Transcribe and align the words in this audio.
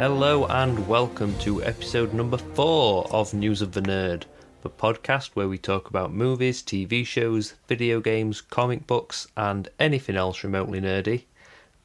Hello 0.00 0.46
and 0.46 0.88
welcome 0.88 1.36
to 1.40 1.62
episode 1.62 2.14
number 2.14 2.38
four 2.38 3.06
of 3.12 3.34
News 3.34 3.60
of 3.60 3.72
the 3.72 3.82
Nerd, 3.82 4.22
the 4.62 4.70
podcast 4.70 5.32
where 5.34 5.46
we 5.46 5.58
talk 5.58 5.90
about 5.90 6.10
movies, 6.10 6.62
TV 6.62 7.04
shows, 7.04 7.52
video 7.68 8.00
games, 8.00 8.40
comic 8.40 8.86
books, 8.86 9.28
and 9.36 9.68
anything 9.78 10.16
else 10.16 10.42
remotely 10.42 10.80
nerdy. 10.80 11.24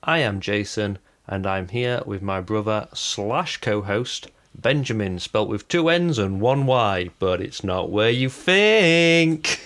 I 0.02 0.20
am 0.20 0.40
Jason, 0.40 0.98
and 1.28 1.46
I'm 1.46 1.68
here 1.68 2.04
with 2.06 2.22
my 2.22 2.40
brother 2.40 2.88
slash 2.94 3.58
co-host 3.58 4.32
Benjamin, 4.58 5.20
spelt 5.20 5.50
with 5.50 5.68
two 5.68 5.90
N's 5.90 6.18
and 6.18 6.40
one 6.40 6.66
Y, 6.66 7.10
but 7.20 7.42
it's 7.42 7.66
not 7.66 7.92
where 7.92 8.12
you 8.12 8.30
think. 8.30 9.60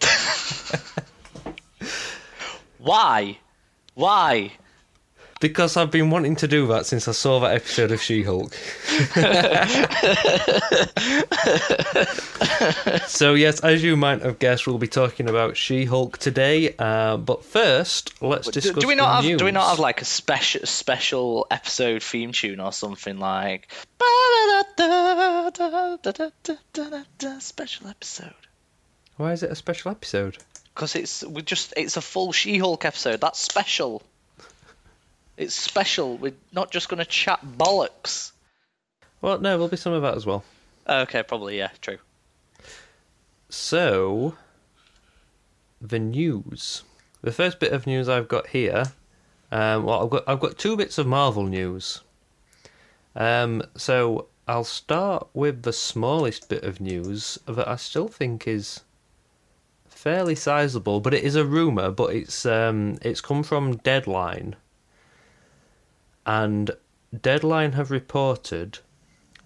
Why? 2.78 3.38
Why? 3.94 4.54
Because 5.42 5.76
I've 5.76 5.90
been 5.90 6.08
wanting 6.08 6.36
to 6.36 6.46
do 6.46 6.68
that 6.68 6.86
since 6.86 7.08
I 7.08 7.12
saw 7.12 7.40
that 7.40 7.56
episode 7.56 7.90
of 7.90 8.00
She 8.00 8.22
Hulk. 8.22 8.54
so, 13.08 13.34
yes, 13.34 13.58
as 13.58 13.82
you 13.82 13.96
might 13.96 14.22
have 14.22 14.38
guessed, 14.38 14.68
we'll 14.68 14.78
be 14.78 14.86
talking 14.86 15.28
about 15.28 15.56
She 15.56 15.84
Hulk 15.84 16.18
today. 16.18 16.76
Uh, 16.78 17.16
but 17.16 17.44
first, 17.44 18.22
let's 18.22 18.46
Do, 18.46 18.52
discuss 18.52 18.82
do 18.82 18.86
we 18.86 18.94
not 18.94 19.08
the 19.08 19.14
have? 19.14 19.24
news. 19.24 19.38
Do 19.40 19.44
we 19.46 19.50
not 19.50 19.68
have 19.68 19.80
like 19.80 20.00
a 20.00 20.04
special 20.04 20.64
special 20.64 21.48
episode 21.50 22.04
theme 22.04 22.30
tune 22.30 22.60
or 22.60 22.70
something 22.70 23.18
like 23.18 23.68
special 27.40 27.88
episode? 27.88 28.34
Why 29.16 29.32
is 29.32 29.42
it 29.42 29.50
a 29.50 29.56
special 29.56 29.90
episode? 29.90 30.38
Because 30.72 30.94
it's 30.94 31.24
we 31.24 31.42
just 31.42 31.74
it's 31.76 31.96
a 31.96 32.00
full 32.00 32.30
She-Hulk 32.30 32.84
episode. 32.84 33.20
That's 33.20 33.40
special. 33.40 34.04
It's 35.42 35.56
special. 35.56 36.16
We're 36.16 36.34
not 36.52 36.70
just 36.70 36.88
going 36.88 36.98
to 36.98 37.04
chat 37.04 37.40
bollocks. 37.44 38.30
Well, 39.20 39.40
no, 39.40 39.50
there'll 39.50 39.68
be 39.68 39.76
some 39.76 39.92
of 39.92 40.02
that 40.02 40.14
as 40.14 40.24
well. 40.24 40.44
Okay, 40.88 41.24
probably 41.24 41.58
yeah, 41.58 41.70
true. 41.80 41.98
So, 43.48 44.36
the 45.80 45.98
news. 45.98 46.84
The 47.22 47.32
first 47.32 47.58
bit 47.58 47.72
of 47.72 47.88
news 47.88 48.08
I've 48.08 48.28
got 48.28 48.48
here. 48.48 48.92
Um, 49.50 49.82
well, 49.84 50.04
I've 50.04 50.10
got 50.10 50.24
I've 50.28 50.40
got 50.40 50.58
two 50.58 50.76
bits 50.76 50.96
of 50.96 51.08
Marvel 51.08 51.44
news. 51.44 52.02
Um, 53.16 53.62
so 53.76 54.28
I'll 54.46 54.64
start 54.64 55.28
with 55.34 55.62
the 55.62 55.72
smallest 55.72 56.48
bit 56.48 56.62
of 56.62 56.80
news 56.80 57.38
that 57.46 57.66
I 57.66 57.76
still 57.76 58.08
think 58.08 58.46
is 58.46 58.82
fairly 59.88 60.34
sizable, 60.34 61.00
but 61.00 61.14
it 61.14 61.24
is 61.24 61.34
a 61.34 61.44
rumor. 61.44 61.90
But 61.90 62.14
it's 62.14 62.46
um, 62.46 62.98
it's 63.02 63.20
come 63.20 63.42
from 63.42 63.76
Deadline, 63.78 64.54
and 66.26 66.70
Deadline 67.20 67.72
have 67.72 67.90
reported 67.90 68.78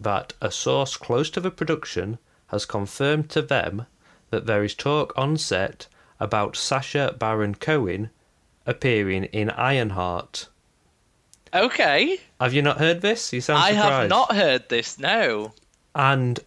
that 0.01 0.35
a 0.41 0.51
source 0.51 0.97
close 0.97 1.31
to 1.31 1.41
the 1.41 1.51
production 1.51 2.19
has 2.49 2.65
confirmed 2.65 3.29
to 3.31 3.43
them 3.43 3.87
that 4.31 4.47
there 4.47 4.63
is 4.63 4.75
talk 4.75 5.13
on 5.17 5.37
set 5.37 5.87
about 6.21 6.57
Sacha 6.57 7.15
Baron 7.19 7.55
Cohen 7.55 8.11
appearing 8.67 9.25
in 9.25 9.51
Ironheart. 9.51 10.49
Okay, 11.55 12.19
Have 12.41 12.53
you 12.53 12.61
not 12.63 12.79
heard 12.79 13.01
this? 13.01 13.33
You 13.33 13.41
sound 13.41 13.61
I 13.63 13.71
surprised. 13.71 13.93
have 13.93 14.09
not 14.11 14.35
heard 14.35 14.69
this. 14.69 14.99
No. 14.99 15.55
And 15.95 16.41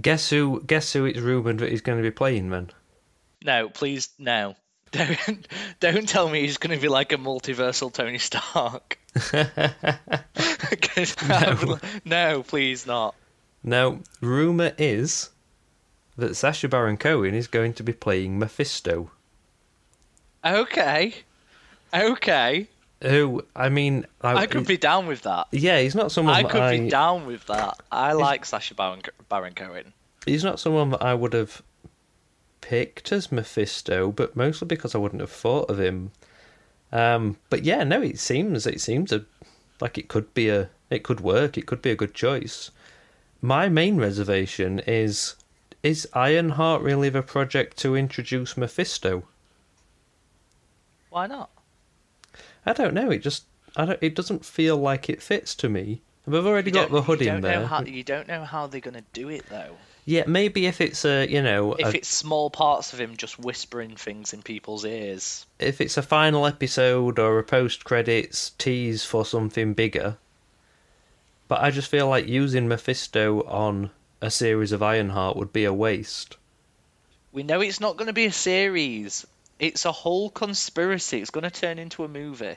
guess 0.00 0.30
who? 0.30 0.62
Guess 0.66 0.92
who? 0.92 1.06
It's 1.06 1.18
rumored 1.18 1.58
that 1.58 1.70
he's 1.70 1.80
going 1.80 1.98
to 1.98 2.02
be 2.02 2.10
playing 2.12 2.50
then. 2.50 2.70
No, 3.44 3.68
please, 3.68 4.10
no. 4.18 4.54
Don't 4.90 5.48
don't 5.80 6.08
tell 6.08 6.28
me 6.28 6.40
he's 6.40 6.58
going 6.58 6.76
to 6.76 6.80
be 6.80 6.88
like 6.88 7.12
a 7.12 7.16
multiversal 7.16 7.92
Tony 7.92 8.18
Stark. 8.18 8.98
Would- 11.66 11.80
no, 12.04 12.42
please 12.42 12.86
not. 12.86 13.14
Now, 13.62 14.00
rumor 14.20 14.72
is 14.78 15.30
that 16.16 16.36
Sacha 16.36 16.68
Baron 16.68 16.96
Cohen 16.96 17.34
is 17.34 17.46
going 17.46 17.74
to 17.74 17.82
be 17.82 17.92
playing 17.92 18.38
Mephisto. 18.38 19.10
Okay, 20.44 21.14
okay. 21.92 22.68
Who? 23.02 23.44
I 23.54 23.68
mean, 23.68 24.06
I, 24.20 24.34
I 24.34 24.46
could 24.46 24.66
be 24.66 24.76
down 24.76 25.06
with 25.06 25.22
that. 25.22 25.46
Yeah, 25.52 25.80
he's 25.80 25.94
not 25.94 26.10
someone 26.10 26.34
I 26.34 26.42
could 26.42 26.60
I. 26.60 26.78
be 26.78 26.88
down 26.88 27.26
with 27.26 27.46
that. 27.46 27.80
I 27.92 28.12
like 28.12 28.44
Sasha 28.44 28.74
Baron, 28.74 29.02
Baron 29.28 29.54
Cohen. 29.54 29.92
He's 30.26 30.42
not 30.42 30.58
someone 30.58 30.90
that 30.90 31.02
I 31.02 31.14
would 31.14 31.32
have 31.32 31.62
picked 32.68 33.12
as 33.12 33.32
Mephisto, 33.32 34.12
but 34.12 34.36
mostly 34.36 34.66
because 34.66 34.94
I 34.94 34.98
wouldn't 34.98 35.22
have 35.22 35.30
thought 35.30 35.70
of 35.70 35.80
him. 35.80 36.10
Um, 36.92 37.38
but 37.48 37.64
yeah, 37.64 37.82
no, 37.84 38.02
it 38.02 38.18
seems 38.18 38.66
it 38.66 38.80
seems 38.80 39.10
a, 39.12 39.24
like 39.80 39.96
it 39.96 40.08
could 40.08 40.32
be 40.34 40.48
a 40.50 40.68
it 40.90 41.02
could 41.02 41.20
work. 41.20 41.56
It 41.56 41.66
could 41.66 41.80
be 41.80 41.90
a 41.90 41.96
good 41.96 42.14
choice. 42.14 42.70
My 43.40 43.68
main 43.68 43.96
reservation 43.96 44.80
is 44.86 45.34
is 45.82 46.06
Ironheart 46.12 46.82
really 46.82 47.08
the 47.08 47.22
project 47.22 47.76
to 47.78 47.96
introduce 47.96 48.56
Mephisto? 48.56 49.22
Why 51.10 51.26
not? 51.26 51.50
I 52.66 52.72
don't 52.74 52.94
know. 52.94 53.10
It 53.10 53.18
just 53.22 53.44
I 53.76 53.84
don't. 53.86 53.98
It 54.02 54.14
doesn't 54.14 54.44
feel 54.44 54.76
like 54.76 55.08
it 55.08 55.22
fits 55.22 55.54
to 55.56 55.68
me. 55.68 56.02
We've 56.26 56.44
already 56.44 56.70
You 56.70 56.74
got 56.74 56.90
the 56.90 57.00
hood 57.02 57.22
in 57.22 57.40
there. 57.40 57.64
how- 57.66 57.82
you 57.82 58.02
don't 58.04 58.28
know 58.28 58.44
how 58.44 58.66
they're 58.66 58.82
going 58.82 58.94
to 59.02 59.04
do 59.14 59.30
it 59.30 59.46
though. 59.48 59.76
Yeah, 60.08 60.24
maybe 60.26 60.64
if 60.64 60.80
it's 60.80 61.04
a 61.04 61.26
you 61.28 61.42
know 61.42 61.74
If 61.74 61.92
a, 61.92 61.96
it's 61.98 62.08
small 62.08 62.48
parts 62.48 62.94
of 62.94 62.98
him 62.98 63.18
just 63.18 63.38
whispering 63.38 63.94
things 63.94 64.32
in 64.32 64.40
people's 64.40 64.86
ears. 64.86 65.44
if 65.58 65.82
it's 65.82 65.98
a 65.98 66.02
final 66.02 66.46
episode 66.46 67.18
or 67.18 67.38
a 67.38 67.44
post 67.44 67.84
credits 67.84 68.52
tease 68.56 69.04
for 69.04 69.26
something 69.26 69.74
bigger. 69.74 70.16
But 71.46 71.60
I 71.60 71.70
just 71.70 71.90
feel 71.90 72.08
like 72.08 72.26
using 72.26 72.68
Mephisto 72.68 73.42
on 73.42 73.90
a 74.22 74.30
series 74.30 74.72
of 74.72 74.82
Ironheart 74.82 75.36
would 75.36 75.52
be 75.52 75.64
a 75.64 75.74
waste. 75.74 76.38
We 77.30 77.42
know 77.42 77.60
it's 77.60 77.78
not 77.78 77.98
going 77.98 78.06
to 78.06 78.14
be 78.14 78.24
a 78.24 78.32
series. 78.32 79.26
It's 79.58 79.84
a 79.84 79.92
whole 79.92 80.30
conspiracy. 80.30 81.20
It's 81.20 81.30
going 81.30 81.44
to 81.44 81.50
turn 81.50 81.78
into 81.78 82.04
a 82.04 82.08
movie. 82.08 82.56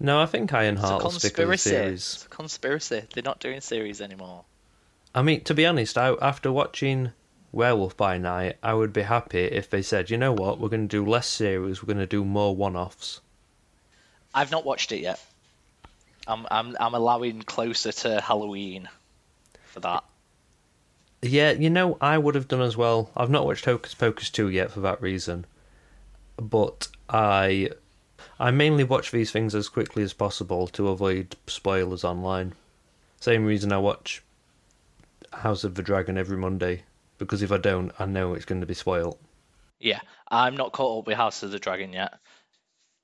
No, 0.00 0.20
I 0.20 0.26
think 0.26 0.44
It's 0.44 0.52
a 0.54 0.56
Ironheart 0.56 1.04
will 1.04 1.10
stick 1.12 1.36
with 1.36 1.36
the 1.36 1.42
conspiracy. 1.52 1.70
series. 1.70 2.14
It's 2.14 2.24
a 2.26 2.28
conspiracy. 2.28 3.02
They're 3.14 3.22
not 3.22 3.38
doing 3.38 3.60
series 3.60 4.00
anymore. 4.00 4.42
I 5.14 5.22
mean, 5.22 5.42
to 5.44 5.54
be 5.54 5.66
honest, 5.66 5.98
I, 5.98 6.14
after 6.22 6.52
watching 6.52 7.12
Werewolf 7.52 7.96
by 7.96 8.16
Night, 8.18 8.56
I 8.62 8.74
would 8.74 8.92
be 8.92 9.02
happy 9.02 9.40
if 9.40 9.68
they 9.68 9.82
said, 9.82 10.10
you 10.10 10.16
know 10.16 10.32
what, 10.32 10.60
we're 10.60 10.68
going 10.68 10.88
to 10.88 10.96
do 10.96 11.08
less 11.08 11.26
series, 11.26 11.82
we're 11.82 11.92
going 11.92 11.98
to 11.98 12.06
do 12.06 12.24
more 12.24 12.54
one-offs. 12.54 13.20
I've 14.32 14.50
not 14.50 14.64
watched 14.64 14.92
it 14.92 15.00
yet. 15.00 15.20
I'm 16.26 16.46
I'm 16.50 16.76
I'm 16.78 16.94
allowing 16.94 17.42
closer 17.42 17.90
to 17.90 18.20
Halloween 18.20 18.88
for 19.64 19.80
that. 19.80 20.04
Yeah, 21.22 21.50
you 21.50 21.68
know, 21.68 21.98
I 22.00 22.16
would 22.16 22.36
have 22.36 22.46
done 22.46 22.62
as 22.62 22.76
well. 22.76 23.10
I've 23.16 23.30
not 23.30 23.44
watched 23.44 23.64
Hocus 23.64 23.94
Pocus 23.94 24.30
2 24.30 24.48
yet 24.48 24.70
for 24.70 24.80
that 24.80 25.02
reason. 25.02 25.46
But 26.36 26.88
I 27.08 27.70
I 28.38 28.52
mainly 28.52 28.84
watch 28.84 29.10
these 29.10 29.32
things 29.32 29.54
as 29.54 29.68
quickly 29.68 30.02
as 30.02 30.12
possible 30.12 30.68
to 30.68 30.88
avoid 30.88 31.36
spoilers 31.46 32.04
online. 32.04 32.54
Same 33.18 33.44
reason 33.44 33.72
I 33.72 33.78
watch 33.78 34.22
House 35.32 35.64
of 35.64 35.74
the 35.74 35.82
Dragon 35.82 36.18
every 36.18 36.36
Monday. 36.36 36.82
Because 37.18 37.42
if 37.42 37.52
I 37.52 37.58
don't, 37.58 37.92
I 37.98 38.06
know 38.06 38.34
it's 38.34 38.44
going 38.44 38.60
to 38.60 38.66
be 38.66 38.74
spoiled. 38.74 39.18
Yeah, 39.78 40.00
I'm 40.28 40.56
not 40.56 40.72
caught 40.72 41.00
up 41.00 41.06
with 41.06 41.16
House 41.16 41.42
of 41.42 41.50
the 41.50 41.58
Dragon 41.58 41.92
yet. 41.92 42.14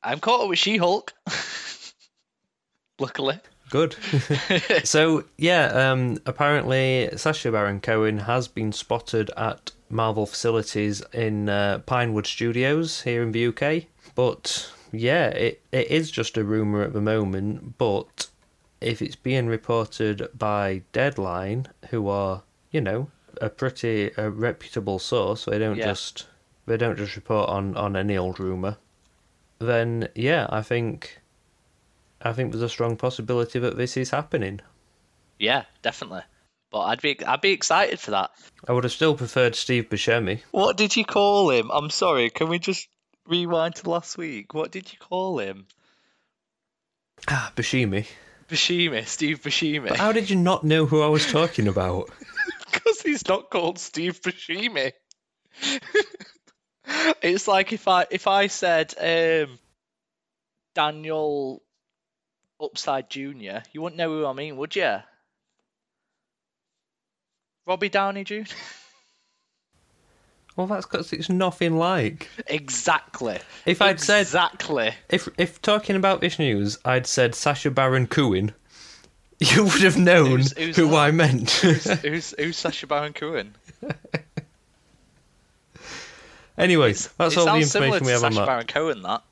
I'm 0.03 0.21
caught 0.21 0.43
up 0.43 0.49
with 0.49 0.59
She-Hulk. 0.59 1.13
Luckily. 2.99 3.41
Good. 3.69 3.97
so 4.85 5.25
yeah, 5.37 5.67
um, 5.67 6.19
apparently 6.25 7.11
Sacha 7.17 7.51
Baron 7.51 7.81
Cohen 7.81 8.19
has 8.19 8.47
been 8.47 8.73
spotted 8.73 9.31
at 9.37 9.73
Marvel 9.91 10.27
facilities 10.27 11.03
in 11.13 11.49
uh, 11.49 11.81
Pinewood 11.81 12.27
Studios 12.27 13.03
here 13.03 13.23
in 13.23 13.33
the 13.33 13.47
UK. 13.49 13.85
But 14.15 14.73
yeah, 14.93 15.29
it, 15.29 15.63
it 15.73 15.89
is 15.89 16.11
just 16.11 16.37
a 16.37 16.45
rumor 16.45 16.83
at 16.83 16.93
the 16.93 17.01
moment. 17.01 17.77
But 17.77 18.29
if 18.87 19.03
it's 19.03 19.17
being 19.17 19.47
reported 19.47 20.29
by 20.37 20.83
Deadline, 20.93 21.67
who 21.91 22.09
are 22.09 22.43
you 22.71 22.81
know 22.81 23.11
a 23.41 23.49
pretty 23.51 24.11
a 24.17 24.31
reputable 24.31 24.99
source, 24.99 25.45
they 25.45 25.59
don't 25.59 25.77
Yeah. 25.77 25.87
just 25.87 26.27
they 26.67 26.77
don't 26.77 26.97
just 26.97 27.17
report 27.17 27.49
on 27.49 27.77
on 27.77 27.97
any 27.97 28.17
old 28.17 28.39
rumor. 28.41 28.79
Then 29.59 30.09
yeah, 30.15 30.47
I 30.51 30.63
think 30.63 31.21
I 32.23 32.33
think 32.33 32.53
there's 32.53 32.63
a 32.63 32.69
strong 32.69 32.97
possibility 32.97 33.59
that 33.59 33.77
this 33.77 33.97
is 33.97 34.11
happening. 34.11 34.61
Yeah, 35.39 35.65
definitely. 35.83 36.23
But 36.71 36.81
I'd 36.83 37.01
be 37.03 37.25
I'd 37.25 37.41
be 37.41 37.53
excited 37.53 38.01
for 38.01 38.11
that. 38.13 38.31
I 38.67 38.73
would 38.73 38.85
have 38.85 38.93
still 38.93 39.15
preferred 39.15 39.55
Steve 39.55 39.89
Buscemi. 39.89 40.41
What 40.51 40.77
did 40.77 40.97
you 40.97 41.05
call 41.05 41.51
him? 41.51 41.71
I'm 41.71 41.91
sorry. 41.91 42.31
Can 42.31 42.49
we 42.49 42.59
just 42.59 42.89
rewind 43.27 43.77
to 43.77 43.91
last 43.91 44.17
week? 44.19 44.55
What 44.55 44.73
did 44.73 44.93
you 44.93 44.99
call 44.99 45.39
him? 45.39 45.67
Ah, 47.29 47.53
Buscemi. 47.57 48.07
Bashimi, 48.49 49.07
Steve 49.07 49.43
Bashimi. 49.43 49.89
But 49.89 49.99
how 49.99 50.13
did 50.13 50.31
you 50.31 50.37
not 50.37 50.65
know 50.65 50.87
who 50.87 51.03
I 51.03 51.09
was 51.09 51.27
talking 51.27 51.69
about? 51.69 52.11
Because 52.73 53.01
he's 53.01 53.27
not 53.27 53.51
called 53.51 53.79
Steve 53.79 54.21
Buscemi. 54.21 54.93
it's 57.23 57.49
like 57.49 57.73
if 57.73 57.89
I 57.89 58.07
if 58.11 58.27
I 58.27 58.47
said 58.49 58.95
um, 58.99 59.59
Daniel 60.75 61.63
Upside 62.61 63.11
Junior, 63.11 63.63
you 63.73 63.83
wouldn't 63.83 63.99
know 63.99 64.09
who 64.09 64.27
I 64.27 64.33
mean, 64.33 64.57
would 64.57 64.77
you? 64.77 64.99
Robbie 67.67 67.89
Downey 67.89 68.25
Jr. 68.25 68.43
Well, 70.57 70.67
that's 70.67 70.87
because 70.87 71.13
it's 71.13 71.29
nothing 71.29 71.77
like. 71.77 72.29
exactly. 72.47 73.39
If 73.67 73.83
I'd 73.83 74.01
said- 74.01 74.23
exactly, 74.23 74.93
If 75.11 75.29
if 75.39 75.61
talking 75.63 75.97
about 75.97 76.21
this 76.23 76.39
news, 76.39 76.79
I'd 76.85 77.07
said 77.07 77.35
Sasha 77.35 77.71
Baron 77.71 78.07
Cohen, 78.07 78.53
you 79.39 79.65
would 79.65 79.83
have 79.83 79.99
known 79.99 80.31
Who's- 80.41 80.53
who's 80.57 80.77
who 80.77 80.89
that? 80.89 80.97
I 80.97 81.11
meant. 81.11 81.51
who's 81.51 82.31
who's 82.39 82.57
Sacha 82.57 82.87
Baron 82.87 83.13
Cohen? 83.13 83.55
anyway, 86.57 86.93
that's 87.19 87.37
all 87.37 87.47
the 87.47 87.57
information 87.61 88.07
we 88.07 88.13
have 88.13 88.25
on 88.25 88.33
Sacha 88.33 88.41
that. 88.41 88.47
Baron 88.47 88.67
Cohen. 88.67 89.03
That 89.03 89.23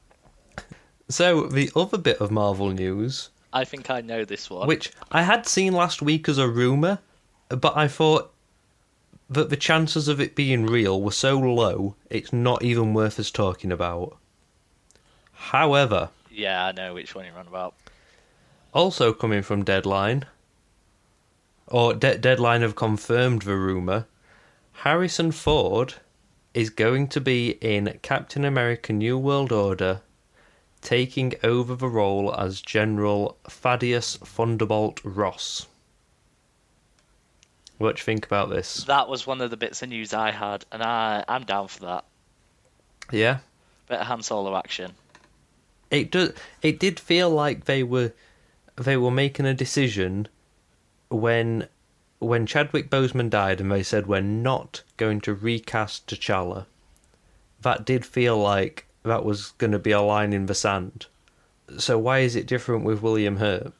So 1.08 1.46
the 1.46 1.70
other 1.74 1.98
bit 1.98 2.18
of 2.20 2.30
Marvel 2.30 2.70
news, 2.70 3.30
I 3.52 3.64
think 3.64 3.88
I 3.90 4.00
know 4.00 4.24
this 4.24 4.50
one. 4.50 4.68
which 4.68 4.90
I 5.10 5.22
had 5.22 5.46
seen 5.46 5.72
last 5.72 6.02
week 6.02 6.28
as 6.28 6.38
a 6.38 6.48
rumor, 6.48 6.98
but 7.48 7.76
I 7.76 7.88
thought 7.88 8.33
that 9.28 9.48
the 9.50 9.56
chances 9.56 10.06
of 10.08 10.20
it 10.20 10.34
being 10.34 10.66
real 10.66 11.00
were 11.00 11.10
so 11.12 11.38
low, 11.38 11.96
it's 12.10 12.32
not 12.32 12.62
even 12.62 12.92
worth 12.94 13.18
us 13.18 13.30
talking 13.30 13.72
about. 13.72 14.16
However, 15.32 16.10
Yeah, 16.30 16.66
I 16.66 16.72
know 16.72 16.94
which 16.94 17.14
one 17.14 17.24
you're 17.26 17.38
on 17.38 17.46
about. 17.46 17.74
also 18.72 19.12
coming 19.12 19.42
from 19.42 19.64
Deadline, 19.64 20.24
or 21.66 21.94
De- 21.94 22.18
Deadline 22.18 22.60
have 22.62 22.76
confirmed 22.76 23.42
the 23.42 23.56
rumor, 23.56 24.06
Harrison 24.78 25.32
Ford 25.32 25.94
is 26.52 26.70
going 26.70 27.08
to 27.08 27.20
be 27.20 27.50
in 27.60 27.98
Captain 28.02 28.44
America: 28.44 28.92
New 28.92 29.16
World 29.18 29.50
Order, 29.52 30.02
taking 30.82 31.34
over 31.42 31.74
the 31.74 31.88
role 31.88 32.34
as 32.34 32.60
General 32.60 33.36
Thaddeus 33.48 34.16
Thunderbolt 34.16 35.00
Ross. 35.02 35.66
What 37.78 37.96
do 37.96 38.00
you 38.00 38.04
think 38.04 38.24
about 38.26 38.50
this? 38.50 38.84
That 38.84 39.08
was 39.08 39.26
one 39.26 39.40
of 39.40 39.50
the 39.50 39.56
bits 39.56 39.82
of 39.82 39.88
news 39.88 40.14
I 40.14 40.30
had, 40.30 40.64
and 40.70 40.82
I 40.82 41.24
I'm 41.28 41.44
down 41.44 41.68
for 41.68 41.80
that. 41.80 42.04
Yeah, 43.12 43.38
Bit 43.88 44.00
of 44.00 44.06
Han 44.06 44.22
Solo 44.22 44.56
action. 44.56 44.92
it 45.90 46.10
does. 46.10 46.32
It 46.62 46.78
did 46.78 46.98
feel 47.00 47.28
like 47.30 47.64
they 47.64 47.82
were 47.82 48.12
they 48.76 48.96
were 48.96 49.10
making 49.10 49.46
a 49.46 49.54
decision 49.54 50.28
when 51.10 51.68
when 52.20 52.46
Chadwick 52.46 52.88
Boseman 52.90 53.28
died, 53.28 53.60
and 53.60 53.70
they 53.70 53.82
said 53.82 54.06
we're 54.06 54.20
not 54.20 54.82
going 54.96 55.20
to 55.22 55.34
recast 55.34 56.06
T'Challa. 56.06 56.66
That 57.60 57.84
did 57.84 58.06
feel 58.06 58.38
like 58.38 58.86
that 59.02 59.24
was 59.24 59.52
going 59.58 59.72
to 59.72 59.78
be 59.78 59.90
a 59.90 60.00
line 60.00 60.32
in 60.32 60.46
the 60.46 60.54
sand. 60.54 61.06
So 61.78 61.98
why 61.98 62.20
is 62.20 62.36
it 62.36 62.46
different 62.46 62.84
with 62.84 63.02
William 63.02 63.36
Hurt? 63.36 63.72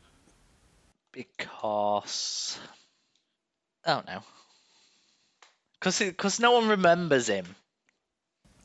Because 1.13 2.59
I 3.87 3.95
don't 3.95 4.07
know. 4.07 4.23
Because 5.79 5.99
because 5.99 6.41
no 6.41 6.53
one 6.53 6.69
remembers 6.69 7.29
him. 7.29 7.47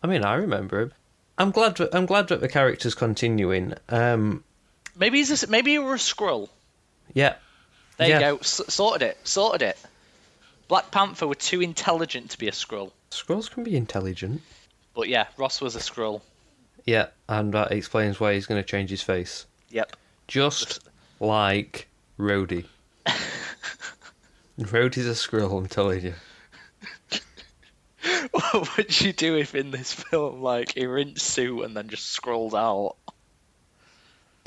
I 0.02 0.08
mean, 0.08 0.24
I 0.24 0.36
remember 0.36 0.82
him. 0.82 0.94
I'm 1.38 1.52
glad. 1.52 1.78
That, 1.78 1.94
I'm 1.94 2.06
glad 2.06 2.30
that 2.30 2.42
the 2.42 2.48
character's 2.50 2.96
continuing. 2.96 3.74
Um, 3.90 4.44
Maybe 4.98 5.18
he's 5.20 5.44
a, 5.44 5.48
maybe 5.48 5.72
you 5.72 5.84
were 5.84 5.94
a 5.96 5.98
Skrull. 5.98 6.50
yeah, 7.14 7.36
There 7.98 8.10
Yeah. 8.10 8.16
you 8.16 8.22
go. 8.36 8.38
S- 8.38 8.62
sorted 8.68 9.02
it. 9.08 9.18
Sorted 9.26 9.62
it. 9.62 9.78
Black 10.68 10.92
Panther 10.92 11.26
were 11.28 11.36
too 11.36 11.62
intelligent 11.62 12.32
to 12.32 12.38
be 12.38 12.48
a 12.48 12.52
Skrull. 12.52 12.92
Skrulls 13.12 13.50
can 13.50 13.64
be 13.64 13.76
intelligent. 13.78 14.42
But 14.94 15.08
yeah, 15.08 15.28
Ross 15.38 15.62
was 15.62 15.76
a 15.76 15.80
Skrull. 15.80 16.22
Yeah, 16.86 17.08
and 17.28 17.54
that 17.54 17.72
explains 17.72 18.20
why 18.20 18.34
he's 18.34 18.46
going 18.46 18.62
to 18.62 18.68
change 18.68 18.90
his 18.90 19.02
face. 19.02 19.46
Yep. 19.70 19.96
Just 20.28 20.80
like 21.20 21.88
Rhodey. 22.20 22.66
Rhodey's 24.60 25.06
a 25.06 25.16
squirrel, 25.16 25.58
I'm 25.58 25.68
telling 25.68 26.04
you. 26.04 26.14
what 28.32 28.78
would 28.78 29.02
you 29.02 29.14
do 29.14 29.38
if 29.38 29.56
in 29.56 29.72
this 29.72 29.94
film, 29.94 30.42
like, 30.42 30.74
he 30.74 30.86
rinsed 30.86 31.26
suit 31.26 31.64
and 31.64 31.76
then 31.76 31.90
just 31.90 32.08
scrolled 32.08 32.56
out? 32.56 32.96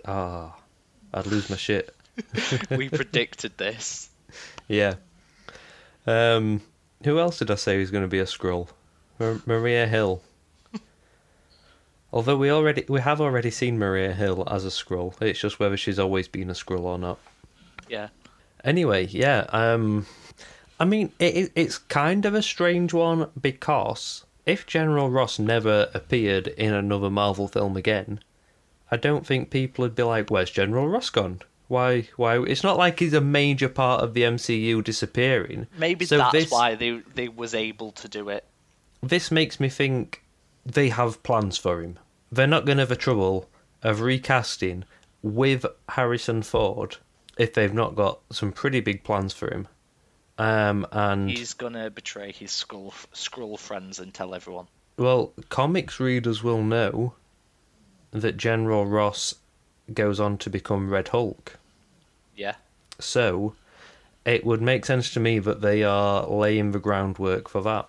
Ah, 0.05 0.55
I'd 1.14 1.26
lose 1.26 1.49
my 1.49 1.56
shit. 1.56 1.94
we 2.70 2.88
predicted 2.88 3.56
this. 3.56 4.11
Yeah. 4.69 4.94
Um, 6.06 6.61
who 7.05 7.19
else 7.19 7.38
did 7.38 7.50
I 7.50 7.55
say 7.55 7.79
was 7.79 7.91
going 7.91 8.05
to 8.05 8.08
be 8.08 8.19
a 8.19 8.25
Skrull? 8.25 8.69
Mar- 9.19 9.41
Maria 9.47 9.87
Hill. 9.87 10.23
Although 12.12 12.37
we 12.37 12.50
already 12.50 12.85
we 12.88 13.00
have 13.00 13.23
already 13.23 13.50
seen 13.50 13.79
Maria 13.79 14.12
Hill 14.12 14.44
as 14.50 14.67
a 14.67 14.69
Skrull. 14.69 15.20
It's 15.23 15.41
just 15.41 15.58
whether 15.58 15.79
she's 15.79 15.99
always 15.99 16.29
been 16.29 16.50
a 16.50 16.53
Skrull 16.53 16.82
or 16.82 16.99
not. 16.99 17.19
Yeah. 17.88 18.08
Anyway, 18.64 19.06
yeah. 19.09 19.47
Um, 19.50 20.06
I 20.79 20.85
mean, 20.85 21.12
it, 21.19 21.37
it, 21.37 21.53
it's 21.55 21.79
kind 21.79 22.25
of 22.25 22.35
a 22.35 22.43
strange 22.43 22.93
one 22.93 23.29
because 23.41 24.25
if 24.47 24.67
General 24.67 25.11
Ross 25.11 25.38
never 25.38 25.91
appeared 25.94 26.49
in 26.49 26.73
another 26.73 27.11
Marvel 27.11 27.49
film 27.49 27.76
again, 27.76 28.20
I 28.91 28.97
don't 28.97 29.26
think 29.26 29.50
people 29.50 29.82
would 29.82 29.94
be 29.94 30.03
like, 30.03 30.31
"Where's 30.31 30.50
General 30.50 30.88
Ross 30.88 31.11
gone? 31.11 31.41
Why? 31.69 32.09
Why?" 32.17 32.43
It's 32.43 32.62
not 32.62 32.76
like 32.79 32.99
he's 32.99 33.14
a 33.14 33.20
major 33.20 33.69
part 33.69 34.03
of 34.03 34.14
the 34.14 34.23
MCU 34.23 34.82
disappearing. 34.82 35.67
Maybe 35.79 36.05
So 36.05 36.19
that's 36.19 36.32
this- 36.32 36.50
why 36.50 36.75
they 36.75 37.00
they 37.15 37.29
was 37.29 37.55
able 37.55 37.93
to 37.93 38.08
do 38.08 38.29
it. 38.29 38.44
This 39.03 39.31
makes 39.31 39.58
me 39.58 39.69
think 39.69 40.23
they 40.65 40.91
have 40.91 41.23
plans 41.23 41.58
for 41.58 41.82
him. 41.82 41.99
They're 42.31 42.47
not 42.47 42.65
going 42.65 42.79
to 42.79 42.82
have 42.82 42.93
a 42.93 42.97
trouble 42.97 43.49
of 43.82 44.00
recasting 44.00 44.85
with 45.23 45.67
Harrison 45.88 46.43
Ford 46.43 46.97
if 47.43 47.55
they've 47.55 47.75
not 47.75 47.97
got 47.97 48.21
some 48.31 48.53
pretty 48.53 48.81
big 48.81 49.03
plans 49.03 49.33
for 49.33 49.53
him. 49.53 49.67
Um, 50.39 50.87
and 50.93 51.29
He's 51.29 51.55
gonna 51.55 51.91
betray 51.91 52.31
his 52.33 52.50
Skrull 52.53 52.93
Skrull 53.12 53.59
friends 53.59 53.99
and 53.99 54.15
tell 54.15 54.35
everyone. 54.35 54.69
well, 54.97 55.33
comics 55.49 55.99
readers 55.99 56.43
will 56.43 56.62
know 56.62 57.15
that 58.12 58.37
General 58.37 58.87
Ross 58.87 59.35
goes 59.93 60.21
on 60.21 60.39
to 60.39 60.50
become 60.50 60.89
Red 60.89 61.09
Hulk. 61.09 61.59
Yeah. 62.37 62.55
So 63.00 63.55
it 64.25 64.44
would 64.47 64.62
make 64.62 64.87
sense 64.87 65.12
to 65.15 65.21
me 65.21 65.41
that 65.41 65.61
they 65.61 65.82
are 65.82 66.27
laying 66.27 66.70
the 66.70 66.79
groundwork 66.79 67.49
for 67.49 67.61
that. 67.63 67.89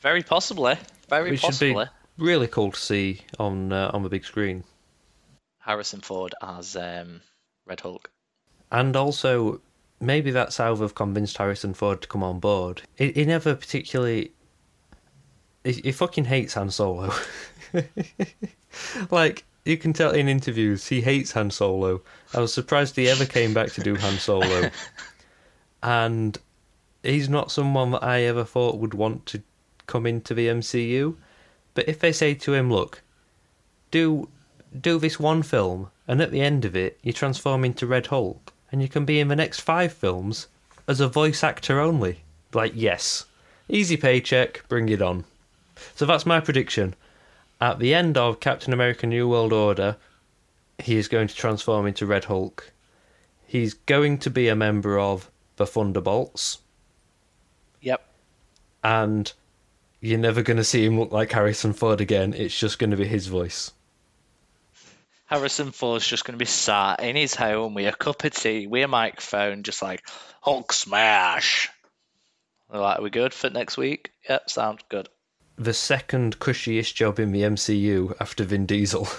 Very 0.00 0.22
possibly. 0.22 0.76
Very 1.08 1.30
Which 1.30 1.42
possibly. 1.42 1.84
be 1.84 1.90
really 2.24 2.48
cool 2.48 2.72
to 2.72 2.78
see 2.78 3.20
on 3.38 3.72
uh, 3.72 3.90
on 3.94 4.02
the 4.02 4.08
big 4.08 4.24
screen. 4.24 4.64
Harrison 5.60 6.00
Ford 6.00 6.34
as 6.42 6.74
um, 6.76 7.20
Red 7.70 7.80
Hulk. 7.80 8.10
And 8.72 8.96
also, 8.96 9.60
maybe 10.00 10.32
that's 10.32 10.56
how 10.56 10.74
they've 10.74 10.94
convinced 10.94 11.38
Harrison 11.38 11.72
Ford 11.72 12.02
to 12.02 12.08
come 12.08 12.22
on 12.22 12.40
board. 12.40 12.82
He, 12.96 13.12
he 13.12 13.24
never 13.24 13.54
particularly. 13.54 14.32
He, 15.62 15.72
he 15.72 15.92
fucking 15.92 16.24
hates 16.24 16.54
Han 16.54 16.70
Solo. 16.70 17.12
like, 19.10 19.44
you 19.64 19.76
can 19.76 19.92
tell 19.92 20.10
in 20.10 20.28
interviews, 20.28 20.88
he 20.88 21.00
hates 21.00 21.32
Han 21.32 21.50
Solo. 21.50 22.02
I 22.34 22.40
was 22.40 22.52
surprised 22.52 22.96
he 22.96 23.08
ever 23.08 23.24
came 23.24 23.54
back 23.54 23.72
to 23.72 23.82
do 23.82 23.94
Han 23.94 24.14
Solo. 24.14 24.70
and 25.82 26.36
he's 27.02 27.28
not 27.28 27.52
someone 27.52 27.92
that 27.92 28.02
I 28.02 28.22
ever 28.22 28.44
thought 28.44 28.78
would 28.78 28.94
want 28.94 29.26
to 29.26 29.42
come 29.86 30.06
into 30.06 30.34
the 30.34 30.48
MCU. 30.48 31.16
But 31.74 31.88
if 31.88 32.00
they 32.00 32.12
say 32.12 32.34
to 32.34 32.54
him, 32.54 32.70
look, 32.70 33.02
do 33.90 34.28
do 34.80 34.98
this 34.98 35.18
one 35.18 35.42
film, 35.42 35.90
and 36.10 36.20
at 36.20 36.32
the 36.32 36.40
end 36.40 36.64
of 36.64 36.74
it, 36.74 36.98
you 37.04 37.12
transform 37.12 37.64
into 37.64 37.86
Red 37.86 38.08
Hulk, 38.08 38.52
and 38.72 38.82
you 38.82 38.88
can 38.88 39.04
be 39.04 39.20
in 39.20 39.28
the 39.28 39.36
next 39.36 39.60
five 39.60 39.92
films 39.92 40.48
as 40.88 40.98
a 40.98 41.06
voice 41.06 41.44
actor 41.44 41.78
only. 41.78 42.24
Like, 42.52 42.72
yes, 42.74 43.26
easy 43.68 43.96
paycheck, 43.96 44.64
bring 44.68 44.88
it 44.88 45.00
on. 45.00 45.22
So 45.94 46.06
that's 46.06 46.26
my 46.26 46.40
prediction. 46.40 46.96
At 47.60 47.78
the 47.78 47.94
end 47.94 48.18
of 48.18 48.40
Captain 48.40 48.72
America: 48.72 49.06
New 49.06 49.28
World 49.28 49.52
Order, 49.52 49.98
he 50.80 50.96
is 50.96 51.06
going 51.06 51.28
to 51.28 51.34
transform 51.36 51.86
into 51.86 52.06
Red 52.06 52.24
Hulk. 52.24 52.72
He's 53.46 53.74
going 53.74 54.18
to 54.18 54.30
be 54.30 54.48
a 54.48 54.56
member 54.56 54.98
of 54.98 55.30
the 55.58 55.66
Thunderbolts, 55.66 56.58
Yep. 57.82 58.04
and 58.82 59.32
you're 60.00 60.18
never 60.18 60.42
going 60.42 60.56
to 60.56 60.64
see 60.64 60.84
him 60.84 60.98
look 60.98 61.12
like 61.12 61.30
Harrison 61.30 61.72
Ford 61.72 62.00
again. 62.00 62.34
It's 62.34 62.58
just 62.58 62.80
going 62.80 62.90
to 62.90 62.96
be 62.96 63.06
his 63.06 63.28
voice. 63.28 63.70
Harrison 65.30 65.70
Ford's 65.70 66.04
just 66.04 66.24
going 66.24 66.36
to 66.36 66.42
be 66.42 66.44
sat 66.44 67.00
in 67.00 67.14
his 67.14 67.36
home 67.36 67.74
with 67.74 67.86
a 67.86 67.96
cup 67.96 68.24
of 68.24 68.34
tea, 68.34 68.66
with 68.66 68.84
a 68.84 68.88
microphone, 68.88 69.62
just 69.62 69.80
like 69.80 70.04
Hulk 70.40 70.72
smash. 70.72 71.70
All 72.68 72.80
right, 72.80 72.98
are 72.98 73.02
we 73.02 73.10
good 73.10 73.32
for 73.32 73.48
next 73.48 73.76
week? 73.76 74.10
Yep, 74.28 74.50
sounds 74.50 74.82
good. 74.88 75.08
The 75.56 75.72
second 75.72 76.40
cushiest 76.40 76.96
job 76.96 77.20
in 77.20 77.30
the 77.30 77.42
MCU 77.42 78.16
after 78.20 78.42
Vin 78.42 78.66
Diesel. 78.66 79.08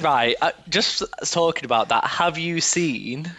Right, 0.00 0.36
I, 0.40 0.52
just 0.68 1.02
talking 1.26 1.64
about 1.64 1.88
that. 1.88 2.04
Have 2.04 2.38
you 2.38 2.60
seen 2.60 3.30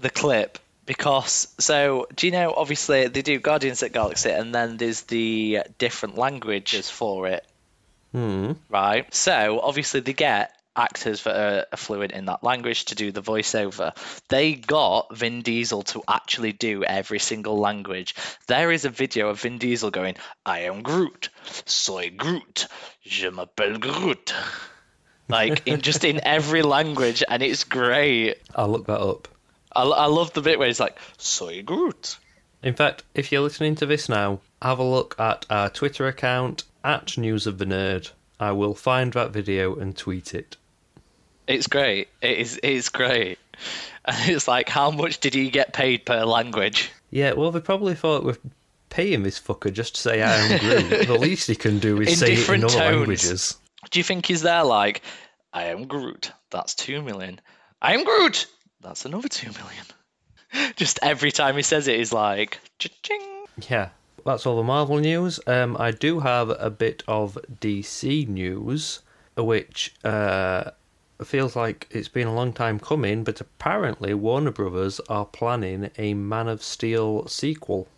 the 0.00 0.10
clip? 0.10 0.58
Because 0.84 1.48
so 1.58 2.06
do 2.14 2.26
you 2.26 2.32
know? 2.32 2.54
Obviously, 2.56 3.08
they 3.08 3.22
do 3.22 3.40
Guardians 3.40 3.82
of 3.82 3.88
the 3.88 3.94
Galaxy, 3.94 4.30
and 4.30 4.54
then 4.54 4.76
there's 4.76 5.02
the 5.02 5.62
different 5.78 6.16
languages 6.18 6.88
for 6.88 7.26
it, 7.26 7.44
Hmm. 8.12 8.52
right? 8.70 9.12
So 9.14 9.60
obviously, 9.62 10.00
they 10.00 10.12
get 10.12 10.52
actors 10.76 11.22
that 11.24 11.66
are 11.72 11.76
fluent 11.76 12.12
in 12.12 12.26
that 12.26 12.44
language 12.44 12.86
to 12.86 12.94
do 12.94 13.10
the 13.10 13.22
voiceover. 13.22 13.96
They 14.28 14.54
got 14.54 15.16
Vin 15.16 15.42
Diesel 15.42 15.82
to 15.84 16.02
actually 16.06 16.52
do 16.52 16.84
every 16.84 17.18
single 17.18 17.58
language. 17.58 18.14
There 18.46 18.70
is 18.70 18.84
a 18.84 18.90
video 18.90 19.30
of 19.30 19.40
Vin 19.40 19.58
Diesel 19.58 19.90
going, 19.90 20.16
I 20.44 20.60
am 20.60 20.82
Groot, 20.82 21.30
soy 21.64 22.10
Groot, 22.10 22.66
je 23.02 23.30
m'appelle 23.30 23.78
Groot. 23.78 24.34
Like 25.28 25.66
in 25.66 25.80
just 25.80 26.04
in 26.04 26.20
every 26.24 26.62
language, 26.62 27.24
and 27.28 27.42
it's 27.42 27.64
great. 27.64 28.36
I'll 28.54 28.68
look 28.68 28.86
that 28.86 29.00
up. 29.00 29.28
I, 29.74 29.82
I 29.82 30.06
love 30.06 30.32
the 30.32 30.42
bit 30.42 30.58
where 30.58 30.68
he's 30.68 30.80
like, 30.80 30.98
soy 31.16 31.62
Groot. 31.62 32.18
In 32.62 32.74
fact, 32.74 33.02
if 33.14 33.30
you're 33.32 33.42
listening 33.42 33.74
to 33.76 33.86
this 33.86 34.08
now, 34.08 34.40
have 34.62 34.78
a 34.78 34.84
look 34.84 35.14
at 35.18 35.46
our 35.50 35.68
Twitter 35.68 36.06
account 36.06 36.64
at 36.86 37.18
News 37.18 37.46
of 37.46 37.58
the 37.58 37.64
Nerd. 37.64 38.12
I 38.38 38.52
will 38.52 38.74
find 38.74 39.12
that 39.14 39.32
video 39.32 39.74
and 39.74 39.96
tweet 39.96 40.34
it. 40.34 40.56
It's 41.46 41.66
great. 41.66 42.08
It 42.22 42.38
is. 42.38 42.60
It's 42.62 42.88
great. 42.88 43.38
And 44.08 44.30
it's 44.30 44.46
like, 44.46 44.68
how 44.68 44.92
much 44.92 45.18
did 45.18 45.34
he 45.34 45.50
get 45.50 45.72
paid 45.72 46.06
per 46.06 46.24
language? 46.24 46.92
Yeah, 47.10 47.32
well, 47.32 47.50
they 47.50 47.58
probably 47.58 47.96
thought 47.96 48.22
we're 48.22 48.36
paying 48.88 49.24
this 49.24 49.40
fucker 49.40 49.72
just 49.72 49.96
to 49.96 50.00
say 50.00 50.22
I 50.22 50.32
am 50.32 50.58
Groot. 50.60 51.06
the 51.08 51.18
least 51.18 51.48
he 51.48 51.56
can 51.56 51.80
do 51.80 52.00
is 52.00 52.10
In 52.10 52.14
say 52.14 52.26
it 52.26 52.30
in 52.30 52.36
different 52.36 52.64
other 52.66 52.74
tones. 52.74 52.96
languages. 52.98 53.58
Do 53.90 53.98
you 53.98 54.04
think 54.04 54.26
he's 54.26 54.42
there 54.42 54.62
like, 54.62 55.02
I 55.52 55.64
am 55.64 55.88
Groot? 55.88 56.30
That's 56.50 56.76
two 56.76 57.02
million. 57.02 57.40
I 57.82 57.94
am 57.94 58.04
Groot. 58.04 58.46
That's 58.80 59.04
another 59.06 59.26
two 59.28 59.50
million. 59.50 60.74
Just 60.76 61.00
every 61.02 61.32
time 61.32 61.56
he 61.56 61.62
says 61.62 61.88
it, 61.88 61.98
he's 61.98 62.12
like, 62.12 62.60
cha-ching. 62.78 63.46
Yeah, 63.68 63.88
that's 64.24 64.46
all 64.46 64.56
the 64.56 64.62
Marvel 64.62 64.98
news. 64.98 65.38
Um, 65.46 65.76
I 65.78 65.90
do 65.90 66.20
have 66.20 66.50
a 66.58 66.70
bit 66.70 67.02
of 67.06 67.38
DC 67.60 68.26
news, 68.28 69.00
which 69.36 69.94
uh, 70.04 70.70
feels 71.24 71.54
like 71.56 71.86
it's 71.90 72.08
been 72.08 72.26
a 72.26 72.34
long 72.34 72.52
time 72.52 72.78
coming, 72.78 73.24
but 73.24 73.40
apparently 73.40 74.14
Warner 74.14 74.50
Brothers 74.50 75.00
are 75.08 75.26
planning 75.26 75.90
a 75.98 76.14
Man 76.14 76.48
of 76.48 76.62
Steel 76.62 77.26
sequel 77.28 77.88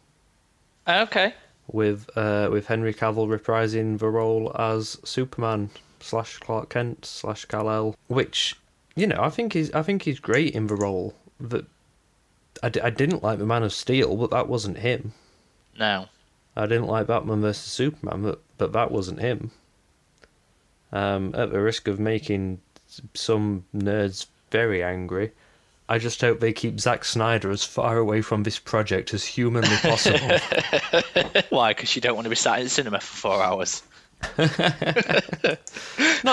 Okay. 0.86 1.34
with 1.70 2.08
uh, 2.16 2.48
with 2.50 2.66
Henry 2.66 2.94
Cavill 2.94 3.28
reprising 3.28 3.98
the 3.98 4.08
role 4.08 4.50
as 4.58 4.98
Superman 5.04 5.70
slash 6.00 6.38
Clark 6.38 6.70
Kent 6.70 7.04
slash 7.04 7.44
Kal 7.44 7.68
El, 7.70 7.94
which 8.06 8.56
you 8.96 9.06
know 9.06 9.20
I 9.20 9.28
think 9.30 9.52
he's 9.52 9.70
I 9.72 9.82
think 9.82 10.02
he's 10.02 10.20
great 10.20 10.54
in 10.54 10.66
the 10.66 10.76
role. 10.76 11.14
That 11.40 11.66
I, 12.62 12.68
d- 12.70 12.80
I 12.80 12.90
didn't 12.90 13.22
like 13.22 13.38
the 13.38 13.46
Man 13.46 13.62
of 13.62 13.72
Steel, 13.72 14.16
but 14.16 14.30
that 14.30 14.48
wasn't 14.48 14.78
him. 14.78 15.12
No. 15.78 16.06
I 16.56 16.66
didn't 16.66 16.86
like 16.86 17.06
Batman 17.06 17.40
vs 17.40 17.64
Superman, 17.64 18.22
but 18.22 18.42
but 18.58 18.72
that 18.72 18.90
wasn't 18.90 19.20
him. 19.20 19.52
Um, 20.92 21.34
at 21.34 21.52
the 21.52 21.60
risk 21.60 21.86
of 21.86 22.00
making 22.00 22.60
some 23.14 23.64
nerds 23.74 24.26
very 24.50 24.82
angry, 24.82 25.32
I 25.88 25.98
just 25.98 26.20
hope 26.20 26.40
they 26.40 26.52
keep 26.52 26.80
Zack 26.80 27.04
Snyder 27.04 27.50
as 27.50 27.62
far 27.62 27.98
away 27.98 28.22
from 28.22 28.42
this 28.42 28.58
project 28.58 29.14
as 29.14 29.24
humanly 29.24 29.76
possible. 29.82 30.38
Why? 31.50 31.70
Because 31.70 31.94
you 31.94 32.02
don't 32.02 32.14
want 32.14 32.24
to 32.24 32.30
be 32.30 32.36
sat 32.36 32.58
in 32.58 32.64
the 32.64 32.70
cinema 32.70 33.00
for 33.00 33.16
four 33.16 33.42
hours. 33.42 33.82
Not 34.38 34.48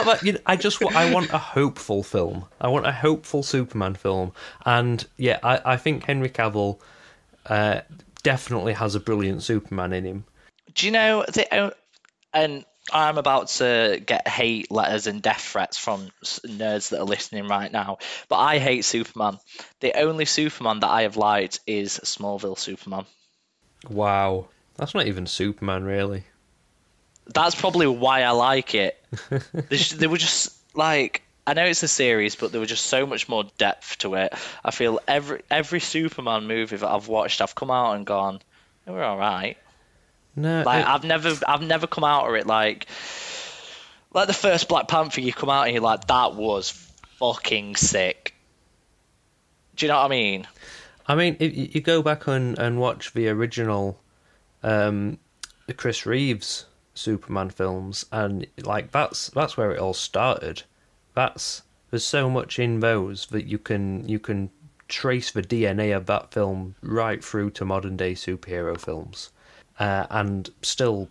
that 0.06 0.22
you 0.24 0.34
know, 0.34 0.40
I 0.48 0.56
just 0.56 0.84
I 0.84 1.14
want 1.14 1.32
a 1.32 1.38
hopeful 1.38 2.02
film. 2.02 2.46
I 2.60 2.68
want 2.68 2.88
a 2.88 2.92
hopeful 2.92 3.44
Superman 3.44 3.94
film, 3.94 4.32
and 4.66 5.06
yeah, 5.18 5.38
I 5.44 5.62
I 5.74 5.78
think 5.78 6.04
Henry 6.04 6.30
Cavill 6.30 6.80
uh, 7.46 7.82
definitely 8.26 8.74
has 8.74 8.96
a 8.96 9.00
brilliant 9.00 9.44
Superman 9.44 9.94
in 9.94 10.04
him. 10.04 10.26
Do 10.74 10.88
you 10.88 10.92
know 10.92 11.24
the? 11.32 11.54
Uh, 11.56 11.70
and 12.34 12.66
I'm 12.92 13.18
about 13.18 13.48
to 13.60 14.02
get 14.06 14.28
hate 14.28 14.70
letters 14.72 15.08
and 15.08 15.22
death 15.22 15.42
threats 15.42 15.78
from 15.78 16.10
nerds 16.24 16.90
that 16.90 17.00
are 17.00 17.06
listening 17.06 17.48
right 17.48 17.72
now. 17.72 18.00
But 18.28 18.38
I 18.38 18.58
hate 18.60 18.84
Superman. 18.84 19.38
The 19.80 19.98
only 19.98 20.26
Superman 20.26 20.80
that 20.82 20.90
I 20.90 21.04
have 21.04 21.16
liked 21.18 21.60
is 21.68 22.00
Smallville 22.04 22.58
Superman. 22.58 23.06
Wow, 23.90 24.48
that's 24.76 24.94
not 24.96 25.08
even 25.08 25.28
Superman, 25.28 25.84
really. 25.84 26.24
That's 27.34 27.56
probably 27.56 27.88
why 27.88 28.24
I 28.24 28.32
like 28.32 28.76
it. 28.76 29.02
There's- 29.30 29.92
they 29.92 30.08
were 30.08 30.18
just 30.18 30.54
like 30.76 31.22
I 31.48 31.54
know 31.54 31.66
it's 31.66 31.84
a 31.84 31.88
series, 31.88 32.36
but 32.36 32.52
there 32.52 32.60
was 32.60 32.70
just 32.70 32.88
so 32.88 33.06
much 33.06 33.30
more 33.30 33.44
depth 33.58 34.00
to 34.00 34.16
it. 34.16 34.34
I 34.64 34.72
feel 34.72 35.00
every 35.08 35.42
every 35.52 35.80
Superman 35.80 36.48
movie 36.48 36.76
that 36.78 36.90
I've 36.90 37.08
watched, 37.08 37.42
I've 37.42 37.54
come 37.56 37.70
out 37.70 37.96
and 37.96 38.06
gone, 38.06 38.40
"Oh, 38.88 38.94
we're 38.94 39.04
all 39.04 39.18
right. 39.18 39.58
No, 40.36 40.64
Like 40.66 40.82
it- 40.82 40.88
I've 40.88 41.04
never 41.04 41.34
I've 41.48 41.62
never 41.62 41.88
come 41.88 42.04
out 42.04 42.28
of 42.28 42.36
it 42.36 42.48
like 42.48 42.88
like 44.14 44.28
the 44.28 44.34
first 44.34 44.68
Black 44.68 44.88
Panther. 44.88 45.22
You 45.22 45.34
come 45.34 45.50
out 45.50 45.64
and 45.68 45.74
you're 45.74 45.84
like, 45.84 46.08
that 46.08 46.34
was 46.36 46.72
fucking 47.20 47.76
sick. 47.76 48.34
Do 49.76 49.86
you 49.86 49.92
know 49.92 49.98
what 50.00 50.06
I 50.06 50.10
mean? 50.10 50.48
I 51.08 51.16
mean, 51.16 51.38
if 51.40 51.56
you 51.56 51.70
you 51.74 51.82
go 51.82 52.02
back 52.02 52.28
and, 52.28 52.58
and 52.58 52.80
watch 52.80 53.14
the 53.14 53.28
original 53.30 54.00
um, 54.64 55.20
the 55.68 55.74
Chris 55.74 56.06
Reeves 56.06 56.66
Superman 56.96 57.50
films, 57.52 58.06
and 58.12 58.48
like 58.64 58.92
that's 58.92 59.28
that's 59.30 59.56
where 59.58 59.72
it 59.72 59.80
all 59.80 59.94
started. 59.94 60.64
That's 61.16 61.64
there's 61.90 62.04
so 62.04 62.30
much 62.30 62.60
in 62.60 62.82
those 62.82 63.28
that 63.28 63.46
you 63.46 63.58
can 63.58 64.08
you 64.08 64.20
can 64.20 64.50
trace 64.88 65.32
the 65.32 65.42
DNA 65.42 65.96
of 65.96 66.06
that 66.06 66.32
film 66.32 66.76
right 66.82 67.24
through 67.24 67.50
to 67.52 67.66
modern 67.66 67.98
day 67.98 68.14
superhero 68.14 68.80
films, 68.80 69.32
uh, 69.80 70.06
and 70.10 70.50
still 70.62 71.10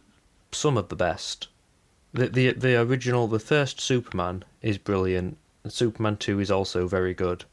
some 0.53 0.77
of 0.77 0.89
the 0.89 0.97
best. 0.97 1.49
The 2.13 2.29
the 2.29 2.53
the 2.53 2.81
original, 2.81 3.27
the 3.27 3.39
first 3.41 3.81
Superman 3.81 4.45
is 4.63 4.79
brilliant. 4.79 5.39
Superman 5.67 6.19
two 6.19 6.39
is 6.39 6.51
also 6.51 6.87
very 6.87 7.15
good. 7.15 7.45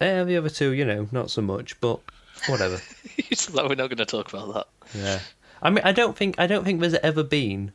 Eh, 0.00 0.24
the 0.24 0.36
other 0.36 0.50
two, 0.50 0.72
you 0.72 0.84
know, 0.84 1.08
not 1.12 1.30
so 1.30 1.42
much, 1.42 1.80
but 1.80 2.00
whatever. 2.48 2.80
we're 3.54 3.74
not 3.74 3.76
going 3.76 3.96
to 3.96 4.04
talk 4.04 4.32
about 4.32 4.54
that. 4.54 4.66
yeah. 4.94 5.20
I 5.62 5.70
mean, 5.70 5.82
I 5.84 5.92
don't 5.92 6.16
think 6.16 6.38
I 6.38 6.46
don't 6.46 6.64
think 6.64 6.80
there's 6.80 6.94
ever 6.94 7.22
been 7.22 7.72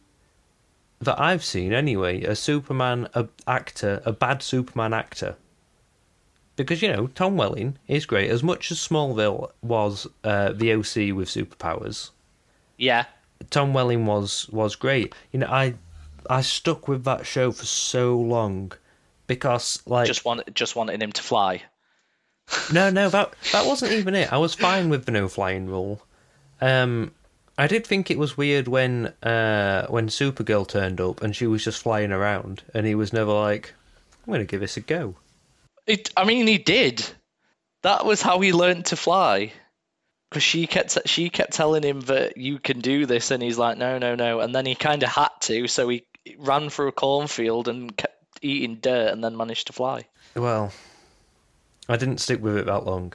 that 1.01 1.19
I've 1.19 1.43
seen 1.43 1.73
anyway 1.73 2.23
a 2.23 2.35
Superman 2.35 3.07
a 3.13 3.27
actor, 3.47 4.01
a 4.05 4.11
bad 4.11 4.43
Superman 4.43 4.93
actor. 4.93 5.35
Because 6.55 6.81
you 6.81 6.91
know 6.91 7.07
Tom 7.07 7.37
Welling 7.37 7.77
is 7.87 8.05
great 8.05 8.29
as 8.29 8.43
much 8.43 8.71
as 8.71 8.77
Smallville 8.77 9.51
was 9.61 10.07
uh, 10.23 10.51
the 10.53 10.73
OC 10.73 11.15
with 11.15 11.27
superpowers. 11.27 12.11
Yeah, 12.77 13.05
Tom 13.49 13.73
Welling 13.73 14.05
was 14.05 14.47
was 14.49 14.75
great. 14.75 15.15
You 15.31 15.39
know, 15.39 15.47
I 15.47 15.75
I 16.29 16.41
stuck 16.41 16.87
with 16.87 17.03
that 17.05 17.25
show 17.25 17.51
for 17.51 17.65
so 17.65 18.17
long 18.17 18.73
because 19.27 19.81
like 19.85 20.07
just 20.07 20.25
want 20.25 20.53
just 20.53 20.75
wanting 20.75 21.01
him 21.01 21.11
to 21.13 21.23
fly. 21.23 21.63
No, 22.71 22.89
no, 22.89 23.09
that 23.09 23.33
that 23.53 23.65
wasn't 23.65 23.93
even 23.93 24.13
it. 24.13 24.31
I 24.31 24.37
was 24.37 24.53
fine 24.53 24.89
with 24.89 25.05
the 25.05 25.11
no 25.11 25.27
flying 25.27 25.67
rule. 25.67 26.01
Um, 26.59 27.13
I 27.57 27.67
did 27.67 27.85
think 27.85 28.09
it 28.09 28.17
was 28.17 28.37
weird 28.37 28.67
when 28.67 29.07
uh, 29.23 29.87
when 29.87 30.07
Supergirl 30.07 30.67
turned 30.67 31.01
up 31.01 31.21
and 31.21 31.35
she 31.35 31.47
was 31.47 31.63
just 31.63 31.81
flying 31.81 32.11
around, 32.11 32.63
and 32.73 32.85
he 32.87 32.95
was 32.95 33.13
never 33.13 33.33
like, 33.33 33.73
"I'm 34.25 34.33
going 34.33 34.45
to 34.45 34.49
give 34.49 34.61
this 34.61 34.77
a 34.77 34.81
go." 34.81 35.15
It, 35.85 36.11
I 36.15 36.25
mean, 36.25 36.47
he 36.47 36.57
did. 36.57 37.05
That 37.83 38.05
was 38.05 38.21
how 38.21 38.39
he 38.39 38.53
learned 38.53 38.87
to 38.87 38.95
fly. 38.95 39.51
Because 40.29 40.43
she 40.43 40.65
kept 40.65 40.97
she 41.07 41.29
kept 41.29 41.51
telling 41.51 41.83
him 41.83 41.99
that 42.01 42.37
you 42.37 42.57
can 42.57 42.79
do 42.79 43.05
this, 43.05 43.31
and 43.31 43.43
he's 43.43 43.57
like, 43.57 43.77
no, 43.77 43.97
no, 43.97 44.15
no. 44.15 44.39
And 44.39 44.55
then 44.55 44.65
he 44.65 44.75
kind 44.75 45.03
of 45.03 45.09
had 45.09 45.27
to, 45.41 45.67
so 45.67 45.89
he 45.89 46.05
ran 46.37 46.69
through 46.69 46.87
a 46.87 46.93
cornfield 46.93 47.67
and 47.67 47.95
kept 47.97 48.15
eating 48.41 48.77
dirt, 48.77 49.11
and 49.11 49.21
then 49.21 49.35
managed 49.35 49.67
to 49.67 49.73
fly. 49.73 50.05
Well, 50.33 50.71
I 51.89 51.97
didn't 51.97 52.19
stick 52.19 52.41
with 52.41 52.55
it 52.55 52.65
that 52.67 52.85
long. 52.85 53.11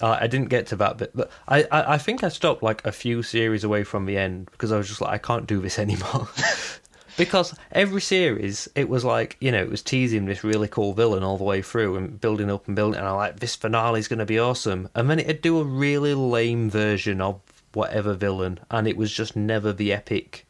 Uh, 0.00 0.18
I 0.20 0.26
didn't 0.26 0.48
get 0.48 0.66
to 0.68 0.76
that 0.76 0.98
bit, 0.98 1.12
but 1.14 1.30
I, 1.46 1.62
I, 1.64 1.94
I 1.94 1.98
think 1.98 2.24
I 2.24 2.28
stopped 2.28 2.62
like 2.62 2.84
a 2.84 2.92
few 2.92 3.22
series 3.22 3.64
away 3.64 3.84
from 3.84 4.06
the 4.06 4.16
end 4.16 4.46
because 4.50 4.72
I 4.72 4.78
was 4.78 4.88
just 4.88 5.00
like, 5.00 5.12
I 5.12 5.18
can't 5.18 5.46
do 5.46 5.60
this 5.60 5.78
anymore. 5.78 6.28
because 7.16 7.54
every 7.70 8.00
series, 8.00 8.68
it 8.74 8.88
was 8.88 9.04
like, 9.04 9.36
you 9.40 9.52
know, 9.52 9.62
it 9.62 9.70
was 9.70 9.82
teasing 9.82 10.26
this 10.26 10.44
really 10.44 10.68
cool 10.68 10.92
villain 10.92 11.22
all 11.22 11.38
the 11.38 11.44
way 11.44 11.62
through 11.62 11.96
and 11.96 12.20
building 12.20 12.50
up 12.50 12.66
and 12.66 12.76
building, 12.76 12.98
and 12.98 13.08
I'm 13.08 13.16
like, 13.16 13.40
this 13.40 13.56
finale 13.56 14.00
is 14.00 14.08
going 14.08 14.18
to 14.18 14.26
be 14.26 14.38
awesome. 14.38 14.88
And 14.94 15.10
then 15.10 15.18
it'd 15.18 15.42
do 15.42 15.58
a 15.58 15.64
really 15.64 16.14
lame 16.14 16.70
version 16.70 17.20
of 17.20 17.40
whatever 17.72 18.14
villain, 18.14 18.60
and 18.70 18.86
it 18.86 18.96
was 18.96 19.12
just 19.12 19.36
never 19.36 19.72
the 19.72 19.92
epic. 19.92 20.46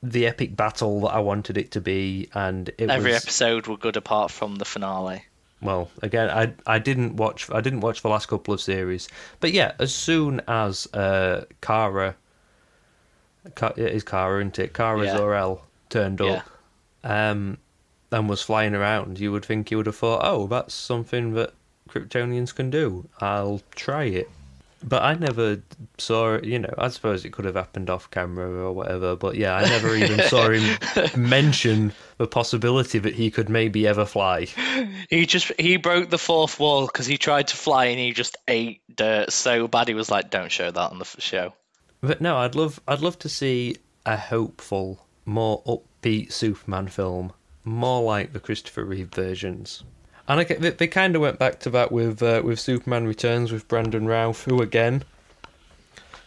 The 0.00 0.28
epic 0.28 0.54
battle 0.54 1.00
that 1.00 1.08
I 1.08 1.18
wanted 1.18 1.58
it 1.58 1.72
to 1.72 1.80
be, 1.80 2.28
and 2.32 2.68
it 2.78 2.88
Every 2.88 3.12
was 3.12 3.22
episode 3.24 3.66
were 3.66 3.76
good 3.76 3.96
apart 3.96 4.30
from 4.30 4.56
the 4.56 4.64
finale. 4.64 5.24
Well 5.60 5.90
again 6.02 6.30
i 6.30 6.52
i 6.66 6.78
didn't 6.78 7.16
watch 7.16 7.50
i 7.50 7.60
didn't 7.60 7.80
watch 7.80 8.02
the 8.02 8.08
last 8.08 8.26
couple 8.26 8.54
of 8.54 8.60
series 8.60 9.08
but 9.40 9.52
yeah 9.52 9.72
as 9.80 9.94
soon 9.94 10.40
as 10.46 10.86
uh 10.94 11.44
kara 11.60 12.14
Ka- 13.54 13.72
it 13.76 13.92
is 13.92 14.04
kara 14.04 14.40
isn't 14.40 14.58
it 14.58 14.72
kara 14.74 15.04
Yeah. 15.04 15.16
zor-el 15.16 15.62
turned 15.88 16.20
Yeah. 16.20 16.42
up 17.04 17.10
um 17.10 17.58
and 18.12 18.28
was 18.28 18.42
flying 18.42 18.74
around 18.74 19.18
you 19.18 19.32
would 19.32 19.44
think 19.44 19.70
you 19.70 19.76
would 19.78 19.86
have 19.86 19.96
thought 19.96 20.20
oh 20.22 20.46
that's 20.46 20.74
something 20.74 21.34
that 21.34 21.52
kryptonians 21.88 22.54
can 22.54 22.70
do 22.70 23.08
i'll 23.20 23.60
try 23.74 24.04
it 24.04 24.28
But 24.82 25.02
I 25.02 25.14
never 25.14 25.62
saw 25.98 26.38
you 26.40 26.58
know, 26.58 26.72
I 26.78 26.88
suppose 26.88 27.24
it 27.24 27.32
could 27.32 27.44
have 27.44 27.56
happened 27.56 27.90
off 27.90 28.10
camera 28.10 28.48
or 28.48 28.72
whatever, 28.72 29.16
but 29.16 29.36
yeah, 29.36 29.56
I 29.56 29.62
never 29.62 29.94
even 29.94 30.20
saw 30.28 30.50
him 30.50 30.78
mention 31.16 31.92
the 32.18 32.26
possibility 32.26 32.98
that 32.98 33.14
he 33.14 33.30
could 33.30 33.48
maybe 33.48 33.86
ever 33.86 34.04
fly. 34.04 34.46
He 35.08 35.26
just 35.26 35.52
he 35.58 35.76
broke 35.76 36.10
the 36.10 36.18
fourth 36.18 36.60
wall 36.60 36.86
because 36.86 37.06
he 37.06 37.18
tried 37.18 37.48
to 37.48 37.56
fly 37.56 37.86
and 37.86 37.98
he 37.98 38.12
just 38.12 38.36
ate 38.46 38.80
dirt 38.94 39.32
so 39.32 39.66
bad 39.68 39.88
he 39.88 39.94
was 39.94 40.10
like, 40.10 40.30
"Don't 40.30 40.52
show 40.52 40.70
that 40.70 40.90
on 40.90 40.98
the 40.98 41.04
show." 41.04 41.52
But 42.00 42.20
no, 42.20 42.36
I'd 42.36 42.54
love 42.54 42.80
I'd 42.86 43.00
love 43.00 43.18
to 43.20 43.28
see 43.28 43.76
a 44.06 44.16
hopeful, 44.16 45.06
more 45.24 45.62
upbeat 45.64 46.32
Superman 46.32 46.88
film, 46.88 47.32
more 47.64 48.02
like 48.02 48.32
the 48.32 48.40
Christopher 48.40 48.84
Reeve 48.84 49.08
versions. 49.08 49.82
And 50.28 50.40
I, 50.40 50.44
they, 50.44 50.70
they 50.70 50.86
kind 50.86 51.16
of 51.16 51.22
went 51.22 51.38
back 51.38 51.58
to 51.60 51.70
that 51.70 51.90
with 51.90 52.22
uh, 52.22 52.42
with 52.44 52.60
Superman 52.60 53.06
Returns 53.06 53.50
with 53.50 53.66
Brandon 53.66 54.06
Routh, 54.06 54.44
who 54.44 54.60
again, 54.60 55.02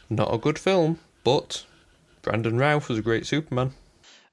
not 0.10 0.34
a 0.34 0.38
good 0.39 0.58
film, 0.58 1.00
but 1.24 1.65
Brandon 2.24 2.58
Routh 2.58 2.89
was 2.89 2.98
a 2.98 3.01
great 3.01 3.25
Superman. 3.25 3.74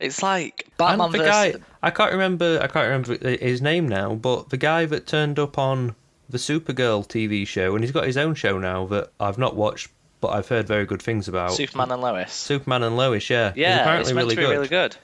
It's 0.00 0.22
like 0.22 0.68
Batman 0.76 1.06
and 1.06 1.14
the 1.14 1.18
versus 1.18 1.56
guy, 1.56 1.60
I 1.82 1.90
can't 1.90 2.12
remember, 2.12 2.60
I 2.62 2.68
can't 2.68 2.86
remember 2.86 3.36
his 3.36 3.60
name 3.60 3.88
now, 3.88 4.14
but 4.14 4.50
the 4.50 4.56
guy 4.56 4.86
that 4.86 5.06
turned 5.06 5.38
up 5.38 5.58
on 5.58 5.96
the 6.30 6.38
Supergirl 6.38 7.06
TV 7.06 7.46
show, 7.46 7.74
and 7.74 7.82
he's 7.82 7.92
got 7.92 8.06
his 8.06 8.16
own 8.16 8.34
show 8.34 8.58
now 8.58 8.86
that 8.86 9.10
I've 9.18 9.38
not 9.38 9.56
watched, 9.56 9.88
but 10.20 10.28
I've 10.28 10.46
heard 10.46 10.68
very 10.68 10.86
good 10.86 11.02
things 11.02 11.26
about. 11.26 11.52
Superman 11.52 11.90
and 11.90 12.00
Lois. 12.00 12.32
Superman 12.32 12.84
and 12.84 12.96
Lois, 12.96 13.28
yeah, 13.28 13.52
yeah, 13.56 13.80
apparently 13.80 14.10
it's 14.10 14.14
meant 14.14 14.26
really 14.26 14.36
to 14.36 14.40
be 14.40 14.46
good. 14.46 14.52
really 14.52 14.68
good. 14.68 14.96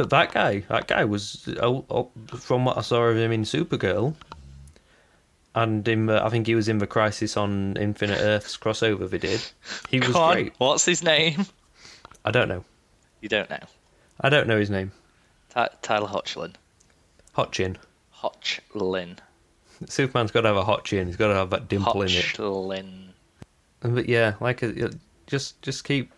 But 0.00 0.08
that 0.08 0.32
guy, 0.32 0.60
that 0.70 0.86
guy 0.86 1.04
was, 1.04 1.46
oh, 1.60 1.84
oh, 1.90 2.10
from 2.28 2.64
what 2.64 2.78
I 2.78 2.80
saw 2.80 3.02
of 3.02 3.18
him 3.18 3.32
in 3.32 3.42
Supergirl, 3.42 4.14
and 5.54 5.86
in, 5.86 6.06
the, 6.06 6.24
I 6.24 6.30
think 6.30 6.46
he 6.46 6.54
was 6.54 6.70
in 6.70 6.78
the 6.78 6.86
Crisis 6.86 7.36
on 7.36 7.76
Infinite 7.76 8.18
Earths 8.18 8.56
crossover 8.56 9.10
they 9.10 9.18
did. 9.18 9.42
He 9.90 10.00
was 10.00 10.16
on, 10.16 10.32
great. 10.32 10.54
what's 10.56 10.86
his 10.86 11.02
name? 11.04 11.44
I 12.24 12.30
don't 12.30 12.48
know. 12.48 12.64
You 13.20 13.28
don't 13.28 13.50
know. 13.50 13.58
I 14.18 14.30
don't 14.30 14.46
know 14.46 14.58
his 14.58 14.70
name. 14.70 14.90
Ty- 15.50 15.68
Tyler 15.82 16.08
Hotchlin. 16.08 16.54
Hot 17.34 17.52
chin. 17.52 17.76
Hotchlin. 18.22 19.18
Superman's 19.84 20.30
got 20.30 20.40
to 20.40 20.48
have 20.48 20.56
a 20.56 20.64
hot 20.64 20.86
chin. 20.86 21.08
He's 21.08 21.16
got 21.16 21.28
to 21.28 21.34
have 21.34 21.50
that 21.50 21.68
dimple 21.68 22.00
in 22.00 22.08
it. 22.08 22.24
Hotchlin. 22.24 23.08
But 23.80 24.08
yeah, 24.08 24.36
like 24.40 24.62
uh, 24.62 24.88
just 25.26 25.60
just 25.60 25.84
keep 25.84 26.10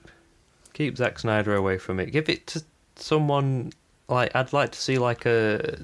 keep 0.73 0.97
Zack 0.97 1.19
Snyder 1.19 1.57
away 1.57 1.79
from 1.79 1.99
it. 1.99 2.13
Give 2.13 2.29
it 2.29 2.47
to 2.47 2.63
someone 2.97 3.73
like 4.09 4.35
I'd 4.35 4.53
like 4.53 4.73
to 4.73 4.81
see 4.81 4.99
like 4.99 5.27
a 5.27 5.79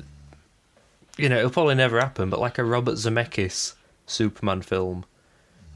you 1.17 1.29
know 1.29 1.39
it'll 1.39 1.51
probably 1.51 1.75
never 1.75 2.01
happen, 2.01 2.31
but 2.31 2.41
like 2.41 2.59
a 2.59 2.65
Robert 2.65 2.95
Zemeckis 2.95 3.75
Superman 4.07 4.63
film 4.63 5.05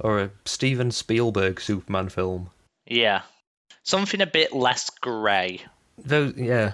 or 0.01 0.21
a 0.21 0.31
Steven 0.45 0.91
Spielberg 0.91 1.61
Superman 1.61 2.09
film. 2.09 2.51
Yeah. 2.87 3.23
Something 3.85 4.21
a 4.21 4.27
bit 4.27 4.53
less 4.53 4.91
grey. 4.91 5.61
Those 5.99 6.35
yeah, 6.37 6.73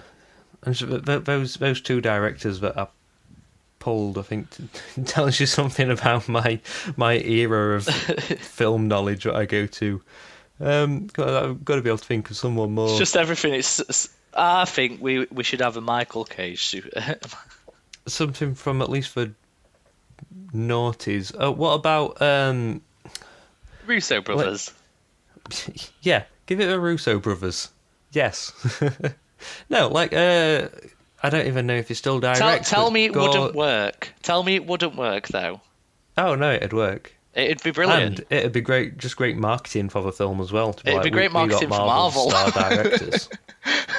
and 0.63 0.75
so 0.77 0.85
th- 0.87 1.05
th- 1.05 1.23
those 1.23 1.55
those 1.55 1.81
two 1.81 2.01
directors 2.01 2.59
that 2.59 2.77
I 2.77 2.87
pulled, 3.79 4.17
I 4.17 4.21
think, 4.21 4.47
tells 5.05 5.39
you 5.39 5.45
something 5.45 5.89
about 5.89 6.27
my 6.29 6.59
my 6.97 7.17
era 7.17 7.75
of 7.77 7.85
film 7.85 8.87
knowledge 8.87 9.23
that 9.23 9.35
I 9.35 9.45
go 9.45 9.65
to. 9.65 10.01
Um, 10.61 11.09
I've 11.17 11.63
got 11.65 11.75
to 11.75 11.81
be 11.81 11.89
able 11.89 11.97
to 11.97 12.05
think 12.05 12.29
of 12.29 12.37
someone 12.37 12.71
more. 12.73 12.89
It's 12.89 12.97
just 12.99 13.15
everything. 13.17 13.53
It's, 13.53 13.79
it's- 13.79 14.09
I 14.33 14.65
think 14.65 15.01
we 15.01 15.27
we 15.31 15.43
should 15.43 15.61
have 15.61 15.77
a 15.77 15.81
Michael 15.81 16.25
Cage 16.25 16.65
suit. 16.65 16.93
something 18.07 18.55
from 18.55 18.81
at 18.81 18.89
least 18.89 19.15
the 19.15 19.33
noughties. 20.53 21.35
Oh, 21.37 21.51
what 21.51 21.73
about 21.73 22.21
um? 22.21 22.81
Russo 23.85 24.21
brothers. 24.21 24.71
yeah, 26.01 26.23
give 26.45 26.59
it 26.59 26.71
a 26.71 26.79
Russo 26.79 27.19
brothers. 27.19 27.69
Yes. 28.11 28.53
no, 29.69 29.87
like 29.87 30.13
uh, 30.13 30.69
I 31.23 31.29
don't 31.29 31.47
even 31.47 31.67
know 31.67 31.75
if 31.75 31.89
it's 31.89 31.99
still 31.99 32.19
direct. 32.19 32.39
Tell, 32.39 32.59
tell 32.59 32.91
me 32.91 33.05
it 33.05 33.15
wouldn't 33.15 33.55
work. 33.55 34.13
Tell 34.21 34.43
me 34.43 34.55
it 34.55 34.65
wouldn't 34.65 34.95
work 34.95 35.27
though. 35.27 35.61
Oh 36.17 36.35
no, 36.35 36.53
it'd 36.53 36.73
work. 36.73 37.13
It'd 37.45 37.63
be 37.63 37.71
brilliant. 37.71 38.19
And 38.19 38.25
it'd 38.29 38.51
be 38.51 38.61
great, 38.61 38.97
just 38.97 39.15
great 39.17 39.37
marketing 39.37 39.89
for 39.89 40.01
the 40.01 40.11
film 40.11 40.41
as 40.41 40.51
well. 40.51 40.73
to 40.73 40.81
It'd 40.87 40.95
like, 40.95 41.03
be 41.03 41.09
great 41.09 41.33
we- 41.33 41.41
we 41.41 41.47
marketing 41.47 41.69
for 41.69 41.77
Marvel. 41.85 42.29
star 42.29 42.51
directors. 42.51 43.29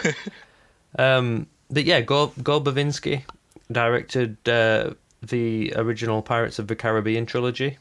um, 0.98 1.46
but 1.70 1.84
yeah, 1.84 2.00
Gore, 2.00 2.32
Gore 2.42 2.60
Verbinski 2.60 3.22
directed 3.70 4.36
uh, 4.48 4.90
the 5.22 5.72
original 5.76 6.22
Pirates 6.22 6.58
of 6.58 6.66
the 6.68 6.76
Caribbean 6.76 7.26
trilogy. 7.26 7.78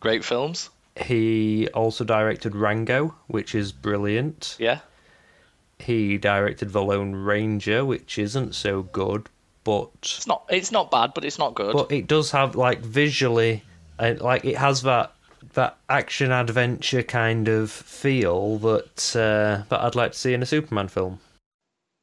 Great 0.00 0.24
films. 0.24 0.70
He 0.96 1.68
also 1.74 2.04
directed 2.04 2.56
Rango, 2.56 3.14
which 3.28 3.54
is 3.54 3.70
brilliant. 3.72 4.56
Yeah. 4.58 4.80
He 5.78 6.18
directed 6.18 6.72
The 6.72 6.82
Lone 6.82 7.14
Ranger, 7.14 7.84
which 7.84 8.18
isn't 8.18 8.56
so 8.56 8.82
good, 8.82 9.28
but 9.62 9.90
It's 10.02 10.26
not. 10.26 10.42
It's 10.50 10.72
not 10.72 10.90
bad, 10.90 11.12
but 11.14 11.24
it's 11.24 11.38
not 11.38 11.54
good. 11.54 11.72
but 11.72 11.92
it 11.92 12.08
does 12.08 12.32
have 12.32 12.56
like 12.56 12.80
visually, 12.80 13.62
uh, 13.98 14.14
like 14.20 14.44
it 14.44 14.56
has 14.58 14.82
that 14.82 15.12
that 15.54 15.76
action 15.88 16.30
adventure 16.32 17.02
kind 17.02 17.48
of 17.48 17.70
feel 17.70 18.58
that 18.58 19.16
uh, 19.16 19.64
that 19.68 19.80
I'd 19.80 19.94
like 19.94 20.12
to 20.12 20.18
see 20.18 20.34
in 20.34 20.42
a 20.42 20.46
Superman 20.46 20.88
film. 20.88 21.20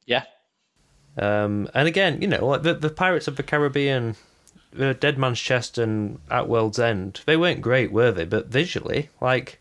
yeah. 0.06 0.24
Um, 1.18 1.68
and 1.72 1.88
again, 1.88 2.20
you 2.20 2.28
know, 2.28 2.46
like 2.46 2.62
the 2.62 2.74
the 2.74 2.90
Pirates 2.90 3.26
of 3.28 3.36
the 3.36 3.42
Caribbean, 3.42 4.16
uh, 4.78 4.92
Dead 4.92 5.16
Man's 5.16 5.40
Chest 5.40 5.78
and 5.78 6.18
At 6.30 6.48
World's 6.48 6.78
End, 6.78 7.22
they 7.24 7.36
weren't 7.36 7.62
great, 7.62 7.90
were 7.90 8.12
they? 8.12 8.26
But 8.26 8.48
visually, 8.48 9.08
like, 9.20 9.58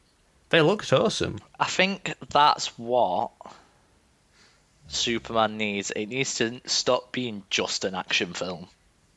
they 0.49 0.61
looked 0.61 0.91
awesome. 0.91 1.39
I 1.57 1.65
think 1.65 2.13
that's 2.29 2.77
what 2.77 3.31
Superman 4.87 5.57
needs. 5.57 5.91
It 5.91 6.07
needs 6.07 6.35
to 6.35 6.59
stop 6.65 7.13
being 7.13 7.43
just 7.49 7.85
an 7.85 7.95
action 7.95 8.33
film. 8.33 8.67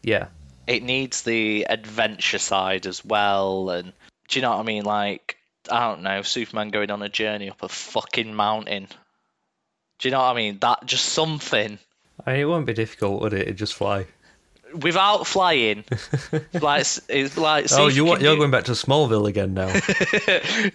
Yeah, 0.02 0.28
It 0.68 0.82
needs 0.82 1.22
the 1.22 1.66
adventure 1.68 2.38
side 2.38 2.86
as 2.86 3.04
well. 3.04 3.70
And 3.70 3.92
do 4.28 4.38
you 4.38 4.42
know 4.42 4.50
what 4.50 4.60
I 4.60 4.62
mean? 4.64 4.84
Like, 4.84 5.36
I 5.70 5.88
don't 5.88 6.02
know, 6.02 6.22
Superman 6.22 6.68
going 6.68 6.90
on 6.90 7.02
a 7.02 7.08
journey 7.08 7.50
up 7.50 7.62
a 7.62 7.68
fucking 7.68 8.34
mountain. 8.34 8.86
Do 9.98 10.08
you 10.08 10.12
know 10.12 10.20
what 10.20 10.32
I 10.32 10.36
mean? 10.36 10.58
That 10.60 10.86
just 10.86 11.06
something 11.06 11.78
I 12.24 12.32
mean, 12.32 12.40
it 12.40 12.44
won't 12.44 12.66
be 12.66 12.74
difficult, 12.74 13.22
would 13.22 13.32
it? 13.32 13.42
It'd 13.42 13.56
just 13.56 13.74
fly. 13.74 14.06
without 14.74 15.26
flying. 15.26 15.84
like 16.60 16.86
it's 17.08 17.36
like. 17.36 17.66
oh, 17.72 17.88
you 17.88 18.04
want, 18.04 18.22
you're 18.22 18.34
do- 18.34 18.38
going 18.38 18.50
back 18.50 18.64
to 18.64 18.72
Smallville 18.72 19.28
again 19.28 19.54
now? 19.54 19.72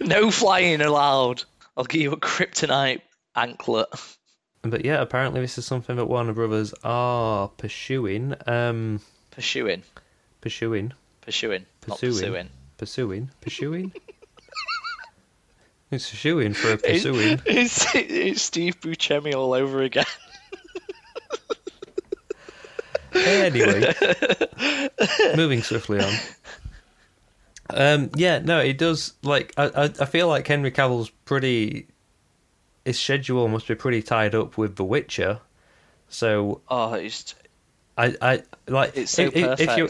no 0.00 0.30
flying 0.30 0.80
allowed. 0.80 1.44
I'll 1.76 1.84
give 1.84 2.00
you 2.00 2.12
a 2.12 2.16
kryptonite 2.16 3.02
anklet. 3.36 3.88
but 4.62 4.84
yeah, 4.84 5.00
apparently 5.00 5.40
this 5.40 5.58
is 5.58 5.66
something 5.66 5.96
that 5.96 6.06
Warner 6.06 6.32
Brothers 6.32 6.72
are 6.82 7.48
pursuing. 7.48 8.34
Um, 8.46 9.00
Pursuing, 9.34 9.82
pursuing, 10.40 10.92
pursuing, 11.20 11.66
Pursuing. 11.80 12.12
pursuing. 12.12 12.50
pursuing, 12.76 13.30
pursuing. 13.40 13.92
it's 15.90 16.10
pursuing 16.10 16.54
for 16.54 16.72
a 16.72 16.78
pursuing. 16.78 17.40
It's, 17.46 17.86
it's 17.94 18.42
Steve 18.42 18.80
Buscemi 18.80 19.34
all 19.34 19.54
over 19.54 19.82
again. 19.82 20.04
anyway, 23.14 23.94
moving 25.36 25.62
swiftly 25.62 26.00
on. 26.00 26.12
Um, 27.70 28.10
yeah, 28.16 28.38
no, 28.40 28.60
it 28.60 28.78
does. 28.78 29.14
Like, 29.22 29.52
I, 29.56 29.64
I, 29.68 29.84
I 29.84 30.04
feel 30.04 30.28
like 30.28 30.46
Henry 30.46 30.70
Cavill's 30.70 31.10
pretty. 31.24 31.88
His 32.84 32.98
schedule 33.00 33.48
must 33.48 33.66
be 33.66 33.74
pretty 33.74 34.02
tied 34.02 34.34
up 34.34 34.58
with 34.58 34.76
The 34.76 34.84
Witcher, 34.84 35.40
so 36.10 36.60
Oh, 36.68 36.92
it's 36.94 37.34
I, 37.96 38.16
I 38.20 38.42
like 38.66 38.96
It's 38.96 39.12
so 39.12 39.22
if, 39.22 39.36
if- 39.36 39.60
if 39.60 39.76
you 39.78 39.88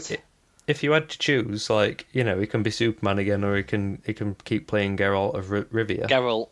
if 0.67 0.81
you 0.83 0.91
had 0.93 1.09
to 1.09 1.17
choose, 1.19 1.69
like 1.69 2.07
you 2.11 2.23
know, 2.23 2.39
he 2.39 2.47
can 2.47 2.63
be 2.63 2.71
Superman 2.71 3.19
again, 3.19 3.43
or 3.43 3.55
he 3.55 3.63
can 3.63 4.01
he 4.05 4.13
can 4.13 4.35
keep 4.45 4.67
playing 4.67 4.97
Geralt 4.97 5.35
of 5.35 5.51
R- 5.51 5.63
Rivia. 5.65 6.07
Geralt. 6.07 6.49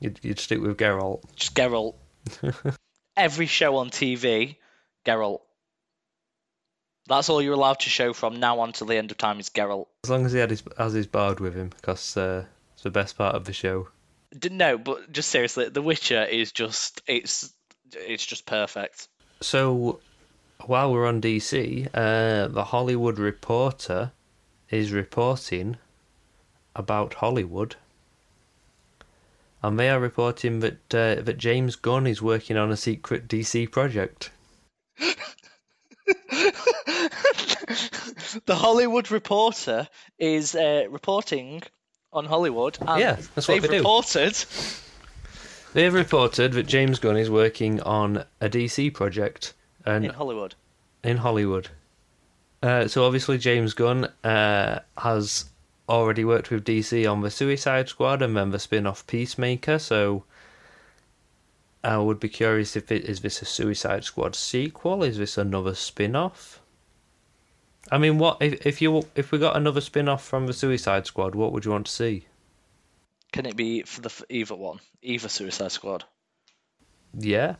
you'd, 0.00 0.20
you'd 0.22 0.38
stick 0.40 0.60
with 0.60 0.76
Geralt. 0.76 1.22
Just 1.36 1.54
Geralt. 1.54 1.94
Every 3.16 3.46
show 3.46 3.76
on 3.76 3.88
TV, 3.90 4.56
Geralt. 5.06 5.40
That's 7.08 7.28
all 7.28 7.40
you're 7.40 7.54
allowed 7.54 7.80
to 7.80 7.88
show 7.90 8.12
from 8.12 8.40
now 8.40 8.58
on 8.60 8.72
till 8.72 8.88
the 8.88 8.96
end 8.96 9.10
of 9.10 9.16
time 9.16 9.38
is 9.38 9.48
Geralt. 9.48 9.86
As 10.04 10.10
long 10.10 10.26
as 10.26 10.32
he 10.32 10.38
had 10.38 10.50
his 10.50 10.62
has 10.76 10.92
his 10.92 11.06
bard 11.06 11.40
with 11.40 11.54
him, 11.54 11.68
because 11.70 12.16
uh, 12.16 12.44
it's 12.74 12.82
the 12.82 12.90
best 12.90 13.16
part 13.16 13.36
of 13.36 13.44
the 13.44 13.52
show. 13.52 13.88
No, 14.50 14.76
but 14.76 15.12
just 15.12 15.30
seriously, 15.30 15.68
The 15.68 15.80
Witcher 15.82 16.24
is 16.24 16.52
just 16.52 17.00
it's 17.06 17.52
it's 17.94 18.26
just 18.26 18.44
perfect. 18.44 19.08
So, 19.40 20.00
while 20.64 20.92
we're 20.92 21.06
on 21.06 21.20
DC, 21.20 21.88
uh, 21.94 22.48
the 22.48 22.64
Hollywood 22.64 23.18
Reporter 23.18 24.12
is 24.70 24.92
reporting 24.92 25.76
about 26.74 27.14
Hollywood, 27.14 27.76
and 29.62 29.78
they 29.78 29.88
are 29.88 30.00
reporting 30.00 30.60
that 30.60 30.94
uh, 30.94 31.22
that 31.22 31.38
James 31.38 31.76
Gunn 31.76 32.06
is 32.06 32.20
working 32.22 32.56
on 32.56 32.70
a 32.70 32.76
secret 32.76 33.28
DC 33.28 33.70
project. 33.70 34.30
the 38.46 38.54
Hollywood 38.56 39.10
Reporter 39.10 39.88
is 40.18 40.54
uh, 40.54 40.84
reporting 40.88 41.62
on 42.12 42.24
Hollywood. 42.24 42.78
And 42.80 43.00
Yeah, 43.00 43.16
that's 43.34 43.48
what 43.48 43.60
they've 43.60 43.62
they 43.62 43.78
do. 43.78 43.82
They 45.74 45.84
have 45.84 45.94
reported 45.94 46.52
that 46.52 46.66
James 46.66 46.98
Gunn 46.98 47.16
is 47.16 47.30
working 47.30 47.80
on 47.82 48.24
a 48.40 48.48
DC 48.48 48.94
project 48.94 49.52
and 49.86 50.04
in 50.04 50.12
Hollywood. 50.12 50.54
in 51.02 51.16
Hollywood. 51.18 51.68
Uh, 52.62 52.88
so 52.88 53.04
obviously 53.04 53.38
James 53.38 53.74
Gunn 53.74 54.06
uh, 54.24 54.80
has 54.98 55.46
already 55.88 56.24
worked 56.24 56.50
with 56.50 56.64
DC 56.64 57.10
on 57.10 57.20
the 57.20 57.30
Suicide 57.30 57.88
Squad 57.88 58.22
and 58.22 58.36
then 58.36 58.50
the 58.50 58.58
spin-off 58.58 59.06
Peacemaker. 59.06 59.78
So 59.78 60.24
I 61.84 61.98
would 61.98 62.18
be 62.18 62.28
curious 62.28 62.74
if 62.74 62.90
it 62.90 63.04
is 63.04 63.20
this 63.20 63.40
a 63.42 63.44
Suicide 63.44 64.04
Squad 64.04 64.34
sequel? 64.34 65.04
Is 65.04 65.18
this 65.18 65.38
another 65.38 65.74
spin-off? 65.74 66.60
I 67.92 67.98
mean, 67.98 68.18
what 68.18 68.38
if 68.40 68.66
if 68.66 68.82
you 68.82 69.06
if 69.14 69.30
we 69.30 69.38
got 69.38 69.56
another 69.56 69.80
spin-off 69.80 70.24
from 70.24 70.48
the 70.48 70.52
Suicide 70.52 71.06
Squad? 71.06 71.36
What 71.36 71.52
would 71.52 71.64
you 71.64 71.70
want 71.70 71.86
to 71.86 71.92
see? 71.92 72.26
Can 73.32 73.46
it 73.46 73.54
be 73.54 73.82
for 73.82 74.00
the 74.00 74.24
either 74.28 74.56
one? 74.56 74.80
Either 75.02 75.28
Suicide 75.28 75.70
Squad. 75.70 76.04
Yeah, 77.14 77.54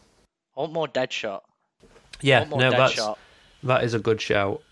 I 0.56 0.60
want 0.60 0.72
more 0.72 0.88
Deadshot. 0.88 1.42
Yeah. 2.20 2.44
No, 2.44 2.70
that's 2.70 3.00
that 3.62 3.84
is 3.84 3.94
a 3.94 3.98
good 3.98 4.20
shout. 4.20 4.62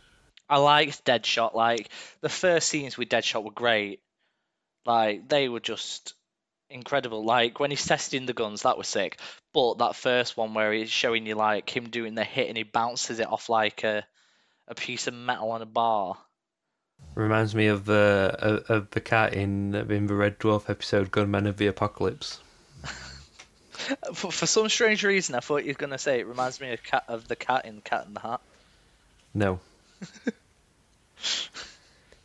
I 0.48 0.58
liked 0.58 1.04
Deadshot. 1.04 1.54
Like 1.54 1.88
the 2.20 2.28
first 2.28 2.68
scenes 2.68 2.98
with 2.98 3.08
Deadshot 3.08 3.44
were 3.44 3.50
great. 3.50 4.00
Like 4.86 5.28
they 5.28 5.48
were 5.48 5.60
just 5.60 6.14
incredible. 6.70 7.24
Like 7.24 7.60
when 7.60 7.70
he's 7.70 7.86
testing 7.86 8.26
the 8.26 8.32
guns, 8.32 8.62
that 8.62 8.78
was 8.78 8.88
sick. 8.88 9.18
But 9.52 9.78
that 9.78 9.96
first 9.96 10.36
one 10.36 10.54
where 10.54 10.72
he's 10.72 10.90
showing 10.90 11.26
you 11.26 11.34
like 11.34 11.74
him 11.74 11.88
doing 11.88 12.14
the 12.14 12.24
hit 12.24 12.48
and 12.48 12.56
he 12.56 12.64
bounces 12.64 13.20
it 13.20 13.30
off 13.30 13.48
like 13.48 13.84
a 13.84 14.04
a 14.66 14.74
piece 14.74 15.06
of 15.06 15.14
metal 15.14 15.50
on 15.50 15.62
a 15.62 15.66
bar. 15.66 16.16
Reminds 17.14 17.54
me 17.54 17.68
of 17.68 17.84
the 17.84 18.36
of, 18.38 18.70
of 18.70 18.90
the 18.90 19.00
cat 19.00 19.34
in 19.34 19.74
in 19.74 20.06
the 20.06 20.14
Red 20.14 20.38
Dwarf 20.38 20.68
episode 20.68 21.10
Gunmen 21.10 21.46
of 21.46 21.56
the 21.56 21.66
Apocalypse. 21.66 22.40
For, 24.14 24.30
for 24.32 24.46
some 24.46 24.68
strange 24.68 25.02
reason, 25.04 25.34
I 25.34 25.40
thought 25.40 25.64
you 25.64 25.70
were 25.70 25.74
gonna 25.78 25.98
say 25.98 26.20
it 26.20 26.26
reminds 26.26 26.60
me 26.60 26.72
of 26.72 26.82
cat 26.82 27.04
of 27.08 27.28
the 27.28 27.36
cat 27.36 27.64
in 27.66 27.80
Cat 27.80 28.06
in 28.06 28.14
the 28.14 28.20
Hat. 28.20 28.40
No. 29.34 29.60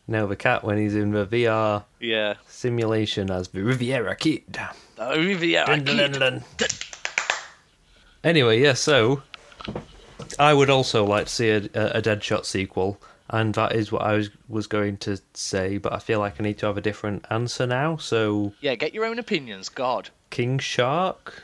no, 0.07 0.27
the 0.27 0.35
cat 0.35 0.63
when 0.63 0.77
he's 0.77 0.95
in 0.95 1.11
the 1.11 1.25
VR 1.25 1.83
Yeah. 1.99 2.35
simulation 2.47 3.29
as 3.31 3.49
the 3.49 3.61
Riviera 3.63 4.15
Kid. 4.15 4.43
Yeah. 4.53 4.71
I 4.97 5.15
Dun, 5.15 5.85
keep- 5.85 5.97
dun, 5.97 6.11
dun. 6.13 6.43
Anyway, 8.23 8.61
yeah, 8.61 8.73
so 8.73 9.21
I 10.37 10.53
would 10.53 10.69
also 10.69 11.05
like 11.05 11.25
to 11.27 11.31
see 11.31 11.49
a, 11.49 11.57
a, 11.73 11.97
a 11.97 12.01
Deadshot 12.01 12.43
sequel, 12.45 12.99
and 13.29 13.53
that 13.53 13.73
is 13.75 13.91
what 13.93 14.01
I 14.01 14.13
was, 14.15 14.29
was 14.49 14.67
going 14.67 14.97
to 14.97 15.21
say, 15.33 15.77
but 15.77 15.93
I 15.93 15.99
feel 15.99 16.19
like 16.19 16.39
I 16.39 16.43
need 16.43 16.57
to 16.59 16.65
have 16.65 16.77
a 16.77 16.81
different 16.81 17.25
answer 17.29 17.65
now. 17.65 17.95
So, 17.97 18.53
Yeah, 18.59 18.75
get 18.75 18.93
your 18.93 19.05
own 19.05 19.19
opinions. 19.19 19.69
God. 19.69 20.09
King 20.31 20.59
Shark? 20.59 21.43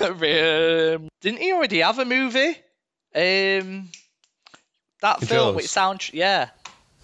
Um, 0.00 1.08
didn't 1.20 1.38
he 1.40 1.52
already 1.52 1.78
have 1.80 1.98
a 1.98 2.04
movie? 2.04 2.56
Um, 3.14 3.90
that 5.00 5.20
film 5.20 5.54
with 5.54 5.64
Jaws. 5.64 5.70
sound. 5.70 6.12
Yeah. 6.12 6.50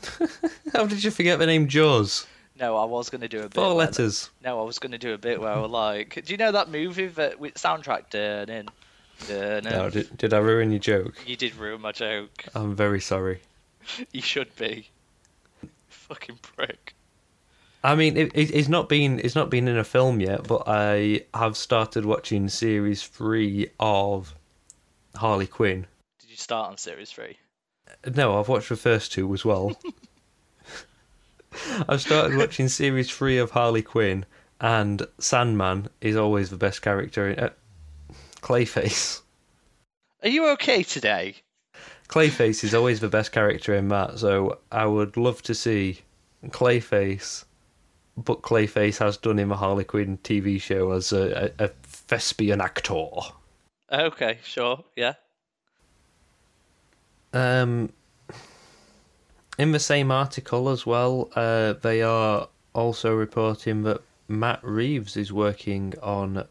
How 0.72 0.86
did 0.86 1.02
you 1.02 1.10
forget 1.10 1.38
the 1.38 1.46
name 1.46 1.68
Jaws? 1.68 2.26
No, 2.58 2.76
I 2.76 2.84
was 2.84 3.10
gonna 3.10 3.28
do 3.28 3.38
a 3.40 3.42
bit. 3.44 3.54
Four 3.54 3.68
where- 3.68 3.86
letters. 3.86 4.30
No, 4.44 4.60
I 4.60 4.64
was 4.64 4.78
gonna 4.78 4.98
do 4.98 5.12
a 5.12 5.18
bit 5.18 5.40
where 5.40 5.52
I 5.52 5.58
was 5.58 5.70
like, 5.70 6.22
do 6.24 6.32
you 6.32 6.36
know 6.36 6.52
that 6.52 6.70
movie 6.70 7.06
that 7.08 7.40
with 7.40 7.54
soundtrack? 7.54 8.10
Dun, 8.10 8.48
in, 8.48 8.68
dun, 9.26 9.64
No, 9.64 9.90
did, 9.90 10.16
did 10.16 10.32
I 10.34 10.38
ruin 10.38 10.70
your 10.70 10.78
joke? 10.80 11.14
You 11.26 11.36
did 11.36 11.56
ruin 11.56 11.80
my 11.80 11.92
joke. 11.92 12.44
I'm 12.54 12.74
very 12.76 13.00
sorry. 13.00 13.40
You 14.12 14.22
should 14.22 14.54
be. 14.56 14.88
Fucking 15.88 16.38
prick. 16.40 16.93
I 17.84 17.96
mean, 17.96 18.16
it, 18.16 18.32
it, 18.34 18.50
it's 18.50 18.68
not 18.68 18.88
been 18.88 19.20
it's 19.22 19.34
not 19.34 19.50
been 19.50 19.68
in 19.68 19.76
a 19.76 19.84
film 19.84 20.18
yet, 20.18 20.48
but 20.48 20.62
I 20.66 21.26
have 21.34 21.54
started 21.54 22.06
watching 22.06 22.48
series 22.48 23.06
three 23.06 23.68
of 23.78 24.34
Harley 25.14 25.46
Quinn. 25.46 25.86
Did 26.18 26.30
you 26.30 26.36
start 26.36 26.70
on 26.70 26.78
series 26.78 27.10
three? 27.10 27.36
No, 28.14 28.40
I've 28.40 28.48
watched 28.48 28.70
the 28.70 28.76
first 28.76 29.12
two 29.12 29.32
as 29.34 29.44
well. 29.44 29.78
I've 31.88 32.00
started 32.00 32.38
watching 32.38 32.68
series 32.68 33.10
three 33.10 33.36
of 33.36 33.50
Harley 33.50 33.82
Quinn, 33.82 34.24
and 34.62 35.06
Sandman 35.18 35.88
is 36.00 36.16
always 36.16 36.48
the 36.48 36.56
best 36.56 36.80
character 36.80 37.28
in 37.28 37.38
uh, 37.38 37.50
Clayface. 38.40 39.20
Are 40.22 40.30
you 40.30 40.48
okay 40.52 40.84
today? 40.84 41.34
Clayface 42.08 42.64
is 42.64 42.74
always 42.74 43.00
the 43.00 43.08
best 43.08 43.30
character 43.30 43.74
in 43.74 43.88
that, 43.88 44.18
so 44.18 44.58
I 44.72 44.86
would 44.86 45.18
love 45.18 45.42
to 45.42 45.54
see 45.54 46.00
Clayface, 46.46 47.44
but 48.16 48.42
Clayface 48.42 48.98
has 48.98 49.16
done 49.16 49.38
in 49.38 49.48
the 49.48 49.56
Harley 49.56 49.84
Quinn 49.84 50.18
TV 50.18 50.60
show 50.60 50.92
as 50.92 51.12
a, 51.12 51.52
a, 51.58 51.64
a 51.64 51.68
thespian 51.68 52.60
actor. 52.60 53.06
Okay, 53.92 54.38
sure, 54.42 54.84
yeah. 54.96 55.14
Um, 57.32 57.92
in 59.58 59.72
the 59.72 59.80
same 59.80 60.10
article 60.10 60.68
as 60.68 60.86
well, 60.86 61.30
uh, 61.34 61.74
they 61.74 62.02
are 62.02 62.48
also 62.72 63.14
reporting 63.14 63.82
that 63.82 64.00
Matt 64.28 64.60
Reeves 64.62 65.16
is 65.16 65.32
working 65.32 65.94
on 66.02 66.46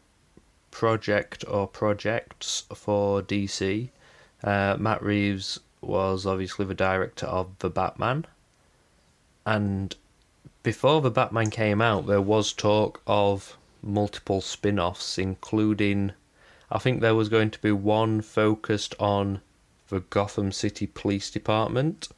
project 0.70 1.44
or 1.48 1.66
projects 1.66 2.64
for 2.74 3.22
DC. 3.22 3.90
Uh, 4.42 4.76
Matt 4.78 5.02
Reeves 5.02 5.60
was 5.80 6.26
obviously 6.26 6.64
the 6.66 6.74
director 6.74 7.26
of 7.26 7.58
the 7.58 7.70
Batman, 7.70 8.26
and 9.46 9.94
before 10.64 11.00
the 11.00 11.10
Batman 11.10 11.50
came 11.50 11.80
out, 11.80 12.06
there 12.08 12.20
was 12.20 12.52
talk 12.52 13.00
of 13.06 13.56
multiple 13.82 14.40
spin-offs, 14.40 15.18
including 15.18 16.12
I 16.72 16.78
think 16.78 17.00
there 17.00 17.14
was 17.14 17.28
going 17.28 17.50
to 17.50 17.60
be 17.60 17.70
one 17.70 18.20
focused 18.22 18.94
on 18.98 19.40
the 19.88 20.00
Gotham 20.00 20.50
City 20.50 20.86
Police 20.88 21.30
Department, 21.30 22.08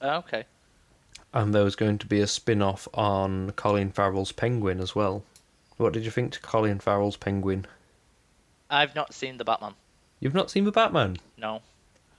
ah, 0.00 0.16
Okay. 0.16 0.44
and 1.32 1.54
there 1.54 1.62
was 1.62 1.76
going 1.76 1.98
to 1.98 2.06
be 2.06 2.20
a 2.20 2.26
spin 2.26 2.62
off 2.62 2.88
on 2.94 3.52
Colin 3.52 3.92
Farrell's 3.92 4.32
Penguin 4.32 4.80
as 4.80 4.94
well. 4.96 5.22
What 5.76 5.92
did 5.92 6.04
you 6.04 6.10
think 6.10 6.32
to 6.32 6.40
Colin 6.40 6.80
Farrell's 6.80 7.16
Penguin? 7.16 7.66
I've 8.70 8.94
not 8.94 9.12
seen 9.14 9.36
the 9.36 9.44
Batman. 9.44 9.74
You've 10.18 10.34
not 10.34 10.50
seen 10.50 10.64
the 10.64 10.72
Batman? 10.72 11.18
No, 11.36 11.60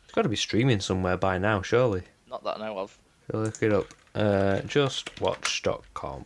It's 0.05 0.13
got 0.13 0.21
to 0.23 0.29
be 0.29 0.35
streaming 0.35 0.79
somewhere 0.79 1.17
by 1.17 1.37
now, 1.39 1.61
surely. 1.61 2.03
not 2.29 2.43
that 2.43 2.59
I 2.61 2.67
know 2.67 2.77
of. 2.79 2.97
Look 3.33 3.61
it 3.63 3.73
up. 3.73 3.85
Uh, 4.13 4.61
justwatch.com. 4.65 6.25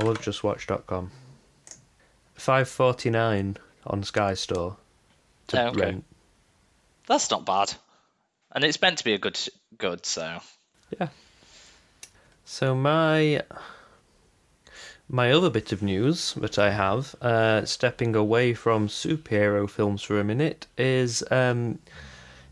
I 0.00 0.04
love 0.04 0.18
justwatch.com. 0.20 1.10
Five 2.34 2.68
forty 2.68 3.10
nine 3.10 3.56
on 3.86 4.02
Sky 4.04 4.34
Store 4.34 4.76
to 5.48 5.62
Oh, 5.62 5.66
okay. 5.68 5.80
rent. 5.80 6.04
That's 7.06 7.30
not 7.30 7.46
bad. 7.46 7.72
And 8.52 8.62
it's 8.64 8.80
meant 8.80 8.98
to 8.98 9.04
be 9.04 9.14
a 9.14 9.18
good, 9.18 9.38
good. 9.78 10.04
So 10.06 10.40
Yeah. 11.00 11.08
So 12.44 12.74
my 12.74 13.42
my 15.08 15.30
other 15.32 15.50
bit 15.50 15.72
of 15.72 15.82
news 15.82 16.34
that 16.34 16.58
I 16.58 16.70
have, 16.70 17.14
uh, 17.22 17.64
stepping 17.64 18.14
away 18.16 18.54
from 18.54 18.88
superhero 18.88 19.68
films 19.70 20.02
for 20.02 20.18
a 20.20 20.24
minute, 20.24 20.66
is 20.76 21.22
um, 21.30 21.78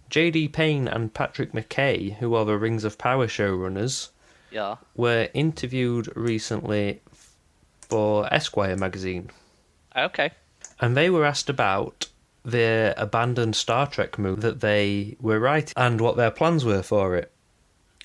J.D. 0.09 0.49
Payne 0.49 0.87
and 0.87 1.13
Patrick 1.13 1.53
McKay, 1.53 2.15
who 2.17 2.35
are 2.35 2.45
the 2.45 2.57
Rings 2.57 2.85
of 2.85 2.97
Power 2.97 3.27
showrunners, 3.27 4.11
yeah. 4.55 4.77
were 4.95 5.29
interviewed 5.35 6.09
recently 6.17 7.03
for 7.89 8.33
Esquire 8.33 8.77
magazine, 8.77 9.31
Okay. 9.97 10.31
and 10.81 10.97
they 10.97 11.11
were 11.11 11.25
asked 11.27 11.51
about 11.51 12.07
the 12.45 12.95
abandoned 12.97 13.57
Star 13.57 13.87
Trek 13.87 14.19
movie 14.19 14.41
that 14.43 14.61
they 14.61 15.17
were 15.21 15.39
writing 15.41 15.73
and 15.77 16.01
what 16.01 16.17
their 16.17 16.31
plans 16.31 16.65
were 16.65 16.83
for 16.83 17.17
it. 17.17 17.31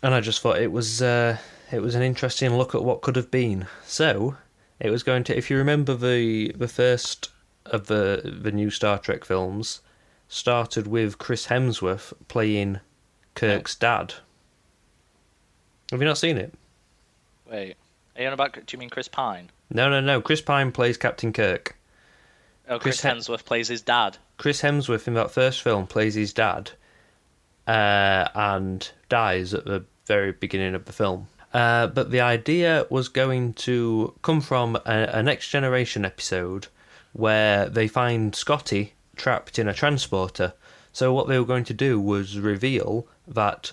And 0.01 0.13
I 0.13 0.21
just 0.21 0.41
thought 0.41 0.59
it 0.61 0.71
was 0.71 1.01
uh, 1.01 1.37
it 1.71 1.81
was 1.81 1.95
an 1.95 2.01
interesting 2.01 2.55
look 2.55 2.73
at 2.73 2.83
what 2.83 3.01
could 3.01 3.15
have 3.17 3.29
been. 3.31 3.67
So 3.85 4.37
it 4.79 4.89
was 4.89 5.03
going 5.03 5.25
to, 5.25 5.37
if 5.37 5.49
you 5.49 5.57
remember 5.57 5.93
the 5.93 6.53
the 6.55 6.67
first 6.69 7.29
of 7.65 7.87
the 7.87 8.39
the 8.41 8.51
new 8.51 8.69
Star 8.69 8.97
Trek 8.97 9.25
films, 9.25 9.81
started 10.29 10.87
with 10.87 11.17
Chris 11.17 11.47
Hemsworth 11.47 12.13
playing 12.29 12.79
Kirk's 13.35 13.75
dad. 13.75 14.13
Have 15.91 16.01
you 16.01 16.07
not 16.07 16.17
seen 16.17 16.37
it? 16.37 16.53
Wait. 17.49 17.75
Are 18.15 18.21
you 18.21 18.27
on 18.27 18.33
about? 18.33 18.53
Do 18.53 18.63
you 18.71 18.77
mean 18.77 18.89
Chris 18.89 19.07
Pine? 19.07 19.49
No, 19.69 19.89
no, 19.89 20.01
no. 20.01 20.21
Chris 20.21 20.41
Pine 20.41 20.71
plays 20.71 20.97
Captain 20.97 21.33
Kirk. 21.33 21.75
Oh, 22.67 22.77
Chris, 22.77 22.97
Chris 22.97 23.01
Hem- 23.01 23.17
Hemsworth 23.17 23.45
plays 23.45 23.67
his 23.67 23.81
dad. 23.81 24.17
Chris 24.37 24.61
Hemsworth 24.61 25.07
in 25.07 25.15
that 25.15 25.31
first 25.31 25.61
film 25.61 25.87
plays 25.87 26.15
his 26.15 26.33
dad, 26.33 26.71
uh, 27.67 28.27
and 28.35 28.91
dies 29.09 29.53
at 29.53 29.65
the 29.65 29.83
very 30.05 30.31
beginning 30.31 30.75
of 30.75 30.85
the 30.85 30.93
film. 30.93 31.27
Uh, 31.53 31.87
but 31.87 32.11
the 32.11 32.21
idea 32.21 32.85
was 32.89 33.07
going 33.07 33.53
to 33.53 34.13
come 34.21 34.41
from 34.41 34.75
a, 34.75 35.09
a 35.13 35.23
next 35.23 35.49
generation 35.49 36.05
episode 36.05 36.67
where 37.13 37.67
they 37.67 37.87
find 37.87 38.35
Scotty 38.35 38.93
trapped 39.15 39.57
in 39.57 39.67
a 39.67 39.73
transporter. 39.73 40.53
So 40.93 41.11
what 41.13 41.27
they 41.27 41.39
were 41.39 41.45
going 41.45 41.63
to 41.65 41.73
do 41.73 41.99
was 41.99 42.37
reveal 42.37 43.07
that 43.27 43.71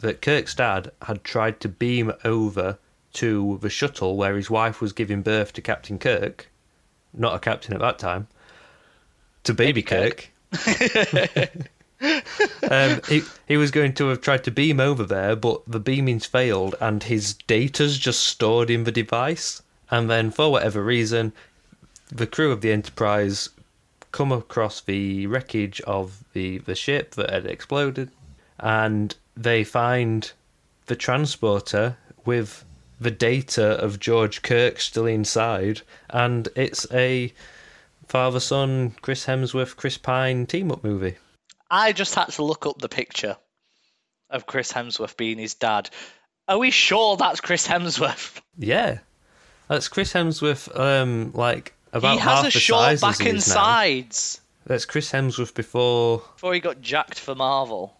that 0.00 0.22
Kirk's 0.22 0.54
dad 0.54 0.90
had 1.02 1.24
tried 1.24 1.60
to 1.60 1.68
beam 1.68 2.12
over 2.24 2.78
to 3.14 3.58
the 3.62 3.70
shuttle 3.70 4.16
where 4.16 4.36
his 4.36 4.50
wife 4.50 4.80
was 4.80 4.92
giving 4.92 5.22
birth 5.22 5.52
to 5.54 5.62
Captain 5.62 5.98
Kirk, 5.98 6.50
not 7.14 7.34
a 7.34 7.38
captain 7.38 7.74
at 7.74 7.80
that 7.80 7.98
time, 7.98 8.28
to 9.44 9.54
baby, 9.54 9.82
Kirk. 9.82 10.30
Kirk. 10.52 11.70
um, 12.70 13.00
he, 13.08 13.22
he 13.48 13.56
was 13.56 13.70
going 13.70 13.94
to 13.94 14.08
have 14.08 14.20
tried 14.20 14.44
to 14.44 14.50
beam 14.50 14.80
over 14.80 15.04
there, 15.04 15.34
but 15.34 15.62
the 15.66 15.80
beamings 15.80 16.26
failed 16.26 16.74
and 16.80 17.02
his 17.04 17.34
data's 17.46 17.98
just 17.98 18.20
stored 18.20 18.68
in 18.68 18.84
the 18.84 18.92
device. 18.92 19.62
And 19.90 20.10
then, 20.10 20.30
for 20.30 20.50
whatever 20.50 20.82
reason, 20.82 21.32
the 22.08 22.26
crew 22.26 22.52
of 22.52 22.60
the 22.60 22.72
Enterprise 22.72 23.48
come 24.12 24.32
across 24.32 24.80
the 24.80 25.26
wreckage 25.26 25.80
of 25.82 26.24
the, 26.32 26.58
the 26.58 26.74
ship 26.74 27.14
that 27.14 27.30
had 27.30 27.46
exploded 27.46 28.10
and 28.58 29.14
they 29.36 29.64
find 29.64 30.32
the 30.86 30.96
transporter 30.96 31.96
with 32.24 32.64
the 33.00 33.10
data 33.10 33.72
of 33.82 34.00
George 34.00 34.42
Kirk 34.42 34.80
still 34.80 35.06
inside, 35.06 35.82
and 36.08 36.48
it's 36.56 36.86
a 36.92 37.32
father 38.08 38.40
son 38.40 38.94
Chris 39.02 39.26
Hemsworth 39.26 39.76
Chris 39.76 39.98
Pine 39.98 40.46
team 40.46 40.70
up 40.72 40.82
movie. 40.82 41.16
I 41.70 41.92
just 41.92 42.14
had 42.14 42.28
to 42.30 42.44
look 42.44 42.64
up 42.66 42.78
the 42.78 42.88
picture 42.88 43.36
of 44.30 44.46
Chris 44.46 44.72
Hemsworth 44.72 45.16
being 45.16 45.38
his 45.38 45.54
dad. 45.54 45.90
Are 46.48 46.58
we 46.58 46.70
sure 46.70 47.16
that's 47.16 47.40
Chris 47.40 47.66
Hemsworth? 47.66 48.40
Yeah, 48.56 49.00
that's 49.68 49.88
Chris 49.88 50.12
Hemsworth. 50.12 50.74
Um, 50.78 51.32
like 51.34 51.74
about 51.92 52.14
he 52.14 52.18
half 52.20 52.44
has 52.44 52.52
the 52.54 52.58
a 52.58 52.60
short 52.60 52.84
size 52.84 53.00
back 53.00 53.20
and 53.20 53.36
is 53.36 53.48
now. 53.48 53.54
sides 53.54 54.40
That's 54.66 54.84
Chris 54.84 55.12
Hemsworth 55.12 55.54
before. 55.54 56.18
before 56.34 56.54
he 56.54 56.60
got 56.60 56.80
jacked 56.80 57.18
for 57.18 57.34
Marvel. 57.34 57.95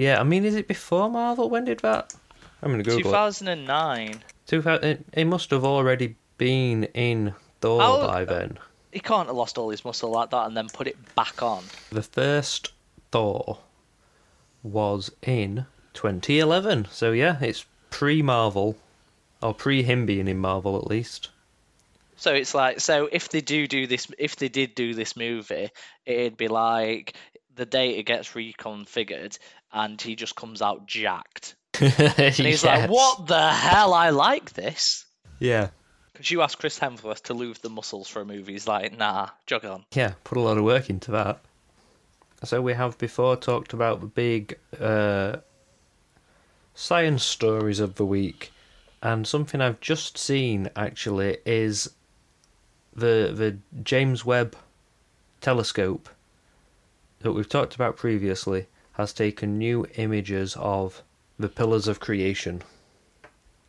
Yeah, 0.00 0.18
I 0.18 0.22
mean, 0.22 0.46
is 0.46 0.54
it 0.54 0.66
before 0.66 1.10
Marvel? 1.10 1.50
When 1.50 1.66
did 1.66 1.80
that? 1.80 2.14
I'm 2.62 2.70
gonna 2.70 2.82
Google 2.82 3.00
it. 3.00 3.04
2009. 3.04 4.22
2000. 4.46 4.84
It, 4.84 5.04
it 5.12 5.24
must 5.26 5.50
have 5.50 5.62
already 5.62 6.16
been 6.38 6.84
in 6.94 7.34
Thor 7.60 7.82
How- 7.82 8.06
by 8.06 8.22
uh, 8.22 8.24
then. 8.24 8.58
He 8.92 9.00
can't 9.00 9.26
have 9.26 9.36
lost 9.36 9.58
all 9.58 9.68
his 9.68 9.84
muscle 9.84 10.10
like 10.10 10.30
that 10.30 10.46
and 10.46 10.56
then 10.56 10.68
put 10.70 10.86
it 10.86 10.96
back 11.14 11.42
on. 11.42 11.64
The 11.92 12.02
first 12.02 12.72
Thor 13.12 13.58
was 14.62 15.12
in 15.20 15.66
2011. 15.92 16.88
So 16.90 17.12
yeah, 17.12 17.36
it's 17.42 17.66
pre 17.90 18.22
Marvel, 18.22 18.78
or 19.42 19.52
pre 19.52 19.82
him 19.82 20.06
being 20.06 20.28
in 20.28 20.38
Marvel 20.38 20.78
at 20.78 20.86
least. 20.86 21.28
So 22.16 22.32
it's 22.32 22.54
like, 22.54 22.80
so 22.80 23.06
if 23.12 23.28
they 23.28 23.42
do 23.42 23.66
do 23.66 23.86
this, 23.86 24.06
if 24.18 24.36
they 24.36 24.48
did 24.48 24.74
do 24.74 24.94
this 24.94 25.14
movie, 25.14 25.68
it'd 26.06 26.38
be 26.38 26.48
like 26.48 27.14
the 27.54 27.66
data 27.66 28.02
gets 28.02 28.30
reconfigured 28.30 29.38
and 29.72 30.00
he 30.00 30.16
just 30.16 30.36
comes 30.36 30.60
out 30.62 30.86
jacked. 30.86 31.54
and 31.80 31.92
And 32.18 32.34
he's 32.34 32.64
like, 32.64 32.90
what 32.90 33.26
the 33.26 33.48
hell? 33.50 33.94
I 33.94 34.10
like 34.10 34.52
this. 34.54 35.04
Yeah, 35.38 35.68
Because 36.12 36.30
you 36.30 36.42
ask 36.42 36.58
Chris 36.58 36.78
Hemsworth 36.78 37.22
to 37.22 37.34
lose 37.34 37.58
the 37.60 37.70
muscles 37.70 38.08
for 38.08 38.20
a 38.20 38.26
movie, 38.26 38.52
he's 38.52 38.68
like, 38.68 38.96
nah, 38.98 39.28
jog 39.46 39.64
on. 39.64 39.84
yeah, 39.94 40.12
put 40.24 40.36
a 40.36 40.40
lot 40.42 40.58
of 40.58 40.64
work 40.64 40.90
into 40.90 41.10
that. 41.12 41.40
So 42.44 42.60
we 42.62 42.72
have 42.74 42.96
before 42.98 43.36
talked 43.36 43.72
about 43.72 44.00
the 44.00 44.06
big 44.06 44.58
uh, 44.80 45.36
science 46.74 47.22
stories 47.24 47.80
of 47.80 47.94
the 47.96 48.04
week, 48.06 48.50
and 49.02 49.26
something 49.26 49.60
I've 49.60 49.80
just 49.80 50.16
seen 50.18 50.68
actually 50.76 51.38
is 51.46 51.90
the 52.94 53.30
the 53.34 53.58
James 53.82 54.24
Webb 54.24 54.56
telescope 55.40 56.08
that 57.20 57.32
we've 57.32 57.48
talked 57.48 57.74
about 57.74 57.96
previously 57.96 58.66
has 59.00 59.12
taken 59.12 59.58
new 59.58 59.86
images 59.96 60.56
of 60.58 61.02
the 61.38 61.48
pillars 61.48 61.88
of 61.88 62.00
creation. 62.00 62.62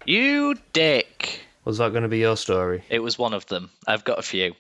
You 0.06 0.56
dick. 0.74 1.41
Was 1.65 1.78
that 1.78 1.91
going 1.91 2.04
to 2.04 2.10
be 2.10 2.20
your 2.20 2.38
story? 2.38 2.84
It 2.89 3.00
was 3.00 3.17
one 3.17 3.34
of 3.34 3.46
them. 3.48 3.70
I've 3.88 4.04
got 4.04 4.20
a 4.20 4.24
few. 4.24 4.54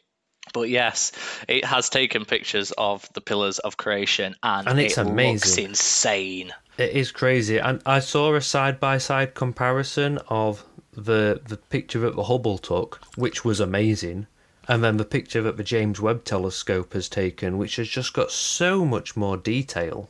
But 0.53 0.69
yes, 0.69 1.11
it 1.47 1.65
has 1.65 1.89
taken 1.89 2.25
pictures 2.25 2.73
of 2.77 3.07
the 3.13 3.21
pillars 3.21 3.59
of 3.59 3.77
creation 3.77 4.35
and, 4.43 4.67
And 4.67 4.79
it's 4.79 4.97
it 4.97 5.05
looks 5.05 5.57
insane. 5.57 6.51
It 6.77 6.91
is 6.91 7.11
crazy, 7.11 7.57
and 7.59 7.81
I 7.85 7.99
saw 7.99 8.33
a 8.33 8.41
side 8.41 8.79
by 8.79 8.97
side 8.97 9.35
comparison 9.35 10.19
of 10.29 10.65
the 10.93 11.41
the 11.47 11.57
picture 11.57 11.99
that 11.99 12.15
the 12.15 12.23
Hubble 12.23 12.57
took, 12.57 12.99
which 13.15 13.45
was 13.45 13.59
amazing, 13.59 14.27
and 14.67 14.83
then 14.83 14.97
the 14.97 15.05
picture 15.05 15.41
that 15.43 15.57
the 15.57 15.63
James 15.63 16.01
Webb 16.01 16.23
Telescope 16.23 16.93
has 16.93 17.07
taken, 17.07 17.57
which 17.57 17.75
has 17.75 17.87
just 17.87 18.13
got 18.13 18.31
so 18.31 18.83
much 18.83 19.15
more 19.15 19.37
detail. 19.37 20.09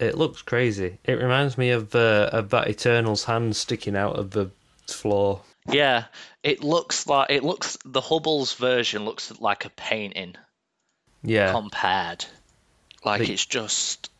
It 0.00 0.16
looks 0.16 0.42
crazy. 0.42 0.98
It 1.04 1.12
reminds 1.12 1.56
me 1.58 1.70
of 1.70 1.94
uh, 1.94 2.30
of 2.32 2.48
that 2.50 2.68
Eternal's 2.68 3.24
hand 3.24 3.54
sticking 3.54 3.96
out 3.96 4.16
of 4.18 4.30
the 4.30 4.50
floor. 4.88 5.42
Yeah, 5.70 6.04
it 6.42 6.64
looks 6.64 7.06
like 7.06 7.30
it 7.30 7.44
looks 7.44 7.76
the 7.84 8.00
Hubble's 8.00 8.54
version 8.54 9.04
looks 9.04 9.30
like 9.40 9.66
a 9.66 9.70
painting 9.70 10.36
Yeah, 11.22 11.52
compared. 11.52 12.24
Like 13.04 13.20
The- 13.20 13.32
it's 13.32 13.44
just 13.46 14.10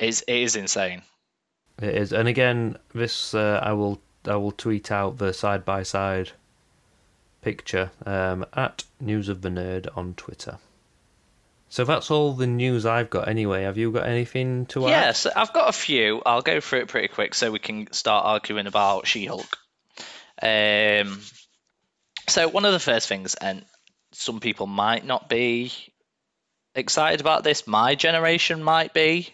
it's 0.00 0.22
it 0.22 0.34
is 0.36 0.56
insane. 0.56 1.02
it 1.80 1.94
is. 1.94 2.12
And 2.12 2.26
again, 2.28 2.76
this 2.92 3.32
uh, 3.32 3.60
I 3.62 3.72
will 3.72 4.00
I 4.26 4.34
will 4.36 4.52
tweet 4.52 4.90
out 4.90 5.18
the 5.18 5.32
side 5.32 5.64
by 5.64 5.84
side 5.84 6.32
picture 7.40 7.90
um, 8.04 8.44
at 8.52 8.84
News 9.00 9.28
of 9.28 9.42
the 9.42 9.48
Nerd 9.48 9.86
on 9.96 10.14
Twitter. 10.14 10.58
So 11.70 11.84
that's 11.84 12.10
all 12.10 12.32
the 12.32 12.48
news 12.48 12.84
I've 12.84 13.10
got 13.10 13.28
anyway. 13.28 13.62
Have 13.62 13.78
you 13.78 13.92
got 13.92 14.06
anything 14.06 14.66
to 14.66 14.86
add? 14.86 14.90
Yes, 14.90 15.26
I've 15.26 15.52
got 15.52 15.68
a 15.68 15.72
few. 15.72 16.20
I'll 16.26 16.42
go 16.42 16.60
through 16.60 16.80
it 16.80 16.88
pretty 16.88 17.06
quick 17.06 17.32
so 17.32 17.52
we 17.52 17.60
can 17.60 17.92
start 17.92 18.26
arguing 18.26 18.66
about 18.66 19.06
She-Hulk. 19.06 19.56
Um, 20.42 21.20
so 22.28 22.48
one 22.48 22.64
of 22.64 22.72
the 22.72 22.80
first 22.80 23.06
things, 23.08 23.36
and 23.36 23.64
some 24.10 24.40
people 24.40 24.66
might 24.66 25.06
not 25.06 25.28
be 25.28 25.72
excited 26.74 27.20
about 27.20 27.44
this. 27.44 27.68
My 27.68 27.94
generation 27.94 28.64
might 28.64 28.92
be. 28.92 29.32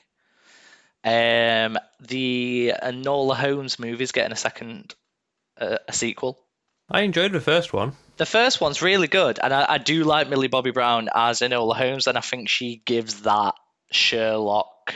Um, 1.02 1.78
the 2.00 2.74
Enola 2.82 3.34
Holmes 3.34 3.78
movie 3.78 4.04
is 4.04 4.12
getting 4.12 4.32
a 4.32 4.36
second, 4.36 4.94
uh, 5.58 5.78
a 5.88 5.92
sequel. 5.92 6.38
I 6.90 7.00
enjoyed 7.00 7.32
the 7.32 7.40
first 7.40 7.72
one. 7.72 7.92
The 8.16 8.26
first 8.26 8.60
one's 8.60 8.80
really 8.80 9.08
good, 9.08 9.38
and 9.42 9.52
I, 9.52 9.74
I 9.74 9.78
do 9.78 10.04
like 10.04 10.28
Millie 10.28 10.48
Bobby 10.48 10.70
Brown 10.70 11.08
as 11.14 11.40
Enola 11.40 11.76
Holmes, 11.76 12.06
and 12.06 12.16
I 12.16 12.22
think 12.22 12.48
she 12.48 12.80
gives 12.84 13.22
that 13.22 13.54
Sherlock 13.90 14.94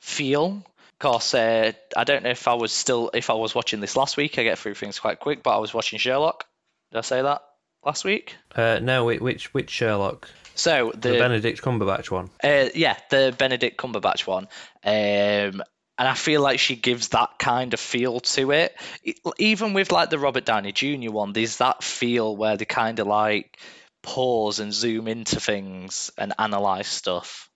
feel. 0.00 0.62
Of 0.92 0.98
course, 0.98 1.34
uh, 1.34 1.72
I 1.96 2.04
don't 2.04 2.22
know 2.22 2.30
if 2.30 2.46
I 2.48 2.54
was 2.54 2.72
still 2.72 3.10
if 3.14 3.30
I 3.30 3.34
was 3.34 3.54
watching 3.54 3.80
this 3.80 3.96
last 3.96 4.16
week. 4.16 4.38
I 4.38 4.42
get 4.42 4.58
through 4.58 4.74
things 4.74 4.98
quite 4.98 5.18
quick, 5.20 5.42
but 5.42 5.56
I 5.56 5.58
was 5.58 5.72
watching 5.72 5.98
Sherlock. 5.98 6.44
Did 6.92 6.98
I 6.98 7.02
say 7.02 7.22
that 7.22 7.42
last 7.84 8.04
week? 8.04 8.36
Uh, 8.54 8.80
no, 8.82 9.04
which 9.06 9.52
which 9.54 9.70
Sherlock? 9.70 10.28
So 10.54 10.92
The, 10.94 11.10
the, 11.10 11.18
Benedict 11.18 11.60
Cumberbatch 11.60 12.10
one. 12.10 12.30
uh, 12.42 12.68
yeah, 12.74 12.96
the 13.10 13.34
Benedict 13.36 13.76
Cumberbatch 13.78 14.26
one. 14.26 14.48
Um, 14.84 15.62
and 15.98 16.06
I 16.06 16.14
feel 16.14 16.42
like 16.42 16.58
she 16.58 16.76
gives 16.76 17.08
that 17.08 17.38
kind 17.38 17.72
of 17.72 17.80
feel 17.80 18.20
to 18.20 18.50
it. 18.50 18.76
Even 19.38 19.72
with 19.72 19.92
like 19.92 20.10
the 20.10 20.18
Robert 20.18 20.44
Downey 20.44 20.72
Jr. 20.72 21.10
one, 21.10 21.32
there's 21.32 21.56
that 21.58 21.82
feel 21.82 22.36
where 22.36 22.56
they 22.56 22.66
kind 22.66 22.98
of 22.98 23.06
like 23.06 23.58
pause 24.02 24.60
and 24.60 24.74
zoom 24.74 25.08
into 25.08 25.40
things 25.40 26.10
and 26.18 26.34
analyze 26.38 26.86
stuff. 26.86 27.48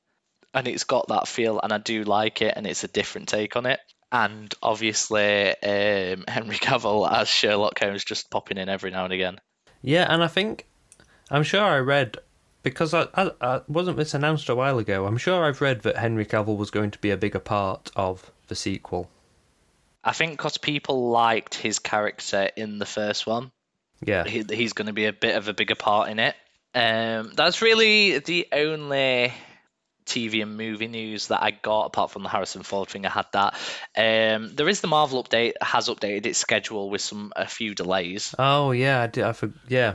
And 0.54 0.66
it's 0.66 0.84
got 0.84 1.08
that 1.08 1.28
feel, 1.28 1.60
and 1.62 1.72
I 1.72 1.78
do 1.78 2.02
like 2.02 2.42
it, 2.42 2.54
and 2.56 2.66
it's 2.66 2.82
a 2.82 2.88
different 2.88 3.28
take 3.28 3.54
on 3.54 3.66
it. 3.66 3.78
And 4.10 4.52
obviously, 4.60 5.50
um, 5.50 6.24
Henry 6.28 6.56
Cavill 6.56 7.10
as 7.10 7.28
Sherlock 7.28 7.78
Holmes 7.78 8.04
just 8.04 8.30
popping 8.30 8.58
in 8.58 8.68
every 8.68 8.90
now 8.90 9.04
and 9.04 9.12
again. 9.12 9.40
Yeah, 9.82 10.12
and 10.12 10.24
I 10.24 10.26
think 10.26 10.66
I'm 11.30 11.44
sure 11.44 11.62
I 11.62 11.78
read 11.78 12.16
because 12.62 12.94
I, 12.94 13.06
I, 13.14 13.30
I 13.40 13.60
wasn't 13.68 13.96
this 13.96 14.14
announced 14.14 14.48
a 14.48 14.54
while 14.54 14.78
ago. 14.78 15.06
I'm 15.06 15.16
sure 15.16 15.44
I've 15.44 15.60
read 15.60 15.82
that 15.82 15.96
Henry 15.96 16.26
Cavill 16.26 16.56
was 16.56 16.70
going 16.70 16.90
to 16.92 16.98
be 16.98 17.10
a 17.10 17.16
bigger 17.16 17.38
part 17.38 17.90
of 17.96 18.30
the 18.48 18.54
sequel. 18.54 19.10
I 20.02 20.12
think 20.12 20.32
because 20.32 20.58
people 20.58 21.10
liked 21.10 21.54
his 21.54 21.78
character 21.78 22.50
in 22.56 22.78
the 22.78 22.86
first 22.86 23.26
one, 23.26 23.50
Yeah, 24.04 24.24
he, 24.24 24.44
he's 24.48 24.72
going 24.72 24.86
to 24.86 24.92
be 24.92 25.06
a 25.06 25.12
bit 25.12 25.36
of 25.36 25.48
a 25.48 25.54
bigger 25.54 25.74
part 25.74 26.08
in 26.08 26.18
it. 26.18 26.34
Um, 26.74 27.32
that's 27.34 27.62
really 27.62 28.18
the 28.18 28.48
only 28.52 29.32
TV 30.06 30.42
and 30.42 30.56
movie 30.56 30.88
news 30.88 31.28
that 31.28 31.42
I 31.42 31.50
got, 31.50 31.86
apart 31.86 32.10
from 32.10 32.22
the 32.22 32.28
Harrison 32.28 32.62
Ford 32.62 32.88
thing. 32.88 33.06
I 33.06 33.10
had 33.10 33.26
that. 33.32 33.54
Um, 33.96 34.54
there 34.54 34.68
is 34.68 34.80
the 34.80 34.88
Marvel 34.88 35.22
update 35.22 35.54
has 35.60 35.88
updated 35.88 36.26
its 36.26 36.38
schedule 36.38 36.90
with 36.90 37.00
some 37.00 37.32
a 37.36 37.46
few 37.46 37.74
delays. 37.74 38.34
Oh 38.38 38.72
yeah, 38.72 39.02
I 39.02 39.06
did. 39.06 39.24
I 39.24 39.32
for, 39.32 39.52
yeah. 39.68 39.94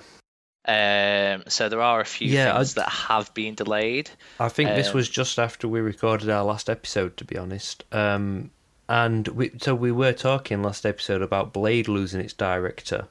Um, 0.67 1.43
so 1.47 1.69
there 1.69 1.81
are 1.81 2.01
a 2.01 2.05
few 2.05 2.27
Yeah, 2.27 2.53
I- 2.53 2.57
things 2.57 2.73
that 2.75 2.89
have 2.89 3.33
been 3.33 3.53
delayed. 3.55 4.09
I 4.39 4.49
think 4.49 4.69
this 4.71 4.87
Um, 4.89 4.95
was 4.95 5.07
just 5.09 5.37
after 5.37 5.67
we 5.67 5.79
recorded 5.79 6.29
our 6.29 6.43
last 6.43 6.69
episode, 6.69 7.17
to 7.17 7.23
be 7.25 7.37
honest. 7.37 7.83
Um, 7.91 8.49
and 8.89 9.27
we 9.29 9.51
so 9.61 9.75
we 9.75 9.91
were 9.91 10.13
talking 10.13 10.63
last 10.63 10.85
episode 10.85 11.21
about 11.21 11.53
Blade 11.53 11.87
losing 11.87 12.19
its 12.21 12.33
director, 12.33 13.07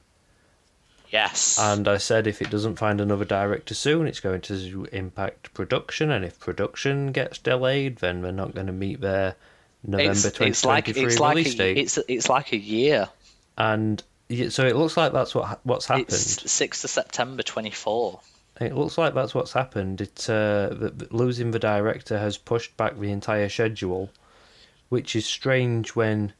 Yes. 1.11 1.57
and 1.59 1.87
I 1.87 1.97
said 1.97 2.27
if 2.27 2.41
it 2.41 2.49
doesn't 2.49 2.75
find 2.77 2.99
another 2.99 3.25
director 3.25 3.73
soon, 3.73 4.07
it's 4.07 4.19
going 4.19 4.41
to 4.41 4.87
impact 4.91 5.53
production, 5.53 6.11
and 6.11 6.25
if 6.25 6.39
production 6.39 7.11
gets 7.11 7.37
delayed, 7.37 7.97
then 7.97 8.21
they're 8.21 8.31
not 8.31 8.53
going 8.53 8.67
to 8.67 8.73
meet 8.73 9.01
their 9.01 9.35
November 9.83 10.11
it's, 10.11 10.31
twenty 10.31 10.49
it's 10.51 10.65
like 10.65 10.89
it's 10.89 11.19
like 11.19 11.35
release 11.37 11.53
a, 11.53 11.57
date, 11.57 11.77
it's 11.77 11.99
it's 12.07 12.27
like 12.29 12.51
a 12.53 12.57
year. 12.57 13.07
and 13.57 14.01
yeah, 14.29 14.49
so 14.49 14.65
it 14.65 14.75
looks 14.75 14.97
like 14.97 15.13
that's 15.13 15.35
what 15.35 15.59
what's 15.63 15.85
happened. 15.85 16.07
It's 16.09 16.51
sixth 16.51 16.83
of 16.83 16.89
September 16.89 17.43
twenty 17.43 17.71
four. 17.71 18.21
It 18.59 18.73
looks 18.73 18.97
like 18.97 19.13
that's 19.13 19.35
what's 19.35 19.51
happened. 19.51 20.01
It 20.01 20.29
uh, 20.29 20.69
losing 21.11 21.51
the 21.51 21.59
director 21.59 22.17
has 22.17 22.37
pushed 22.37 22.75
back 22.77 22.97
the 22.97 23.11
entire 23.11 23.49
schedule, 23.49 24.09
which 24.89 25.15
is 25.15 25.25
strange 25.25 25.95
when 25.95 26.33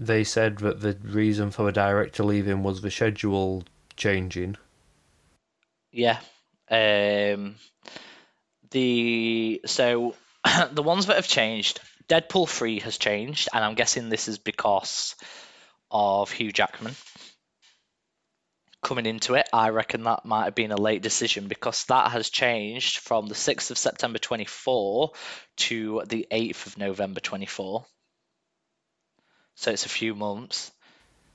they 0.00 0.24
said 0.24 0.58
that 0.58 0.80
the 0.80 0.96
reason 1.02 1.50
for 1.50 1.64
the 1.64 1.72
director 1.72 2.24
leaving 2.24 2.62
was 2.62 2.82
the 2.82 2.90
schedule 2.90 3.64
changing. 3.96 4.56
Yeah. 5.92 6.18
Um, 6.70 7.54
the 8.70 9.60
so 9.64 10.14
the 10.72 10.82
ones 10.82 11.06
that 11.06 11.16
have 11.16 11.28
changed, 11.28 11.80
Deadpool 12.08 12.48
three 12.48 12.80
has 12.80 12.98
changed, 12.98 13.48
and 13.54 13.64
I'm 13.64 13.74
guessing 13.74 14.08
this 14.08 14.28
is 14.28 14.38
because 14.38 15.14
of 15.90 16.30
Hugh 16.30 16.52
Jackman 16.52 16.94
coming 18.82 19.06
into 19.06 19.34
it. 19.34 19.48
I 19.52 19.70
reckon 19.70 20.04
that 20.04 20.24
might 20.24 20.44
have 20.44 20.54
been 20.54 20.72
a 20.72 20.80
late 20.80 21.02
decision 21.02 21.48
because 21.48 21.84
that 21.86 22.12
has 22.12 22.30
changed 22.30 22.98
from 22.98 23.26
the 23.26 23.34
sixth 23.34 23.70
of 23.70 23.78
September 23.78 24.18
twenty 24.18 24.44
four 24.44 25.12
to 25.58 26.02
the 26.06 26.26
eighth 26.30 26.66
of 26.66 26.78
November 26.78 27.20
twenty 27.20 27.46
four. 27.46 27.84
So 29.56 29.72
it's 29.72 29.86
a 29.86 29.90
few 29.90 30.14
months 30.14 30.70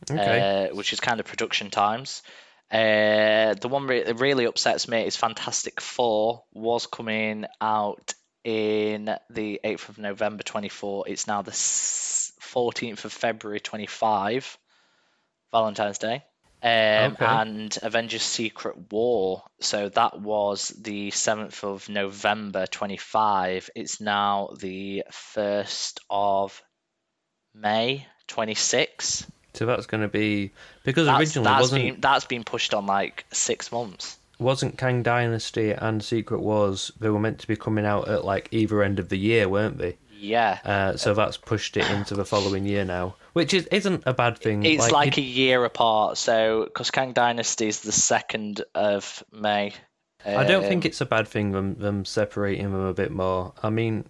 Okay. 0.09 0.69
uh, 0.69 0.75
which 0.75 0.93
is 0.93 0.99
kind 0.99 1.19
of 1.19 1.25
production 1.25 1.69
times. 1.69 2.21
Uh, 2.71 3.53
the 3.53 3.67
one 3.69 3.85
re- 3.87 4.03
that 4.03 4.19
really 4.19 4.45
upsets 4.45 4.87
me 4.87 5.05
is 5.05 5.15
Fantastic 5.15 5.79
Four 5.79 6.43
was 6.53 6.87
coming 6.87 7.45
out 7.61 8.13
in 8.43 9.15
the 9.29 9.59
8th 9.63 9.89
of 9.89 9.97
November 9.99 10.43
24. 10.43 11.05
It's 11.07 11.27
now 11.27 11.41
the 11.43 11.51
14th 12.53 13.05
of 13.05 13.11
February 13.13 13.59
25, 13.59 14.57
Valentine's 15.51 15.97
Day. 15.97 16.23
Um, 16.61 17.13
Okay. 17.13 17.25
And 17.25 17.77
Avengers 17.81 18.21
Secret 18.23 18.91
War. 18.91 19.43
So 19.59 19.89
that 19.89 20.19
was 20.21 20.69
the 20.69 21.11
7th 21.11 21.63
of 21.63 21.89
November 21.89 22.65
25. 22.67 23.69
It's 23.75 23.99
now 23.99 24.49
the 24.57 25.03
1st 25.11 25.99
of 26.09 26.61
May 27.53 28.07
26. 28.27 29.27
So 29.55 29.65
that's 29.65 29.85
going 29.85 30.01
to 30.01 30.07
be 30.07 30.51
because 30.83 31.05
That's, 31.05 31.19
originally 31.19 31.45
that's 31.45 31.61
wasn't 31.61 31.83
been 31.83 32.01
that's 32.01 32.25
been 32.25 32.43
pushed 32.43 32.73
on 32.73 32.87
like 32.87 33.25
six 33.31 33.71
months. 33.71 34.17
wasn't 34.39 34.79
Kang 34.79 35.03
Dynasty 35.03 35.71
and 35.71 36.03
Secret 36.03 36.39
Wars 36.41 36.91
they 36.99 37.09
were 37.09 37.19
meant 37.19 37.39
to 37.39 37.47
be 37.47 37.55
coming 37.55 37.85
out 37.85 38.07
at 38.07 38.25
like 38.25 38.47
either 38.51 38.81
end 38.81 38.97
of 38.97 39.09
the 39.09 39.17
year, 39.17 39.47
weren't 39.47 39.77
they? 39.77 39.97
Yeah, 40.23 40.59
Uh, 40.63 40.95
so 40.97 41.13
that's 41.13 41.35
pushed 41.37 41.75
it 41.75 41.89
into 41.91 42.15
the 42.15 42.23
following 42.25 42.65
year 42.65 42.85
now, 42.85 43.15
which 43.33 43.53
is 43.53 43.65
isn't 43.67 44.03
a 44.05 44.13
bad 44.13 44.37
thing. 44.37 44.63
it's 44.63 44.89
like, 44.89 45.17
it- 45.17 45.21
a 45.21 45.25
year 45.25 45.65
apart. 45.65 46.17
So 46.17 46.63
because 46.65 46.91
Kang 46.91 47.11
Dynasty 47.13 47.67
is 47.67 47.81
the 47.81 47.91
second 47.91 48.63
of 48.73 49.21
May. 49.31 49.73
I 50.25 50.45
don't 50.45 50.63
Um, 50.63 50.69
think 50.69 50.85
it's 50.85 51.01
a 51.01 51.05
bad 51.05 51.27
thing 51.27 51.51
them 51.51 51.75
them 51.75 52.05
separating 52.05 52.71
them 52.71 52.85
a 52.85 52.93
bit 52.93 53.11
more. 53.11 53.51
I 53.61 53.69
mean, 53.69 54.05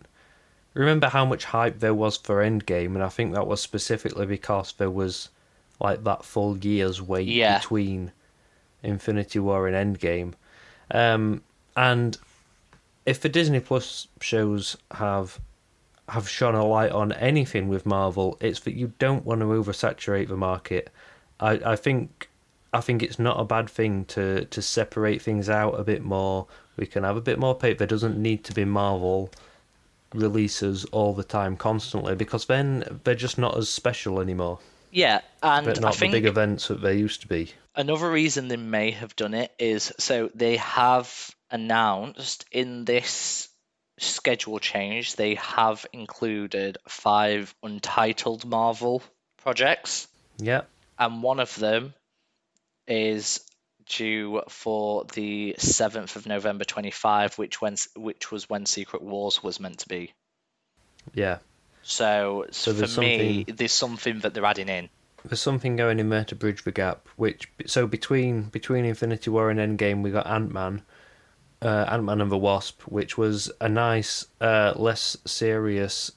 remember 0.75 1.07
how 1.09 1.25
much 1.25 1.45
hype 1.45 1.79
there 1.79 1.95
was 1.95 2.17
for 2.17 2.43
Endgame, 2.43 2.93
and 2.93 3.01
I 3.03 3.09
think 3.09 3.33
that 3.33 3.47
was 3.47 3.61
specifically 3.61 4.27
because 4.27 4.73
there 4.73 4.91
was 4.91 5.29
like 5.79 6.03
that 6.03 6.23
full 6.23 6.57
year's 6.59 7.01
wait 7.01 7.27
Yeah. 7.27 7.57
between 7.57 8.11
Infinity 8.83 9.39
War 9.39 9.67
and 9.67 9.97
Endgame. 9.97 10.33
Um, 10.91 11.41
and 11.75 12.17
if 13.07 13.19
the 13.19 13.29
Disney 13.29 13.59
Plus 13.59 14.07
shows 14.21 14.77
have 14.91 15.39
have 16.09 16.27
shone 16.29 16.55
a 16.55 16.65
light 16.65 16.91
on 16.91 17.11
anything 17.13 17.67
with 17.69 17.85
Marvel, 17.85 18.37
it's 18.41 18.59
that 18.61 18.73
you 18.75 18.93
don't 18.99 19.25
want 19.25 19.41
to 19.41 19.47
oversaturate 19.47 20.27
the 20.27 20.37
market. 20.37 20.89
I, 21.39 21.51
I 21.65 21.75
think 21.75 22.29
I 22.73 22.81
think 22.81 23.03
it's 23.03 23.19
not 23.19 23.39
a 23.39 23.45
bad 23.45 23.69
thing 23.69 24.05
to, 24.05 24.45
to 24.45 24.61
separate 24.61 25.21
things 25.21 25.47
out 25.49 25.79
a 25.79 25.83
bit 25.83 26.03
more. 26.03 26.47
We 26.75 26.87
can 26.87 27.03
have 27.03 27.15
a 27.15 27.21
bit 27.21 27.37
more 27.39 27.53
paper. 27.55 27.79
There 27.79 27.87
doesn't 27.87 28.17
need 28.17 28.43
to 28.45 28.53
be 28.53 28.65
Marvel 28.65 29.29
releases 30.13 30.85
all 30.85 31.13
the 31.13 31.23
time, 31.23 31.55
constantly, 31.57 32.15
because 32.15 32.45
then 32.45 32.99
they're 33.03 33.15
just 33.15 33.37
not 33.37 33.57
as 33.57 33.69
special 33.69 34.19
anymore. 34.19 34.59
Yeah, 34.91 35.21
and 35.41 35.65
But 35.65 35.81
not 35.81 35.95
the 35.95 36.09
big 36.09 36.25
events 36.25 36.67
that 36.67 36.81
they 36.81 36.95
used 36.97 37.21
to 37.21 37.27
be. 37.27 37.51
another 37.75 38.09
reason 38.09 38.47
they 38.47 38.57
may 38.57 38.91
have 38.91 39.15
done 39.15 39.33
it 39.33 39.51
is 39.57 39.91
so 39.97 40.29
they 40.35 40.57
have 40.57 41.31
announced 41.49 42.45
in 42.51 42.85
this 42.85 43.49
schedule 43.99 44.59
change 44.59 45.15
they 45.15 45.35
have 45.35 45.85
included 45.93 46.77
five 46.87 47.53
untitled 47.61 48.45
Marvel 48.45 49.03
projects. 49.37 50.07
Yeah. 50.37 50.61
and 50.97 51.21
one 51.21 51.39
of 51.39 51.55
them 51.55 51.93
is 52.87 53.41
due 53.85 54.41
for 54.49 55.05
the 55.13 55.55
7th 55.59 56.15
of 56.15 56.25
November 56.25 56.63
25 56.63 57.37
which 57.37 57.61
when 57.61 57.75
which 57.95 58.31
was 58.31 58.49
when 58.49 58.65
Secret 58.65 59.01
Wars 59.01 59.43
was 59.43 59.59
meant 59.59 59.79
to 59.79 59.87
be 59.87 60.13
Yeah. 61.13 61.37
so, 61.83 62.45
So 62.51 62.73
for 62.73 62.99
me 63.01 63.43
there's 63.43 63.73
something 63.73 64.19
that 64.19 64.33
they're 64.33 64.45
adding 64.45 64.69
in 64.69 64.89
There's 65.25 65.41
something 65.41 65.75
going 65.75 65.99
in 65.99 66.09
there 66.09 66.25
to 66.25 66.35
bridge 66.35 66.63
the 66.63 66.71
gap. 66.71 67.07
Which 67.15 67.49
so 67.65 67.87
between 67.87 68.43
between 68.43 68.85
Infinity 68.85 69.29
War 69.29 69.49
and 69.49 69.59
Endgame, 69.59 70.01
we 70.01 70.11
got 70.11 70.27
Ant 70.27 70.51
Man, 70.51 70.81
uh, 71.63 71.85
Ant 71.89 72.03
Man 72.03 72.21
and 72.21 72.31
the 72.31 72.37
Wasp, 72.37 72.81
which 72.83 73.17
was 73.17 73.51
a 73.61 73.69
nice, 73.69 74.25
uh, 74.41 74.73
less 74.75 75.17
serious 75.25 76.11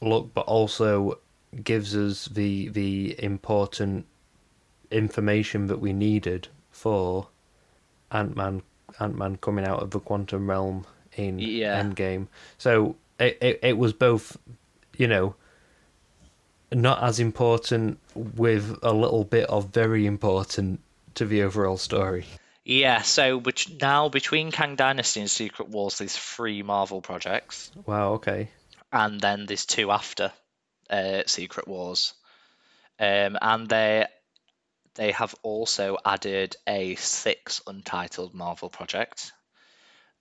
look, 0.00 0.32
but 0.34 0.46
also 0.46 1.18
gives 1.64 1.96
us 1.96 2.26
the 2.26 2.68
the 2.68 3.22
important 3.22 4.06
information 4.90 5.66
that 5.66 5.80
we 5.80 5.92
needed 5.92 6.48
for 6.70 7.28
Ant 8.10 8.36
Man 8.36 8.62
Ant 9.00 9.16
Man 9.16 9.36
coming 9.36 9.66
out 9.66 9.82
of 9.82 9.90
the 9.90 10.00
quantum 10.00 10.48
realm 10.48 10.86
in 11.16 11.38
Yeah. 11.38 11.82
Endgame. 11.82 12.28
So 12.56 12.96
it, 13.18 13.38
it 13.40 13.60
it 13.62 13.78
was 13.78 13.92
both, 13.92 14.36
you 14.96 15.06
know, 15.06 15.34
not 16.72 17.02
as 17.02 17.18
important 17.20 17.98
with 18.14 18.78
a 18.82 18.92
little 18.92 19.24
bit 19.24 19.48
of 19.48 19.70
very 19.70 20.06
important 20.06 20.80
to 21.14 21.24
the 21.26 21.42
overall 21.42 21.76
story. 21.78 22.26
Yeah 22.68 23.02
so 23.02 23.36
which 23.38 23.68
now 23.80 24.08
between 24.08 24.52
Kang 24.52 24.76
Dynasty 24.76 25.20
and 25.20 25.30
Secret 25.30 25.68
Wars 25.68 25.98
there's 25.98 26.16
three 26.16 26.62
Marvel 26.62 27.00
projects 27.00 27.70
Wow, 27.86 28.14
okay. 28.14 28.48
and 28.92 29.20
then 29.20 29.46
there's 29.46 29.66
two 29.66 29.90
after 29.90 30.32
uh, 30.90 31.22
Secret 31.26 31.68
Wars, 31.68 32.14
um, 32.98 33.36
and 33.40 33.68
they 33.68 34.06
they 34.94 35.12
have 35.12 35.34
also 35.42 35.96
added 36.04 36.56
a 36.66 36.94
six 36.96 37.60
untitled 37.66 38.34
Marvel 38.34 38.68
project 38.68 39.32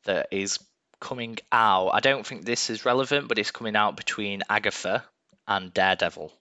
that 0.05 0.27
is 0.31 0.59
coming 0.99 1.37
out. 1.51 1.89
I 1.89 1.99
don't 1.99 2.25
think 2.25 2.45
this 2.45 2.69
is 2.69 2.85
relevant, 2.85 3.27
but 3.27 3.39
it's 3.39 3.51
coming 3.51 3.75
out 3.75 3.97
between 3.97 4.43
Agatha 4.49 5.03
and 5.47 5.73
Daredevil, 5.73 6.31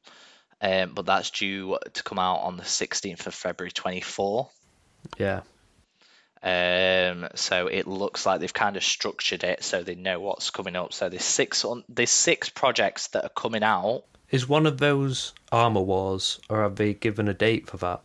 um, 0.61 0.93
but 0.95 1.07
that's 1.07 1.31
due 1.31 1.79
to 1.95 2.03
come 2.03 2.19
out 2.19 2.41
on 2.41 2.57
the 2.57 2.63
16th 2.65 3.27
of 3.27 3.35
February 3.35 3.71
24. 3.73 4.51
Yeah. 5.19 5.41
Um, 6.43 7.29
so 7.35 7.67
it 7.67 7.87
looks 7.87 8.27
like 8.27 8.41
they've 8.41 8.53
kind 8.53 8.77
of 8.77 8.85
structured 8.85 9.43
it 9.43 9.65
so 9.65 9.83
they 9.83 9.95
know 9.95 10.21
what's 10.21 10.51
coming 10.51 10.77
up. 10.77 10.93
So 10.93 11.09
there's 11.09 11.25
six 11.25 11.65
on 11.65 11.85
there's 11.89 12.11
six 12.11 12.49
projects 12.49 13.09
that 13.09 13.25
are 13.25 13.31
coming 13.31 13.63
out. 13.63 14.05
Is 14.31 14.49
one 14.49 14.67
of 14.67 14.79
those 14.79 15.33
Armor 15.53 15.81
Wars, 15.81 16.41
or 16.49 16.63
have 16.63 16.77
they 16.77 16.95
given 16.95 17.29
a 17.29 17.35
date 17.35 17.69
for 17.69 17.77
that? 17.79 18.03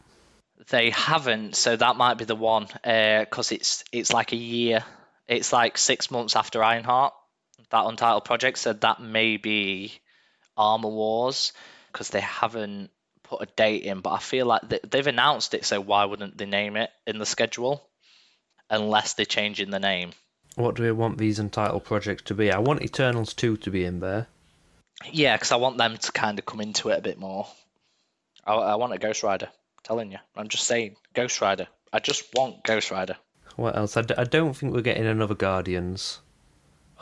They 0.70 0.92
haven't, 0.92 1.56
so 1.56 1.76
that 1.76 1.96
might 1.98 2.18
be 2.18 2.26
the 2.26 2.36
one 2.36 2.68
because 2.84 3.52
it's 3.52 3.84
it's 3.92 4.14
like 4.14 4.32
a 4.32 4.38
year. 4.38 4.84
It's 5.28 5.52
like 5.52 5.78
six 5.78 6.12
months 6.12 6.36
after 6.36 6.64
Ironheart, 6.64 7.14
that 7.72 7.86
untitled 7.86 8.26
project. 8.26 8.60
So 8.60 8.74
that 8.74 9.02
may 9.02 9.38
be 9.38 9.94
Armor 10.56 10.90
Wars 10.90 11.54
because 11.92 12.10
they 12.10 12.22
haven't 12.22 12.92
put 13.24 13.42
a 13.42 13.46
date 13.46 13.84
in. 13.84 14.02
But 14.02 14.12
I 14.12 14.20
feel 14.20 14.46
like 14.46 14.62
they, 14.68 14.80
they've 14.90 15.08
announced 15.08 15.54
it, 15.54 15.66
so 15.66 15.82
why 15.82 16.06
wouldn't 16.06 16.38
they 16.38 16.46
name 16.46 16.78
it 16.78 16.90
in 17.08 17.18
the 17.18 17.26
schedule? 17.26 17.84
Unless 18.72 19.14
they're 19.14 19.26
changing 19.26 19.70
the 19.70 19.80
name. 19.80 20.14
What 20.56 20.76
do 20.76 20.84
we 20.84 20.92
want 20.92 21.18
these 21.18 21.40
entitled 21.40 21.84
projects 21.84 22.24
to 22.24 22.34
be? 22.34 22.52
I 22.52 22.60
want 22.60 22.82
Eternals 22.82 23.34
2 23.34 23.58
to 23.58 23.70
be 23.70 23.86
in 23.86 24.00
there. 24.00 24.28
Yeah, 25.12 25.36
because 25.36 25.52
I 25.52 25.58
want 25.58 25.78
them 25.78 25.98
to 25.98 26.12
kind 26.12 26.40
of 26.40 26.46
come 26.46 26.62
into 26.62 26.90
it 26.90 26.98
a 26.98 27.02
bit 27.02 27.20
more. 27.20 27.48
I, 28.46 28.54
I 28.54 28.76
want 28.76 28.94
a 28.94 28.98
Ghost 28.98 29.24
Rider. 29.24 29.50
telling 29.84 30.12
you, 30.12 30.18
I'm 30.36 30.48
just 30.48 30.66
saying, 30.66 30.96
Ghost 31.14 31.42
Rider. 31.42 31.68
I 31.94 32.00
just 32.00 32.34
want 32.34 32.64
Ghost 32.64 32.92
Rider. 32.92 33.18
What 33.58 33.76
else? 33.78 33.98
I, 33.98 34.02
d- 34.04 34.16
I 34.18 34.24
don't 34.24 34.54
think 34.56 34.74
we're 34.74 34.82
getting 34.82 35.06
another 35.06 35.36
Guardians. 35.36 36.22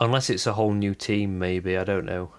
Unless 0.00 0.30
it's 0.30 0.46
a 0.46 0.54
whole 0.54 0.72
new 0.72 0.94
team, 0.94 1.38
maybe. 1.38 1.76
I 1.76 1.84
don't 1.84 2.06
know. 2.06 2.32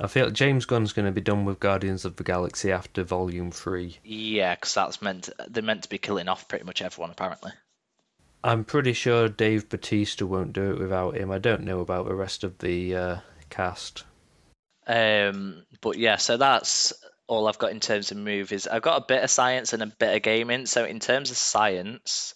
I 0.00 0.08
feel 0.08 0.30
James 0.30 0.66
Gunn's 0.66 0.92
going 0.92 1.06
to 1.06 1.12
be 1.12 1.20
done 1.20 1.44
with 1.44 1.60
Guardians 1.60 2.04
of 2.04 2.16
the 2.16 2.24
Galaxy 2.24 2.70
after 2.72 3.02
Volume 3.02 3.50
3. 3.50 3.98
Yeah, 4.04 4.54
because 4.54 4.74
that's 4.74 5.00
meant 5.00 5.30
they're 5.48 5.62
meant 5.62 5.84
to 5.84 5.88
be 5.88 5.98
killing 5.98 6.28
off 6.28 6.48
pretty 6.48 6.64
much 6.64 6.82
everyone 6.82 7.10
apparently. 7.10 7.52
I'm 8.46 8.62
pretty 8.62 8.92
sure 8.92 9.28
Dave 9.28 9.68
Bautista 9.68 10.24
won't 10.24 10.52
do 10.52 10.70
it 10.70 10.78
without 10.78 11.16
him. 11.16 11.32
I 11.32 11.38
don't 11.38 11.64
know 11.64 11.80
about 11.80 12.06
the 12.06 12.14
rest 12.14 12.44
of 12.44 12.58
the 12.58 12.94
uh, 12.94 13.16
cast. 13.50 14.04
Um, 14.86 15.64
but 15.80 15.98
yeah, 15.98 16.14
so 16.14 16.36
that's 16.36 16.92
all 17.26 17.48
I've 17.48 17.58
got 17.58 17.72
in 17.72 17.80
terms 17.80 18.12
of 18.12 18.18
movies. 18.18 18.68
I've 18.68 18.82
got 18.82 19.02
a 19.02 19.04
bit 19.04 19.24
of 19.24 19.30
science 19.30 19.72
and 19.72 19.82
a 19.82 19.86
bit 19.86 20.14
of 20.14 20.22
gaming. 20.22 20.66
So 20.66 20.84
in 20.84 21.00
terms 21.00 21.32
of 21.32 21.36
science, 21.36 22.34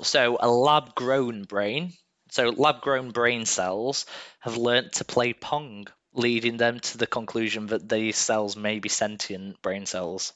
so 0.00 0.38
a 0.40 0.48
lab 0.48 0.94
grown 0.94 1.42
brain, 1.42 1.92
so 2.30 2.48
lab 2.48 2.80
grown 2.80 3.10
brain 3.10 3.44
cells 3.44 4.06
have 4.40 4.56
learnt 4.56 4.94
to 4.94 5.04
play 5.04 5.34
Pong, 5.34 5.86
leading 6.14 6.56
them 6.56 6.80
to 6.80 6.96
the 6.96 7.06
conclusion 7.06 7.66
that 7.66 7.90
these 7.90 8.16
cells 8.16 8.56
may 8.56 8.78
be 8.78 8.88
sentient 8.88 9.60
brain 9.60 9.84
cells. 9.84 10.32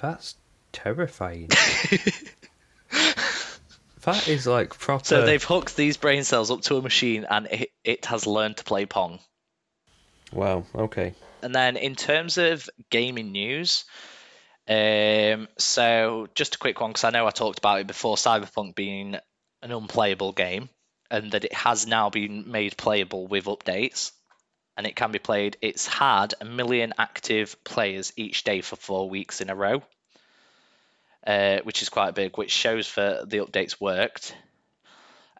That's 0.00 0.34
terrifying. 0.72 1.50
that 4.02 4.28
is 4.28 4.46
like 4.46 4.78
proper. 4.78 5.04
So 5.04 5.24
they've 5.24 5.42
hooked 5.42 5.76
these 5.76 5.96
brain 5.96 6.24
cells 6.24 6.50
up 6.50 6.62
to 6.62 6.76
a 6.76 6.82
machine 6.82 7.26
and 7.28 7.46
it, 7.50 7.70
it 7.84 8.04
has 8.06 8.26
learned 8.26 8.58
to 8.58 8.64
play 8.64 8.86
Pong. 8.86 9.20
Wow, 10.32 10.64
okay. 10.74 11.14
And 11.42 11.54
then 11.54 11.76
in 11.76 11.96
terms 11.96 12.38
of 12.38 12.68
gaming 12.90 13.32
news, 13.32 13.84
um, 14.68 15.48
so 15.58 16.28
just 16.34 16.54
a 16.54 16.58
quick 16.58 16.80
one 16.80 16.90
because 16.90 17.04
I 17.04 17.10
know 17.10 17.26
I 17.26 17.30
talked 17.30 17.58
about 17.58 17.80
it 17.80 17.86
before 17.86 18.16
Cyberpunk 18.16 18.74
being 18.74 19.16
an 19.62 19.72
unplayable 19.72 20.32
game 20.32 20.68
and 21.10 21.32
that 21.32 21.44
it 21.44 21.52
has 21.52 21.86
now 21.86 22.10
been 22.10 22.50
made 22.50 22.76
playable 22.76 23.26
with 23.26 23.46
updates 23.46 24.12
and 24.76 24.86
it 24.86 24.96
can 24.96 25.12
be 25.12 25.18
played. 25.18 25.56
It's 25.60 25.86
had 25.86 26.34
a 26.40 26.44
million 26.44 26.94
active 26.98 27.62
players 27.64 28.12
each 28.16 28.44
day 28.44 28.60
for 28.60 28.76
four 28.76 29.10
weeks 29.10 29.40
in 29.40 29.50
a 29.50 29.54
row, 29.54 29.82
uh, 31.26 31.58
which 31.64 31.82
is 31.82 31.88
quite 31.88 32.14
big, 32.14 32.36
which 32.36 32.50
shows 32.50 32.94
that 32.94 33.28
the 33.28 33.38
updates 33.38 33.80
worked. 33.80 34.34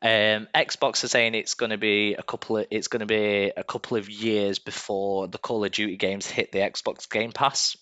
Um, 0.03 0.49
Xbox 0.55 1.05
are 1.05 1.09
saying 1.09 1.35
it's 1.35 1.53
going 1.53 1.70
to 1.70 1.76
be 1.76 2.14
a 2.14 2.22
couple 2.22 2.57
of 2.57 2.66
it's 2.70 2.89
going 2.89 3.01
to 3.01 3.07
be 3.07 3.53
a 3.55 3.62
couple 3.62 3.99
of 3.99 4.09
years 4.09 4.59
before 4.59 5.28
the 5.28 5.37
Call 5.37 5.62
of 5.62 5.72
Duty 5.72 5.99
games 5.99 6.26
hit 6.26 6.53
the 6.53 6.61
Xbox 6.61 7.09
Game 7.09 7.33
Pass 7.33 7.76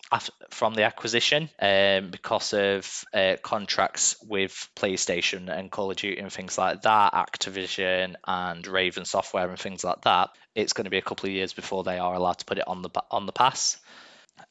from 0.51 0.75
the 0.75 0.83
acquisition, 0.83 1.49
um, 1.61 2.11
because 2.11 2.53
of 2.55 3.05
uh, 3.15 3.37
contracts 3.41 4.17
with 4.27 4.69
PlayStation 4.75 5.49
and 5.49 5.71
Call 5.71 5.93
of 5.93 5.97
Duty 5.97 6.19
and 6.19 6.33
things 6.33 6.59
like 6.59 6.83
that, 6.83 7.13
Activision 7.13 8.17
and 8.27 8.67
Raven 8.67 9.05
Software 9.05 9.49
and 9.49 9.59
things 9.59 9.85
like 9.85 10.01
that. 10.01 10.31
It's 10.57 10.73
going 10.73 10.87
to 10.87 10.91
be 10.91 10.99
a 10.99 11.03
couple 11.03 11.29
of 11.29 11.35
years 11.35 11.53
before 11.53 11.85
they 11.85 11.99
are 11.99 12.15
allowed 12.15 12.39
to 12.39 12.47
put 12.47 12.59
it 12.59 12.67
on 12.67 12.83
the 12.83 12.91
on 13.13 13.27
the 13.27 13.33
pass, 13.33 13.77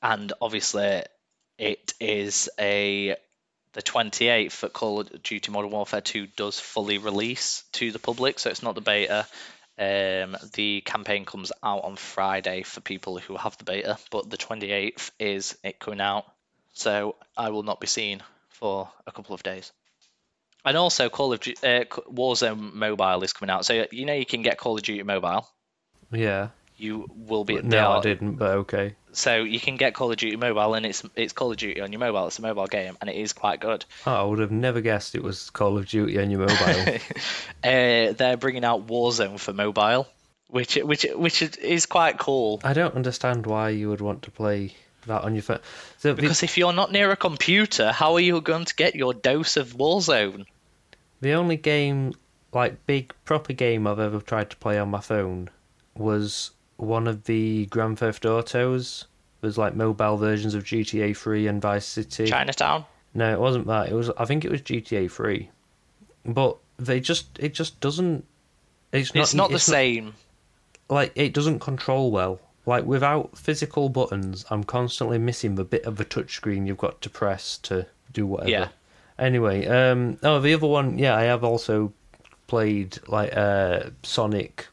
and 0.01 0.31
obviously 0.41 1.03
it 1.57 1.93
is 1.99 2.49
a 2.57 3.17
the 3.73 3.81
28th 3.81 4.61
that 4.61 4.73
Call 4.73 5.01
of 5.01 5.23
Duty 5.23 5.51
Modern 5.51 5.71
Warfare 5.71 6.01
2 6.01 6.27
does 6.35 6.59
fully 6.59 6.97
release 6.97 7.63
to 7.73 7.91
the 7.91 7.99
public, 7.99 8.39
so 8.39 8.49
it's 8.49 8.63
not 8.63 8.75
the 8.75 8.81
beta. 8.81 9.27
Um, 9.79 10.35
the 10.53 10.81
campaign 10.81 11.25
comes 11.25 11.51
out 11.61 11.83
on 11.83 11.95
Friday 11.95 12.63
for 12.63 12.81
people 12.81 13.17
who 13.17 13.37
have 13.37 13.57
the 13.57 13.63
beta, 13.63 13.97
but 14.09 14.29
the 14.29 14.37
28th 14.37 15.11
is 15.19 15.57
it 15.63 15.79
coming 15.79 16.01
out, 16.01 16.25
so 16.73 17.15
I 17.35 17.49
will 17.49 17.63
not 17.63 17.79
be 17.79 17.87
seen 17.87 18.23
for 18.49 18.89
a 19.05 19.11
couple 19.11 19.35
of 19.35 19.43
days. 19.43 19.71
And 20.65 20.75
also, 20.75 21.09
Call 21.09 21.33
of 21.33 21.39
Duty, 21.39 21.65
uh, 21.65 21.85
Warzone 22.11 22.73
Mobile 22.73 23.23
is 23.23 23.33
coming 23.33 23.53
out, 23.53 23.65
so 23.65 23.85
you 23.91 24.05
know 24.05 24.13
you 24.13 24.25
can 24.25 24.41
get 24.41 24.57
Call 24.57 24.75
of 24.75 24.83
Duty 24.83 25.03
Mobile. 25.03 25.47
Yeah 26.11 26.49
you 26.77 27.07
will 27.15 27.43
be. 27.43 27.61
No, 27.61 27.91
I 27.93 28.01
didn't, 28.01 28.35
but 28.35 28.51
okay. 28.59 28.95
So 29.11 29.37
you 29.37 29.59
can 29.59 29.77
get 29.77 29.95
Call 29.95 30.11
of 30.11 30.17
Duty 30.17 30.35
Mobile, 30.35 30.75
and 30.75 30.85
it's 30.85 31.03
it's 31.15 31.33
Call 31.33 31.51
of 31.51 31.57
Duty 31.57 31.81
on 31.81 31.91
your 31.91 31.99
mobile. 31.99 32.27
It's 32.27 32.39
a 32.39 32.43
mobile 32.43 32.67
game, 32.67 32.97
and 33.01 33.09
it 33.09 33.15
is 33.15 33.33
quite 33.33 33.59
good. 33.59 33.83
Oh, 34.05 34.13
I 34.13 34.23
would 34.23 34.39
have 34.39 34.51
never 34.51 34.81
guessed 34.81 35.15
it 35.15 35.23
was 35.23 35.49
Call 35.49 35.77
of 35.77 35.87
Duty 35.87 36.19
on 36.19 36.29
your 36.29 36.41
mobile. 36.41 36.55
uh, 37.63 38.13
they're 38.13 38.37
bringing 38.37 38.63
out 38.63 38.87
Warzone 38.87 39.39
for 39.39 39.53
mobile, 39.53 40.07
which 40.47 40.75
which 40.75 41.05
which 41.15 41.41
is 41.41 41.85
quite 41.87 42.19
cool. 42.19 42.61
I 42.63 42.73
don't 42.73 42.95
understand 42.95 43.45
why 43.45 43.69
you 43.69 43.89
would 43.89 44.01
want 44.01 44.21
to 44.23 44.31
play 44.31 44.75
that 45.07 45.23
on 45.23 45.33
your 45.33 45.43
phone. 45.43 45.59
So 45.97 46.13
because 46.13 46.43
if 46.43 46.57
you're 46.57 46.73
not 46.73 46.91
near 46.91 47.11
a 47.11 47.17
computer, 47.17 47.91
how 47.91 48.13
are 48.13 48.19
you 48.19 48.39
going 48.41 48.65
to 48.65 48.75
get 48.75 48.95
your 48.95 49.13
dose 49.13 49.57
of 49.57 49.73
Warzone? 49.73 50.45
The 51.21 51.33
only 51.33 51.57
game, 51.57 52.13
like 52.53 52.85
big 52.85 53.15
proper 53.25 53.53
game 53.53 53.87
I've 53.87 53.99
ever 53.99 54.21
tried 54.21 54.51
to 54.51 54.57
play 54.57 54.77
on 54.77 54.89
my 54.89 54.99
phone 54.99 55.49
was 55.95 56.51
one 56.77 57.07
of 57.07 57.25
the 57.25 57.65
Grand 57.67 57.99
Theft 57.99 58.25
Autos. 58.25 59.05
There's 59.41 59.57
like 59.57 59.75
mobile 59.75 60.17
versions 60.17 60.55
of 60.55 60.63
GTA 60.63 61.15
3 61.15 61.47
and 61.47 61.61
Vice 61.61 61.85
City. 61.85 62.25
Chinatown. 62.27 62.85
No, 63.13 63.31
it 63.31 63.39
wasn't 63.39 63.67
that. 63.67 63.89
It 63.89 63.93
was. 63.93 64.09
I 64.17 64.25
think 64.25 64.45
it 64.45 64.51
was 64.51 64.61
GTA 64.61 65.11
3. 65.11 65.49
But 66.25 66.57
they 66.77 66.99
just. 66.99 67.37
It 67.39 67.53
just 67.53 67.79
doesn't. 67.79 68.25
It's 68.91 69.13
not. 69.13 69.21
It's 69.21 69.33
not 69.33 69.51
it's 69.51 69.65
the 69.65 69.71
not, 69.71 69.77
same. 69.77 70.13
Like 70.89 71.11
it 71.15 71.33
doesn't 71.33 71.59
control 71.59 72.11
well. 72.11 72.39
Like 72.65 72.85
without 72.85 73.37
physical 73.37 73.89
buttons, 73.89 74.45
I'm 74.49 74.63
constantly 74.63 75.17
missing 75.17 75.55
the 75.55 75.63
bit 75.63 75.85
of 75.85 75.95
the 75.95 76.05
touchscreen 76.05 76.67
you've 76.67 76.77
got 76.77 77.01
to 77.01 77.09
press 77.09 77.57
to 77.59 77.87
do 78.11 78.25
whatever. 78.25 78.49
Yeah. 78.49 78.67
Anyway, 79.17 79.65
um, 79.65 80.19
oh 80.21 80.39
the 80.39 80.53
other 80.53 80.67
one, 80.67 80.99
yeah, 80.99 81.15
I 81.15 81.23
have 81.23 81.43
also 81.43 81.93
played 82.47 82.99
like 83.07 83.35
uh, 83.35 83.89
Sonic 84.03 84.67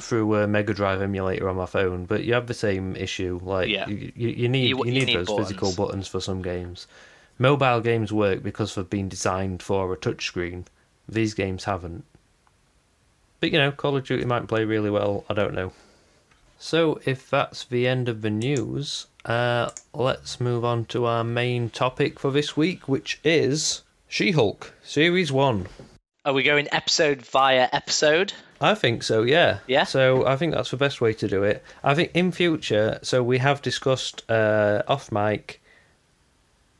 through 0.00 0.34
a 0.36 0.46
Mega 0.46 0.74
Drive 0.74 1.00
emulator 1.00 1.48
on 1.48 1.56
my 1.56 1.66
phone, 1.66 2.04
but 2.04 2.24
you 2.24 2.34
have 2.34 2.46
the 2.46 2.54
same 2.54 2.96
issue. 2.96 3.40
Like 3.42 3.68
yeah. 3.68 3.86
you, 3.88 4.12
you, 4.14 4.28
you 4.28 4.48
need 4.48 4.68
you, 4.68 4.78
you, 4.78 4.92
need, 4.92 5.06
need 5.06 5.16
those 5.16 5.28
buttons. 5.28 5.48
physical 5.48 5.72
buttons 5.72 6.08
for 6.08 6.20
some 6.20 6.42
games. 6.42 6.86
Mobile 7.38 7.80
games 7.80 8.12
work 8.12 8.42
because 8.42 8.74
they've 8.74 8.88
been 8.88 9.08
designed 9.08 9.62
for 9.62 9.92
a 9.92 9.96
touchscreen. 9.96 10.64
These 11.08 11.34
games 11.34 11.64
haven't. 11.64 12.04
But 13.40 13.52
you 13.52 13.58
know, 13.58 13.72
Call 13.72 13.96
of 13.96 14.04
Duty 14.04 14.24
might 14.24 14.48
play 14.48 14.64
really 14.64 14.90
well. 14.90 15.24
I 15.28 15.34
don't 15.34 15.54
know. 15.54 15.72
So 16.58 17.00
if 17.04 17.28
that's 17.28 17.64
the 17.64 17.86
end 17.86 18.08
of 18.08 18.22
the 18.22 18.30
news, 18.30 19.06
uh, 19.24 19.70
let's 19.92 20.40
move 20.40 20.64
on 20.64 20.86
to 20.86 21.04
our 21.04 21.24
main 21.24 21.68
topic 21.68 22.18
for 22.18 22.30
this 22.30 22.56
week, 22.56 22.88
which 22.88 23.20
is 23.22 23.82
She-Hulk 24.08 24.72
Series 24.82 25.30
One. 25.30 25.66
Are 26.24 26.32
we 26.32 26.42
going 26.42 26.68
episode 26.72 27.20
via 27.22 27.68
episode? 27.72 28.32
I 28.60 28.74
think 28.74 29.02
so, 29.02 29.22
yeah. 29.22 29.58
Yeah. 29.66 29.84
So 29.84 30.26
I 30.26 30.36
think 30.36 30.54
that's 30.54 30.70
the 30.70 30.76
best 30.76 31.00
way 31.00 31.12
to 31.14 31.28
do 31.28 31.42
it. 31.42 31.62
I 31.82 31.94
think 31.94 32.10
in 32.14 32.32
future, 32.32 32.98
so 33.02 33.22
we 33.22 33.38
have 33.38 33.62
discussed 33.62 34.28
uh, 34.30 34.82
off 34.88 35.10
mic 35.12 35.60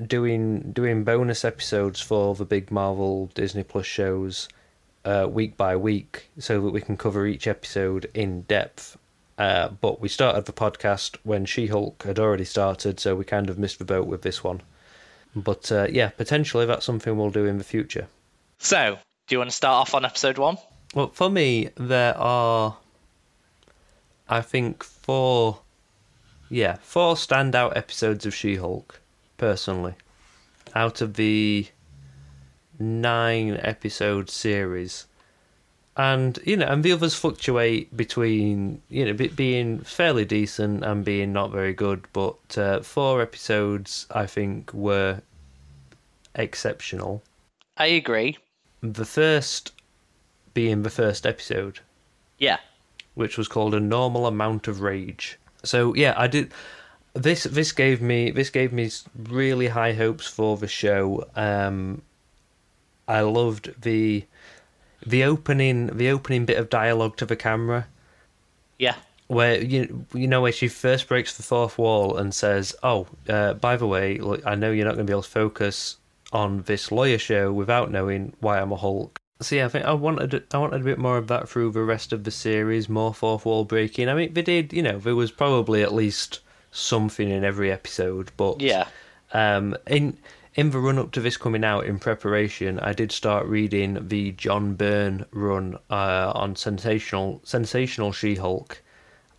doing 0.04 0.72
doing 0.72 1.04
bonus 1.04 1.44
episodes 1.44 2.00
for 2.00 2.34
the 2.34 2.44
big 2.44 2.70
Marvel 2.70 3.30
Disney 3.34 3.62
Plus 3.62 3.86
shows 3.86 4.48
uh, 5.04 5.26
week 5.30 5.56
by 5.56 5.76
week, 5.76 6.30
so 6.38 6.60
that 6.60 6.70
we 6.70 6.80
can 6.80 6.96
cover 6.96 7.26
each 7.26 7.46
episode 7.46 8.10
in 8.14 8.42
depth. 8.42 8.96
Uh, 9.36 9.68
but 9.68 10.00
we 10.00 10.08
started 10.08 10.46
the 10.46 10.52
podcast 10.52 11.16
when 11.24 11.44
She 11.44 11.66
Hulk 11.66 12.04
had 12.04 12.18
already 12.18 12.44
started, 12.44 13.00
so 13.00 13.16
we 13.16 13.24
kind 13.24 13.50
of 13.50 13.58
missed 13.58 13.78
the 13.78 13.84
boat 13.84 14.06
with 14.06 14.22
this 14.22 14.44
one. 14.44 14.62
But 15.34 15.70
uh, 15.72 15.88
yeah, 15.90 16.10
potentially 16.10 16.66
that's 16.66 16.86
something 16.86 17.16
we'll 17.16 17.30
do 17.30 17.44
in 17.44 17.58
the 17.58 17.64
future. 17.64 18.06
So, 18.58 18.98
do 19.26 19.34
you 19.34 19.38
want 19.38 19.50
to 19.50 19.56
start 19.56 19.74
off 19.74 19.94
on 19.94 20.04
episode 20.04 20.38
one? 20.38 20.56
Well, 20.94 21.08
for 21.08 21.28
me, 21.28 21.70
there 21.76 22.16
are, 22.16 22.76
I 24.28 24.40
think, 24.40 24.84
four, 24.84 25.58
yeah, 26.48 26.76
four 26.82 27.16
standout 27.16 27.76
episodes 27.76 28.24
of 28.24 28.34
She 28.34 28.54
Hulk, 28.56 29.00
personally, 29.36 29.94
out 30.72 31.00
of 31.00 31.14
the 31.14 31.66
nine 32.78 33.58
episode 33.60 34.30
series. 34.30 35.06
And, 35.96 36.38
you 36.44 36.56
know, 36.56 36.66
and 36.66 36.84
the 36.84 36.92
others 36.92 37.14
fluctuate 37.14 37.96
between, 37.96 38.80
you 38.88 39.04
know, 39.04 39.28
being 39.34 39.80
fairly 39.80 40.24
decent 40.24 40.84
and 40.84 41.04
being 41.04 41.32
not 41.32 41.50
very 41.50 41.72
good, 41.72 42.06
but 42.12 42.56
uh, 42.56 42.80
four 42.82 43.20
episodes, 43.20 44.06
I 44.12 44.26
think, 44.26 44.72
were 44.72 45.22
exceptional. 46.36 47.22
I 47.76 47.86
agree. 47.86 48.38
The 48.80 49.04
first 49.04 49.72
being 50.54 50.82
the 50.82 50.90
first 50.90 51.26
episode. 51.26 51.80
Yeah. 52.38 52.58
Which 53.14 53.36
was 53.36 53.48
called 53.48 53.74
a 53.74 53.80
normal 53.80 54.26
amount 54.26 54.68
of 54.68 54.80
rage. 54.80 55.38
So 55.62 55.94
yeah, 55.94 56.14
I 56.16 56.26
did 56.26 56.52
this 57.14 57.44
this 57.44 57.72
gave 57.72 58.00
me 58.00 58.30
this 58.30 58.50
gave 58.50 58.72
me 58.72 58.90
really 59.28 59.68
high 59.68 59.92
hopes 59.92 60.26
for 60.26 60.56
the 60.56 60.68
show. 60.68 61.28
Um 61.36 62.02
I 63.06 63.20
loved 63.20 63.82
the 63.82 64.24
the 65.06 65.24
opening 65.24 65.88
the 65.88 66.10
opening 66.10 66.44
bit 66.44 66.58
of 66.58 66.70
dialogue 66.70 67.16
to 67.18 67.26
the 67.26 67.36
camera. 67.36 67.86
Yeah. 68.78 68.96
Where 69.26 69.60
you 69.62 70.06
you 70.14 70.26
know 70.26 70.40
where 70.40 70.52
she 70.52 70.68
first 70.68 71.08
breaks 71.08 71.36
the 71.36 71.42
fourth 71.42 71.78
wall 71.78 72.16
and 72.18 72.34
says, 72.34 72.74
"Oh, 72.82 73.06
uh, 73.28 73.54
by 73.54 73.76
the 73.76 73.86
way, 73.86 74.18
look, 74.18 74.42
I 74.46 74.54
know 74.54 74.70
you're 74.70 74.84
not 74.84 74.96
going 74.96 75.06
to 75.06 75.10
be 75.10 75.14
able 75.14 75.22
to 75.22 75.30
focus 75.30 75.96
on 76.34 76.62
this 76.62 76.92
lawyer 76.92 77.16
show 77.16 77.52
without 77.52 77.90
knowing 77.90 78.34
why 78.40 78.60
I'm 78.60 78.72
a 78.72 78.76
Hulk. 78.76 79.18
Yeah, 79.52 79.66
I 79.66 79.68
think 79.68 79.84
I 79.84 79.92
wanted 79.92 80.44
I 80.52 80.58
wanted 80.58 80.80
a 80.80 80.84
bit 80.84 80.98
more 80.98 81.16
of 81.16 81.28
that 81.28 81.48
through 81.48 81.72
the 81.72 81.82
rest 81.82 82.12
of 82.12 82.24
the 82.24 82.30
series, 82.30 82.88
more 82.88 83.14
fourth 83.14 83.44
wall 83.44 83.64
breaking. 83.64 84.08
I 84.08 84.14
mean, 84.14 84.34
they 84.34 84.42
did, 84.42 84.72
you 84.72 84.82
know, 84.82 84.98
there 84.98 85.14
was 85.14 85.30
probably 85.30 85.82
at 85.82 85.94
least 85.94 86.40
something 86.70 87.28
in 87.30 87.44
every 87.44 87.70
episode, 87.70 88.30
but 88.36 88.60
yeah, 88.60 88.86
um, 89.32 89.76
in 89.86 90.18
in 90.54 90.70
the 90.70 90.78
run 90.78 90.98
up 90.98 91.10
to 91.12 91.20
this 91.20 91.36
coming 91.36 91.64
out, 91.64 91.84
in 91.84 91.98
preparation, 91.98 92.78
I 92.80 92.92
did 92.92 93.10
start 93.10 93.46
reading 93.46 94.08
the 94.08 94.32
John 94.32 94.74
Byrne 94.74 95.26
run 95.32 95.76
uh, 95.90 96.32
on 96.34 96.56
sensational 96.56 97.40
sensational 97.44 98.12
She 98.12 98.36
Hulk, 98.36 98.80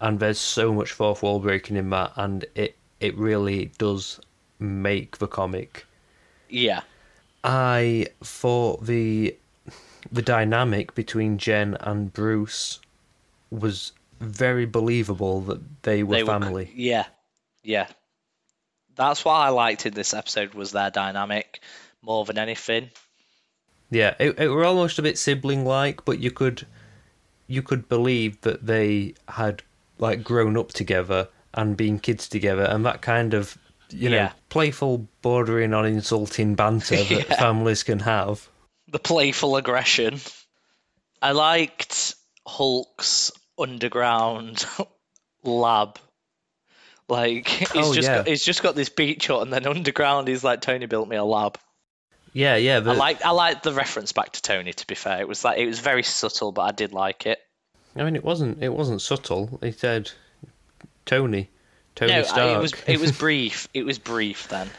and 0.02 0.20
there's 0.20 0.40
so 0.40 0.74
much 0.74 0.92
fourth 0.92 1.24
wall 1.24 1.40
breaking 1.40 1.78
in 1.78 1.90
that, 1.92 2.12
and 2.16 2.46
it 2.56 2.76
it 3.00 3.18
really 3.18 3.72
does 3.78 4.20
make 4.60 5.18
the 5.18 5.28
comic. 5.28 5.86
Yeah. 6.50 6.82
I 7.44 8.08
thought 8.24 8.86
the 8.86 9.36
the 10.12 10.22
dynamic 10.22 10.96
between 10.96 11.38
Jen 11.38 11.76
and 11.82 12.12
Bruce 12.14 12.80
was 13.50 13.92
very 14.20 14.66
believable 14.66 15.42
that 15.42 15.84
they 15.84 16.04
were 16.04 16.16
They 16.16 16.24
were- 16.24 16.32
family. 16.40 16.72
yeah. 16.76 17.06
Yeah. 17.64 17.88
That's 18.96 19.26
what 19.26 19.34
I 19.34 19.50
liked 19.50 19.86
in 19.86 19.94
this 19.94 20.14
episode 20.14 20.54
was 20.54 20.72
their 20.72 20.90
dynamic 20.90 21.60
more 22.02 22.24
than 22.26 22.38
anything. 22.38 22.92
Yeah, 23.92 24.16
it, 24.20 24.40
it 24.40 24.48
were 24.50 24.64
almost 24.66 25.00
a 25.00 25.02
bit 25.02 25.18
sibling 25.18 25.66
like, 25.66 26.06
but 26.06 26.20
you 26.20 26.32
could 26.32 26.66
you 27.48 27.62
could 27.62 27.88
believe 27.90 28.42
that 28.42 28.66
they 28.66 29.14
had 29.28 29.62
like 30.00 30.24
grown 30.24 30.58
up 30.58 30.70
together 30.70 31.28
and 31.54 31.78
been 31.78 32.00
kids 32.00 32.28
together 32.28 32.64
and 32.64 32.84
that 32.86 33.02
kind 33.02 33.34
of 33.34 33.58
you 33.92 34.10
know 34.10 34.16
Yeah. 34.16 34.32
playful 34.50 35.08
bordering 35.22 35.74
on 35.74 35.86
insulting 35.86 36.56
banter 36.56 36.96
that 37.04 37.30
Yeah. 37.30 37.36
families 37.40 37.84
can 37.84 38.00
have. 38.00 38.50
The 38.88 39.00
playful 39.00 39.56
aggression. 39.58 40.20
I 41.22 41.32
liked 41.32 42.16
Hulk's 42.48 43.32
underground 43.58 44.66
lab. 45.44 45.98
Like 47.08 47.48
he's 47.48 47.70
Oh, 47.76 47.94
just 47.94 48.08
yeah. 48.08 48.18
got, 48.18 48.28
he's 48.28 48.44
just 48.44 48.64
got 48.64 48.76
this 48.76 48.90
beach 48.90 49.28
hut, 49.28 49.42
and 49.44 49.54
then 49.54 49.68
underground 49.68 50.28
he's 50.28 50.44
like 50.44 50.62
Tony 50.62 50.86
built 50.88 51.08
me 51.08 51.16
a 51.16 51.24
lab. 51.24 51.58
Yeah, 52.34 52.56
yeah, 52.58 52.78
I 52.78 52.94
like 52.94 53.24
I 53.24 53.30
like 53.32 53.64
the 53.64 53.72
reference 53.74 54.12
back 54.12 54.32
to 54.34 54.42
Tony. 54.42 54.74
To 54.74 54.88
be 54.88 54.96
fair, 54.96 55.20
it 55.22 55.28
was 55.28 55.44
like 55.46 55.58
it 55.60 55.68
was 55.68 55.80
very 55.80 56.04
subtle, 56.04 56.52
but 56.52 56.64
I 56.64 56.72
did 56.72 56.94
like 56.94 57.26
it. 57.26 57.40
I 57.96 58.04
mean 58.04 58.16
it 58.16 58.24
wasn't 58.26 58.62
it 58.64 58.74
wasn't 58.74 59.02
subtle. 59.02 59.60
He 59.62 59.72
said 59.72 60.12
Tony 61.06 61.50
Tony 61.96 62.12
no, 62.12 62.20
I- 62.20 62.24
Stark. 62.24 62.58
it 62.58 62.62
was 62.62 62.74
it 62.88 63.00
was 63.00 63.12
brief. 63.18 63.68
It 63.74 63.86
was 63.86 64.00
brief 64.00 64.48
then. 64.50 64.70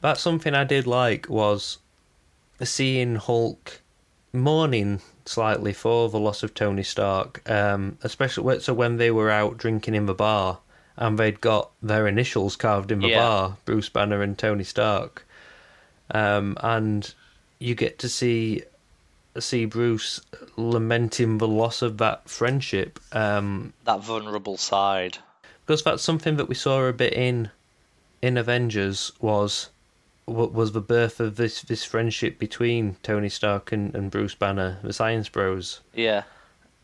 That's 0.00 0.20
something 0.20 0.54
I 0.54 0.64
did 0.64 0.86
like 0.86 1.28
was 1.28 1.78
seeing 2.66 3.16
Hulk 3.16 3.80
mourning 4.32 5.00
slightly 5.24 5.72
for 5.72 6.08
the 6.08 6.18
loss 6.18 6.42
of 6.42 6.54
Tony 6.54 6.82
Stark, 6.82 7.48
um, 7.50 7.98
especially 8.02 8.44
when- 8.44 8.60
so 8.60 8.72
when 8.74 8.96
they 8.96 9.10
were 9.10 9.30
out 9.30 9.56
drinking 9.58 9.94
in 9.94 10.06
the 10.06 10.14
bar 10.14 10.58
and 10.96 11.18
they'd 11.18 11.40
got 11.40 11.70
their 11.82 12.06
initials 12.06 12.56
carved 12.56 12.90
in 12.90 13.00
the 13.00 13.08
Yeah. 13.08 13.18
bar, 13.20 13.56
Bruce 13.64 13.88
Banner 13.88 14.22
and 14.22 14.36
Tony 14.38 14.64
Stark, 14.64 15.26
um, 16.10 16.56
and 16.60 17.14
you 17.58 17.74
get 17.74 17.98
to 18.00 18.08
see 18.08 18.62
see 19.38 19.66
Bruce 19.66 20.20
lamenting 20.56 21.38
the 21.38 21.46
loss 21.46 21.80
of 21.80 21.98
that 21.98 22.28
friendship. 22.28 22.98
Um, 23.12 23.72
That 23.84 24.00
vulnerable 24.02 24.56
side. 24.56 25.18
because 25.64 25.84
that's 25.84 26.02
something 26.02 26.36
that 26.38 26.48
we 26.48 26.56
saw 26.56 26.82
a 26.86 26.92
bit 26.92 27.12
in 27.12 27.50
in 28.20 28.36
Avengers 28.36 29.12
was 29.20 29.68
wa- 29.70 29.77
was 30.28 30.72
the 30.72 30.80
birth 30.80 31.20
of 31.20 31.36
this 31.36 31.62
this 31.62 31.84
friendship 31.84 32.38
between 32.38 32.96
Tony 33.02 33.28
Stark 33.28 33.72
and, 33.72 33.94
and 33.94 34.10
Bruce 34.10 34.34
Banner, 34.34 34.78
the 34.82 34.92
Science 34.92 35.28
Bros, 35.28 35.80
Yeah. 35.94 36.22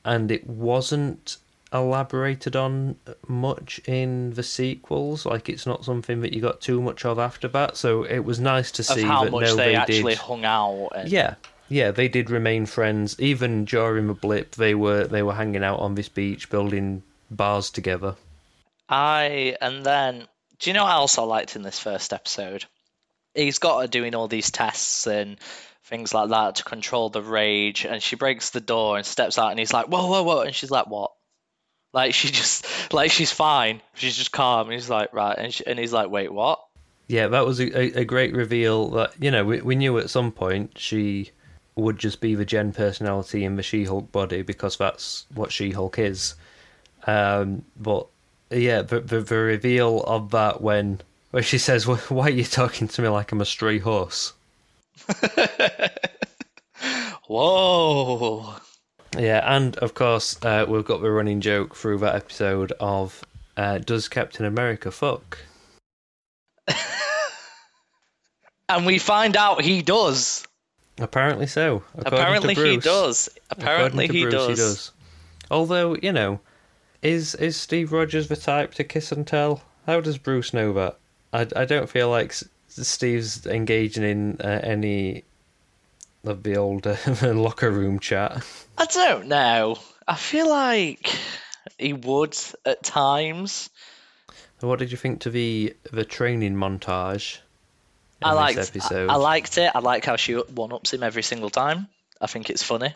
and 0.04 0.30
it 0.30 0.46
wasn't 0.46 1.36
elaborated 1.72 2.54
on 2.54 2.96
much 3.26 3.80
in 3.86 4.30
the 4.34 4.42
sequels. 4.44 5.26
Like 5.26 5.48
it's 5.48 5.66
not 5.66 5.84
something 5.84 6.20
that 6.20 6.32
you 6.32 6.40
got 6.40 6.60
too 6.60 6.80
much 6.80 7.04
of 7.04 7.18
after 7.18 7.48
that. 7.48 7.76
So 7.76 8.04
it 8.04 8.20
was 8.20 8.38
nice 8.38 8.70
to 8.72 8.82
see 8.84 9.02
how 9.02 9.24
that 9.24 9.32
much 9.32 9.42
no, 9.46 9.56
they, 9.56 9.64
they 9.70 9.74
actually 9.74 10.12
did. 10.12 10.18
hung 10.18 10.44
out. 10.44 10.90
And, 10.94 11.08
Yeah, 11.10 11.34
yeah, 11.68 11.90
they 11.90 12.06
did 12.08 12.30
remain 12.30 12.66
friends. 12.66 13.16
Even 13.18 13.64
during 13.64 14.06
the 14.06 14.14
blip, 14.14 14.54
they 14.54 14.74
were 14.74 15.04
they 15.08 15.22
were 15.22 15.34
hanging 15.34 15.64
out 15.64 15.80
on 15.80 15.94
this 15.96 16.08
beach, 16.08 16.48
building 16.48 17.02
bars 17.30 17.70
together. 17.70 18.14
I 18.88 19.56
and 19.60 19.84
then 19.84 20.28
do 20.60 20.70
you 20.70 20.74
know 20.74 20.84
what 20.84 20.92
else 20.92 21.18
I 21.18 21.22
liked 21.22 21.56
in 21.56 21.62
this 21.62 21.78
first 21.80 22.12
episode? 22.12 22.66
He's 23.34 23.58
got 23.58 23.80
her 23.80 23.86
doing 23.86 24.14
all 24.14 24.28
these 24.28 24.50
tests 24.50 25.06
and 25.06 25.38
things 25.84 26.14
like 26.14 26.30
that 26.30 26.56
to 26.56 26.64
control 26.64 27.10
the 27.10 27.22
rage, 27.22 27.84
and 27.84 28.02
she 28.02 28.16
breaks 28.16 28.50
the 28.50 28.60
door 28.60 28.96
and 28.96 29.06
steps 29.06 29.38
out, 29.38 29.50
and 29.50 29.58
he's 29.58 29.72
like, 29.72 29.86
"Whoa, 29.86 30.06
whoa, 30.06 30.22
whoa!" 30.22 30.40
and 30.40 30.54
she's 30.54 30.70
like, 30.70 30.86
"What?" 30.86 31.12
Like 31.92 32.14
she 32.14 32.28
just 32.28 32.66
like 32.92 33.10
she's 33.10 33.30
fine, 33.32 33.80
she's 33.94 34.16
just 34.16 34.32
calm. 34.32 34.66
And 34.66 34.74
he's 34.74 34.90
like, 34.90 35.12
"Right," 35.12 35.36
and 35.38 35.52
she, 35.54 35.66
and 35.66 35.78
he's 35.78 35.92
like, 35.92 36.10
"Wait, 36.10 36.32
what?" 36.32 36.60
Yeah, 37.06 37.28
that 37.28 37.44
was 37.44 37.60
a, 37.60 38.00
a, 38.00 38.04
great 38.04 38.34
reveal. 38.34 38.88
That 38.90 39.12
you 39.20 39.30
know, 39.30 39.44
we 39.44 39.60
we 39.60 39.74
knew 39.74 39.98
at 39.98 40.10
some 40.10 40.32
point 40.32 40.78
she 40.78 41.30
would 41.76 41.98
just 41.98 42.20
be 42.20 42.34
the 42.34 42.44
Jen 42.44 42.72
personality 42.72 43.44
in 43.44 43.56
the 43.56 43.62
She-Hulk 43.62 44.12
body 44.12 44.42
because 44.42 44.76
that's 44.76 45.26
what 45.34 45.52
She-Hulk 45.52 45.98
is. 45.98 46.34
Um, 47.06 47.64
but 47.76 48.06
yeah, 48.50 48.82
the, 48.82 49.00
the 49.00 49.20
the 49.20 49.36
reveal 49.36 50.02
of 50.04 50.30
that 50.30 50.60
when 50.60 51.00
when 51.34 51.42
she 51.42 51.58
says, 51.58 51.84
"Why 51.84 52.26
are 52.26 52.30
you 52.30 52.44
talking 52.44 52.86
to 52.86 53.02
me 53.02 53.08
like 53.08 53.32
I'm 53.32 53.40
a 53.40 53.44
stray 53.44 53.80
horse?" 53.80 54.34
Whoa! 57.26 58.54
Yeah, 59.18 59.42
and 59.44 59.76
of 59.78 59.94
course 59.94 60.38
uh, 60.44 60.64
we've 60.68 60.84
got 60.84 61.02
the 61.02 61.10
running 61.10 61.40
joke 61.40 61.74
through 61.74 61.98
that 61.98 62.14
episode 62.14 62.70
of 62.78 63.24
uh, 63.56 63.78
does 63.78 64.06
Captain 64.06 64.46
America 64.46 64.92
fuck? 64.92 65.38
And 68.66 68.86
we 68.86 68.98
find 68.98 69.36
out 69.36 69.60
he 69.60 69.82
does. 69.82 70.46
Apparently 70.98 71.46
so. 71.46 71.82
according 71.98 72.18
Apparently 72.18 72.54
he 72.54 72.76
does. 72.78 73.28
Apparently 73.50 74.06
he 74.08 74.22
Bruce, 74.22 74.32
does. 74.32 74.48
he 74.48 74.54
does. 74.54 74.90
Although, 75.50 75.96
you 75.96 76.12
know, 76.12 76.40
is 77.02 77.34
is 77.34 77.58
Steve 77.58 77.92
Rogers 77.92 78.28
the 78.28 78.36
type 78.36 78.72
to 78.74 78.84
kiss 78.84 79.12
and 79.12 79.26
tell? 79.26 79.62
How 79.84 80.00
does 80.00 80.16
Bruce 80.16 80.54
know 80.54 80.72
that? 80.72 80.98
I, 81.34 81.46
I 81.56 81.64
don't 81.64 81.90
feel 81.90 82.08
like 82.08 82.32
Steve's 82.68 83.44
engaging 83.44 84.04
in 84.04 84.40
uh, 84.40 84.60
any 84.62 85.24
of 86.24 86.44
the 86.44 86.56
old 86.56 86.86
uh, 86.86 86.96
locker 87.34 87.70
room 87.70 87.98
chat. 87.98 88.44
I 88.78 88.86
don't 88.86 89.26
know. 89.26 89.76
I 90.06 90.14
feel 90.14 90.48
like 90.48 91.10
he 91.76 91.92
would 91.92 92.36
at 92.64 92.84
times. 92.84 93.68
What 94.60 94.78
did 94.78 94.92
you 94.92 94.96
think 94.96 95.20
to 95.22 95.30
the 95.30 95.76
the 95.90 96.04
training 96.04 96.54
montage? 96.54 97.38
In 98.22 98.28
I 98.28 98.30
this 98.30 98.56
liked. 98.56 98.68
episode. 98.70 99.10
I, 99.10 99.14
I 99.14 99.16
liked 99.16 99.58
it. 99.58 99.72
I 99.74 99.80
like 99.80 100.04
how 100.04 100.16
she 100.16 100.34
one 100.34 100.72
ups 100.72 100.94
him 100.94 101.02
every 101.02 101.24
single 101.24 101.50
time. 101.50 101.88
I 102.20 102.28
think 102.28 102.48
it's 102.48 102.62
funny 102.62 102.94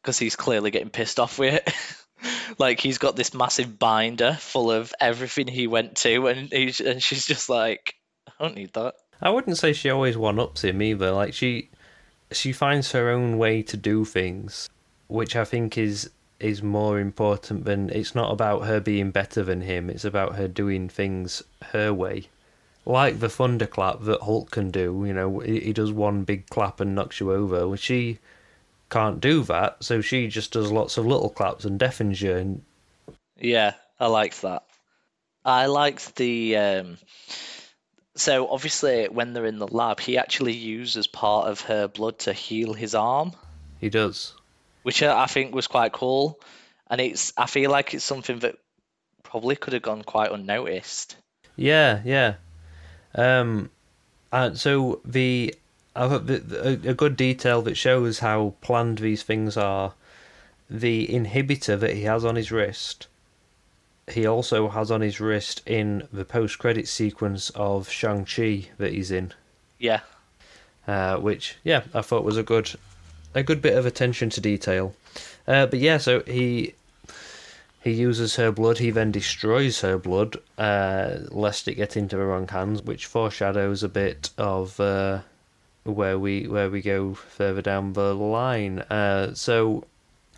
because 0.00 0.18
he's 0.18 0.36
clearly 0.36 0.70
getting 0.70 0.90
pissed 0.90 1.18
off 1.18 1.38
with 1.38 1.54
it. 1.54 1.74
like 2.58 2.80
he's 2.80 2.98
got 2.98 3.16
this 3.16 3.34
massive 3.34 3.78
binder 3.78 4.34
full 4.40 4.70
of 4.70 4.94
everything 5.00 5.48
he 5.48 5.66
went 5.66 5.96
to, 5.98 6.26
and 6.26 6.50
he's 6.50 6.80
and 6.80 7.02
she's 7.02 7.26
just 7.26 7.48
like, 7.48 7.94
I 8.26 8.44
don't 8.44 8.56
need 8.56 8.72
that. 8.74 8.94
I 9.20 9.30
wouldn't 9.30 9.58
say 9.58 9.72
she 9.72 9.90
always 9.90 10.16
one 10.16 10.38
ups 10.38 10.62
him 10.62 10.82
either. 10.82 11.10
Like 11.12 11.34
she 11.34 11.70
she 12.32 12.52
finds 12.52 12.92
her 12.92 13.10
own 13.10 13.38
way 13.38 13.62
to 13.62 13.76
do 13.76 14.04
things, 14.04 14.68
which 15.08 15.36
I 15.36 15.44
think 15.44 15.78
is 15.78 16.10
is 16.38 16.62
more 16.62 17.00
important 17.00 17.64
than 17.64 17.88
it's 17.90 18.14
not 18.14 18.30
about 18.30 18.66
her 18.66 18.80
being 18.80 19.10
better 19.10 19.42
than 19.42 19.62
him, 19.62 19.88
it's 19.88 20.04
about 20.04 20.36
her 20.36 20.48
doing 20.48 20.88
things 20.88 21.42
her 21.72 21.92
way. 21.92 22.28
Like 22.84 23.18
the 23.18 23.28
thunderclap 23.28 24.02
that 24.02 24.22
Hulk 24.22 24.50
can 24.50 24.70
do, 24.70 25.04
you 25.06 25.12
know, 25.12 25.40
he, 25.40 25.72
does 25.72 25.92
one 25.92 26.22
big 26.22 26.48
clap 26.50 26.78
and 26.78 26.94
knocks 26.94 27.18
you 27.18 27.32
over. 27.32 27.76
She 27.76 28.18
can't 28.90 29.20
do 29.20 29.42
that, 29.44 29.82
so 29.82 30.00
she 30.00 30.28
just 30.28 30.52
does 30.52 30.70
lots 30.72 30.96
of 30.96 31.06
little 31.06 31.30
claps 31.30 31.64
and 31.64 31.78
deafens 31.78 32.20
you. 32.22 32.34
And 32.34 32.62
Yeah, 33.38 33.74
I 33.98 34.06
liked 34.06 34.42
that. 34.42 34.64
I 35.44 35.66
liked 35.66 36.16
the. 36.16 36.56
Um, 36.56 36.98
so 38.14 38.48
obviously, 38.48 39.06
when 39.06 39.32
they're 39.32 39.46
in 39.46 39.58
the 39.58 39.68
lab, 39.68 40.00
he 40.00 40.18
actually 40.18 40.54
uses 40.54 41.06
part 41.06 41.48
of 41.48 41.60
her 41.62 41.86
blood 41.88 42.18
to 42.20 42.32
heal 42.32 42.72
his 42.72 42.94
arm, 42.94 43.32
he 43.80 43.88
does. 43.90 44.34
which 44.82 45.02
I 45.02 45.22
I 45.24 45.26
think 45.26 45.54
was 45.54 45.66
quite 45.66 45.92
cool. 45.92 46.40
And 46.88 47.00
it's. 47.00 47.32
I 47.36 47.46
feel 47.46 47.70
like 47.70 47.94
it's 47.94 48.04
something 48.04 48.38
that 48.40 48.56
probably 49.22 49.56
could 49.56 49.72
have 49.72 49.82
gone 49.82 50.02
quite 50.02 50.30
unnoticed. 50.32 51.16
Yeah, 51.56 52.00
yeah. 52.04 52.34
Um, 53.14 53.70
and 54.32 54.58
so 54.58 55.00
the, 55.04 55.54
I 55.96 56.08
thought 56.08 56.26
the, 56.26 56.38
the 56.38 56.90
a 56.90 56.94
good 56.94 57.16
detail 57.16 57.62
that 57.62 57.76
shows 57.76 58.18
how 58.18 58.54
planned 58.60 58.98
these 58.98 59.22
things 59.22 59.56
are. 59.56 59.94
The 60.68 61.06
inhibitor 61.06 61.78
that 61.78 61.94
he 61.94 62.02
has 62.02 62.24
on 62.24 62.36
his 62.36 62.50
wrist, 62.50 63.06
he 64.08 64.26
also 64.26 64.68
has 64.68 64.90
on 64.90 65.00
his 65.00 65.20
wrist 65.20 65.62
in 65.64 66.08
the 66.12 66.24
post-credit 66.24 66.88
sequence 66.88 67.50
of 67.50 67.88
Shang 67.88 68.24
Chi 68.24 68.68
that 68.78 68.92
he's 68.92 69.10
in. 69.10 69.32
Yeah, 69.78 70.00
uh, 70.86 71.16
which 71.16 71.56
yeah, 71.64 71.82
I 71.94 72.02
thought 72.02 72.24
was 72.24 72.36
a 72.36 72.42
good, 72.42 72.72
a 73.34 73.42
good 73.42 73.62
bit 73.62 73.78
of 73.78 73.86
attention 73.86 74.28
to 74.30 74.40
detail. 74.40 74.94
Uh, 75.46 75.66
but 75.66 75.78
yeah, 75.78 75.98
so 75.98 76.20
he 76.20 76.74
he 77.82 77.92
uses 77.92 78.34
her 78.34 78.50
blood. 78.50 78.78
He 78.78 78.90
then 78.90 79.12
destroys 79.12 79.80
her 79.82 79.96
blood, 79.98 80.36
uh, 80.58 81.18
lest 81.30 81.68
it 81.68 81.76
get 81.76 81.96
into 81.96 82.16
the 82.16 82.24
wrong 82.24 82.48
hands, 82.48 82.82
which 82.82 83.06
foreshadows 83.06 83.84
a 83.84 83.88
bit 83.88 84.30
of 84.36 84.80
uh, 84.80 85.20
where 85.86 86.18
we 86.18 86.46
where 86.46 86.70
we 86.70 86.82
go 86.82 87.14
further 87.14 87.62
down 87.62 87.92
the 87.92 88.14
line. 88.14 88.80
Uh, 88.90 89.34
so 89.34 89.84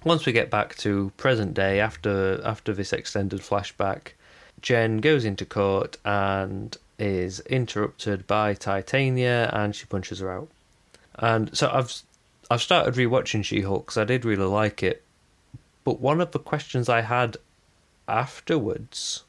once 0.05 0.27
we 0.27 0.33
get 0.33 0.51
back 0.51 0.77
to 0.77 1.13
present 1.17 1.55
day 1.55 1.81
after 1.81 2.41
after 2.45 2.73
this 2.73 2.93
extended 2.93 3.41
flashback, 3.41 4.13
Jen 4.61 4.99
goes 4.99 5.25
into 5.25 5.45
court 5.45 5.97
and 6.05 6.77
is 6.99 7.41
interrupted 7.41 8.27
by 8.27 8.55
Titania, 8.55 9.51
and 9.53 9.75
she 9.75 9.87
punches 9.87 10.21
her 10.21 10.31
out. 10.33 10.49
And 11.17 11.57
so 11.57 11.71
I've 11.73 11.93
I've 12.51 12.63
started 12.63 12.95
rewatching 12.95 13.45
She-Hulk 13.45 13.87
because 13.87 13.99
I 13.99 14.05
did 14.05 14.25
really 14.25 14.47
like 14.47 14.83
it, 14.83 15.03
but 15.85 16.01
one 16.01 16.21
of 16.21 16.33
the 16.33 16.39
questions 16.39 16.89
I 16.89 17.03
had 17.03 17.37
afterwards 18.07 19.25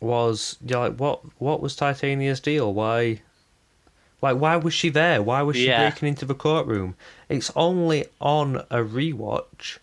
was, 0.00 0.56
yeah, 0.64 0.78
like 0.78 0.96
what 0.96 1.20
what 1.40 1.60
was 1.60 1.76
Titania's 1.76 2.40
deal? 2.40 2.72
Why, 2.72 3.22
like, 4.22 4.36
why 4.38 4.56
was 4.56 4.72
she 4.72 4.88
there? 4.88 5.20
Why 5.22 5.42
was 5.42 5.56
she 5.56 5.66
Yeah. 5.66 5.88
breaking 5.90 6.08
into 6.08 6.24
the 6.24 6.34
courtroom? 6.34 6.94
It's 7.28 7.50
only 7.56 8.06
on 8.20 8.56
a 8.70 8.78
rewatch 8.78 9.78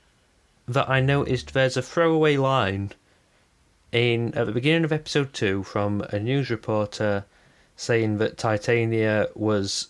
that 0.68 0.90
I 0.90 1.02
noticed 1.02 1.54
there's 1.54 1.78
a 1.78 1.82
throwaway 1.82 2.38
line 2.38 2.92
in 3.92 4.34
at 4.36 4.46
the 4.46 4.52
beginning 4.52 4.84
of 4.86 4.92
episode 4.94 5.34
two 5.34 5.64
from 5.64 6.02
a 6.10 6.20
news 6.20 6.50
reporter 6.50 7.26
saying 7.76 8.18
that 8.20 8.38
Titania 8.38 9.28
was 9.36 9.88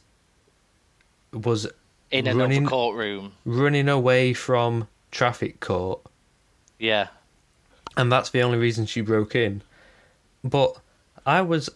was 1.33 1.67
In 2.11 2.25
another 2.25 2.39
Running- 2.39 2.65
courtroom. 2.65 3.33
running 3.45 3.87
away 3.87 4.33
from 4.33 4.87
traffic 5.11 5.59
court 5.59 6.01
Yeah. 6.79 7.09
and 7.97 8.11
that's 8.11 8.29
the 8.31 8.41
only 8.41 8.57
reason 8.57 8.85
she 8.87 9.01
broke 9.01 9.35
in. 9.35 9.61
But 10.43 10.77
I 11.25 11.41
was 11.41 11.69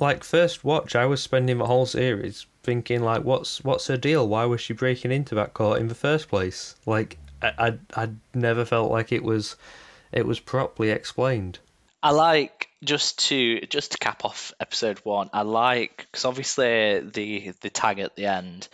like 0.00 0.24
first 0.24 0.64
watch, 0.64 0.96
I 0.96 1.06
was 1.06 1.22
spending 1.22 1.58
the 1.58 1.66
whole 1.66 1.86
series 1.86 2.46
thinking 2.62 3.02
like, 3.02 3.22
what's 3.22 3.62
what's 3.62 3.86
her 3.88 3.96
deal? 3.96 4.26
Why 4.26 4.44
was 4.44 4.60
she 4.60 4.72
breaking 4.72 5.12
into 5.12 5.34
that 5.36 5.54
court 5.54 5.80
in 5.80 5.88
the 5.88 5.94
first 5.94 6.28
place? 6.28 6.74
Like, 6.86 7.18
I 7.42 7.52
I, 7.58 8.02
I 8.02 8.08
never 8.34 8.64
felt 8.64 8.90
like 8.90 9.12
it 9.12 9.22
was 9.22 9.56
it 10.12 10.26
was 10.26 10.40
properly 10.40 10.90
explained. 10.90 11.58
I 12.02 12.10
like 12.10 12.68
just 12.84 13.18
to 13.28 13.60
just 13.62 13.92
to 13.92 13.98
cap 13.98 14.24
off 14.24 14.52
episode 14.60 14.98
one. 15.00 15.30
I 15.32 15.42
like 15.42 16.06
because 16.10 16.24
obviously 16.24 17.00
the 17.00 17.52
the 17.60 17.70
tag 17.70 17.98
at 17.98 18.14
the 18.16 18.26
end 18.26 18.68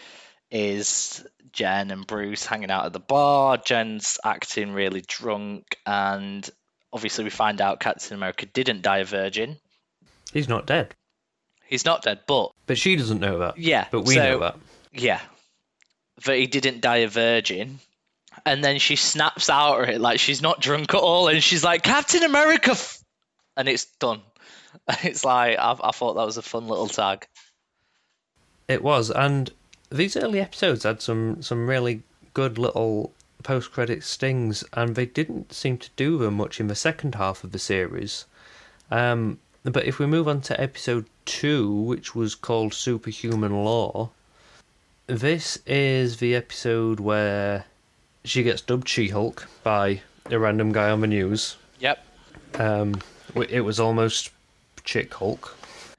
is 0.51 1.25
Jen 1.53 1.91
and 1.91 2.07
Bruce 2.07 2.45
hanging 2.45 2.71
out 2.71 2.87
at 2.87 2.93
the 2.93 3.01
bar. 3.01 3.57
Jen's 3.57 4.19
acting 4.25 4.73
really 4.73 5.03
drunk, 5.07 5.77
and 5.87 6.49
obviously 6.93 7.25
we 7.25 7.31
find 7.31 7.61
out 7.61 7.81
Captain 7.81 8.17
America 8.17 8.47
didn't 8.47 8.83
die 8.83 8.99
a 8.99 9.05
virgin. 9.05 9.59
He's 10.33 10.49
not 10.49 10.67
dead, 10.67 10.95
He's 11.71 11.85
not 11.85 12.03
dead, 12.03 12.21
but 12.27 12.51
but 12.67 12.77
she 12.77 12.97
doesn't 12.97 13.21
know 13.21 13.39
that. 13.39 13.57
yeah, 13.57 13.87
but 13.91 14.03
we 14.03 14.15
so- 14.17 14.23
know 14.23 14.39
that. 14.41 14.57
Yeah, 14.93 15.21
that 16.25 16.37
he 16.37 16.47
didn't 16.47 16.81
die 16.83 16.99
a 16.99 17.09
virgin. 17.09 17.79
And 18.47 18.65
then 18.65 18.79
she 18.79 18.97
snaps 18.97 19.51
out 19.51 19.83
at 19.83 19.91
it 19.91 20.01
like 20.01 20.19
she's 20.19 20.41
not 20.43 20.61
drunk 20.61 20.95
at 20.95 21.01
all, 21.01 21.29
and 21.29 21.43
she's 21.43 21.63
like 21.63 21.83
Captain 21.83 22.23
America, 22.23 22.73
f-" 22.73 23.03
and 23.57 23.69
it's 23.69 23.87
done. 23.99 24.21
It's 25.03 25.25
like 25.25 25.59
I, 25.59 25.77
I 25.83 25.91
thought 25.91 26.15
that 26.15 26.27
was 26.27 26.37
a 26.37 26.43
fun 26.43 26.67
little 26.69 26.87
tag. 26.89 27.27
It 28.69 28.83
was, 28.83 29.11
and 29.11 29.51
these 29.91 30.17
early 30.17 30.41
episodes 30.41 30.85
had 30.85 31.03
some 31.03 31.43
some 31.43 31.69
really 31.69 32.03
good 32.35 32.57
little 32.59 33.13
post 33.43 33.73
credit 33.73 34.03
stings, 34.05 34.65
and 34.73 34.95
they 34.95 35.07
didn't 35.07 35.53
seem 35.53 35.77
to 35.79 35.91
do 35.97 36.19
them 36.19 36.35
much 36.35 36.61
in 36.61 36.69
the 36.69 36.75
second 36.75 37.17
half 37.17 37.45
of 37.45 37.53
the 37.53 37.59
series. 37.59 38.27
Um, 38.91 39.39
but 39.65 39.85
if 39.85 39.99
we 39.99 40.07
move 40.07 40.29
on 40.29 40.41
to 40.43 40.61
episode 40.61 41.07
two, 41.25 41.71
which 41.71 42.15
was 42.15 42.35
called 42.35 42.73
Superhuman 42.73 43.65
Law, 43.65 44.11
this 45.07 45.59
is 45.67 46.19
the 46.19 46.35
episode 46.35 47.01
where 47.01 47.67
she 48.25 48.43
gets 48.43 48.63
dubbed 48.63 48.89
She 48.89 49.09
Hulk 49.09 49.49
by 49.63 50.01
a 50.31 50.39
random 50.39 50.73
guy 50.73 50.91
on 50.91 51.01
the 51.01 51.07
news. 51.07 51.57
Yep. 51.81 52.05
Um, 52.55 53.01
it 53.49 53.61
was 53.61 53.81
almost 53.81 54.31
Chick 54.85 55.13
Hulk. 55.15 55.57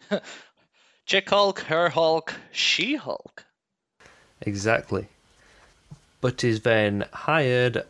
Chick 1.06 1.30
Hulk, 1.30 1.60
her 1.62 1.90
Hulk, 1.90 2.34
She 2.52 2.96
Hulk. 2.96 3.46
Exactly. 4.42 5.08
But 6.20 6.44
is 6.44 6.62
then 6.62 7.06
hired 7.12 7.84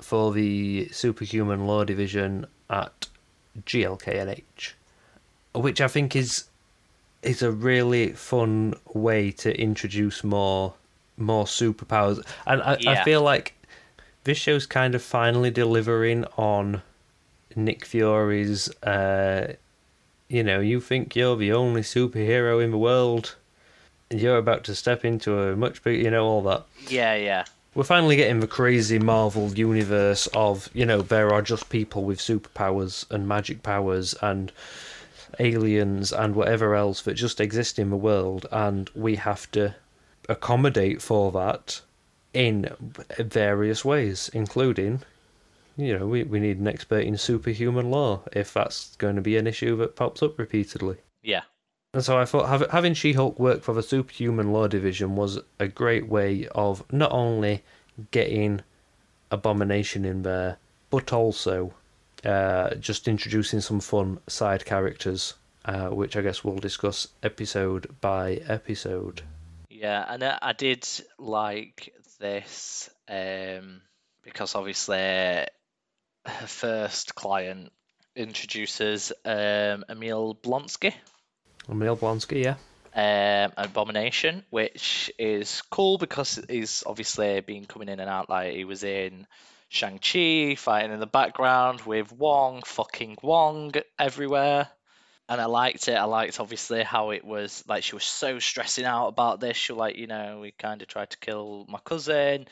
for 0.00 0.32
the 0.32 0.88
Superhuman 0.92 1.66
Law 1.66 1.84
Division 1.84 2.46
at 2.68 3.08
GLK&H, 3.64 4.74
which 5.54 5.80
I 5.80 5.88
think 5.88 6.16
is 6.16 6.44
is 7.22 7.42
a 7.42 7.52
really 7.52 8.12
fun 8.12 8.72
way 8.94 9.30
to 9.30 9.58
introduce 9.60 10.24
more 10.24 10.74
more 11.16 11.44
superpowers, 11.44 12.24
and 12.46 12.62
I, 12.62 12.78
I 12.86 13.04
feel 13.04 13.22
like 13.22 13.54
this 14.24 14.38
show's 14.38 14.66
kind 14.66 14.94
of 14.94 15.02
finally 15.02 15.50
delivering 15.50 16.24
on 16.36 16.82
Nick 17.54 17.84
Fury's. 17.84 18.70
Uh, 18.82 19.54
you 20.28 20.44
know, 20.44 20.60
you 20.60 20.80
think 20.80 21.16
you're 21.16 21.36
the 21.36 21.52
only 21.52 21.82
superhero 21.82 22.62
in 22.62 22.70
the 22.70 22.78
world 22.78 23.34
you're 24.10 24.38
about 24.38 24.64
to 24.64 24.74
step 24.74 25.04
into 25.04 25.40
a 25.40 25.56
much 25.56 25.82
bigger, 25.82 26.02
you 26.02 26.10
know, 26.10 26.26
all 26.26 26.42
that. 26.42 26.64
Yeah, 26.88 27.14
yeah. 27.14 27.44
We're 27.72 27.84
finally 27.84 28.16
getting 28.16 28.40
the 28.40 28.48
crazy 28.48 28.98
Marvel 28.98 29.52
universe 29.52 30.26
of, 30.34 30.68
you 30.74 30.84
know, 30.84 31.02
there 31.02 31.32
are 31.32 31.40
just 31.40 31.68
people 31.68 32.02
with 32.02 32.18
superpowers 32.18 33.08
and 33.12 33.28
magic 33.28 33.62
powers 33.62 34.14
and 34.20 34.50
aliens 35.38 36.12
and 36.12 36.34
whatever 36.34 36.74
else 36.74 37.02
that 37.02 37.14
just 37.14 37.40
exist 37.40 37.78
in 37.78 37.90
the 37.90 37.96
world, 37.96 38.46
and 38.50 38.90
we 38.96 39.14
have 39.14 39.48
to 39.52 39.76
accommodate 40.28 41.00
for 41.00 41.30
that 41.30 41.80
in 42.34 42.68
various 43.18 43.84
ways, 43.84 44.30
including, 44.34 45.02
you 45.76 45.96
know, 45.96 46.06
we, 46.06 46.24
we 46.24 46.40
need 46.40 46.58
an 46.58 46.66
expert 46.66 47.04
in 47.04 47.16
superhuman 47.16 47.90
law 47.90 48.20
if 48.32 48.52
that's 48.52 48.96
going 48.96 49.14
to 49.14 49.22
be 49.22 49.36
an 49.36 49.46
issue 49.46 49.76
that 49.76 49.94
pops 49.94 50.24
up 50.24 50.38
repeatedly. 50.38 50.96
Yeah. 51.22 51.42
And 51.92 52.04
so 52.04 52.18
I 52.18 52.24
thought 52.24 52.70
having 52.70 52.94
She 52.94 53.14
Hulk 53.14 53.38
work 53.38 53.62
for 53.62 53.74
the 53.74 53.82
Superhuman 53.82 54.52
Law 54.52 54.68
Division 54.68 55.16
was 55.16 55.40
a 55.58 55.66
great 55.66 56.08
way 56.08 56.46
of 56.54 56.84
not 56.92 57.10
only 57.10 57.62
getting 58.12 58.62
Abomination 59.32 60.04
in 60.04 60.22
there, 60.22 60.58
but 60.90 61.12
also 61.12 61.74
uh, 62.24 62.74
just 62.74 63.08
introducing 63.08 63.60
some 63.60 63.80
fun 63.80 64.18
side 64.26 64.64
characters, 64.64 65.34
uh, 65.64 65.88
which 65.88 66.16
I 66.16 66.20
guess 66.20 66.44
we'll 66.44 66.56
discuss 66.56 67.08
episode 67.22 67.94
by 68.00 68.34
episode. 68.46 69.22
Yeah, 69.68 70.04
and 70.08 70.22
I, 70.22 70.52
did 70.52 70.86
like 71.18 71.94
this 72.18 72.90
um, 73.08 73.80
because 74.22 74.54
obviously 74.54 74.98
her 74.98 75.46
first 76.46 77.14
client 77.14 77.72
introduces 78.14 79.12
um, 79.24 79.84
Emil 79.88 80.34
Blonsky, 80.42 80.92
Emil 81.70 81.96
Blonsky, 81.96 82.44
yeah. 82.44 82.56
um, 82.94 83.52
Abomination, 83.56 84.44
which 84.50 85.12
is 85.18 85.62
cool 85.70 85.98
because 85.98 86.40
he's 86.48 86.82
obviously 86.86 87.40
been 87.40 87.66
coming 87.66 87.88
in 87.88 88.00
and 88.00 88.10
out. 88.10 88.28
Like 88.28 88.54
he 88.54 88.64
was 88.64 88.82
in 88.82 89.26
Shang-Chi, 89.68 90.56
fighting 90.56 90.92
in 90.92 91.00
the 91.00 91.06
background 91.06 91.82
with 91.82 92.12
Wong, 92.12 92.62
fucking 92.64 93.18
Wong 93.22 93.72
everywhere. 93.98 94.68
And 95.28 95.40
I 95.40 95.44
liked 95.44 95.86
it. 95.86 95.94
I 95.94 96.04
liked 96.04 96.40
obviously 96.40 96.82
how 96.82 97.10
it 97.10 97.24
was 97.24 97.62
like 97.68 97.84
she 97.84 97.94
was 97.94 98.02
so 98.02 98.40
stressing 98.40 98.84
out 98.84 99.06
about 99.06 99.38
this. 99.38 99.56
She 99.56 99.72
like, 99.72 99.96
you 99.96 100.08
know, 100.08 100.40
we 100.40 100.50
kind 100.50 100.82
of 100.82 100.88
tried 100.88 101.10
to 101.10 101.18
kill 101.18 101.66
my 101.68 101.78
cousin. 101.78 102.48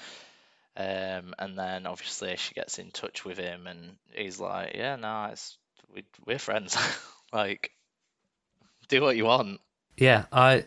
Um, 0.77 1.35
and 1.41 1.59
then 1.59 1.89
obviously 1.89 2.37
she 2.37 2.55
gets 2.55 2.79
in 2.79 2.93
touch 2.93 3.25
with 3.25 3.37
him, 3.37 3.67
and 3.67 3.97
he's 4.15 4.39
like, 4.39 4.75
"Yeah, 4.77 4.95
no, 4.95 5.31
it's 5.33 5.59
we, 5.93 6.05
we're 6.25 6.39
friends. 6.39 6.79
like, 7.33 7.73
do 8.89 9.03
what 9.03 9.17
you 9.17 9.25
want." 9.25 9.61
Yeah, 9.97 10.25
I 10.33 10.65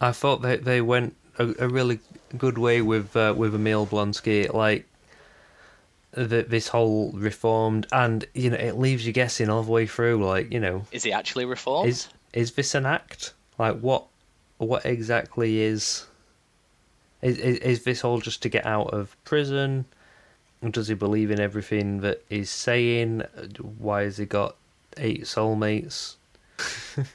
I 0.00 0.12
thought 0.12 0.42
they 0.42 0.56
they 0.56 0.80
went 0.80 1.16
a, 1.38 1.54
a 1.58 1.68
really 1.68 2.00
good 2.36 2.58
way 2.58 2.82
with 2.82 3.16
uh, 3.16 3.34
with 3.36 3.54
Emil 3.54 3.86
Blonsky, 3.86 4.52
like 4.52 4.86
the, 6.12 6.42
this 6.42 6.68
whole 6.68 7.12
reformed, 7.12 7.86
and 7.92 8.24
you 8.34 8.50
know 8.50 8.56
it 8.56 8.78
leaves 8.78 9.06
you 9.06 9.12
guessing 9.12 9.48
all 9.48 9.62
the 9.62 9.70
way 9.70 9.86
through. 9.86 10.24
Like 10.24 10.52
you 10.52 10.60
know, 10.60 10.84
Is 10.92 11.02
he 11.02 11.12
actually 11.12 11.44
reformed? 11.44 11.88
is 11.88 12.08
is 12.32 12.52
this 12.52 12.74
an 12.74 12.86
act? 12.86 13.34
Like 13.58 13.78
what 13.80 14.04
what 14.58 14.84
exactly 14.84 15.60
is 15.60 16.06
is 17.22 17.38
is, 17.38 17.58
is 17.58 17.84
this 17.84 18.04
all 18.04 18.20
just 18.20 18.42
to 18.42 18.48
get 18.48 18.66
out 18.66 18.92
of 18.92 19.16
prison? 19.24 19.84
Does 20.70 20.88
he 20.88 20.94
believe 20.94 21.30
in 21.30 21.38
everything 21.38 22.00
that 22.00 22.24
he's 22.28 22.50
saying? 22.50 23.22
Why 23.78 24.02
has 24.02 24.16
he 24.16 24.26
got 24.26 24.56
eight 24.96 25.22
soulmates 25.22 26.16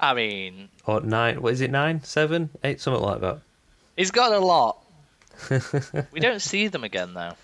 I 0.00 0.14
mean, 0.14 0.70
or 0.86 1.00
nine? 1.02 1.42
What 1.42 1.52
is 1.52 1.60
it? 1.60 1.70
Nine, 1.70 2.02
seven, 2.02 2.50
eight, 2.64 2.80
something 2.80 3.02
like 3.02 3.20
that. 3.20 3.40
he's 3.96 4.10
got 4.10 4.32
a 4.32 4.38
lot. 4.38 4.82
we 6.12 6.20
don't 6.20 6.42
see 6.42 6.68
them 6.68 6.84
again 6.84 7.14
though. 7.14 7.34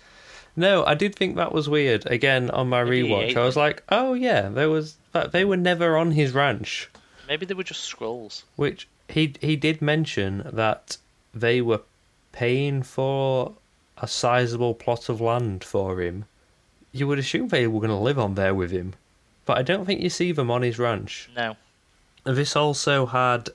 No, 0.55 0.83
I 0.83 0.95
did 0.95 1.13
think 1.15 1.35
that 1.35 1.53
was 1.53 1.69
weird. 1.69 2.07
Again, 2.07 2.49
on 2.49 2.67
my 2.67 2.83
Maybe 2.83 3.07
rewatch, 3.09 3.37
I 3.37 3.45
was 3.45 3.55
like, 3.55 3.83
"Oh 3.89 4.13
yeah, 4.13 4.49
there 4.49 4.69
was 4.69 4.97
that. 5.11 5.31
They 5.31 5.45
were 5.45 5.57
never 5.57 5.95
on 5.95 6.11
his 6.11 6.33
ranch." 6.33 6.89
Maybe 7.27 7.45
they 7.45 7.53
were 7.53 7.63
just 7.63 7.93
Skrulls. 7.93 8.43
Which 8.55 8.87
he 9.07 9.35
he 9.39 9.55
did 9.55 9.81
mention 9.81 10.49
that 10.51 10.97
they 11.33 11.61
were 11.61 11.81
paying 12.31 12.81
for 12.83 13.53
a 13.97 14.07
sizable 14.07 14.73
plot 14.73 15.09
of 15.09 15.21
land 15.21 15.63
for 15.63 16.01
him, 16.01 16.25
you 16.91 17.07
would 17.07 17.19
assume 17.19 17.47
they 17.47 17.67
were 17.67 17.79
going 17.79 17.89
to 17.89 17.95
live 17.95 18.19
on 18.19 18.35
there 18.35 18.53
with 18.53 18.71
him. 18.71 18.93
But 19.45 19.57
I 19.57 19.61
don't 19.61 19.85
think 19.85 20.01
you 20.01 20.09
see 20.09 20.31
them 20.31 20.51
on 20.51 20.61
his 20.61 20.77
ranch. 20.77 21.29
No. 21.35 21.55
This 22.33 22.55
also 22.55 23.05
had, 23.05 23.49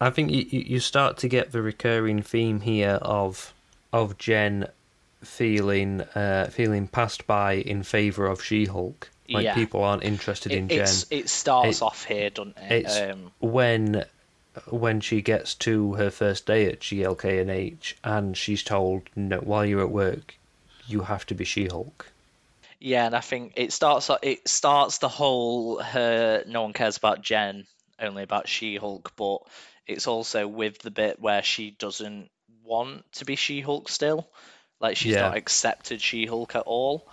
I 0.00 0.10
think 0.10 0.30
you 0.30 0.44
you 0.50 0.80
start 0.80 1.16
to 1.18 1.28
get 1.28 1.52
the 1.52 1.62
recurring 1.62 2.22
theme 2.22 2.60
here 2.60 2.98
of 3.02 3.52
of 3.92 4.18
Jen 4.18 4.68
feeling 5.22 6.02
uh, 6.14 6.48
feeling 6.52 6.86
passed 6.88 7.26
by 7.26 7.54
in 7.54 7.82
favor 7.82 8.26
of 8.26 8.42
She-Hulk. 8.42 9.10
Like 9.28 9.44
Yeah. 9.44 9.54
people 9.54 9.82
aren't 9.82 10.04
interested 10.04 10.52
in 10.52 10.68
Jen. 10.68 10.86
it 11.10 11.28
starts 11.28 11.78
It- 11.78 11.82
off 11.82 12.04
here, 12.04 12.30
doesn't 12.30 12.56
it? 12.58 12.84
It's 12.84 12.96
Um, 12.96 13.32
when 13.40 14.04
when 14.70 15.00
she 15.00 15.20
gets 15.20 15.54
to 15.54 15.94
her 15.94 16.10
first 16.10 16.46
day 16.46 16.66
at 16.66 16.80
GLK&H 16.80 17.96
and 18.04 18.16
and 18.26 18.36
she's 18.36 18.62
told, 18.62 19.02
"No, 19.14 19.38
while 19.38 19.64
you're 19.66 19.82
at 19.82 19.90
work, 19.90 20.34
you 20.86 21.02
have 21.02 21.26
to 21.26 21.34
be 21.34 21.44
She-Hulk." 21.44 22.06
Yeah, 22.78 23.06
and 23.06 23.14
I 23.16 23.20
think 23.20 23.52
it 23.56 23.72
starts 23.72 24.10
it 24.22 24.46
starts 24.48 24.98
the 24.98 25.08
whole 25.08 25.78
her 25.80 26.44
no 26.46 26.62
one 26.62 26.72
cares 26.72 26.96
about 26.98 27.20
Jen, 27.22 27.66
only 28.00 28.22
about 28.22 28.48
She-Hulk, 28.48 29.12
but 29.16 29.38
it's 29.86 30.06
also 30.06 30.46
with 30.48 30.78
the 30.78 30.90
bit 30.90 31.20
where 31.20 31.42
she 31.42 31.70
doesn't 31.70 32.30
want 32.64 33.10
to 33.12 33.24
be 33.24 33.36
She-Hulk 33.36 33.88
still. 33.88 34.28
Like 34.80 34.96
she's 34.96 35.14
Yeah. 35.14 35.22
not 35.22 35.36
accepted 35.36 36.00
She-Hulk 36.00 36.54
at 36.56 36.64
all. 36.66 37.08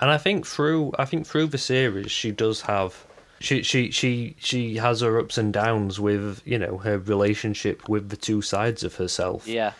And 0.00 0.10
I 0.10 0.18
think 0.18 0.46
through 0.46 0.92
I 0.98 1.04
think 1.04 1.26
through 1.26 1.46
the 1.48 1.58
series, 1.58 2.10
she 2.10 2.32
does 2.32 2.62
have. 2.62 3.04
She, 3.40 3.62
she 3.62 3.90
she 3.90 4.36
she 4.38 4.76
has 4.76 5.02
her 5.02 5.18
ups 5.20 5.36
and 5.38 5.52
downs 5.52 6.00
with 6.00 6.40
you 6.44 6.58
know 6.58 6.78
her 6.78 6.98
relationship 6.98 7.88
with 7.88 8.08
the 8.08 8.16
two 8.16 8.40
sides 8.42 8.82
of 8.82 8.94
herself. 8.96 9.46
Yeah. 9.46 9.72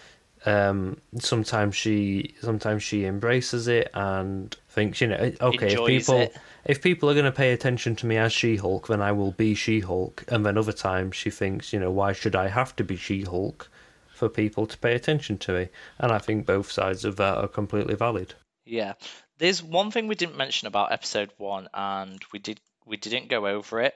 um 0.45 0.99
sometimes 1.19 1.75
she 1.75 2.35
sometimes 2.43 2.83
she 2.83 3.05
embraces 3.07 3.67
it 3.67 3.91
and 3.95 4.55
thinks 4.69 5.01
you 5.01 5.07
know 5.07 5.33
okay 5.41 5.73
if 5.73 5.87
people 5.87 6.21
it. 6.21 6.37
If 6.67 6.83
people 6.83 7.11
are 7.11 7.15
going 7.15 7.25
to 7.25 7.33
pay 7.33 7.53
attention 7.53 7.95
to 7.97 8.07
me 8.07 8.17
as 8.17 8.33
she-hulk 8.33 8.89
then 8.89 9.03
i 9.03 9.13
will 9.13 9.33
be 9.33 9.55
she-hulk 9.55 10.25
and 10.29 10.45
then 10.45 10.57
other 10.59 10.73
times 10.73 11.17
she 11.17 11.31
thinks 11.31 11.73
you 11.73 11.81
know 11.81 11.91
why 11.91 12.13
should 12.13 12.35
i 12.37 12.49
have 12.49 12.75
to 12.77 12.85
be 12.85 12.97
she-hulk 12.97 13.71
for 14.15 14.29
people 14.29 14.67
to 14.67 14.79
pay 14.79 14.95
attention 14.95 15.37
to 15.37 15.53
me 15.53 15.69
and 15.99 16.13
i 16.13 16.19
think 16.19 16.47
both 16.47 16.71
sides 16.71 17.05
of 17.05 17.17
that 17.17 17.37
are 17.37 17.49
completely 17.49 17.95
valid 17.95 18.35
Yeah. 18.65 18.95
There's 19.39 19.63
one 19.63 19.91
thing 19.91 20.07
we 20.07 20.15
didn't 20.15 20.37
mention 20.37 20.69
about 20.69 20.93
episode 20.93 21.31
one, 21.39 21.69
and 21.75 22.21
we 22.33 22.39
did 22.39 22.61
we 22.87 22.97
didn't 22.97 23.29
go 23.29 23.47
over 23.47 23.81
it. 23.81 23.95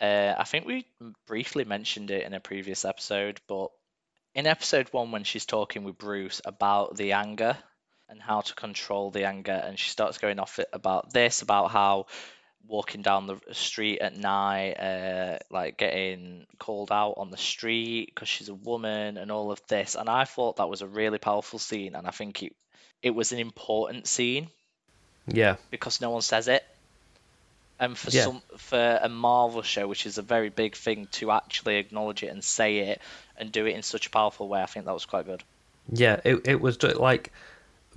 Uh, 0.00 0.34
I 0.36 0.44
think 0.44 0.66
we 0.66 0.86
briefly 1.26 1.64
mentioned 1.64 2.10
it 2.10 2.26
in 2.26 2.34
a 2.34 2.40
previous 2.40 2.84
episode, 2.84 3.40
but 3.48 3.70
in 4.34 4.46
episode 4.46 4.88
one, 4.92 5.10
when 5.12 5.24
she's 5.24 5.46
talking 5.46 5.84
with 5.84 5.96
Bruce 5.98 6.40
about 6.44 6.96
the 6.96 7.12
anger 7.12 7.56
and 8.14 8.22
how 8.22 8.40
to 8.40 8.54
control 8.54 9.10
the 9.10 9.24
anger, 9.26 9.50
and 9.52 9.76
she 9.76 9.90
starts 9.90 10.18
going 10.18 10.38
off 10.38 10.60
it 10.60 10.68
about 10.72 11.12
this, 11.12 11.42
about 11.42 11.72
how 11.72 12.06
walking 12.68 13.02
down 13.02 13.26
the 13.26 13.38
street 13.52 13.98
at 13.98 14.16
night, 14.16 14.74
uh, 14.74 15.38
like 15.50 15.76
getting 15.76 16.46
called 16.60 16.92
out 16.92 17.14
on 17.16 17.30
the 17.30 17.36
street 17.36 18.06
because 18.06 18.28
she's 18.28 18.48
a 18.48 18.54
woman, 18.54 19.16
and 19.16 19.32
all 19.32 19.50
of 19.50 19.60
this, 19.68 19.96
and 19.96 20.08
I 20.08 20.24
thought 20.24 20.56
that 20.56 20.68
was 20.68 20.80
a 20.80 20.86
really 20.86 21.18
powerful 21.18 21.58
scene, 21.58 21.96
and 21.96 22.06
I 22.06 22.10
think 22.10 22.42
it 22.44 22.52
it 23.02 23.10
was 23.10 23.32
an 23.32 23.40
important 23.40 24.06
scene 24.06 24.48
yeah 25.26 25.56
because 25.70 26.00
no 26.00 26.10
one 26.10 26.22
says 26.22 26.46
it. 26.46 26.64
And 27.80 27.98
for 27.98 28.12
Yeah. 28.12 28.22
some 28.26 28.42
for 28.56 29.00
a 29.02 29.08
Marvel 29.08 29.62
show, 29.62 29.88
which 29.88 30.06
is 30.06 30.18
a 30.18 30.22
very 30.22 30.48
big 30.48 30.76
thing, 30.76 31.08
to 31.18 31.32
actually 31.32 31.76
acknowledge 31.78 32.22
it 32.22 32.28
and 32.28 32.44
say 32.44 32.78
it 32.78 33.00
and 33.36 33.50
do 33.50 33.66
it 33.66 33.74
in 33.74 33.82
such 33.82 34.06
a 34.06 34.10
powerful 34.10 34.48
way, 34.48 34.62
I 34.62 34.66
think 34.66 34.86
that 34.86 34.94
was 34.94 35.04
quite 35.04 35.26
good. 35.26 35.42
yeah 35.92 36.20
it, 36.24 36.46
it 36.46 36.60
was 36.60 36.82
like 36.82 37.32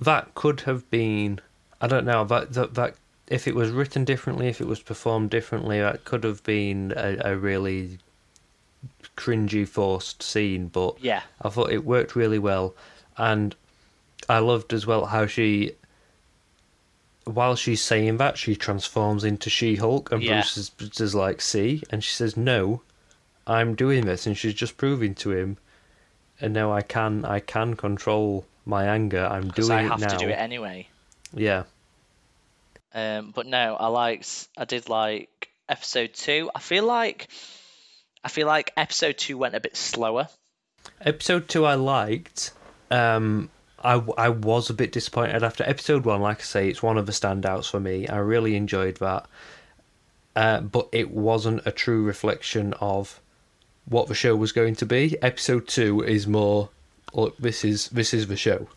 that 0.00 0.34
could 0.34 0.60
have 0.62 0.88
been 0.90 1.40
i 1.80 1.86
don't 1.86 2.04
know 2.04 2.24
that, 2.24 2.52
that 2.52 2.74
that 2.74 2.94
if 3.26 3.46
it 3.46 3.54
was 3.54 3.70
written 3.70 4.04
differently 4.04 4.48
if 4.48 4.60
it 4.60 4.66
was 4.66 4.80
performed 4.80 5.30
differently 5.30 5.80
that 5.80 6.04
could 6.04 6.24
have 6.24 6.42
been 6.44 6.92
a, 6.96 7.18
a 7.24 7.36
really 7.36 7.98
cringy 9.16 9.66
forced 9.66 10.22
scene 10.22 10.68
but 10.68 10.94
Yeah, 11.02 11.22
i 11.42 11.48
thought 11.48 11.72
it 11.72 11.84
worked 11.84 12.14
really 12.16 12.38
well. 12.38 12.74
And 13.16 13.54
i 14.28 14.38
loved 14.38 14.72
as 14.72 14.86
well 14.86 15.06
how 15.06 15.26
she 15.26 15.72
while 17.24 17.56
she's 17.56 17.82
saying 17.82 18.16
that 18.16 18.38
she 18.38 18.56
transforms 18.56 19.24
into 19.24 19.50
she-hulk 19.50 20.10
and 20.12 20.22
Yeah. 20.22 20.34
bruce 20.36 20.56
is, 20.56 20.70
Bruce 20.70 21.00
is 21.00 21.14
like 21.14 21.40
see? 21.40 21.82
And 21.90 22.02
she 22.02 22.12
says 22.12 22.36
no 22.36 22.82
i'm 23.46 23.74
doing 23.74 24.04
this 24.06 24.26
and 24.26 24.36
she's 24.36 24.54
just 24.54 24.76
proving 24.76 25.14
to 25.16 25.32
him 25.32 25.56
and 26.40 26.54
now 26.54 26.72
i 26.72 26.82
can 26.82 27.24
i 27.24 27.40
can 27.40 27.74
control 27.74 28.46
my 28.68 28.84
anger 28.84 29.26
i'm 29.26 29.48
doing 29.48 29.70
it 29.70 29.74
I 29.74 29.82
it 29.84 29.88
have 29.88 30.00
now 30.00 30.08
to 30.08 30.16
do 30.18 30.28
it 30.28 30.38
anyway. 30.38 30.86
yeah 31.34 31.64
Um, 32.94 33.32
but 33.34 33.46
no, 33.46 33.76
I 33.76 33.88
liked. 33.88 34.48
I 34.56 34.64
did 34.64 34.88
like 34.88 35.50
episode 35.68 36.14
two. 36.14 36.50
I 36.54 36.60
feel 36.60 36.84
like, 36.84 37.28
I 38.24 38.28
feel 38.28 38.46
like 38.46 38.72
episode 38.76 39.18
two 39.18 39.36
went 39.36 39.54
a 39.54 39.60
bit 39.60 39.76
slower. 39.76 40.28
Episode 41.00 41.48
two 41.48 41.64
I 41.66 41.74
liked. 41.74 42.52
Um, 42.90 43.50
I, 43.84 44.02
I 44.16 44.30
was 44.30 44.70
a 44.70 44.74
bit 44.74 44.90
disappointed 44.90 45.42
after 45.44 45.62
episode 45.64 46.04
one. 46.06 46.20
Like 46.22 46.40
I 46.40 46.44
say, 46.44 46.68
it's 46.68 46.82
one 46.82 46.96
of 46.98 47.06
the 47.06 47.12
standouts 47.12 47.70
for 47.70 47.78
me. 47.78 48.08
I 48.08 48.16
really 48.18 48.56
enjoyed 48.56 48.96
that. 48.96 49.26
Uh, 50.34 50.60
but 50.62 50.88
it 50.90 51.10
wasn't 51.10 51.66
a 51.66 51.70
true 51.70 52.02
reflection 52.02 52.72
of 52.80 53.20
what 53.84 54.08
the 54.08 54.14
show 54.14 54.34
was 54.34 54.52
going 54.52 54.76
to 54.76 54.86
be. 54.86 55.16
Episode 55.22 55.68
two 55.68 56.02
is 56.02 56.26
more. 56.26 56.70
Look, 57.12 57.36
this 57.38 57.64
is 57.64 57.88
this 57.88 58.12
is 58.14 58.26
the 58.26 58.36
show. 58.36 58.68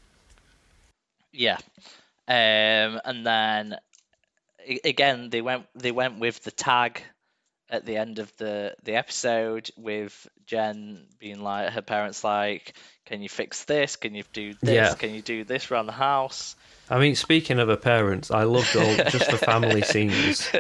Yeah. 1.32 1.58
Um, 2.28 3.00
and 3.06 3.26
then 3.26 3.78
again 4.86 5.30
they 5.30 5.42
went 5.42 5.66
they 5.76 5.92
went 5.92 6.20
with 6.20 6.44
the 6.44 6.52
tag 6.52 7.02
at 7.70 7.86
the 7.86 7.98
end 7.98 8.20
of 8.20 8.32
the 8.38 8.76
the 8.84 8.96
episode 8.96 9.70
with 9.78 10.28
Jen 10.46 11.06
being 11.20 11.42
like 11.42 11.72
her 11.72 11.82
parents 11.82 12.24
like 12.24 12.74
can 13.06 13.22
you 13.22 13.30
fix 13.30 13.64
this 13.66 13.96
can 13.96 14.14
you 14.14 14.24
do 14.34 14.54
this 14.62 14.70
Yeah. 14.76 14.94
can 14.94 15.16
you 15.16 15.22
do 15.22 15.44
this 15.44 15.72
around 15.72 15.88
the 15.88 15.94
house 15.94 16.56
I 16.90 17.00
mean, 17.00 17.16
speaking 17.16 17.58
of 17.60 17.70
her 17.70 17.78
parents, 17.78 18.32
I 18.32 18.44
loved 18.44 18.76
all 18.76 18.96
just 19.06 19.32
the 19.32 19.38
family 19.38 19.82
scenes. 19.94 20.52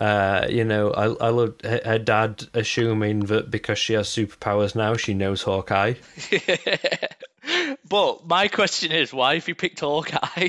Uh, 0.00 0.46
you 0.50 0.64
know, 0.64 0.90
I 0.90 1.04
I 1.26 1.28
loved 1.30 1.64
her, 1.64 1.80
her 1.84 1.98
dad 1.98 2.44
assuming 2.52 3.20
that 3.26 3.50
because 3.50 3.78
she 3.78 3.94
has 3.94 4.08
superpowers 4.08 4.74
now, 4.74 4.94
she 4.96 5.14
knows 5.14 5.42
Hawkeye. 5.42 5.94
but 7.88 8.26
my 8.26 8.48
question 8.48 8.92
is 8.92 9.12
why 9.12 9.34
have 9.34 9.48
you 9.48 9.54
picked 9.54 9.80
Hawkeye 9.80 10.48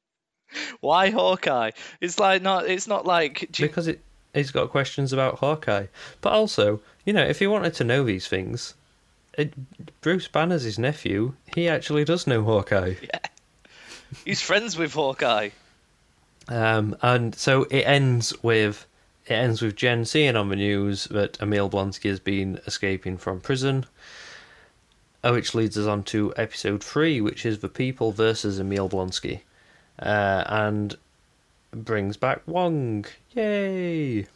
why 0.80 1.10
Hawkeye 1.10 1.70
it's 2.00 2.18
like 2.18 2.42
not 2.42 2.66
it's 2.68 2.86
not 2.86 3.06
like 3.06 3.42
you- 3.58 3.66
because 3.66 3.86
it 3.88 4.00
he's 4.34 4.50
got 4.50 4.70
questions 4.70 5.12
about 5.12 5.38
Hawkeye. 5.38 5.86
But 6.20 6.32
also, 6.32 6.80
you 7.04 7.12
know, 7.12 7.22
if 7.24 7.38
he 7.38 7.46
wanted 7.46 7.74
to 7.74 7.84
know 7.84 8.02
these 8.02 8.26
things, 8.28 8.74
it, 9.36 9.52
Bruce 10.00 10.26
Banner's 10.28 10.62
his 10.62 10.78
nephew. 10.78 11.34
He 11.54 11.68
actually 11.68 12.04
does 12.04 12.26
know 12.26 12.42
Hawkeye. 12.42 12.94
Yeah, 13.02 13.18
he's 14.24 14.40
friends 14.42 14.76
with 14.76 14.94
Hawkeye 14.94 15.50
Um, 16.48 16.96
and 17.02 17.34
so 17.34 17.64
it 17.64 17.82
ends 17.82 18.34
with 18.42 18.86
it 19.26 19.32
ends 19.34 19.62
with 19.62 19.76
Jen 19.76 20.04
seeing 20.04 20.34
on 20.36 20.48
the 20.48 20.56
news 20.56 21.04
that 21.04 21.40
Emil 21.40 21.70
Blonsky 21.70 22.10
has 22.10 22.18
been 22.20 22.60
escaping 22.66 23.16
from 23.16 23.40
prison. 23.40 23.86
uh, 25.22 25.30
Which 25.30 25.54
leads 25.54 25.78
us 25.78 25.86
on 25.86 26.02
to 26.04 26.32
episode 26.36 26.82
three, 26.82 27.20
which 27.20 27.46
is 27.46 27.60
the 27.60 27.68
people 27.68 28.10
versus 28.12 28.58
Emil 28.58 28.88
Blonsky, 28.88 29.40
uh, 30.00 30.44
and 30.46 30.96
brings 31.72 32.16
back 32.16 32.42
Wong. 32.46 33.04
Yay! 33.30 34.26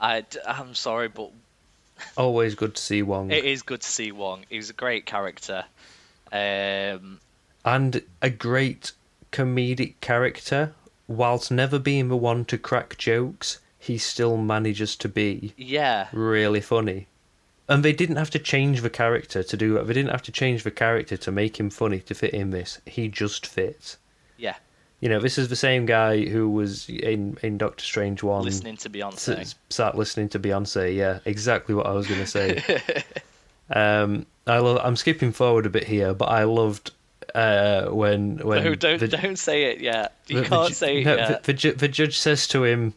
I 0.00 0.24
I'm 0.46 0.74
sorry 0.74 1.08
but 1.08 1.30
Always 2.16 2.54
good 2.54 2.74
to 2.74 2.82
see 2.82 3.02
Wong. 3.02 3.30
It 3.30 3.44
is 3.44 3.62
good 3.62 3.80
to 3.80 3.88
see 3.88 4.12
Wong. 4.12 4.44
He's 4.48 4.70
a 4.70 4.74
great 4.74 5.06
character. 5.06 5.64
Um, 6.32 7.20
and 7.64 8.02
a 8.22 8.30
great 8.30 8.92
comedic 9.32 9.94
character. 10.00 10.74
Whilst 11.08 11.50
never 11.50 11.78
being 11.78 12.08
the 12.08 12.16
one 12.16 12.44
to 12.44 12.58
crack 12.58 12.96
jokes, 12.98 13.58
he 13.78 13.98
still 13.98 14.36
manages 14.36 14.94
to 14.96 15.08
be 15.08 15.54
yeah, 15.56 16.08
really 16.12 16.60
funny. 16.60 17.06
And 17.68 17.82
they 17.84 17.92
didn't 17.92 18.16
have 18.16 18.30
to 18.30 18.38
change 18.38 18.80
the 18.82 18.90
character 18.90 19.42
to 19.42 19.56
do 19.56 19.74
that. 19.74 19.86
They 19.86 19.94
didn't 19.94 20.10
have 20.10 20.22
to 20.22 20.32
change 20.32 20.62
the 20.64 20.70
character 20.70 21.16
to 21.16 21.32
make 21.32 21.58
him 21.58 21.70
funny 21.70 22.00
to 22.00 22.14
fit 22.14 22.32
in 22.34 22.50
this. 22.50 22.80
He 22.86 23.08
just 23.08 23.46
fits. 23.46 23.96
yeah. 24.36 24.56
You 25.00 25.08
know, 25.08 25.20
this 25.20 25.38
is 25.38 25.48
the 25.48 25.54
same 25.54 25.86
guy 25.86 26.24
who 26.26 26.50
was 26.50 26.88
in 26.88 27.38
in 27.42 27.56
Doctor 27.56 27.84
Strange 27.84 28.24
one. 28.24 28.42
Listening 28.44 28.76
to 28.78 28.90
Beyonce. 28.90 29.38
s- 29.38 29.54
sat 29.70 29.96
listening 29.96 30.28
to 30.30 30.40
Beyonce. 30.40 30.92
Yeah, 30.96 31.20
exactly 31.24 31.72
what 31.72 31.86
I 31.86 31.92
was 31.92 32.08
going 32.08 32.18
to 32.20 32.26
say. 32.26 33.04
um, 33.70 34.26
I 34.48 34.58
love. 34.58 34.80
I'm 34.82 34.96
skipping 34.96 35.30
forward 35.30 35.66
a 35.66 35.70
bit 35.70 35.84
here, 35.84 36.14
but 36.14 36.26
I 36.26 36.42
loved 36.42 36.90
uh, 37.34 37.86
when 37.86 38.38
when 38.38 38.64
no, 38.64 38.74
don't 38.74 39.00
the- 39.00 39.08
don't 39.08 39.36
say 39.38 39.64
it 39.72 39.80
yet. 39.80 40.14
You 40.26 40.36
the- 40.36 40.42
the 40.42 40.48
can't 40.48 40.68
ju- 40.68 40.74
say 40.74 40.98
it 41.00 41.04
no, 41.04 41.16
yet. 41.16 41.44
The, 41.44 41.52
the, 41.52 41.70
the 41.72 41.88
judge 41.88 42.18
says 42.18 42.46
to 42.48 42.64
him, 42.64 42.94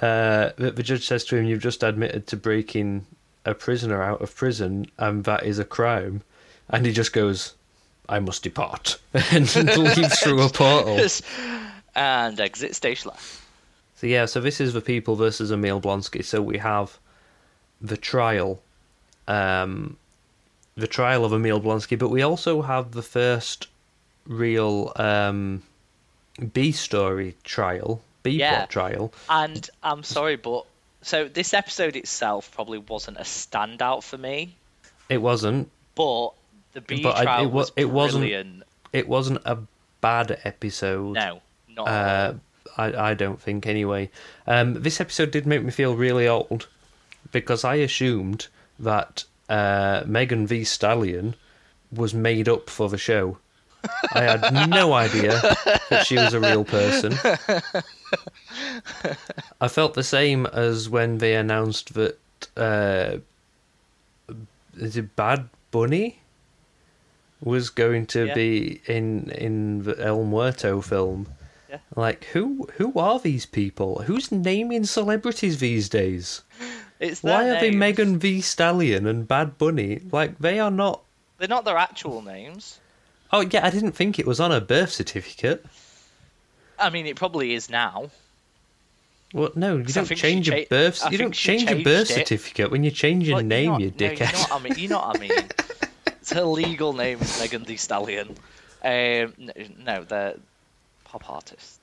uh, 0.00 0.50
the, 0.56 0.70
the 0.72 0.82
judge 0.82 1.06
says 1.06 1.24
to 1.26 1.36
him, 1.36 1.46
"You've 1.46 1.62
just 1.62 1.82
admitted 1.82 2.26
to 2.28 2.36
breaking 2.36 3.06
a 3.44 3.54
prisoner 3.54 4.02
out 4.02 4.20
of 4.22 4.34
prison, 4.34 4.86
and 4.98 5.24
that 5.24 5.44
is 5.44 5.58
a 5.58 5.64
crime." 5.64 6.22
And 6.68 6.84
he 6.84 6.92
just 6.92 7.12
goes, 7.12 7.54
I 8.08 8.18
must 8.18 8.42
depart, 8.42 8.98
and 9.14 9.54
leaves 9.78 10.18
through 10.18 10.42
a 10.42 10.48
portal. 10.48 10.98
and 11.94 12.40
exit 12.40 12.74
stage 12.74 13.06
left. 13.06 13.40
So 13.96 14.06
yeah, 14.06 14.26
so 14.26 14.40
this 14.40 14.60
is 14.60 14.72
the 14.74 14.80
people 14.80 15.16
versus 15.16 15.50
Emil 15.50 15.80
Blonsky. 15.80 16.24
So 16.24 16.42
we 16.42 16.58
have 16.58 16.98
the 17.80 17.96
trial, 17.96 18.60
um, 19.28 19.96
the 20.76 20.86
trial 20.86 21.24
of 21.24 21.32
Emil 21.32 21.60
Blonsky, 21.60 21.98
but 21.98 22.10
we 22.10 22.22
also 22.22 22.62
have 22.62 22.92
the 22.92 23.02
first 23.02 23.66
real 24.26 24.92
um, 24.96 25.62
B 26.52 26.72
story 26.72 27.34
trial, 27.44 28.02
B 28.22 28.30
Yeah. 28.32 28.56
plot 28.56 28.70
trial. 28.70 29.12
And 29.28 29.68
I'm 29.82 30.02
sorry, 30.02 30.36
but 30.36 30.66
so 31.02 31.28
this 31.28 31.54
episode 31.54 31.96
itself 31.96 32.50
probably 32.52 32.78
wasn't 32.78 33.16
a 33.16 33.22
standout 33.22 34.02
for 34.04 34.18
me, 34.18 34.54
It 35.08 35.18
wasn't. 35.18 35.70
but 35.94 36.30
the 36.74 36.80
B 36.82 37.02
But 37.02 37.16
I- 37.16 37.22
trial 37.24 37.42
it 37.44 37.46
wa- 37.46 37.52
was 37.52 37.72
it 37.76 37.84
wasn't- 37.90 38.22
brilliant. 38.22 38.62
It 38.92 39.08
wasn't 39.08 39.40
a 39.44 39.58
bad 40.00 40.38
episode. 40.44 41.14
No, 41.14 41.40
not 41.68 41.88
at 41.88 41.94
Uh, 41.94 42.32
all. 42.32 42.40
I, 42.78 43.10
I 43.10 43.14
don't 43.14 43.40
think 43.40 43.66
anyway. 43.66 44.10
Um, 44.46 44.74
this 44.82 45.00
episode 45.00 45.30
did 45.30 45.46
make 45.46 45.62
me 45.62 45.70
feel 45.70 45.94
really 45.96 46.28
old 46.28 46.68
because 47.32 47.64
I 47.64 47.76
assumed 47.76 48.48
that 48.78 49.24
uh, 49.48 50.02
Megan 50.06 50.46
Thee 50.46 50.64
Stallion 50.64 51.34
was 51.92 52.12
made 52.14 52.48
up 52.48 52.68
for 52.70 52.88
the 52.88 52.98
show. 52.98 53.38
I 54.12 54.22
had 54.22 54.68
no 54.68 54.92
idea 54.94 55.40
that 55.90 56.04
she 56.06 56.16
was 56.16 56.34
a 56.34 56.40
real 56.40 56.64
person. 56.64 57.12
I 59.60 59.68
felt 59.68 59.94
the 59.94 60.02
same 60.02 60.46
as 60.46 60.88
when 60.88 61.18
they 61.18 61.34
announced 61.36 61.94
that 61.94 62.18
uh, 62.56 63.18
is 64.76 64.96
it 64.96 65.14
Bad 65.16 65.48
Bunny 65.70 66.18
was 67.40 67.70
going 67.70 68.06
to 68.06 68.26
Yeah. 68.26 68.34
be 68.34 68.80
in 68.86 69.30
in 69.30 69.84
the 69.84 69.98
El 70.02 70.24
Muerto 70.24 70.80
film. 70.80 71.28
Yeah. 71.70 71.78
Like 71.94 72.24
who 72.32 72.68
who 72.78 72.92
are 72.98 73.18
these 73.20 73.46
people? 73.46 74.02
Who's 74.06 74.32
naming 74.32 74.84
celebrities 74.84 75.58
these 75.58 75.88
days? 75.88 76.42
It's 77.00 77.22
Why 77.22 77.44
their 77.44 77.56
are 77.56 77.60
they. 77.60 77.70
Megan 77.70 78.18
Thee 78.18 78.40
Stallion 78.40 79.06
and 79.06 79.28
Bad 79.28 79.58
Bunny? 79.58 80.00
Like 80.10 80.38
they 80.38 80.58
are 80.58 80.70
not. 80.70 81.02
They're 81.38 81.48
not 81.48 81.64
their 81.64 81.76
actual 81.76 82.22
names. 82.22 82.78
Oh 83.32 83.40
yeah, 83.40 83.66
I 83.66 83.70
didn't 83.70 83.92
think 83.92 84.18
it 84.18 84.26
was 84.26 84.40
on 84.40 84.52
a 84.52 84.60
birth 84.60 84.90
certificate. 84.92 85.64
I 86.78 86.90
mean, 86.90 87.06
it 87.06 87.16
probably 87.16 87.54
is 87.54 87.68
now. 87.68 88.10
Well, 89.34 89.50
no, 89.54 89.76
you 89.78 89.84
don't 89.84 90.06
change 90.06 90.46
your 90.48 90.58
cha- 90.60 90.68
birth. 90.70 91.02
I 91.04 91.10
you 91.10 91.18
don't 91.18 91.32
change 91.32 91.68
your 91.68 91.82
birth 91.82 92.10
it. 92.10 92.14
certificate 92.14 92.70
when 92.70 92.84
you 92.84 92.90
change 92.90 93.26
your 93.26 93.36
Well, 93.38 93.44
name, 93.44 93.72
know, 93.72 93.78
you 93.78 93.86
no, 93.86 93.92
dickhead. 93.96 94.20
you 94.20 94.26
know 94.32 94.38
what 94.38 94.52
I 94.52 94.62
mean. 94.62 94.78
You 94.78 94.88
know 94.88 94.98
what 94.98 95.16
I 95.16 95.20
mean. 95.20 95.32
it's 96.20 96.32
her 96.32 96.44
legal 96.44 96.92
name 96.92 97.20
is 97.20 97.40
Megan 97.40 97.64
Thee 97.64 97.76
Stallion. 97.76 98.28
Um, 98.84 99.34
no, 99.38 99.52
no, 99.84 100.04
they're 100.04 100.36
pop 101.04 101.28
artists. 101.28 101.78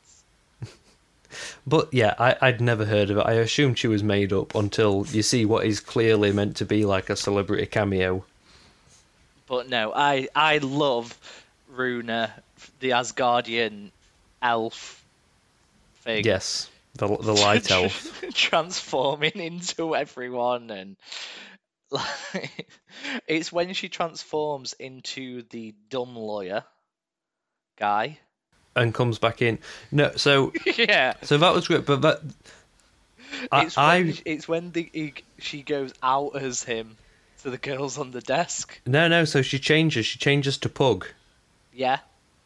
But 1.65 1.93
yeah, 1.93 2.15
I, 2.19 2.35
I'd 2.41 2.61
never 2.61 2.85
heard 2.85 3.09
of 3.09 3.17
it. 3.17 3.25
I 3.25 3.33
assumed 3.33 3.77
she 3.77 3.87
was 3.87 4.03
made 4.03 4.33
up 4.33 4.55
until 4.55 5.05
you 5.09 5.21
see 5.21 5.45
what 5.45 5.65
is 5.65 5.79
clearly 5.79 6.31
meant 6.31 6.57
to 6.57 6.65
be 6.65 6.85
like 6.85 7.09
a 7.09 7.15
celebrity 7.15 7.65
cameo. 7.65 8.25
But 9.47 9.69
no, 9.69 9.93
I 9.93 10.27
I 10.35 10.59
love 10.59 11.17
Runa, 11.69 12.33
the 12.79 12.91
Asgardian 12.91 13.91
elf 14.41 15.03
thing. 16.01 16.23
Yes, 16.25 16.69
the 16.95 17.07
the 17.07 17.33
light 17.33 17.69
elf. 17.71 18.21
transforming 18.33 19.35
into 19.35 19.95
everyone 19.95 20.69
and 20.69 20.97
like, 21.91 22.67
it's 23.27 23.51
when 23.51 23.73
she 23.73 23.89
transforms 23.89 24.73
into 24.73 25.43
the 25.49 25.73
dumb 25.89 26.15
lawyer 26.15 26.63
guy. 27.77 28.19
And 28.75 28.93
comes 28.93 29.19
back 29.19 29.41
in. 29.41 29.59
No, 29.91 30.11
so 30.15 30.51
yeah. 30.77 31.13
so 31.21 31.37
that 31.37 31.53
was 31.53 31.67
great, 31.67 31.85
but 31.85 32.01
that 32.01 32.21
I, 33.51 33.65
It's 33.65 33.77
when, 33.77 33.85
I 33.85 34.13
it's 34.25 34.47
when 34.47 34.71
the 34.71 34.89
he, 34.93 35.13
she 35.39 35.61
goes 35.61 35.93
out 36.01 36.35
as 36.35 36.63
him 36.63 36.97
to 37.41 37.49
the 37.49 37.57
girls 37.57 37.97
on 37.97 38.11
the 38.11 38.21
desk. 38.21 38.79
no 38.85 39.07
no. 39.07 39.25
So 39.25 39.41
she 39.41 39.59
changes. 39.59 40.05
She 40.05 40.17
changes 40.19 40.57
to 40.59 40.69
Pug. 40.69 41.07
Yeah. 41.73 41.99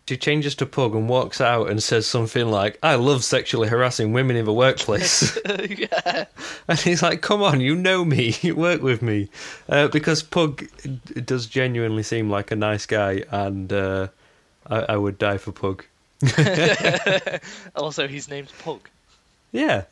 She 0.08 0.16
changes 0.16 0.56
to 0.56 0.66
Pug 0.66 0.96
and 0.96 1.10
walks 1.10 1.42
out 1.42 1.70
and 1.70 1.84
says 1.84 2.08
something 2.08 2.48
like, 2.48 2.80
"I 2.82 2.96
love 2.96 3.26
sexually 3.26 3.68
harassing 3.68 4.14
women 4.14 4.38
in 4.38 4.46
the 4.46 4.54
workplace." 4.54 5.38
yeah. 5.70 6.26
and 6.70 6.80
he's 6.80 7.04
like, 7.04 7.22
"Come 7.22 7.42
on, 7.44 7.60
you 7.60 7.76
know 7.76 8.06
me. 8.06 8.38
You 8.42 8.56
work 8.56 8.82
with 8.82 9.02
me," 9.02 9.28
uh, 9.68 9.90
because 9.90 10.24
Pug 10.24 10.66
does 11.26 11.46
genuinely 11.46 12.04
seem 12.04 12.30
like 12.30 12.52
a 12.52 12.56
nice 12.56 12.86
guy, 12.86 13.24
and 13.32 13.72
uh, 13.74 14.08
I, 14.66 14.80
I 14.80 14.98
would 14.98 15.18
die 15.18 15.38
for 15.38 15.52
Pug. 15.52 15.84
Also, 17.76 18.08
his 18.08 18.30
name's 18.30 18.52
Pug. 18.64 18.82
Yeah. 19.52 19.84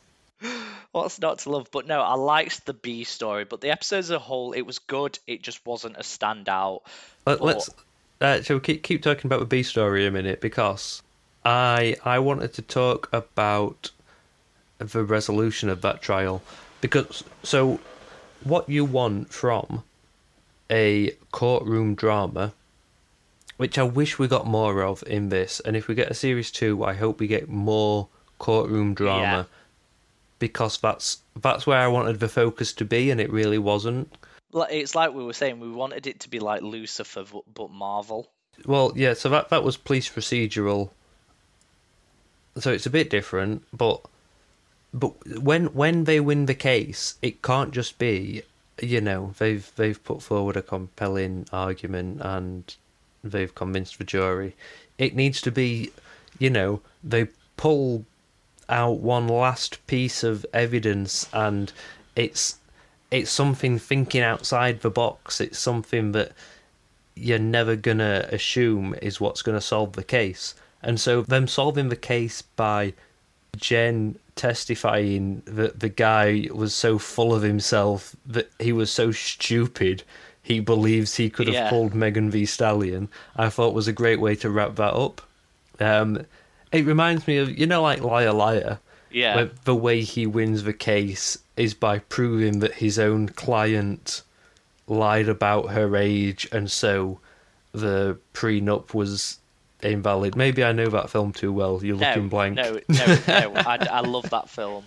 What's 0.92 1.20
not 1.20 1.40
to 1.40 1.50
love? 1.50 1.68
But 1.70 1.86
no, 1.86 2.00
I 2.00 2.14
liked 2.14 2.66
the 2.66 2.72
B 2.72 3.04
story, 3.04 3.44
but 3.44 3.60
the 3.60 3.70
episode 3.70 3.98
as 3.98 4.10
a 4.10 4.18
whole, 4.18 4.52
it 4.52 4.62
was 4.62 4.78
good. 4.78 5.18
It 5.26 5.42
just 5.42 5.64
wasn't 5.66 5.96
a 5.96 6.00
standout. 6.00 6.80
Let, 7.26 7.38
But- 7.38 7.42
let's 7.42 7.70
uh, 8.20 8.42
so 8.42 8.58
keep 8.58 8.82
keep 8.82 9.02
talking 9.02 9.26
about 9.26 9.40
the 9.40 9.46
B 9.46 9.62
story 9.62 10.06
a 10.06 10.10
minute 10.10 10.40
because 10.40 11.02
I 11.44 11.96
I 12.04 12.18
wanted 12.18 12.54
to 12.54 12.62
talk 12.62 13.10
about 13.12 13.90
the 14.78 15.04
resolution 15.04 15.68
of 15.68 15.82
that 15.82 16.00
trial 16.00 16.42
because 16.80 17.24
so 17.42 17.78
what 18.42 18.68
you 18.68 18.84
want 18.86 19.32
from 19.32 19.82
a 20.70 21.10
courtroom 21.30 21.94
drama 21.94 22.52
which 23.56 23.78
I 23.78 23.82
wish 23.84 24.18
we 24.18 24.28
got 24.28 24.46
more 24.46 24.82
of 24.82 25.02
in 25.06 25.28
this 25.30 25.60
and 25.60 25.76
if 25.76 25.88
we 25.88 25.94
get 25.94 26.10
a 26.10 26.14
series 26.14 26.50
2 26.50 26.84
I 26.84 26.94
hope 26.94 27.20
we 27.20 27.26
get 27.26 27.48
more 27.48 28.08
courtroom 28.38 28.94
drama 28.94 29.22
Yeah. 29.22 29.44
because 30.38 30.78
that's 30.78 31.18
that's 31.40 31.66
where 31.66 31.78
I 31.78 31.88
wanted 31.88 32.20
the 32.20 32.28
focus 32.28 32.72
to 32.74 32.84
be 32.84 33.10
and 33.10 33.20
it 33.20 33.30
really 33.32 33.58
wasn't 33.58 34.12
It's 34.70 34.94
like 34.94 35.12
we 35.12 35.24
were 35.24 35.32
saying, 35.34 35.60
we 35.60 35.70
wanted 35.70 36.06
it 36.06 36.20
to 36.20 36.30
be 36.30 36.38
like 36.40 36.62
Lucifer, 36.62 37.24
but- 37.30 37.44
but 37.54 37.70
Marvel. 37.70 38.30
Well, 38.64 38.92
yeah, 38.96 39.12
so 39.14 39.28
that 39.28 39.50
that 39.50 39.62
was 39.64 39.76
police 39.76 40.08
procedural. 40.08 40.88
So 42.58 42.72
it's 42.72 42.86
a 42.86 42.90
bit 42.90 43.10
different, 43.10 43.64
but 43.72 44.00
but 44.94 45.12
when 45.42 45.66
when 45.74 46.04
they 46.04 46.20
win 46.20 46.46
the 46.46 46.54
case, 46.54 47.16
it 47.20 47.42
can't 47.42 47.72
just 47.74 47.98
be, 47.98 48.42
you 48.80 49.00
know, 49.02 49.34
they've 49.38 49.70
they've 49.76 50.02
put 50.02 50.22
forward 50.22 50.56
a 50.56 50.62
compelling 50.62 51.46
argument 51.52 52.22
and 52.22 52.74
they've 53.30 53.54
convinced 53.54 53.98
the 53.98 54.04
jury. 54.04 54.54
It 54.98 55.14
needs 55.14 55.40
to 55.42 55.50
be, 55.50 55.92
you 56.38 56.50
know, 56.50 56.80
they 57.02 57.28
pull 57.56 58.04
out 58.68 58.98
one 58.98 59.28
last 59.28 59.86
piece 59.86 60.22
of 60.24 60.44
evidence 60.52 61.28
and 61.32 61.72
it's 62.14 62.58
it's 63.10 63.30
something 63.30 63.78
thinking 63.78 64.22
outside 64.22 64.80
the 64.80 64.90
box. 64.90 65.40
It's 65.40 65.58
something 65.58 66.12
that 66.12 66.32
you're 67.14 67.38
never 67.38 67.76
gonna 67.76 68.28
assume 68.30 68.94
is 69.00 69.20
what's 69.20 69.42
gonna 69.42 69.60
solve 69.60 69.92
the 69.92 70.04
case. 70.04 70.54
And 70.82 71.00
so 71.00 71.22
them 71.22 71.46
solving 71.46 71.88
the 71.88 71.96
case 71.96 72.42
by 72.42 72.94
Jen 73.56 74.18
testifying 74.34 75.42
that 75.46 75.80
the 75.80 75.88
guy 75.88 76.48
was 76.52 76.74
so 76.74 76.98
full 76.98 77.34
of 77.34 77.42
himself 77.42 78.14
that 78.26 78.50
he 78.58 78.72
was 78.72 78.90
so 78.90 79.10
stupid 79.10 80.02
he 80.46 80.60
believes 80.60 81.16
he 81.16 81.28
could 81.28 81.48
have 81.48 81.54
Yeah. 81.54 81.68
pulled 81.70 81.92
Megan 81.94 82.30
Thee 82.30 82.46
Stallion, 82.46 83.08
I 83.36 83.48
thought 83.48 83.74
was 83.74 83.88
a 83.88 83.92
great 83.92 84.20
way 84.20 84.36
to 84.36 84.48
wrap 84.48 84.76
that 84.76 84.94
up. 84.94 85.20
Um, 85.80 86.24
it 86.70 86.84
reminds 86.86 87.26
me 87.26 87.36
of 87.38 87.58
you 87.58 87.66
know 87.66 87.82
like 87.82 88.00
Liar 88.00 88.32
Liar, 88.32 88.78
Yeah. 89.10 89.48
the 89.64 89.74
way 89.74 90.02
he 90.02 90.24
wins 90.26 90.62
the 90.62 90.72
case 90.72 91.36
is 91.56 91.74
by 91.74 91.98
proving 91.98 92.60
that 92.60 92.74
his 92.74 92.98
own 92.98 93.28
client 93.30 94.22
lied 94.86 95.28
about 95.28 95.70
her 95.70 95.96
age 95.96 96.46
and 96.52 96.70
so 96.70 97.18
the 97.72 98.16
prenup 98.32 98.94
was 98.94 99.38
invalid. 99.82 100.36
Maybe 100.36 100.62
I 100.64 100.72
know 100.72 100.86
that 100.88 101.10
film 101.10 101.32
too 101.32 101.52
well. 101.52 101.80
You're 101.82 101.96
no, 101.96 102.06
looking 102.08 102.28
blank. 102.28 102.54
no, 102.56 102.78
no, 102.88 103.06
no. 103.28 103.52
I, 103.56 103.78
I 103.90 104.00
love 104.00 104.30
that 104.30 104.48
film. 104.48 104.84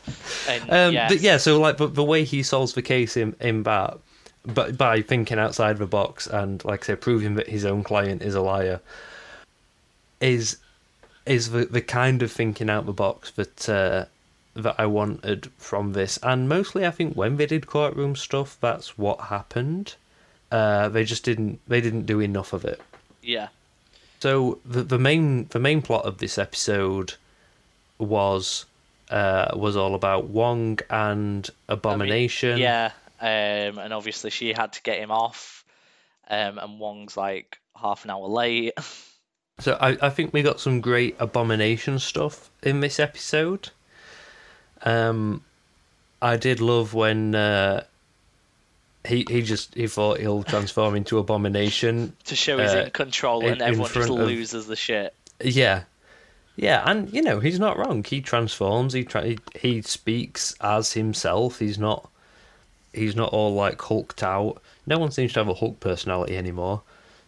And 0.47 0.63
Um, 0.69 0.93
yes, 0.93 1.11
but 1.11 1.19
yeah, 1.21 1.37
so 1.37 1.59
like, 1.59 1.77
but 1.77 1.95
the 1.95 2.03
way 2.03 2.23
he 2.23 2.43
solves 2.43 2.73
the 2.73 2.81
case 2.81 3.17
in 3.17 3.35
in 3.41 3.63
that, 3.63 3.97
but 4.45 4.77
by 4.77 5.01
thinking 5.01 5.37
outside 5.39 5.77
the 5.77 5.85
box 5.85 6.27
and 6.27 6.63
like 6.65 6.83
I 6.83 6.87
say, 6.87 6.95
proving 6.95 7.35
that 7.35 7.47
his 7.49 7.65
own 7.65 7.83
client 7.83 8.21
is 8.21 8.35
a 8.35 8.41
liar, 8.41 8.79
is 10.21 10.57
is 11.25 11.51
the 11.51 11.65
the 11.65 11.81
kind 11.81 12.21
of 12.23 12.31
thinking 12.31 12.69
out 12.69 12.85
the 12.85 12.93
box 12.93 13.31
that 13.31 13.69
uh, 13.69 14.05
that 14.55 14.75
I 14.77 14.85
wanted 14.85 15.51
from 15.57 15.93
this, 15.93 16.17
and 16.23 16.49
mostly 16.49 16.85
I 16.85 16.91
think 16.91 17.15
when 17.15 17.37
they 17.37 17.45
did 17.45 17.67
courtroom 17.67 18.15
stuff, 18.15 18.57
that's 18.59 18.97
what 18.97 19.19
happened. 19.21 19.95
Uh, 20.51 20.89
they 20.89 21.03
just 21.03 21.23
didn't 21.23 21.59
they 21.67 21.81
didn't 21.81 22.05
do 22.05 22.19
enough 22.19 22.53
of 22.53 22.65
it. 22.65 22.81
yeah, 23.21 23.49
So 24.19 24.59
the 24.65 24.81
the 24.83 24.97
main 24.97 25.47
the 25.49 25.59
main 25.59 25.81
plot 25.81 26.05
of 26.05 26.17
this 26.17 26.37
episode 26.37 27.13
was 27.99 28.65
uh, 29.11 29.49
was 29.55 29.75
all 29.75 29.93
about 29.93 30.25
Wong 30.25 30.79
and 30.89 31.49
I 31.67 31.73
mean, 31.73 31.77
Abomination. 31.79 32.57
yeah. 32.57 32.91
Um, 33.21 33.77
and 33.79 33.93
obviously 33.93 34.29
she 34.29 34.53
had 34.53 34.73
to 34.73 34.81
get 34.81 34.99
him 34.99 35.11
off. 35.11 35.65
um, 36.29 36.57
and 36.59 36.79
Wong's 36.79 37.17
like 37.17 37.59
half 37.75 38.03
an 38.05 38.11
hour 38.11 38.27
late. 38.27 38.73
So 39.61 39.77
I, 39.81 39.97
I 40.01 40.09
think 40.09 40.31
we 40.31 40.41
got 40.41 40.61
some 40.61 40.79
great 40.79 41.17
abomination 41.19 41.99
stuff 41.99 42.49
in 42.63 42.79
this 42.79 42.97
episode. 42.97 43.71
Um, 44.83 45.43
I 46.21 46.37
did 46.37 46.61
love 46.61 46.93
when 46.93 47.35
uh, 47.35 47.83
he 49.05 49.25
he 49.29 49.41
just 49.41 49.73
he 49.75 49.87
thought 49.87 50.19
he'll 50.21 50.43
transform 50.43 50.95
into 50.95 51.17
abomination. 51.17 52.15
to 52.23 52.37
show 52.37 52.57
he's 52.57 52.71
Uh, 52.71 52.83
in 52.85 52.91
control 52.91 53.45
and 53.45 53.57
in 53.57 53.61
everyone 53.61 53.91
just 53.91 54.07
front 54.07 54.21
of- 54.21 54.27
loses 54.27 54.65
the 54.67 54.77
shit. 54.77 55.13
Yeah, 55.41 55.83
yeah, 56.55 56.81
and 56.85 57.11
you 57.13 57.21
know 57.21 57.41
he's 57.41 57.59
not 57.59 57.77
wrong. 57.77 58.03
He 58.05 58.21
transforms. 58.21 58.93
He 58.93 59.03
tra- 59.03 59.25
he, 59.25 59.39
he 59.59 59.81
speaks 59.81 60.55
as 60.61 60.93
himself. 60.93 61.59
He's 61.59 61.77
not 61.77 62.09
he's 62.93 63.15
not 63.15 63.33
all 63.33 63.53
like 63.53 63.81
hulked 63.81 64.23
out. 64.23 64.61
No 64.85 64.97
one 64.97 65.11
seems 65.11 65.33
to 65.33 65.39
have 65.39 65.49
a 65.49 65.53
Hulk 65.53 65.79
personality 65.79 66.37
anymore. 66.37 66.81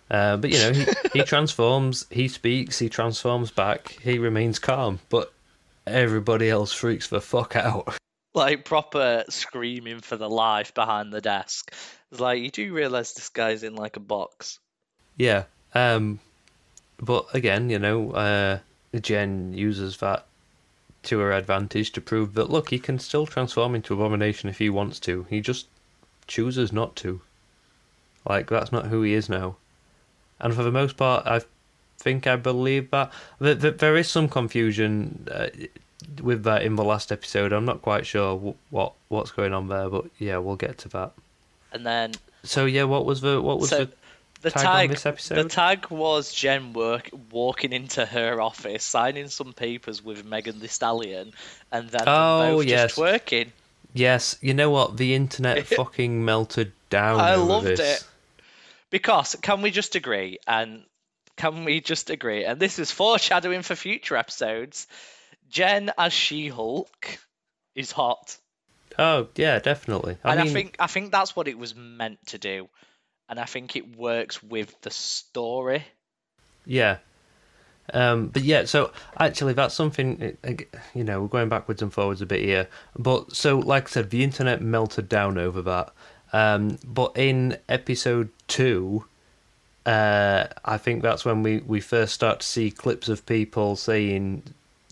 Uh, 0.10 0.38
but 0.38 0.50
you 0.50 0.58
know 0.60 0.72
he, 0.72 0.86
he 1.20 1.24
transforms. 1.24 2.06
He 2.10 2.28
speaks. 2.28 2.80
He 2.80 2.90
transforms 2.90 3.52
back. 3.52 3.98
He 4.02 4.20
remains 4.20 4.60
calm. 4.60 5.00
But 5.10 5.32
everybody 5.88 6.50
else 6.50 6.74
freaks 6.74 7.08
the 7.08 7.22
fuck 7.22 7.56
out. 7.56 7.98
Like 8.34 8.64
proper 8.64 9.26
screaming 9.28 10.00
for 10.00 10.16
the 10.16 10.30
life 10.30 10.74
behind 10.74 11.12
the 11.12 11.20
desk. 11.20 11.74
It's 12.12 12.22
like 12.22 12.42
you 12.42 12.50
do 12.50 12.74
realise 12.74 13.12
this 13.12 13.28
guy's 13.28 13.62
in 13.62 13.76
like 13.76 13.98
a 13.98 14.00
box. 14.00 14.58
Yeah. 15.18 15.44
Um, 15.76 16.22
but 16.98 17.26
again, 17.34 17.70
you 17.70 17.78
know, 17.78 18.12
uh, 18.12 18.60
Jen 19.02 19.52
uses 19.52 19.98
that 19.98 20.28
to 21.04 21.20
her 21.20 21.32
advantage 21.32 21.92
to 21.92 22.02
prove 22.02 22.34
that 22.36 22.50
look, 22.50 22.70
he 22.70 22.80
can 22.80 23.00
still 23.00 23.26
transform 23.26 23.76
into 23.76 23.94
Abomination 23.94 24.50
if 24.50 24.60
he 24.60 24.70
wants 24.70 25.00
to. 25.02 25.26
He 25.30 25.42
just 25.42 25.68
chooses 26.28 26.72
not 26.72 26.96
to. 26.98 27.22
Like 28.28 28.48
that's 28.50 28.72
not 28.72 28.88
who 28.88 29.02
he 29.02 29.14
is 29.14 29.28
now. 29.30 29.56
And 30.40 30.54
for 30.54 30.64
the 30.64 30.72
most 30.72 30.98
part, 30.98 31.26
I 31.26 31.42
think 31.98 32.28
I 32.28 32.36
believe 32.36 32.92
that. 32.92 33.12
Th- 33.40 33.60
th- 33.60 33.78
There 33.78 33.98
is 33.98 34.10
some 34.10 34.28
confusion 34.30 35.28
uh, 35.32 35.48
with 36.22 36.44
that 36.44 36.64
in 36.64 36.76
the 36.76 36.84
last 36.84 37.12
episode. 37.12 37.52
I'm 37.52 37.66
not 37.66 37.82
quite 37.82 38.06
sure 38.06 38.38
wh- 38.38 38.74
what 38.74 38.94
what's 39.10 39.32
going 39.32 39.54
on 39.54 39.68
there, 39.68 39.90
but 39.90 40.06
yeah, 40.20 40.38
we'll 40.38 40.56
get 40.56 40.78
to 40.80 40.90
that. 40.90 41.12
And 41.74 41.86
then 41.86 42.14
So 42.44 42.66
yeah, 42.66 42.84
what 42.84 43.06
was 43.06 43.22
the 43.22 43.42
what 43.42 43.60
was 43.60 43.70
so 43.70 43.86
the 43.86 43.92
the 44.42 44.52
tag 44.52 44.66
on 44.92 44.96
tag, 44.96 45.18
this 45.18 45.28
the 45.30 45.44
tag 45.46 45.90
was 45.90 46.34
Jen 46.34 46.74
work 46.74 47.10
walking 47.32 47.74
into 47.74 48.06
her 48.06 48.42
office, 48.42 48.84
signing 48.84 49.28
some 49.30 49.54
papers 49.54 50.04
with 50.04 50.26
Megan 50.26 50.60
Thee 50.60 50.68
Stallion, 50.68 51.34
and 51.72 51.90
then 51.90 52.04
Oh, 52.08 52.58
both 52.58 52.66
yes. 52.66 52.90
just 52.92 52.98
working. 52.98 53.52
Yes, 53.94 54.38
you 54.42 54.54
know 54.54 54.70
what? 54.70 54.98
The 54.98 55.16
internet 55.16 55.68
fucking 55.68 56.24
melted 56.24 56.72
down. 56.90 57.20
I 57.20 57.36
loved 57.36 57.68
this. 57.68 57.80
it. 57.80 58.08
Because 58.90 59.36
can 59.42 59.62
we 59.62 59.72
just 59.72 59.96
agree 59.96 60.40
and 60.48 60.84
can 61.38 61.64
we 61.66 61.80
just 61.82 62.10
agree? 62.10 62.44
And 62.46 62.60
this 62.60 62.78
is 62.80 62.92
foreshadowing 62.92 63.62
for 63.62 63.76
future 63.76 64.18
episodes. 64.18 64.88
Jen 65.50 65.92
as 65.98 66.14
She-Hulk 66.14 67.20
is 67.76 67.92
hot, 67.92 68.38
Oh 69.00 69.28
yeah, 69.36 69.60
definitely. 69.60 70.18
I 70.24 70.32
and 70.36 70.40
mean, 70.42 70.50
I 70.50 70.54
think 70.54 70.76
I 70.80 70.88
think 70.88 71.12
that's 71.12 71.36
what 71.36 71.48
it 71.48 71.58
was 71.58 71.74
meant 71.76 72.20
to 72.28 72.38
do, 72.38 72.68
and 73.32 73.40
I 73.40 73.46
think 73.46 73.76
it 73.76 73.98
works 73.98 74.44
with 74.44 74.80
the 74.82 74.92
story. 74.92 75.86
yeah. 76.66 76.98
Um, 77.94 78.28
but 78.28 78.44
yeah, 78.44 78.66
so 78.66 78.92
actually, 79.18 79.54
that's 79.54 79.74
something. 79.74 80.38
uh, 80.44 80.52
You 80.94 81.04
know, 81.04 81.22
we're 81.22 81.28
going 81.28 81.50
backwards 81.50 81.82
and 81.82 81.92
forwards 81.92 82.22
a 82.22 82.26
bit 82.26 82.42
here. 82.42 82.68
But 82.98 83.36
so, 83.36 83.58
like 83.60 83.86
I 83.86 83.90
said, 83.90 84.12
the 84.12 84.24
internet 84.24 84.62
melted 84.62 85.10
down 85.10 85.38
over 85.38 85.62
that. 85.64 85.92
Um, 86.32 86.78
but 86.86 87.12
in 87.16 87.58
episode 87.68 88.30
two, 88.48 89.06
uh, 89.86 90.46
I 90.64 90.78
think 90.78 91.02
that's 91.02 91.26
when 91.26 91.44
we, 91.44 91.58
we 91.60 91.82
first 91.82 92.14
start 92.14 92.42
to 92.42 92.48
see 92.48 92.72
clips 92.72 93.10
of 93.10 93.26
people 93.26 93.76
saying, 93.76 94.44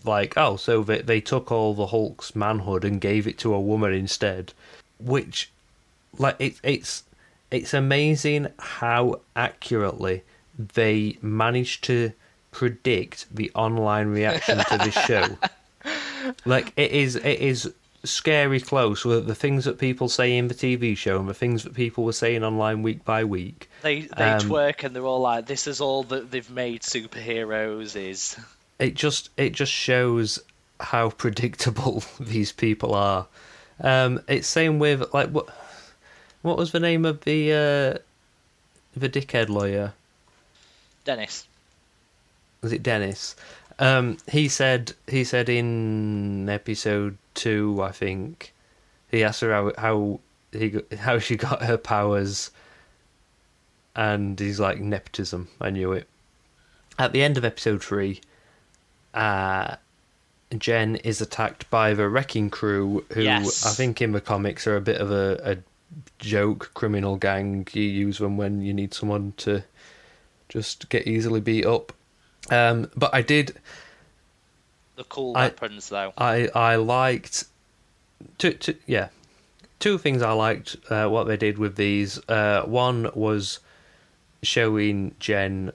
like, 0.04 0.34
oh, 0.36 0.56
so 0.56 0.82
they, 0.82 1.00
they 1.00 1.20
took 1.22 1.50
all 1.50 1.72
the 1.74 1.86
Hulk's 1.86 2.34
manhood 2.34 2.84
and 2.84 3.00
gave 3.00 3.26
it 3.26 3.38
to 3.38 3.54
a 3.54 3.60
woman 3.60 3.94
instead. 3.94 4.52
Which, 4.98 5.50
like, 6.18 6.36
it, 6.38 6.60
it's 6.62 7.04
it's 7.50 7.74
amazing 7.74 8.48
how 8.58 9.20
accurately 9.34 10.22
they 10.58 11.18
managed 11.22 11.84
to 11.84 12.12
predict 12.50 13.26
the 13.34 13.50
online 13.54 14.08
reaction 14.08 14.58
to 14.58 14.78
the 14.78 14.90
show. 14.90 15.38
like, 16.44 16.72
it 16.76 16.90
is 16.90 17.16
it 17.16 17.40
is 17.40 17.72
scary 18.02 18.60
close 18.60 19.04
with 19.04 19.26
the 19.26 19.34
things 19.34 19.66
that 19.66 19.78
people 19.78 20.08
say 20.08 20.36
in 20.36 20.48
the 20.48 20.54
TV 20.54 20.96
show 20.96 21.18
and 21.18 21.28
the 21.28 21.34
things 21.34 21.64
that 21.64 21.74
people 21.74 22.04
were 22.04 22.12
saying 22.12 22.42
online 22.42 22.82
week 22.82 23.04
by 23.04 23.24
week. 23.24 23.68
They 23.82 24.00
they 24.16 24.30
Um, 24.32 24.40
twerk 24.40 24.84
and 24.84 24.94
they're 24.94 25.04
all 25.04 25.20
like, 25.20 25.46
"This 25.46 25.66
is 25.66 25.80
all 25.80 26.02
that 26.04 26.30
they've 26.30 26.50
made 26.50 26.82
superheroes." 26.82 27.96
Is 27.96 28.36
it 28.78 28.94
just 28.94 29.30
it 29.36 29.50
just 29.52 29.72
shows 29.72 30.38
how 30.78 31.10
predictable 31.24 32.02
these 32.20 32.52
people 32.52 32.94
are. 32.94 33.26
Um, 33.82 34.20
it's 34.28 34.46
same 34.48 34.78
with 34.78 35.12
like 35.14 35.28
what 35.30 35.48
what 36.42 36.56
was 36.56 36.72
the 36.72 36.80
name 36.80 37.04
of 37.04 37.22
the 37.22 37.52
uh, 37.52 37.98
the 38.96 39.08
dickhead 39.08 39.48
lawyer? 39.48 39.92
Dennis? 41.04 41.46
Was 42.62 42.72
it 42.72 42.82
Dennis? 42.82 43.36
Um, 43.78 44.18
he 44.30 44.48
said 44.48 44.92
he 45.06 45.24
said 45.24 45.48
in 45.48 46.48
episode 46.48 47.16
two, 47.34 47.80
I 47.82 47.92
think, 47.92 48.52
he 49.10 49.24
asked 49.24 49.40
her 49.40 49.52
how 49.52 49.72
how 49.78 50.20
he 50.52 50.80
how 50.98 51.18
she 51.18 51.36
got 51.36 51.62
her 51.62 51.78
powers, 51.78 52.50
and 53.96 54.38
he's 54.38 54.60
like 54.60 54.80
nepotism. 54.80 55.48
I 55.60 55.70
knew 55.70 55.92
it. 55.92 56.06
At 56.98 57.12
the 57.12 57.22
end 57.22 57.38
of 57.38 57.44
episode 57.46 57.82
three, 57.82 58.20
uh, 59.14 59.76
Jen 60.58 60.96
is 60.96 61.22
attacked 61.22 61.70
by 61.70 61.94
the 61.94 62.08
wrecking 62.08 62.50
crew, 62.50 63.04
who 63.12 63.22
Yes. 63.22 63.64
I 63.64 63.70
think 63.70 64.02
in 64.02 64.12
the 64.12 64.20
comics 64.20 64.66
are 64.66 64.76
a 64.76 64.82
bit 64.82 65.00
of 65.00 65.10
a, 65.10 65.40
a 65.42 65.56
joke 66.18 66.70
criminal 66.74 67.16
gang. 67.16 67.66
You 67.72 67.82
use 67.82 68.18
them 68.18 68.36
when 68.36 68.62
you 68.62 68.72
need 68.72 68.94
someone 68.94 69.34
to 69.38 69.62
just 70.48 70.88
get 70.88 71.06
easily 71.06 71.40
beat 71.40 71.66
up. 71.66 71.92
Um, 72.50 72.90
but 72.96 73.14
I 73.14 73.22
did, 73.22 73.56
The 74.96 75.04
cool 75.04 75.36
I- 75.36 75.44
weapons, 75.46 75.88
though. 75.88 76.12
I 76.18 76.48
I 76.54 76.76
liked, 76.76 77.44
two, 78.38 78.52
two, 78.52 78.76
yeah, 78.86 79.08
two 79.78 79.98
things 79.98 80.22
I 80.22 80.32
liked 80.32 80.76
uh, 80.90 81.08
what 81.08 81.24
they 81.24 81.36
did 81.36 81.58
with 81.58 81.76
these. 81.76 82.18
Uh, 82.28 82.62
one 82.64 83.10
was 83.14 83.60
showing 84.42 85.14
Jen 85.20 85.72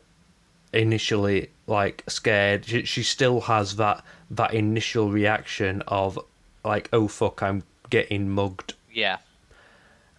initially 0.74 1.50
like 1.68 2.04
scared. 2.08 2.66
She, 2.66 2.84
she 2.84 3.04
still 3.04 3.42
has 3.42 3.76
that 3.78 4.04
that 4.32 4.54
initial 4.54 5.12
reaction 5.12 5.82
of 5.88 6.20
like, 6.64 6.90
oh 6.92 7.08
fuck, 7.08 7.42
I'm 7.44 7.64
getting 7.90 8.30
mugged 8.30 8.74
Yeah, 8.92 9.18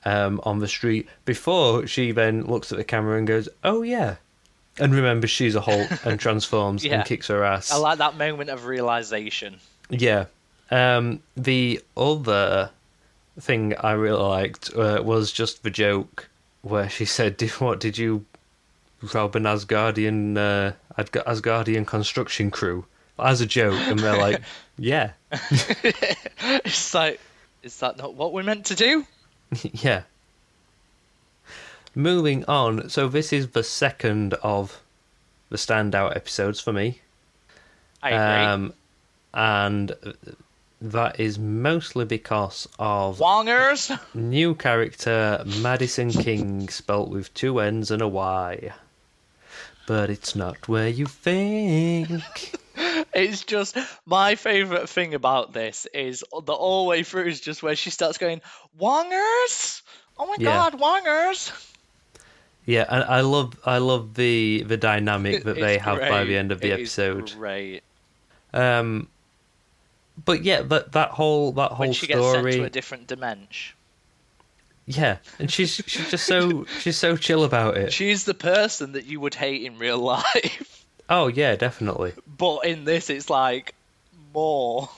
um, 0.07 0.41
on 0.45 0.61
the 0.61 0.69
street 0.69 1.07
before 1.27 1.87
she 1.87 2.13
then 2.13 2.47
looks 2.47 2.73
at 2.73 2.79
the 2.79 2.85
camera 2.85 3.19
and 3.19 3.27
goes, 3.27 3.49
"Oh 3.63 3.83
yeah," 3.83 4.17
and 4.79 4.95
remembers 4.95 5.31
she's 5.31 5.55
a 5.55 5.61
Hulk 5.61 5.91
and 6.07 6.19
transforms 6.19 6.83
Yeah. 6.85 6.95
and 7.01 7.05
kicks 7.05 7.27
her 7.29 7.45
ass. 7.45 7.71
I 7.71 7.77
like 7.77 7.99
that 7.99 8.17
moment 8.17 8.49
of 8.49 8.65
realization. 8.67 9.59
yeah. 9.91 10.27
Um, 10.71 11.21
the 11.37 11.81
other 11.97 12.71
thing 13.39 13.75
I 13.79 13.93
really 13.93 14.23
liked 14.23 14.75
uh, 14.75 15.01
was 15.05 15.31
just 15.31 15.63
the 15.63 15.71
joke 15.71 16.29
where 16.63 16.89
she 16.89 17.05
said, 17.05 17.37
"Did- 17.37 17.51
"What 17.61 17.79
did 17.81 17.99
you 17.99 18.25
rob 19.15 19.37
an 19.37 19.45
Asgardian 19.45 20.37
uh, 20.37 20.73
Asg- 20.99 21.25
Asgardian 21.25 21.87
construction 21.87 22.51
crew?" 22.51 22.85
As 23.19 23.41
a 23.41 23.47
joke, 23.47 23.79
and 23.89 23.99
they're 23.99 24.19
like, 24.19 24.43
"Yeah, 24.79 25.13
it's 26.65 26.95
like, 26.95 27.21
is 27.63 27.79
that 27.81 27.97
not 27.99 28.15
what 28.15 28.33
we're 28.33 28.43
meant 28.43 28.67
to 28.67 28.75
do? 28.75 29.07
yeah." 29.73 30.03
Moving 31.95 32.45
on, 32.45 32.91
so 32.91 33.09
this 33.09 33.33
is 33.33 33.49
the 33.49 33.63
second 33.63 34.35
of 34.35 34.83
the 35.49 35.57
standout 35.57 36.15
episodes 36.15 36.61
for 36.61 36.73
me. 36.73 37.01
I 38.03 38.11
agree. 38.11 38.45
Um, 38.45 38.75
and 39.33 39.93
that 40.81 41.19
is 41.19 41.39
mostly 41.39 42.05
because 42.05 42.69
of 42.79 43.19
Wongers. 43.19 43.99
new 44.15 44.55
character 44.55 45.43
Madison 45.61 46.11
King, 46.11 46.69
spelt 46.69 47.09
with 47.09 47.33
two 47.35 47.61
N's 47.61 47.91
and 47.91 48.03
a 48.03 48.09
Y. 48.09 48.73
But 49.87 50.11
it's 50.11 50.35
not 50.35 50.69
where 50.69 50.89
you 50.89 51.07
think. 51.07 52.21
It's 53.15 53.45
just 53.45 53.77
my 54.05 54.35
favorite 54.35 54.89
thing 54.89 55.15
about 55.15 55.53
this 55.53 55.87
is 55.95 56.25
the 56.45 56.53
all 56.53 56.87
way 56.87 57.03
through 57.03 57.25
is 57.27 57.41
just 57.41 57.63
where 57.63 57.77
she 57.77 57.91
starts 57.91 58.19
going 58.19 58.41
Wongers. 58.79 59.83
Oh 60.19 60.27
my 60.27 60.37
Yeah. 60.39 60.71
god, 60.71 60.79
Wongers. 60.81 61.51
Yeah, 62.65 62.85
and 62.89 63.05
I 63.05 63.21
love 63.21 63.59
I 63.65 63.79
love 63.79 64.15
the 64.15 64.65
the 64.67 64.77
dynamic 64.77 65.45
that 65.45 65.55
they 65.55 65.79
have 65.79 65.99
by 66.01 66.25
the 66.25 66.37
end 66.37 66.51
of 66.53 66.61
the 66.61 66.71
It 66.71 66.81
is 66.81 66.99
episode. 66.99 67.33
Great. 67.37 67.83
Um, 68.53 69.09
but 70.25 70.43
yeah, 70.43 70.63
that 70.63 70.93
that 70.93 71.11
whole 71.11 71.53
that 71.53 71.73
whole 71.73 71.87
When 71.87 71.93
she 71.93 72.07
gets 72.07 72.21
sent 72.21 72.39
story. 72.39 72.53
to 72.57 72.65
a 72.65 72.71
different 72.71 73.07
dimension. 73.07 73.77
Yeah, 74.89 75.19
and 75.39 75.51
she's 75.51 75.75
she's 75.87 76.11
just 76.11 76.27
so 76.27 76.65
she's 76.81 76.97
so 76.97 77.17
chill 77.17 77.45
about 77.45 77.77
it. 77.77 77.93
She's 77.93 78.25
the 78.25 78.35
person 78.35 78.93
that 78.93 79.05
you 79.05 79.21
would 79.21 79.35
hate 79.35 79.63
in 79.65 79.79
real 79.79 79.99
life. 80.17 80.76
Oh 81.09 81.29
yeah, 81.29 81.57
definitely. 81.57 82.13
But 82.27 82.67
in 82.67 82.85
this, 82.85 83.11
it's 83.11 83.31
like 83.31 83.75
more. 84.35 84.89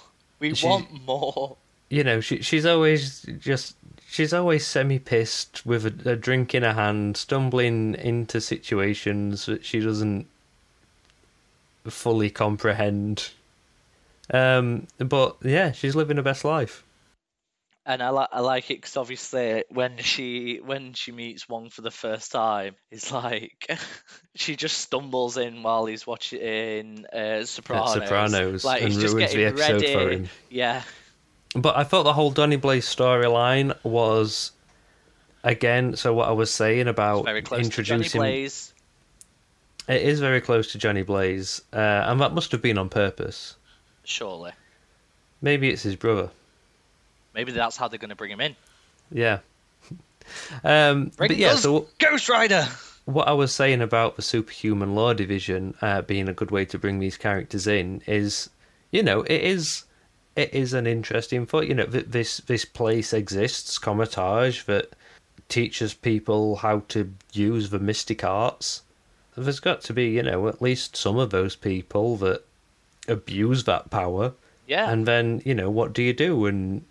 We 0.41 0.55
want 0.63 1.05
more. 1.07 1.57
You 1.91 2.05
know, 2.05 2.21
she 2.21 2.43
she's 2.43 2.67
always 2.67 3.23
just 3.41 3.75
she's 4.09 4.33
always 4.33 4.67
semi 4.67 4.99
pissed 4.99 5.65
with 5.67 5.87
a, 5.87 6.13
a 6.13 6.17
drink 6.17 6.55
in 6.55 6.63
her 6.63 6.75
hand, 6.75 7.17
stumbling 7.17 7.95
into 7.95 8.41
situations 8.41 9.47
that 9.47 9.65
she 9.65 9.81
doesn't 9.81 10.27
fully 11.87 12.31
comprehend. 12.31 13.31
Um, 14.31 14.87
but 14.99 15.37
yeah, 15.43 15.73
she's 15.73 15.97
living 15.97 16.17
her 16.17 16.23
best 16.23 16.45
life. 16.45 16.85
And 17.89 18.03
I 18.03 18.11
like 18.11 18.29
I 18.33 18.41
like 18.41 18.71
it 18.71 18.83
because 18.83 18.99
obviously 18.99 19.65
when 19.71 19.97
she 19.97 20.61
when 20.63 20.93
she 20.93 21.11
meets 21.11 21.49
Wong 21.49 21.71
for 21.71 21.81
the 21.81 21.91
first 21.91 22.31
time, 22.31 22.75
it's 22.91 23.11
like 23.11 23.67
she 24.35 24.57
just 24.57 24.77
stumbles 24.77 25.39
in 25.39 25.63
while 25.63 25.87
he's 25.87 26.07
watching 26.07 27.07
uh, 27.07 27.47
Sopranos. 27.47 27.95
Sopranos 27.95 28.65
like 28.67 28.83
and 28.83 28.93
he's 28.93 29.01
just 29.01 29.15
ruins 29.15 29.33
the 29.33 29.47
episode 29.47 29.81
ready. 29.81 29.93
for 29.95 30.11
him. 30.11 30.29
Yeah, 30.51 30.83
But 31.57 31.79
I 31.79 31.85
thought 31.85 32.03
the 32.03 32.13
whole 32.13 32.31
Donny 32.31 32.57
Blaze 32.57 32.85
storyline 32.85 33.75
was 33.83 34.53
again. 35.43 35.97
So 35.97 36.13
what 36.13 36.29
I 36.29 36.33
was 36.33 36.53
saying 36.53 36.89
about 36.89 37.25
very 37.25 37.41
close 37.41 37.71
to 37.71 37.83
Johnny 37.83 38.05
introducing 38.05 38.21
Blaze. 38.21 38.75
it 39.89 40.03
is 40.03 40.21
very 40.21 40.43
close 40.43 40.73
to 40.73 40.79
Johnny 40.79 41.05
Blaze, 41.05 41.63
uh, 41.73 41.79
and 41.79 42.21
that 42.21 42.35
must 42.35 42.53
have 42.53 42.61
been 42.61 42.77
on 42.77 42.91
purpose. 42.91 43.57
Surely, 44.05 44.53
Maybe 45.41 45.71
it's 45.71 45.85
his 45.85 45.97
brother. 45.97 46.29
Maybe 47.39 47.53
that's 47.53 47.77
how 47.77 47.87
they're 47.87 48.01
going 48.01 48.11
to 48.11 48.17
bring 48.17 48.33
him 48.33 48.41
in. 48.41 48.57
Yeah. 49.13 49.39
Um, 50.63 51.11
Bring 51.17 51.29
but 51.29 51.37
yeah, 51.39 51.55
so 51.55 51.87
Ghost 51.99 52.29
Rider. 52.29 52.67
what 53.07 53.29
I 53.29 53.33
was 53.33 53.51
saying 53.51 53.81
about 53.81 54.17
the 54.17 54.23
superhuman 54.23 54.95
law 54.95 55.15
division 55.15 55.75
uh, 55.81 56.03
being 56.03 56.29
a 56.29 56.35
good 56.35 56.51
way 56.51 56.67
to 56.67 56.79
bring 56.79 56.99
these 56.99 57.17
characters 57.17 57.67
in 57.67 58.03
is, 58.07 58.51
you 58.91 59.03
know, 59.03 59.23
it 59.23 59.41
is 59.41 59.85
it 60.37 60.53
is 60.53 60.75
an 60.75 60.87
interesting 60.87 61.47
thought. 61.47 61.67
You 61.67 61.75
know, 61.77 61.87
this 61.87 62.39
this 62.39 62.67
place 62.67 63.15
exists, 63.15 63.79
Kamar-Taj, 63.79 64.65
that 64.65 64.93
teaches 65.49 65.95
people 65.95 66.57
how 66.57 66.81
to 66.89 67.15
use 67.33 67.71
the 67.71 67.79
mystic 67.79 68.23
arts. 68.23 68.83
There's 69.35 69.61
got 69.61 69.81
to 69.83 69.95
be, 69.95 70.11
you 70.11 70.25
know, 70.25 70.47
at 70.49 70.61
least 70.61 70.95
some 70.95 71.17
of 71.17 71.31
those 71.31 71.57
people 71.57 72.19
that 72.19 72.45
abuse 73.07 73.65
that 73.65 73.89
power. 73.91 74.35
Yeah, 74.67 74.91
And 74.91 75.07
then, 75.07 75.41
you 75.47 75.55
know, 75.55 75.71
what 75.71 75.95
do 75.95 76.03
you 76.03 76.13
do 76.13 76.45
and 76.45 76.85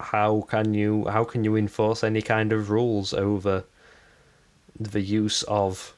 how 0.00 0.42
can 0.42 0.74
you 0.74 1.06
how 1.08 1.24
can 1.24 1.44
you 1.44 1.56
enforce 1.56 2.02
any 2.04 2.22
kind 2.22 2.52
of 2.52 2.70
rules 2.70 3.12
over 3.14 3.64
the 4.78 5.00
use 5.00 5.42
of 5.42 5.94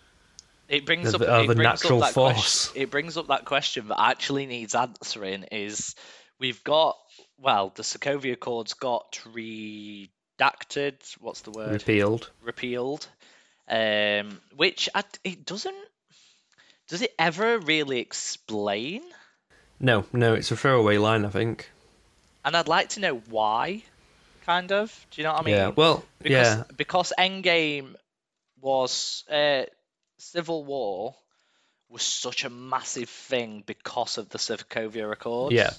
it 0.68 0.86
brings 0.86 1.14
of- 1.14 1.22
up 1.22 1.28
of 1.28 1.50
it 1.50 1.56
brings 1.56 1.58
natural 1.58 2.02
up 2.02 2.08
that 2.08 2.14
force. 2.14 2.66
Question, 2.66 2.82
it 2.82 2.90
brings 2.90 3.16
up 3.16 3.28
that 3.28 3.44
question 3.44 3.88
that 3.88 4.00
actually 4.00 4.46
needs 4.46 4.74
answering. 4.74 5.44
Is 5.52 5.94
we've 6.38 6.62
got 6.64 6.96
well, 7.38 7.72
the 7.74 7.82
Sokovia 7.82 8.34
Accords 8.34 8.74
got 8.74 9.20
redacted. 9.34 10.94
What's 11.20 11.42
the 11.42 11.50
word? 11.50 11.72
repealed? 11.72 12.30
repealed, 12.42 13.06
um, 13.68 14.40
which 14.56 14.88
I, 14.94 15.04
it 15.24 15.44
doesn't. 15.44 15.74
Does 16.88 17.02
it 17.02 17.14
ever 17.18 17.58
really 17.58 18.00
explain? 18.00 19.02
No, 19.80 20.04
no, 20.12 20.34
it's 20.34 20.50
a 20.50 20.56
throwaway 20.56 20.98
line, 20.98 21.24
I 21.24 21.30
think. 21.30 21.70
And 22.44 22.56
I'd 22.56 22.68
like 22.68 22.90
to 22.90 23.00
know 23.00 23.16
why. 23.28 23.82
Kind 24.44 24.72
of. 24.72 25.06
Do 25.10 25.20
you 25.20 25.26
know 25.26 25.32
what 25.34 25.42
I 25.42 25.44
mean? 25.44 25.54
yeah, 25.54 25.68
well, 25.68 26.04
because 26.22 26.46
yeah, 26.46 26.64
because 26.76 27.12
Endgame 27.18 27.94
was 28.60 29.24
uh, 29.30 29.64
Civil 30.18 30.64
War 30.64 31.14
was 31.88 32.02
such 32.02 32.44
a 32.44 32.50
massive 32.50 33.08
thing 33.08 33.62
because 33.66 34.18
of 34.18 34.28
the 34.30 34.38
Sokovia 34.38 35.12
Accords. 35.12 35.54
yeah. 35.54 35.70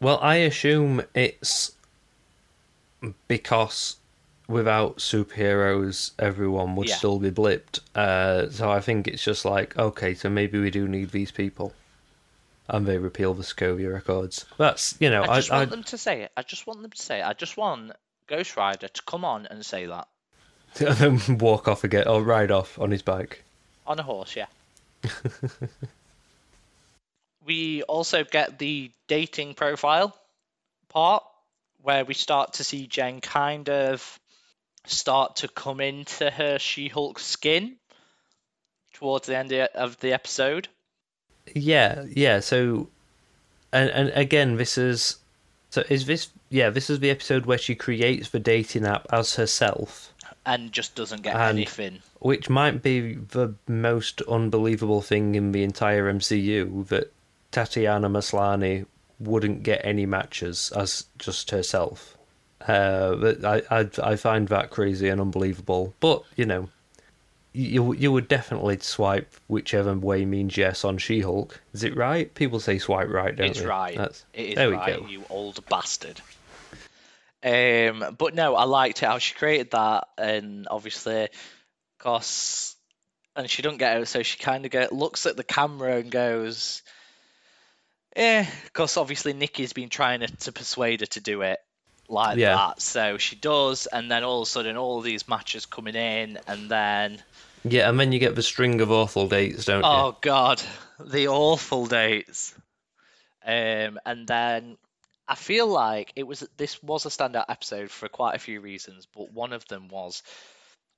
Well, 0.00 0.18
I 0.20 0.36
assume 0.36 1.02
it's 1.14 1.72
because 3.28 3.96
without 4.48 4.96
superheroes, 4.98 6.12
everyone 6.18 6.76
would 6.76 6.88
Yeah. 6.88 6.96
still 6.96 7.18
be 7.18 7.30
blipped. 7.30 7.80
Uh, 7.94 8.50
so 8.50 8.70
I 8.70 8.80
think 8.80 9.06
it's 9.08 9.22
just 9.22 9.44
like, 9.44 9.76
okay, 9.78 10.14
so 10.14 10.28
maybe 10.28 10.58
we 10.58 10.70
do 10.70 10.88
need 10.88 11.10
these 11.10 11.30
people. 11.30 11.72
And 12.66 12.86
they 12.86 12.96
repeal 12.96 13.34
the 13.34 13.42
Sokovia 13.42 13.96
Accords. 13.96 14.46
That's, 14.56 14.96
you 14.98 15.10
know, 15.10 15.22
I 15.22 15.32
I, 15.32 15.36
just 15.36 15.52
I, 15.52 15.58
want 15.58 15.70
them 15.70 15.82
to 15.84 15.98
say 15.98 16.22
it. 16.22 16.32
I 16.36 16.42
just 16.42 16.66
want 16.66 16.80
them 16.80 16.90
to 16.90 17.02
say 17.02 17.20
it. 17.20 17.24
I 17.24 17.34
just 17.34 17.56
want 17.56 17.92
Ghost 18.26 18.56
Rider 18.56 18.88
to 18.88 19.02
come 19.02 19.24
on 19.24 19.46
and 19.46 19.64
say 19.64 19.86
that 19.86 20.08
and 20.80 21.18
then 21.18 21.38
walk 21.38 21.68
off 21.68 21.84
again 21.84 22.08
or 22.08 22.22
ride 22.22 22.50
off 22.50 22.78
on 22.78 22.90
his 22.90 23.02
bike. 23.02 23.44
on 23.86 23.98
a 23.98 24.02
horse. 24.02 24.34
Yeah. 24.34 24.46
we 27.46 27.82
also 27.82 28.24
get 28.24 28.58
the 28.58 28.90
dating 29.06 29.54
profile 29.54 30.16
part 30.88 31.22
where 31.82 32.04
we 32.04 32.14
start 32.14 32.54
to 32.54 32.64
see 32.64 32.86
Jen 32.86 33.20
kind 33.20 33.68
of 33.68 34.18
start 34.86 35.36
to 35.36 35.48
come 35.48 35.80
into 35.80 36.30
her 36.30 36.58
She-Hulk 36.58 37.18
skin 37.18 37.76
towards 38.94 39.26
the 39.26 39.36
end 39.36 39.52
of 39.52 39.98
the 40.00 40.12
episode. 40.12 40.68
Yeah, 41.54 42.04
yeah. 42.10 42.40
So, 42.40 42.88
and 43.72 43.90
and 43.90 44.08
again, 44.14 44.56
this 44.56 44.78
is 44.78 45.18
so 45.70 45.82
is 45.88 46.06
this 46.06 46.28
yeah 46.50 46.70
this 46.70 46.88
is 46.90 47.00
the 47.00 47.10
episode 47.10 47.46
where 47.46 47.58
she 47.58 47.74
creates 47.74 48.30
the 48.30 48.38
dating 48.40 48.86
app 48.86 49.06
as 49.12 49.34
herself, 49.34 50.12
and 50.46 50.72
just 50.72 50.94
doesn't 50.94 51.22
get 51.22 51.34
And- 51.36 51.58
anything. 51.58 52.00
which 52.20 52.48
might 52.48 52.82
be 52.82 53.14
the 53.14 53.54
most 53.68 54.22
unbelievable 54.22 55.02
thing 55.02 55.34
in 55.34 55.52
the 55.52 55.62
entire 55.62 56.10
MCU 56.12 56.86
that 56.88 57.12
Tatiana 57.52 58.08
Maslany 58.08 58.86
wouldn't 59.20 59.62
get 59.62 59.80
any 59.84 60.06
matches 60.06 60.72
as 60.74 61.06
just 61.18 61.50
herself. 61.50 62.16
Uh, 62.66 63.14
but 63.16 63.44
I, 63.44 63.62
I 63.70 63.88
I 64.02 64.16
find 64.16 64.48
that 64.48 64.70
crazy 64.70 65.08
and 65.08 65.20
unbelievable. 65.20 65.92
But 66.00 66.22
you 66.36 66.46
know, 66.46 66.68
you 67.54 67.94
you 67.94 68.10
would 68.12 68.28
definitely 68.28 68.78
swipe 68.80 69.32
whichever 69.46 69.94
way 69.94 70.24
means 70.24 70.56
yes 70.56 70.84
on 70.84 70.98
She-Hulk. 70.98 71.60
Is 71.72 71.84
it 71.84 71.96
right? 71.96 72.32
People 72.34 72.58
say 72.60 72.78
swipe 72.78 73.08
right, 73.08 73.34
don't 73.34 73.50
It's 73.50 73.60
they? 73.60 73.66
right. 73.66 73.96
That's, 73.96 74.24
It 74.34 74.48
is 74.50 74.54
there 74.56 74.68
we 74.68 74.76
right, 74.76 75.00
go. 75.00 75.06
you 75.06 75.24
old 75.30 75.64
bastard. 75.68 76.20
Um, 77.42 78.16
but 78.18 78.34
no, 78.34 78.56
I 78.56 78.64
liked 78.64 79.02
it 79.02 79.06
how 79.06 79.18
she 79.18 79.34
created 79.34 79.70
that, 79.72 80.08
and 80.18 80.66
obviously, 80.70 81.28
cause, 81.98 82.74
and 83.36 83.48
she 83.50 83.62
don't 83.62 83.76
get 83.78 83.98
out, 83.98 84.08
so 84.08 84.22
she 84.22 84.38
kind 84.38 84.64
of 84.64 84.70
get 84.70 84.92
looks 84.92 85.26
at 85.26 85.36
the 85.36 85.44
camera 85.44 85.98
and 85.98 86.10
goes, 86.10 86.82
"Eh," 88.16 88.46
because 88.64 88.96
obviously 88.96 89.34
Nikki's 89.34 89.74
been 89.74 89.90
trying 89.90 90.20
to, 90.20 90.26
to 90.28 90.52
persuade 90.52 91.00
her 91.00 91.06
to 91.06 91.20
do 91.20 91.42
it 91.42 91.58
like 92.08 92.38
Yeah. 92.38 92.56
that, 92.56 92.80
so 92.80 93.18
she 93.18 93.36
does, 93.36 93.86
and 93.86 94.10
then 94.10 94.24
all 94.24 94.40
of 94.42 94.48
a 94.48 94.50
sudden, 94.50 94.76
all 94.78 95.02
these 95.02 95.28
matches 95.28 95.66
coming 95.66 95.94
in, 95.94 96.38
and 96.48 96.70
then 96.70 97.22
Yeah, 97.64 97.88
and 97.88 97.98
then 97.98 98.12
you 98.12 98.18
get 98.18 98.34
the 98.34 98.42
string 98.42 98.80
of 98.80 98.92
awful 98.92 99.28
dates, 99.28 99.64
don't 99.64 99.82
you? 99.82 99.88
Oh 99.88 100.16
God, 100.20 100.62
the 101.00 101.28
awful 101.28 101.86
dates. 101.86 102.54
Um, 103.44 103.98
and 104.04 104.26
then 104.26 104.76
I 105.26 105.34
feel 105.34 105.66
like 105.66 106.12
it 106.16 106.24
was 106.24 106.46
this 106.56 106.82
was 106.82 107.06
a 107.06 107.08
standout 107.08 107.46
episode 107.48 107.90
for 107.90 108.08
quite 108.08 108.34
a 108.36 108.38
few 108.38 108.60
reasons, 108.60 109.06
but 109.14 109.32
one 109.32 109.52
of 109.52 109.66
them 109.68 109.88
was. 109.88 110.22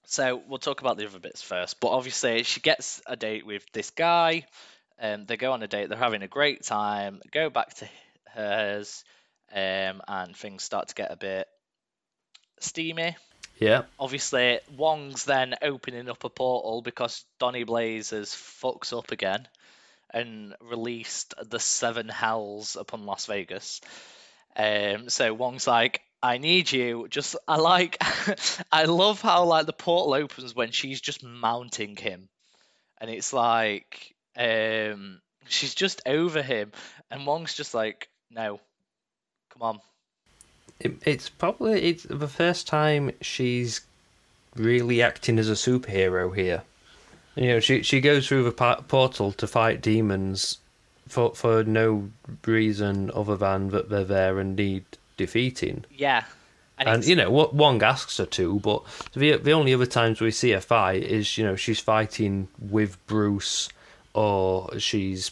So 0.06 0.40
we'll 0.47 0.59
talk 0.59 0.80
about 0.80 0.98
the 0.98 1.06
other 1.06 1.18
bits 1.18 1.43
first. 1.43 1.80
But 1.80 1.88
obviously, 1.88 2.43
she 2.43 2.60
gets 2.60 3.01
a 3.06 3.16
date 3.16 3.47
with 3.47 3.64
this 3.72 3.90
guy. 3.90 4.47
Um, 5.01 5.24
they 5.26 5.36
go 5.36 5.52
on 5.52 5.62
a 5.62 5.68
date. 5.68 5.88
They're 5.88 5.98
having 5.98 6.22
a 6.22 6.28
great 6.28 6.64
time. 6.64 7.20
Go 7.32 7.51
back 7.51 7.74
to 7.74 7.88
hers, 8.34 9.05
um, 9.52 10.02
and 10.09 10.36
things 10.36 10.64
start 10.64 10.88
to 10.88 10.94
get 10.94 11.12
a 11.12 11.16
bit 11.16 11.47
steamy 12.59 13.16
Yeah. 13.59 13.85
obviously 13.99 14.61
Wong's 14.77 15.24
then 15.24 15.55
opening 15.62 16.11
up 16.11 16.24
a 16.24 16.28
portal 16.28 16.83
because 16.83 17.24
Donny 17.39 17.65
Blaze 17.65 18.11
has 18.11 18.28
fucks 18.31 18.97
up 18.97 19.12
again 19.12 19.49
and 20.11 20.55
released 20.61 21.35
the 21.43 21.59
seven 21.59 22.09
hells 22.09 22.77
upon 22.77 23.07
Las 23.07 23.27
Vegas. 23.27 23.81
Um, 24.57 25.09
so 25.09 25.33
Wong's 25.35 25.66
like, 25.66 26.03
I 26.23 26.39
need 26.39 26.70
you. 26.73 27.07
Just 27.09 27.37
I 27.47 27.57
like, 27.57 28.03
I 28.73 28.85
love 28.85 29.20
how 29.20 29.45
like 29.45 29.66
the 29.66 29.73
portal 29.73 30.15
opens 30.15 30.55
when 30.55 30.70
she's 30.70 31.01
just 31.01 31.23
mounting 31.23 31.97
him, 31.97 32.28
and 32.99 33.11
it's 33.11 33.33
like, 33.33 34.15
um, 34.37 35.20
she's 35.47 35.74
just 35.74 36.01
over 36.07 36.43
him, 36.43 36.73
and 37.11 37.27
Wong's 37.27 37.55
just 37.55 37.74
like, 37.74 38.09
no, 38.31 38.61
come 39.51 39.62
on. 39.62 39.81
It, 40.81 40.97
it's 41.07 41.28
probably 41.28 41.82
it's 41.82 42.05
the 42.05 42.28
first 42.28 42.66
time 42.66 43.12
she's 43.20 43.81
really 44.55 45.03
acting 45.03 45.39
as 45.39 45.48
a 45.48 45.53
superhero 45.53 46.35
here. 46.35 46.62
You 47.35 47.48
know, 47.48 47.61
she 47.61 47.82
she 47.82 48.01
goes 48.01 48.27
through 48.27 48.44
the 48.44 48.82
portal 48.89 49.32
to 49.32 49.47
fight 49.47 49.81
demons 49.81 50.59
for 51.07 51.35
for 51.35 51.65
no 51.65 52.11
reason 52.44 53.11
other 53.15 53.36
than 53.36 53.69
that 53.70 53.89
they're 53.89 54.05
there 54.05 54.39
and 54.39 54.57
need 54.57 54.85
defeating. 55.16 55.85
Yeah, 55.94 56.24
And 56.78 56.89
And, 56.89 57.07
you 57.07 57.16
know 57.16 57.31
what 57.31 57.55
Wong 57.55 57.82
asks 57.82 58.19
her 58.19 58.27
to, 58.27 58.61
but 58.61 58.82
the 59.15 59.36
the 59.36 59.53
only 59.53 59.73
other 59.74 59.86
times 59.86 60.20
we 60.20 60.31
see 60.31 60.51
her 60.51 60.61
fight 60.61 61.03
is 61.03 61.39
you 61.39 61.44
know 61.44 61.57
she's 61.57 61.81
fighting 61.81 62.48
with 62.59 63.05
Bruce, 63.07 63.69
or 64.15 64.78
she's 64.78 65.31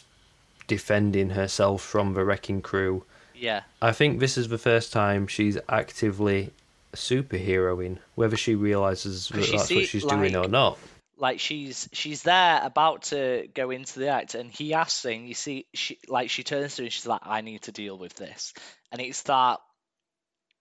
defending 0.67 1.31
herself 1.31 1.81
from 1.81 2.13
the 2.13 2.23
wrecking 2.23 2.61
crew. 2.61 3.03
Yeah. 3.37 3.63
I 3.81 3.91
think 3.91 4.19
this 4.19 4.37
is 4.37 4.47
the 4.47 4.57
first 4.57 4.93
time 4.93 5.27
she's 5.27 5.57
actively 5.67 6.51
superheroing, 6.93 7.97
whether 8.15 8.37
she 8.37 8.55
realizes 8.55 9.29
that 9.29 9.45
you 9.45 9.51
that's 9.57 9.65
see, 9.65 9.75
what 9.77 9.85
she's 9.87 10.05
doing 10.05 10.35
or 10.35 10.47
not. 10.47 10.77
like 11.17 11.39
she's 11.39 11.89
she's 11.91 12.23
there 12.23 12.61
about 12.63 13.03
to 13.03 13.47
go 13.53 13.71
into 13.71 13.99
the 13.99 14.07
act 14.09 14.35
and 14.35 14.51
he 14.51 14.73
asks 14.73 15.03
her 15.03 15.09
and 15.11 15.27
you 15.27 15.33
see 15.33 15.65
she 15.73 15.97
like 16.07 16.29
she 16.29 16.43
turns 16.43 16.75
to 16.75 16.81
him 16.81 16.85
and 16.85 16.93
she's 16.93 17.05
like 17.07 17.21
i 17.23 17.39
need 17.41 17.61
to 17.63 17.71
deal 17.71 17.97
with 17.97 18.13
this. 18.15 18.53
And 18.91 19.01
it's 19.01 19.23
that 19.23 19.59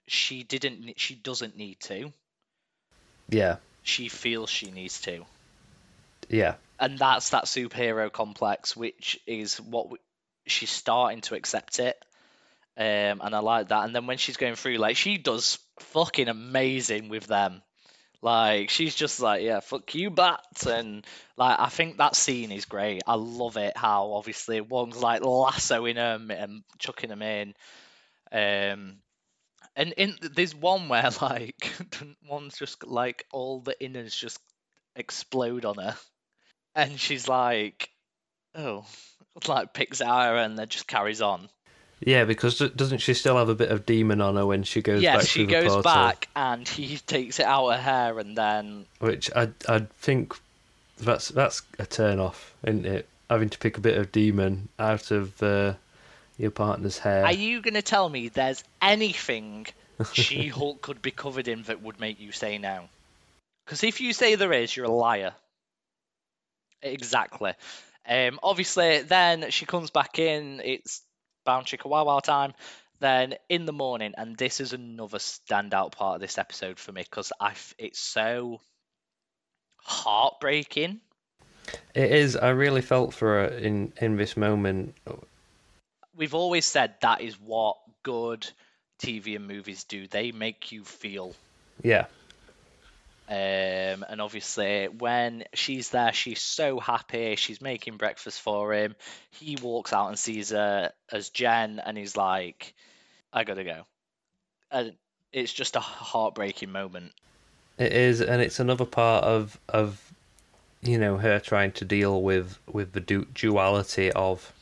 she 0.07 0.43
didn't 0.43 0.99
she 0.99 1.15
doesn't 1.15 1.57
need 1.57 1.81
to. 1.81 2.13
Yeah, 3.29 3.57
she 3.83 4.09
feels 4.09 4.51
she 4.51 4.71
needs 4.71 5.01
to. 5.03 5.25
Yeah, 6.29 6.55
and 6.79 6.99
that's 6.99 7.31
that 7.31 7.45
superhero 7.45 8.11
complex 8.13 8.77
which 8.77 9.21
is 9.27 9.57
what 9.61 9.91
we, 9.91 9.99
she's 10.47 10.71
starting 10.71 11.21
to 11.23 11.35
accept 11.37 11.79
it 11.79 11.97
um 12.77 13.21
and 13.23 13.35
i 13.35 13.39
like 13.41 13.69
that. 13.69 13.85
And 13.85 13.95
then 13.95 14.07
when 14.07 14.19
she's 14.19 14.37
going 14.37 14.57
through 14.57 14.77
like 14.79 14.97
she 14.97 15.19
does 15.19 15.59
fucking 15.81 16.29
amazing 16.29 17.09
with 17.09 17.27
them. 17.27 17.63
Like 18.23 18.71
she's 18.71 18.95
just 18.95 19.21
like 19.21 19.43
yeah 19.43 19.61
fuck 19.61 19.95
you 19.95 20.11
bat, 20.11 20.45
and 20.67 21.05
like 21.37 21.59
i 21.61 21.69
think 21.69 21.99
that 21.99 22.17
scene 22.17 22.53
is 22.53 22.65
great. 22.65 23.03
I 23.07 23.15
love 23.15 23.57
it 23.57 23.77
how 23.77 24.13
obviously 24.13 24.61
Wong's 24.61 24.97
like 24.99 25.23
lassoing 25.25 25.97
them 25.97 26.31
and 26.31 26.63
chucking 26.79 27.11
them 27.11 27.23
in. 27.23 27.55
Um 28.33 28.99
and 29.77 29.93
in 29.97 30.17
there's 30.35 30.55
one 30.55 30.89
where 30.89 31.11
like 31.23 31.73
one's 32.29 32.57
just 32.59 32.87
like 32.87 33.25
all 33.33 33.61
the 33.61 33.81
innards 33.83 34.17
just 34.17 34.39
explode 34.97 35.65
on 35.65 35.77
her. 35.77 35.97
And 36.75 36.99
she's 37.01 37.29
like, 37.29 37.91
"Oh," 38.55 38.85
like 39.49 39.75
picks 39.75 40.01
at 40.01 40.09
her 40.09 40.37
and 40.37 40.59
then 40.59 40.69
just 40.69 40.87
carries 40.89 41.23
on. 41.23 41.49
Yeah. 42.01 42.25
Because 42.25 42.59
doesn't 42.59 42.99
she 42.99 43.15
still 43.15 43.37
have 43.37 43.49
a 43.49 43.55
bit 43.55 43.71
of 43.71 43.87
demon 43.87 44.21
on 44.21 44.37
her 44.37 44.47
when 44.47 44.63
she 44.63 44.83
goes 44.83 45.03
yeah, 45.03 45.19
back 45.19 45.27
she 45.27 45.47
goes 45.47 45.83
back 45.83 46.29
and 46.35 46.67
he 46.69 46.99
takes 46.99 47.41
it 47.41 47.47
out 47.47 47.69
of 47.69 47.81
her, 47.81 48.19
and 48.19 48.37
then 48.37 48.87
Which 48.99 49.31
I 49.35 49.51
I 49.69 49.81
think 49.99 50.35
that's 50.99 51.29
that's 51.29 51.63
a 51.79 51.87
turn 51.87 52.19
off, 52.19 52.55
isn't 52.65 52.87
it? 52.87 53.09
Having 53.31 53.51
to 53.51 53.59
pick 53.59 53.79
a 53.79 53.81
bit 53.81 53.97
of 53.97 54.13
demon 54.13 54.69
out 54.79 55.11
of 55.11 55.43
uh, 55.43 55.75
your 56.39 56.51
partner's 56.51 56.99
hair. 56.99 57.25
are 57.25 57.33
you 57.33 57.63
gonna 57.63 57.83
tell 57.83 58.09
me 58.09 58.29
there's 58.29 58.63
anything 58.83 59.67
She 60.13 60.49
Hulk 60.49 60.83
could 60.83 61.03
be 61.03 61.11
covered 61.11 61.49
in 61.49 61.63
that 61.65 61.83
would 61.83 62.01
make 62.01 62.21
you 62.21 62.33
say 62.33 62.59
no? 62.59 62.89
Because 63.65 63.85
if 63.85 64.01
you 64.01 64.13
say 64.13 64.35
there 64.35 64.53
is, 64.53 64.77
you're 64.77 64.87
a 64.87 64.91
liar. 64.91 65.33
Exactly. 66.83 67.53
Um, 68.07 68.39
obviously, 68.43 69.03
then 69.03 69.51
she 69.51 69.65
comes 69.65 69.91
back 69.91 70.19
in. 70.19 70.61
It's 70.63 71.01
Bound 71.45 71.73
Wow 71.85 72.21
time. 72.21 72.55
Then 73.01 73.35
in 73.49 73.67
the 73.67 73.73
morning, 73.73 74.15
and 74.17 74.37
this 74.37 74.61
is 74.61 74.73
another 74.73 75.19
standout 75.19 75.93
part 75.93 76.17
of 76.17 76.21
this 76.21 76.39
episode 76.39 76.79
for 76.79 76.93
me 76.93 77.03
because 77.03 77.33
I 77.41 77.55
it's 77.79 77.99
so 77.99 78.61
heartbreaking. 79.77 81.01
It 81.95 82.13
is. 82.13 82.37
I 82.37 82.51
really 82.51 82.83
felt 82.83 83.13
for 83.15 83.27
her 83.27 83.47
in 83.49 83.93
in 84.01 84.17
this 84.17 84.37
moment. 84.37 84.95
We've 86.17 86.35
always 86.35 86.65
said 86.65 86.95
that 87.03 87.21
is 87.21 87.35
what 87.41 87.79
good 88.03 88.49
TV 89.01 89.37
and 89.37 89.47
movies 89.47 89.85
do. 89.85 90.07
They 90.07 90.33
make 90.33 90.73
you 90.73 90.85
feel 90.85 91.35
Yeah, 91.83 92.07
Um, 93.27 94.05
and 94.09 94.21
obviously, 94.21 94.87
when 94.89 95.45
she's 95.55 95.91
there, 95.91 96.13
she's 96.13 96.43
so 96.43 96.79
happy. 96.79 97.37
She's 97.37 97.61
making 97.61 97.97
breakfast 97.97 98.41
for 98.41 98.75
him. 98.75 98.95
He 99.31 99.57
walks 99.57 99.93
out 99.93 100.09
and 100.09 100.19
sees 100.19 100.51
her 100.51 100.93
as 101.11 101.31
Jen, 101.31 101.81
and 101.85 101.97
he's 101.97 102.17
like, 102.17 102.75
"I 103.33 103.45
gotta 103.45 103.65
go." 103.65 103.87
And 104.71 104.93
it's 105.33 105.53
just 105.53 105.77
a 105.77 105.81
heartbreaking 105.81 106.71
moment. 106.71 107.13
it 107.79 107.93
is, 107.93 108.21
and 108.21 108.43
it's 108.43 108.61
another 108.61 108.85
part 108.85 109.25
of 109.25 109.59
of 109.69 110.13
you 110.83 110.99
know 110.99 111.17
her 111.17 111.41
trying 111.41 111.73
to 111.73 111.85
deal 111.87 112.21
with 112.23 112.59
with 112.71 112.93
the 112.93 113.01
du- 113.01 113.27
duality 113.35 114.13
of 114.13 114.53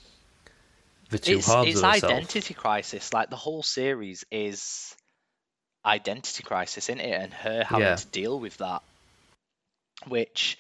the 1.10 1.18
two 1.18 1.38
It's 1.38 1.46
halves 1.48 1.68
it's 1.70 1.82
of 1.82 1.92
herself. 1.94 2.12
identity 2.12 2.54
crisis. 2.54 3.12
Like 3.12 3.28
the 3.28 3.36
whole 3.36 3.62
series 3.64 4.24
is 4.30 4.94
identity 5.84 6.42
crisis, 6.42 6.88
isn't 6.88 7.00
it? 7.00 7.20
And 7.20 7.32
her 7.32 7.64
having 7.64 7.86
Yeah. 7.86 7.96
to 7.96 8.06
deal 8.06 8.38
with 8.38 8.56
that, 8.58 8.82
which 10.06 10.58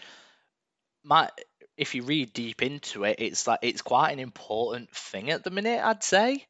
might, 1.04 1.30
if 1.76 1.94
you 1.94 2.02
read 2.02 2.32
deep 2.32 2.62
into 2.62 3.04
it, 3.04 3.16
it's 3.18 3.46
like 3.46 3.60
it's 3.62 3.82
quite 3.82 4.12
an 4.12 4.20
important 4.20 4.90
thing 4.90 5.30
at 5.30 5.44
the 5.44 5.50
minute. 5.50 5.80
I'd 5.82 6.04
say, 6.04 6.46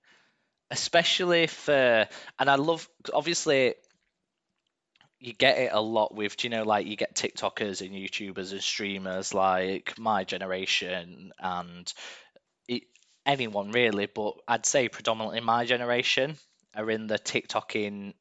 especially 0.71 1.47
for, 1.47 2.09
and 2.39 2.51
I 2.51 2.57
love 2.57 2.89
obviously. 3.13 3.75
You 5.25 5.33
get 5.33 5.57
it 5.59 5.71
a 5.73 5.81
lot 5.81 6.13
with, 6.13 6.43
you 6.43 6.51
know, 6.51 6.65
like 6.65 6.85
you 6.85 6.97
get 6.97 7.15
TikTokers 7.15 7.81
and 7.81 7.95
YouTubers 7.95 8.51
and 8.51 8.61
streamers 8.61 9.33
like 9.33 9.97
my 9.97 10.25
generation 10.25 11.31
and 11.39 11.95
it, 12.67 12.83
anyone 13.25 13.71
really, 13.71 14.07
but 14.07 14.35
I'd 14.49 14.67
say 14.67 14.89
predominantly 14.89 15.39
my 15.39 15.65
generation 15.65 16.35
are 16.75 16.91
in 16.91 17.07
the 17.07 17.21
TikToking 17.21 18.15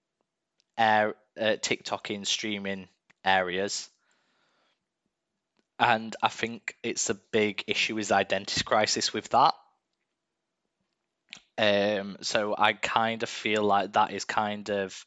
air, 0.77 1.15
uh, 1.39 1.57
TikToking 1.61 2.25
streaming 2.25 2.87
areas. 3.23 3.89
And 5.79 6.15
I 6.21 6.27
think 6.27 6.75
it's 6.83 7.09
a 7.09 7.15
big 7.15 7.63
issue 7.67 7.97
is 7.97 8.11
identity 8.11 8.63
crisis 8.63 9.13
with 9.13 9.29
that. 9.29 9.53
Um, 11.57 12.17
so 12.21 12.55
I 12.57 12.73
kind 12.73 13.23
of 13.23 13.29
feel 13.29 13.63
like 13.63 13.93
that 13.93 14.11
is 14.11 14.25
kind 14.25 14.69
of 14.69 15.05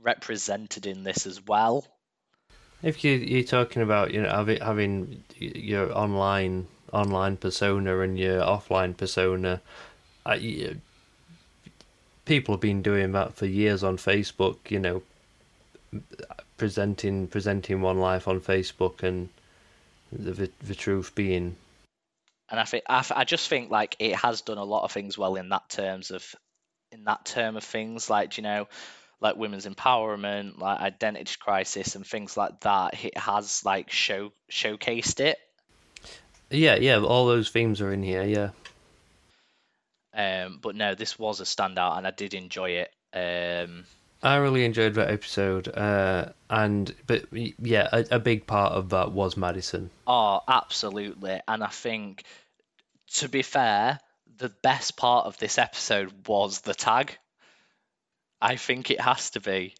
represented 0.00 0.86
in 0.86 1.02
this 1.02 1.26
as 1.26 1.44
well. 1.44 1.86
If 2.82 3.04
you 3.04 3.12
you're 3.12 3.44
talking 3.44 3.80
about 3.80 4.12
you 4.12 4.22
know 4.22 4.28
having 4.28 4.60
having 4.60 5.24
your 5.38 5.96
online 5.96 6.66
online 6.92 7.36
persona 7.38 8.00
and 8.00 8.18
your 8.18 8.40
offline 8.42 8.96
persona, 8.96 9.62
I, 10.26 10.34
people 12.24 12.54
have 12.54 12.60
been 12.60 12.82
doing 12.82 13.12
that 13.12 13.34
for 13.34 13.46
years 13.46 13.84
on 13.84 13.96
Facebook. 13.96 14.70
You 14.70 14.80
know, 14.80 15.02
presenting 16.56 17.26
presenting 17.26 17.80
one 17.80 17.98
life 17.98 18.28
on 18.28 18.40
Facebook 18.40 19.02
and 19.02 19.28
the 20.12 20.32
the, 20.32 20.50
the 20.62 20.74
truth 20.74 21.14
being 21.14 21.56
and 22.50 22.60
I 22.60 22.64
think 22.64 22.84
I, 22.88 23.04
I 23.14 23.24
just 23.24 23.48
think 23.48 23.70
like 23.70 23.96
it 23.98 24.14
has 24.16 24.42
done 24.42 24.58
a 24.58 24.64
lot 24.64 24.84
of 24.84 24.92
things 24.92 25.16
well 25.18 25.36
in 25.36 25.48
that 25.50 25.68
terms 25.68 26.10
of 26.10 26.24
in 26.92 27.04
that 27.04 27.24
term 27.24 27.56
of 27.56 27.64
things 27.64 28.08
like 28.08 28.36
you 28.36 28.42
know 28.42 28.68
like 29.20 29.36
women's 29.36 29.66
empowerment 29.66 30.58
like 30.58 30.80
identity 30.80 31.34
crisis 31.40 31.96
and 31.96 32.06
things 32.06 32.36
like 32.36 32.60
that 32.60 33.04
it 33.04 33.16
has 33.16 33.64
like 33.64 33.90
show 33.90 34.30
showcased 34.50 35.20
it 35.20 35.38
yeah 36.50 36.76
yeah 36.76 36.98
all 36.98 37.26
those 37.26 37.50
themes 37.50 37.80
are 37.80 37.92
in 37.92 38.02
here. 38.02 38.24
Yeah. 38.24 38.50
Um 40.14 40.58
but 40.62 40.74
no 40.74 40.94
this 40.94 41.18
was 41.18 41.40
a 41.40 41.44
standout 41.44 41.98
and 41.98 42.06
I 42.06 42.10
did 42.10 42.34
enjoy 42.34 42.70
it 42.70 42.92
um 43.12 43.84
I 44.22 44.36
really 44.36 44.64
enjoyed 44.64 44.94
that 44.94 45.10
episode, 45.10 45.68
uh, 45.68 46.30
and 46.48 46.94
but 47.06 47.26
yeah, 47.30 47.88
a, 47.92 48.06
a 48.12 48.18
big 48.18 48.46
part 48.46 48.72
of 48.72 48.88
that 48.88 49.12
was 49.12 49.36
Madison. 49.36 49.90
oh 50.06 50.40
absolutely 50.48 51.40
and 51.46 51.62
I 51.62 51.68
think 51.68 52.24
to 53.16 53.28
be 53.28 53.42
fair 53.42 54.00
the 54.38 54.48
best 54.48 54.96
part 54.96 55.26
of 55.26 55.38
this 55.38 55.58
episode 55.58 56.26
was 56.26 56.60
the 56.62 56.74
tag 56.74 57.16
I 58.40 58.56
think 58.56 58.90
it 58.90 59.00
has 59.00 59.30
to 59.30 59.40
be 59.40 59.74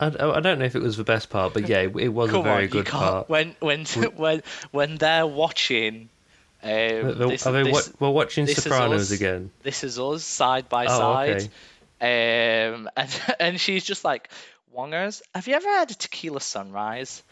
I, 0.00 0.06
I 0.06 0.40
don't 0.40 0.58
know 0.60 0.64
if 0.64 0.76
it 0.76 0.82
was 0.82 0.96
the 0.96 1.04
best 1.04 1.28
part, 1.28 1.54
but 1.54 1.68
yeah, 1.68 1.80
it, 1.80 1.96
it 1.96 2.08
was 2.08 2.32
a 2.32 2.40
very 2.40 2.64
on, 2.64 2.70
good 2.70 2.86
part. 2.86 3.28
when 3.28 3.56
when 3.58 3.84
when 4.16 4.42
when 4.70 4.96
they're 4.96 5.26
watching. 5.26 6.08
Um, 6.62 7.18
this, 7.28 7.46
are 7.46 7.52
they 7.52 7.62
this, 7.62 7.92
we're 8.00 8.10
watching 8.10 8.46
Sopranos 8.48 9.12
again. 9.12 9.50
this 9.62 9.84
is 9.84 9.98
us 9.98 10.24
side 10.24 10.68
by 10.68 10.86
Oh, 10.86 10.98
side, 10.98 11.48
okay. 12.02 12.66
um, 12.74 12.90
and 12.96 13.20
and 13.38 13.60
she's 13.60 13.84
just 13.84 14.04
like, 14.04 14.28
Wongers, 14.76 15.22
have 15.34 15.46
you 15.46 15.54
ever 15.54 15.68
had 15.68 15.90
a 15.90 15.94
tequila 15.94 16.40
sunrise? 16.40 17.22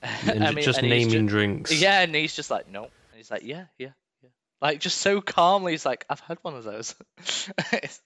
And 0.30 0.44
I 0.44 0.52
mean, 0.52 0.64
just 0.64 0.80
naming 0.80 1.10
ju- 1.10 1.26
drinks. 1.26 1.72
Yeah, 1.72 2.00
and 2.02 2.14
he's 2.14 2.36
just 2.36 2.52
like, 2.52 2.70
no. 2.70 2.84
And 2.84 2.90
he's 3.16 3.32
like, 3.32 3.42
yeah, 3.42 3.64
yeah, 3.78 3.88
yeah. 4.22 4.28
Like 4.62 4.78
just 4.78 4.98
so 4.98 5.20
calmly, 5.20 5.72
he's 5.72 5.84
like, 5.84 6.04
I've 6.08 6.20
had 6.20 6.38
one 6.42 6.54
of 6.54 6.62
those. 6.62 6.94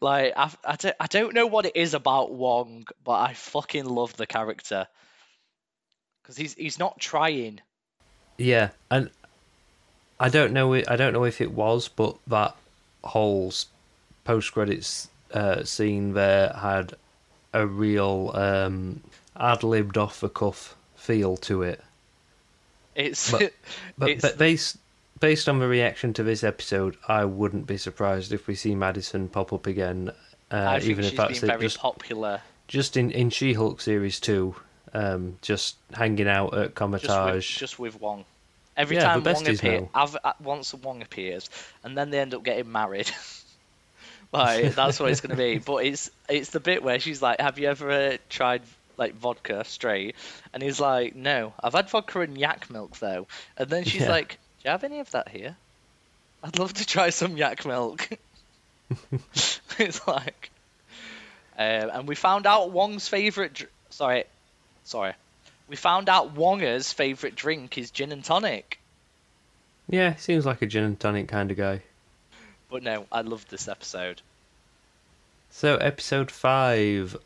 Like 0.00 0.34
I, 0.36 0.50
I 0.64 0.76
don't, 0.76 0.96
I 1.00 1.06
don't 1.06 1.34
know 1.34 1.46
what 1.46 1.66
it 1.66 1.76
is 1.76 1.94
about 1.94 2.32
Wong, 2.32 2.84
but 3.02 3.12
I 3.12 3.32
fucking 3.34 3.84
love 3.86 4.16
the 4.16 4.26
character 4.26 4.86
because 6.22 6.36
he's 6.36 6.54
he's 6.54 6.78
not 6.78 6.98
trying. 7.00 7.60
Yeah, 8.38 8.70
and 8.90 9.10
I 10.18 10.28
don't 10.28 10.52
know. 10.52 10.72
i- 10.74 10.96
don't 10.96 11.12
know 11.12 11.24
if 11.24 11.40
it 11.40 11.52
was, 11.52 11.88
but 11.88 12.16
that 12.26 12.54
whole 13.04 13.52
post 14.24 14.52
credits 14.52 15.08
uh, 15.32 15.62
scene 15.64 16.14
there 16.14 16.50
had 16.52 16.94
a 17.52 17.66
real 17.66 18.30
um, 18.34 19.02
ad 19.38 19.62
libbed 19.62 19.96
off 19.96 20.20
the 20.20 20.28
cuff 20.28 20.74
feel 20.96 21.36
to 21.38 21.62
it. 21.62 21.82
It's 22.94 23.30
But- 23.30 23.52
But, 23.98 24.08
it's 24.10 24.22
but 24.22 24.38
based 24.38 24.78
based 25.20 25.48
on 25.48 25.58
the 25.58 25.68
reaction 25.68 26.12
to 26.14 26.22
this 26.22 26.44
episode, 26.44 26.96
I 27.08 27.24
wouldn't 27.24 27.66
be 27.66 27.76
surprised 27.78 28.32
if 28.32 28.46
we 28.46 28.54
see 28.54 28.74
Madison 28.74 29.28
pop 29.28 29.52
up 29.52 29.66
again. 29.66 30.10
Uh, 30.50 30.78
even 30.82 31.04
if 31.04 31.16
that's 31.16 31.40
been 31.40 31.50
it, 31.50 31.52
very 31.54 31.62
just 31.66 31.78
popular. 31.78 32.40
just 32.68 32.96
in 32.96 33.10
in 33.10 33.30
She 33.30 33.54
Hulk 33.54 33.80
series 33.80 34.20
two, 34.20 34.54
um, 34.94 35.38
just 35.42 35.76
hanging 35.94 36.28
out 36.28 36.54
at 36.56 36.74
Just 36.74 36.76
with, 37.34 37.58
just 37.58 37.78
with 37.78 38.00
Wong. 38.00 38.24
Every 38.76 38.96
Yeah, 38.96 38.98
time 38.98 39.26
Wong 39.26 39.48
appears, 39.48 39.88
uh, 39.94 40.32
once 40.40 40.74
Wong 40.74 41.02
appears, 41.02 41.48
and 41.82 41.96
then 41.96 42.10
they 42.10 42.20
end 42.20 42.34
up 42.34 42.44
getting 42.44 42.70
married. 42.70 43.10
like 44.32 44.74
that's 44.74 44.98
what 45.00 45.10
it's 45.10 45.20
going 45.20 45.30
to 45.30 45.36
be. 45.36 45.58
But 45.58 45.84
it's 45.84 46.10
it's 46.28 46.50
the 46.50 46.60
bit 46.60 46.82
where 46.82 46.98
she's 47.00 47.22
like, 47.22 47.40
"Have 47.40 47.58
you 47.58 47.68
ever 47.68 47.90
uh, 47.90 48.16
tried 48.28 48.62
like 48.96 49.14
vodka 49.14 49.64
straight?" 49.64 50.16
And 50.52 50.62
he's 50.62 50.80
like, 50.80 51.14
"No, 51.14 51.54
I've 51.62 51.74
had 51.74 51.90
vodka 51.90 52.20
and 52.20 52.36
yak 52.38 52.70
milk 52.70 52.98
though." 52.98 53.26
And 53.56 53.68
then 53.68 53.84
she's 53.84 54.06
Yeah. 54.06 54.08
like, 54.08 54.28
"Do 54.30 54.36
you 54.66 54.70
have 54.70 54.84
any 54.84 55.00
of 55.00 55.10
that 55.12 55.28
here? 55.28 55.56
I'd 56.42 56.58
love 56.58 56.74
to 56.74 56.86
try 56.86 57.10
some 57.10 57.36
yak 57.36 57.64
milk." 57.64 58.08
it's 59.78 60.06
like, 60.06 60.50
um, 61.58 61.90
and 61.92 62.08
we 62.08 62.14
found 62.14 62.46
out 62.46 62.70
Wong's 62.72 63.08
favorite. 63.08 63.54
Dr- 63.54 63.70
sorry, 63.90 64.24
sorry. 64.84 65.14
We 65.68 65.76
found 65.76 66.08
out 66.08 66.34
Wonger's 66.34 66.92
favorite 66.92 67.34
drink 67.34 67.76
is 67.78 67.90
gin 67.90 68.12
and 68.12 68.24
tonic. 68.24 68.78
Yeah, 69.88 70.14
seems 70.16 70.46
like 70.46 70.62
a 70.62 70.66
gin 70.66 70.84
and 70.84 70.98
tonic 71.00 71.28
kind 71.28 71.50
of 71.50 71.56
guy. 71.56 71.82
But 72.70 72.82
no, 72.82 73.06
I 73.10 73.20
loved 73.20 73.50
this 73.50 73.68
episode. 73.68 74.22
So 75.50 75.76
episode 75.76 76.30
five 76.30 77.16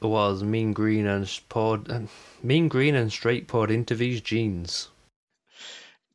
was 0.00 0.42
Mean 0.42 0.72
Green 0.72 1.06
and 1.06 1.40
poured 1.48 2.08
Mean 2.42 2.68
Green 2.68 2.94
and 2.94 3.12
straight 3.12 3.46
poured 3.46 3.70
into 3.70 3.94
these 3.94 4.20
jeans. 4.20 4.88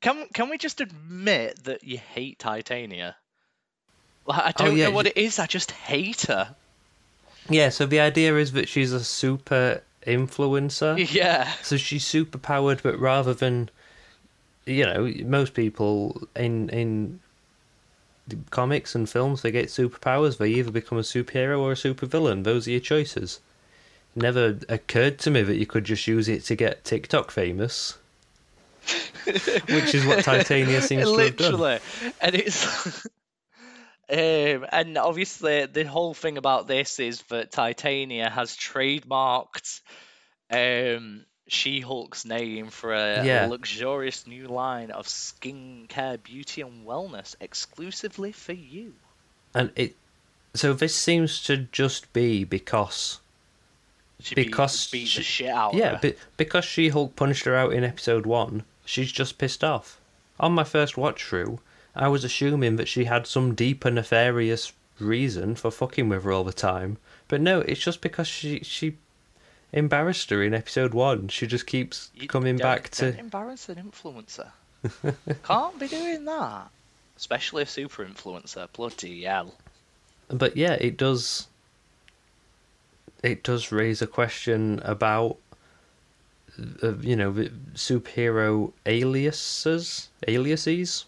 Can 0.01 0.27
can 0.33 0.49
we 0.49 0.57
just 0.57 0.81
admit 0.81 1.63
that 1.63 1.83
you 1.83 1.97
hate 1.97 2.37
Titania? 2.39 3.15
Like 4.25 4.39
I 4.43 4.53
Oh, 4.63 4.65
don't 4.65 4.77
yeah, 4.77 4.85
know 4.85 4.91
what 4.91 5.07
it 5.07 5.17
is. 5.17 5.39
I 5.39 5.45
just 5.45 5.71
hate 5.71 6.23
her. 6.23 6.55
Yeah, 7.49 7.69
so 7.69 7.85
the 7.85 8.01
idea 8.01 8.35
is 8.35 8.51
that 8.51 8.67
she's 8.67 8.91
a 8.91 9.03
super 9.03 9.81
influencer. 10.07 10.97
Yeah. 11.13 11.51
So 11.61 11.77
she's 11.77 12.05
super 12.05 12.37
powered, 12.37 12.81
but 12.81 12.99
rather 12.99 13.33
than, 13.33 13.69
you 14.65 14.85
know, 14.85 15.11
most 15.25 15.53
people 15.53 16.27
in 16.35 16.69
in 16.69 17.19
comics 18.49 18.95
and 18.95 19.09
films, 19.09 19.41
they 19.41 19.51
get 19.51 19.67
superpowers. 19.67 20.37
They 20.37 20.49
either 20.49 20.71
become 20.71 20.97
a 20.97 21.01
superhero 21.01 21.59
or 21.59 21.71
a 21.71 21.75
supervillain. 21.75 22.43
Those 22.43 22.67
are 22.67 22.71
your 22.71 22.79
choices. 22.79 23.39
Never 24.15 24.57
occurred 24.67 25.19
to 25.19 25.31
me 25.31 25.43
that 25.43 25.57
you 25.57 25.65
could 25.65 25.83
just 25.85 26.07
use 26.07 26.27
it 26.27 26.43
to 26.45 26.55
get 26.55 26.83
TikTok 26.83 27.29
famous, 27.29 27.97
which 29.25 29.93
is 29.93 30.05
what 30.05 30.23
Titania 30.23 30.81
seems 30.81 31.03
to 31.03 31.17
have 31.17 31.37
done. 31.37 31.51
Literally, 31.51 31.79
and 32.21 32.35
it's. 32.35 33.07
Um, 34.09 34.65
and 34.71 34.97
obviously, 34.97 35.65
the 35.65 35.83
whole 35.83 36.13
thing 36.13 36.37
about 36.37 36.67
this 36.67 36.99
is 36.99 37.21
that 37.23 37.51
Titania 37.51 38.29
has 38.29 38.55
trademarked 38.55 39.81
um, 40.49 41.25
She 41.49 41.81
Hulk's 41.81 42.23
name 42.25 42.67
for 42.69 42.93
a 42.93 43.25
Yeah. 43.25 43.47
luxurious 43.47 44.25
new 44.25 44.47
line 44.47 44.91
of 44.91 45.07
skincare, 45.07 46.21
beauty, 46.23 46.61
and 46.61 46.85
wellness 46.87 47.35
exclusively 47.41 48.31
for 48.31 48.53
you. 48.53 48.93
And 49.53 49.71
it, 49.75 49.95
so 50.53 50.73
this 50.73 50.95
seems 50.95 51.43
to 51.43 51.57
just 51.57 52.11
be 52.13 52.43
because 52.45 53.19
She 54.21 54.35
Because 54.35 54.87
beat, 54.89 54.99
beat 55.01 55.07
she- 55.09 55.19
the 55.19 55.23
shit 55.23 55.49
out 55.49 55.73
Yeah, 55.73 55.91
of 55.93 56.01
her. 56.01 56.09
but 56.11 56.17
because 56.37 56.65
She 56.65 56.89
Hulk 56.89 57.15
punched 57.15 57.45
her 57.45 57.55
out 57.55 57.73
in 57.73 57.83
episode 57.83 58.25
one, 58.25 58.63
she's 58.85 59.11
just 59.11 59.37
pissed 59.37 59.63
off. 59.63 59.99
On 60.39 60.53
my 60.53 60.63
first 60.63 60.97
watch 60.97 61.23
through, 61.23 61.59
I 61.97 62.07
was 62.09 62.23
assuming 62.23 62.75
that 62.75 62.87
she 62.87 63.05
had 63.05 63.25
some 63.25 63.55
deeper 63.55 63.89
nefarious 63.89 64.71
reason 64.99 65.55
for 65.55 65.71
fucking 65.71 66.07
with 66.09 66.23
her 66.23 66.31
all 66.31 66.43
the 66.43 66.53
time. 66.53 66.97
But 67.27 67.41
no, 67.41 67.61
it's 67.61 67.81
just 67.81 68.01
because 68.01 68.27
she 68.27 68.59
she 68.59 68.97
embarrassed 69.73 70.29
her 70.29 70.43
in 70.43 70.53
episode 70.53 70.93
one. 70.93 71.27
She 71.27 71.47
just 71.47 71.65
keeps 71.65 72.11
You 72.15 72.27
coming 72.27 72.57
back 72.57 72.89
to 72.91 73.17
embarrass 73.17 73.67
an 73.69 73.75
influencer. 73.75 74.51
Can't 75.43 75.79
be 75.79 75.87
doing 75.87 76.25
that, 76.25 76.69
especially 77.17 77.63
a 77.63 77.65
super 77.65 78.05
influencer. 78.05 78.71
Bloody 78.73 79.23
hell! 79.23 79.55
But 80.27 80.55
yeah, 80.55 80.73
it 80.73 80.97
does. 80.97 81.47
It 83.23 83.43
does 83.43 83.71
raise 83.71 84.03
a 84.03 84.07
question 84.07 84.79
about, 84.83 85.37
uh, 86.83 86.95
you 86.97 87.15
know, 87.15 87.31
superhero 87.73 88.71
aliases, 88.85 90.09
aliases, 90.27 91.05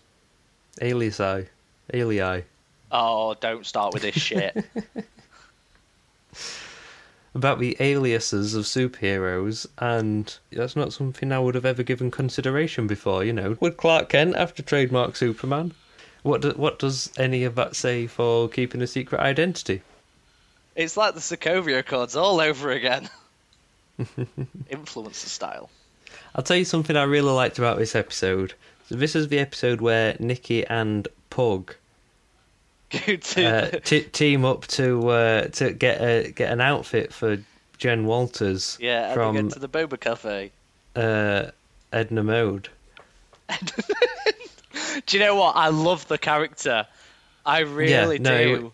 aliasi, 0.82 1.48
alii. 1.94 2.44
Oh, 2.92 3.36
don't 3.36 3.66
start 3.66 3.94
with 3.94 4.02
this 4.02 4.16
shit. 4.16 4.66
About 7.36 7.60
the 7.60 7.78
aliases 7.80 8.56
of 8.56 8.66
superheroes, 8.66 9.68
and 9.78 10.36
that's 10.52 10.76
not 10.76 10.92
something 10.94 11.32
I 11.32 11.40
would 11.40 11.54
have 11.56 11.66
ever 11.66 11.84
given 11.84 12.10
consideration 12.10 12.88
before. 12.88 13.24
You 13.24 13.34
know, 13.34 13.56
would 13.60 13.78
Clark 13.78 14.10
Kent 14.10 14.36
have 14.36 14.56
to 14.56 14.64
trademark 14.64 15.16
Superman? 15.16 15.74
What 16.24 16.42
do, 16.42 16.50
what 16.52 16.80
does 16.80 17.12
any 17.18 17.44
of 17.44 17.54
that 17.56 17.76
say 17.76 18.08
for 18.08 18.50
keeping 18.50 18.82
a 18.82 18.88
secret 18.88 19.22
identity? 19.22 19.84
it's 20.80 20.96
like 20.96 21.14
the 21.14 21.20
Sokovia 21.20 21.80
Accords 21.80 22.16
all 22.16 22.40
over 22.40 22.72
again. 22.72 23.10
Influencer 24.72 25.28
style. 25.28 25.70
I'll 26.34 26.44
tell 26.44 26.56
you 26.56 26.66
something 26.66 26.96
I 26.96 27.04
really 27.04 27.32
liked 27.32 27.60
about 27.60 27.78
this 27.78 27.96
episode. 27.96 28.54
So 28.90 28.96
this 28.96 29.16
is 29.16 29.28
the 29.28 29.38
episode 29.38 29.82
where 29.82 30.16
Nikki 30.20 30.66
and 30.66 31.08
Pug 31.30 31.76
uh, 32.92 32.98
t- 32.98 34.02
team 34.12 34.44
up 34.44 34.66
to 34.66 35.10
uh, 35.10 35.44
to 35.50 35.72
get 35.74 36.02
a 36.02 36.32
get 36.32 36.52
an 36.52 36.60
outfit 36.60 37.14
for 37.14 37.38
Jen 37.78 38.06
Walters 38.08 38.80
yeah, 38.82 39.06
and 39.06 39.14
from 39.14 39.36
they 39.36 39.42
go 39.44 39.50
to 39.50 39.60
the 39.60 39.70
Boba 39.70 40.00
Cafe. 40.00 40.52
uh, 40.96 41.52
Edna 41.94 42.24
Mode. 42.24 42.70
Do 45.06 45.18
you 45.18 45.20
know 45.24 45.36
what? 45.36 45.56
I 45.56 45.68
love 45.68 46.08
the 46.08 46.18
character. 46.18 46.88
I 47.46 47.60
really 47.60 48.18
no, 48.18 48.38
do. 48.38 48.52
w- 48.56 48.72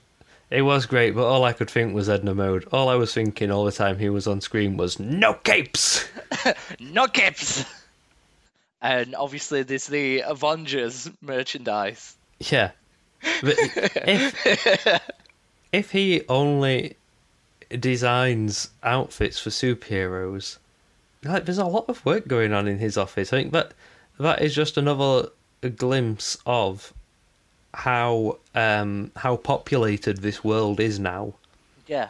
It 0.50 0.62
was 0.62 0.86
great, 0.86 1.12
but 1.14 1.26
all 1.26 1.44
I 1.44 1.52
could 1.52 1.70
think 1.70 1.94
was 1.94 2.08
Edna 2.08 2.34
Mode. 2.34 2.66
All 2.72 2.88
I 2.88 2.96
was 2.96 3.14
thinking 3.14 3.52
all 3.52 3.66
the 3.66 3.72
time 3.74 4.00
he 4.00 4.08
was 4.10 4.28
on 4.28 4.40
screen 4.40 4.78
was 4.78 4.98
no 4.98 5.34
capes. 5.34 6.08
No 6.80 7.08
caps. 7.08 7.66
And 8.82 9.16
obviously, 9.16 9.64
there's 9.64 9.88
the 9.88 10.22
Avengers 10.22 11.10
merchandise. 11.22 12.16
Yeah, 12.40 12.72
but 13.42 13.56
if 13.58 15.02
if 15.72 15.92
he 15.92 16.24
only 16.30 16.98
designs 17.80 18.70
outfits 18.84 19.40
for 19.40 19.50
superheroes, 19.50 20.58
like 21.24 21.46
there's 21.46 21.58
a 21.58 21.66
lot 21.66 21.90
of 21.90 22.06
work 22.06 22.28
going 22.28 22.54
on 22.54 22.68
in 22.68 22.80
his 22.80 22.98
office. 22.98 23.34
I 23.34 23.38
think 23.38 23.54
that 23.54 23.74
that 24.20 24.42
is 24.42 24.54
just 24.54 24.78
another 24.78 25.30
glimpse 25.70 26.38
of 26.46 26.94
how 27.74 28.38
um 28.54 29.12
how 29.16 29.36
populated 29.36 30.18
this 30.18 30.44
world 30.44 30.80
is 30.80 31.00
now. 31.00 31.34
Yeah. 31.88 32.10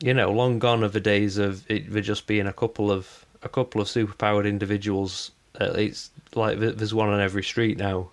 You 0.00 0.12
know, 0.12 0.30
long 0.32 0.58
gone 0.58 0.82
are 0.82 0.88
the 0.88 1.00
days 1.00 1.38
of 1.38 1.68
it 1.70 1.92
there 1.92 2.02
just 2.02 2.26
being 2.26 2.46
a 2.46 2.52
couple 2.52 2.90
of 2.90 3.24
a 3.42 3.48
couple 3.48 3.80
of 3.80 3.88
superpowered 3.88 4.48
individuals. 4.48 5.30
It's 5.60 6.10
like 6.34 6.58
there's 6.58 6.94
one 6.94 7.08
on 7.08 7.20
every 7.20 7.42
street 7.42 7.78
now. 7.78 8.08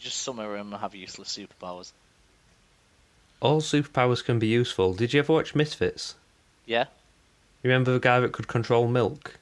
Just 0.00 0.22
some 0.22 0.38
of 0.38 0.50
them 0.50 0.72
have 0.72 0.94
useless 0.94 1.38
superpowers. 1.38 1.92
All 3.40 3.60
superpowers 3.60 4.24
can 4.24 4.38
be 4.38 4.48
useful. 4.48 4.94
Did 4.94 5.12
you 5.12 5.20
ever 5.20 5.32
watch 5.32 5.54
Misfits? 5.54 6.14
Yeah. 6.66 6.86
You 7.62 7.70
remember 7.70 7.92
the 7.92 8.00
guy 8.00 8.18
that 8.20 8.32
could 8.32 8.48
control 8.48 8.88
milk? 8.88 9.38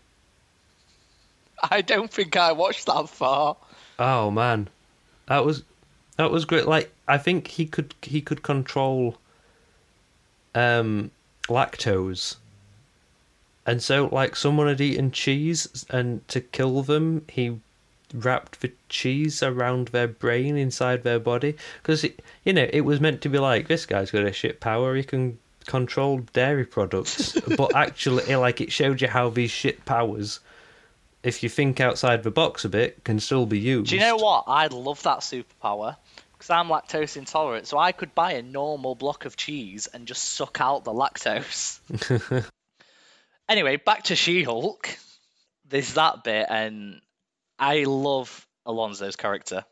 I 1.71 1.81
don't 1.81 2.11
think 2.11 2.37
I 2.37 2.53
watched 2.53 2.87
that 2.87 3.09
far. 3.09 3.57
Oh 3.99 4.31
man, 4.31 4.69
that 5.27 5.45
was 5.45 5.63
that 6.17 6.31
was 6.31 6.45
great. 6.45 6.67
Like 6.67 6.93
I 7.09 7.19
think 7.19 7.47
he 7.49 7.67
could 7.67 7.95
he 8.03 8.21
could 8.21 8.43
control 8.43 9.17
um 10.55 11.11
lactose, 11.49 12.37
and 13.67 13.83
so 13.83 14.09
like 14.11 14.37
someone 14.37 14.69
had 14.69 14.81
eaten 14.81 15.11
cheese, 15.11 15.87
and 15.91 16.27
to 16.29 16.41
kill 16.41 16.83
them, 16.83 17.25
he 17.29 17.61
wrapped 18.13 18.61
the 18.61 18.73
cheese 18.89 19.43
around 19.43 19.89
their 19.89 20.09
brain 20.09 20.57
inside 20.57 21.03
their 21.03 21.21
body 21.21 21.57
because 21.81 22.05
you 22.45 22.53
know 22.53 22.69
it 22.73 22.81
was 22.81 23.01
meant 23.01 23.21
to 23.21 23.29
be 23.29 23.39
like 23.39 23.69
this 23.69 23.87
guy's 23.87 24.11
got 24.11 24.25
a 24.25 24.33
shit 24.33 24.59
power 24.59 24.97
he 24.97 25.05
can 25.05 25.39
control 25.67 26.19
dairy 26.33 26.65
products 26.65 27.39
but 27.57 27.73
actually 27.77 28.35
like 28.35 28.61
it 28.61 28.73
showed 28.73 29.01
you 29.01 29.07
how 29.07 29.29
these 29.29 29.53
shit 29.53 29.85
powers 29.85 30.41
if 31.23 31.43
you 31.43 31.49
think 31.49 31.81
outside 31.81 32.23
the 32.23 32.31
box 32.31 32.65
a 32.65 32.69
bit 32.69 33.05
can 33.05 33.21
still 33.21 33.47
be 33.47 33.59
used 33.59 33.91
Do 33.91 33.95
you 33.95 34.01
know 34.01 34.17
what? 34.17 34.45
I 34.47 34.67
love 34.69 35.03
that 35.05 35.19
superpower 35.21 35.97
because 36.33 36.51
I'm 36.51 36.69
lactose 36.69 37.19
intolerant, 37.19 37.67
so 37.67 37.77
I 37.77 37.93
could 37.93 38.15
buy 38.15 38.33
a 38.33 38.43
normal 38.43 38.95
block 38.95 39.27
of 39.27 39.37
cheese 39.37 39.89
and 39.93 40.07
just 40.07 40.25
suck 40.25 40.59
out 40.59 40.85
the 40.85 40.93
lactose. 40.93 41.81
anyway, 43.51 43.77
back 43.77 44.05
to 44.05 44.17
She-Hulk. 44.17 44.89
There's 45.69 45.95
that 45.95 46.25
bit, 46.25 46.47
and 46.49 47.01
I 47.59 47.85
love 47.85 48.47
Alonso's 48.65 49.17
character 49.17 49.65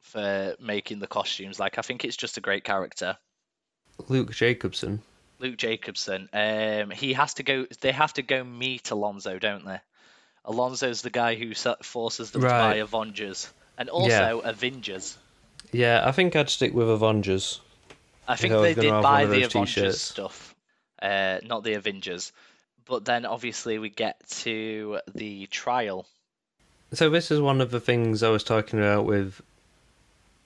for 0.00 0.56
making 0.60 0.98
the 0.98 1.06
costumes. 1.06 1.60
Like, 1.60 1.78
I 1.78 1.82
think 1.82 2.04
it's 2.04 2.16
just 2.16 2.36
a 2.36 2.40
great 2.40 2.64
character. 2.64 3.16
Luke 4.08 4.32
Jacobson. 4.32 5.02
Luke 5.38 5.56
Jacobson. 5.56 6.28
Um, 6.32 6.90
he 6.90 7.12
has 7.12 7.34
to 7.34 7.42
go. 7.42 7.66
They 7.80 7.92
have 7.92 8.12
to 8.14 8.22
go 8.22 8.42
meet 8.42 8.90
Alonso, 8.90 9.38
don't 9.38 9.64
they? 9.64 9.78
Alonso's 10.44 11.02
the 11.02 11.10
guy 11.10 11.34
who 11.36 11.54
forces 11.82 12.30
them 12.30 12.42
right. 12.42 12.50
to 12.50 12.54
buy 12.54 12.74
Avengers 12.76 13.50
and 13.78 13.88
also 13.88 14.42
yeah. 14.42 14.50
Avengers. 14.50 15.16
Yeah, 15.72 16.02
I 16.06 16.12
think 16.12 16.36
I'd 16.36 16.50
stick 16.50 16.74
with 16.74 16.88
Avengers. 16.88 17.60
I 18.28 18.36
think 18.36 18.52
they 18.52 18.74
did 18.74 18.90
buy 19.02 19.26
the 19.26 19.44
Avengers 19.44 19.74
t-shirts. 19.74 20.00
stuff, 20.00 20.54
uh, 21.00 21.38
not 21.44 21.64
the 21.64 21.74
Avengers. 21.74 22.32
But 22.86 23.04
then 23.04 23.24
obviously 23.24 23.78
we 23.78 23.88
get 23.88 24.16
to 24.28 25.00
the 25.14 25.46
trial. 25.46 26.06
So 26.92 27.10
this 27.10 27.30
is 27.30 27.40
one 27.40 27.60
of 27.60 27.70
the 27.70 27.80
things 27.80 28.22
I 28.22 28.28
was 28.28 28.44
talking 28.44 28.78
about 28.78 29.06
with 29.06 29.40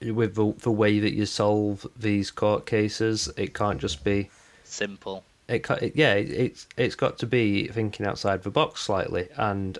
with 0.01 0.35
the, 0.35 0.53
the 0.59 0.71
way 0.71 0.99
that 0.99 1.13
you 1.13 1.25
solve 1.25 1.85
these 1.97 2.31
court 2.31 2.65
cases. 2.65 3.29
It 3.37 3.53
can't 3.53 3.79
just 3.79 4.03
be 4.03 4.29
simple. 4.63 5.23
It, 5.47 5.69
it 5.69 5.95
yeah, 5.95 6.13
it, 6.13 6.29
it's 6.29 6.67
it's 6.77 6.95
got 6.95 7.17
to 7.19 7.27
be 7.27 7.67
thinking 7.67 8.05
outside 8.05 8.43
the 8.43 8.49
box 8.49 8.81
slightly, 8.81 9.27
and 9.35 9.77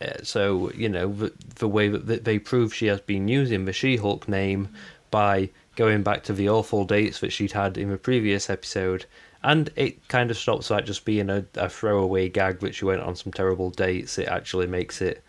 uh, 0.00 0.22
so 0.22 0.70
you 0.72 0.88
know 0.88 1.12
the, 1.12 1.32
the 1.56 1.68
way 1.68 1.88
that 1.88 2.24
they 2.24 2.38
prove 2.38 2.74
she 2.74 2.86
has 2.86 3.00
been 3.00 3.28
using 3.28 3.64
the 3.64 3.72
She-Hulk 3.72 4.28
name 4.28 4.68
by 5.10 5.50
going 5.76 6.02
back 6.02 6.22
to 6.24 6.32
the 6.32 6.48
awful 6.48 6.84
dates 6.84 7.20
that 7.20 7.32
she'd 7.32 7.52
had 7.52 7.78
in 7.78 7.90
the 7.90 7.96
previous 7.96 8.50
episode, 8.50 9.06
and 9.42 9.70
it 9.76 10.06
kind 10.08 10.30
of 10.30 10.36
stops 10.36 10.68
that 10.68 10.86
just 10.86 11.04
being 11.04 11.30
a, 11.30 11.44
a 11.54 11.68
throwaway 11.68 12.28
gag 12.28 12.62
which 12.62 12.76
she 12.76 12.84
went 12.84 13.02
on 13.02 13.16
some 13.16 13.32
terrible 13.32 13.70
dates. 13.70 14.18
It 14.18 14.28
actually 14.28 14.66
makes 14.66 15.00
it 15.00 15.22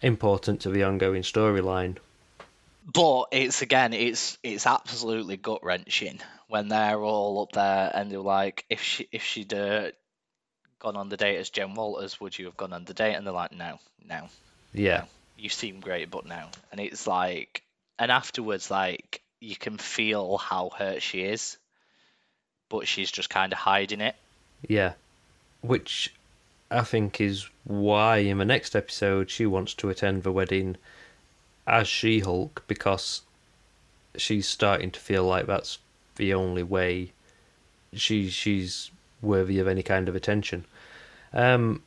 important 0.00 0.60
to 0.62 0.70
the 0.70 0.84
ongoing 0.84 1.22
storyline. 1.22 1.96
But 2.92 3.26
it's 3.32 3.60
again, 3.60 3.92
it's 3.92 4.38
it's 4.42 4.66
absolutely 4.66 5.36
gut 5.36 5.62
wrenching 5.62 6.20
when 6.48 6.68
they're 6.68 7.02
all 7.02 7.42
up 7.42 7.52
there 7.52 7.90
and 7.92 8.10
they're 8.10 8.18
like, 8.20 8.64
if 8.70 8.82
she 8.82 9.08
if 9.12 9.22
she'd 9.22 9.52
uh, 9.52 9.90
gone 10.78 10.96
on 10.96 11.10
the 11.10 11.18
date 11.18 11.36
as 11.36 11.50
Jen 11.50 11.74
Walters, 11.74 12.18
would 12.20 12.38
you 12.38 12.46
have 12.46 12.56
gone 12.56 12.72
on 12.72 12.84
the 12.84 12.94
date? 12.94 13.14
And 13.14 13.26
they're 13.26 13.34
like, 13.34 13.52
no, 13.52 13.78
no. 14.08 14.28
Yeah. 14.72 14.98
No. 14.98 15.04
You 15.36 15.48
seem 15.50 15.80
great, 15.80 16.10
but 16.10 16.26
no. 16.26 16.46
And 16.72 16.80
it's 16.80 17.06
like, 17.06 17.62
and 17.98 18.10
afterwards, 18.10 18.70
like 18.70 19.20
you 19.40 19.54
can 19.54 19.76
feel 19.76 20.38
how 20.38 20.70
hurt 20.76 21.02
she 21.02 21.22
is, 21.22 21.58
but 22.68 22.86
she's 22.86 23.10
just 23.10 23.30
kind 23.30 23.52
of 23.52 23.58
hiding 23.58 24.00
it. 24.00 24.16
Yeah. 24.66 24.94
Which 25.60 26.12
I 26.70 26.82
think 26.82 27.20
is 27.20 27.48
why 27.64 28.18
in 28.18 28.38
the 28.38 28.44
next 28.44 28.76
episode 28.76 29.30
she 29.30 29.46
wants 29.46 29.74
to 29.74 29.90
attend 29.90 30.22
the 30.22 30.32
wedding 30.32 30.76
as 31.66 31.88
She 31.88 32.20
Hulk 32.20 32.64
because 32.66 33.22
she's 34.16 34.48
starting 34.48 34.90
to 34.90 35.00
feel 35.00 35.24
like 35.24 35.46
that's 35.46 35.78
the 36.16 36.34
only 36.34 36.62
way 36.62 37.12
she 37.92 38.28
she's 38.28 38.90
worthy 39.22 39.58
of 39.58 39.68
any 39.68 39.82
kind 39.82 40.08
of 40.08 40.16
attention. 40.16 40.64
Um, 41.32 41.82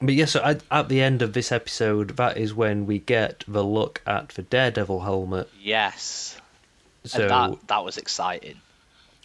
but 0.00 0.14
yes, 0.14 0.34
yeah, 0.34 0.40
so 0.40 0.48
at, 0.48 0.62
at 0.70 0.88
the 0.88 1.02
end 1.02 1.22
of 1.22 1.34
this 1.34 1.52
episode, 1.52 2.16
that 2.16 2.36
is 2.36 2.54
when 2.54 2.86
we 2.86 3.00
get 3.00 3.44
the 3.46 3.64
look 3.64 4.00
at 4.06 4.30
the 4.30 4.42
Daredevil 4.42 5.00
helmet. 5.00 5.48
Yes. 5.60 6.40
So 7.04 7.22
and 7.22 7.30
that 7.30 7.68
that 7.68 7.84
was 7.84 7.98
exciting. 7.98 8.60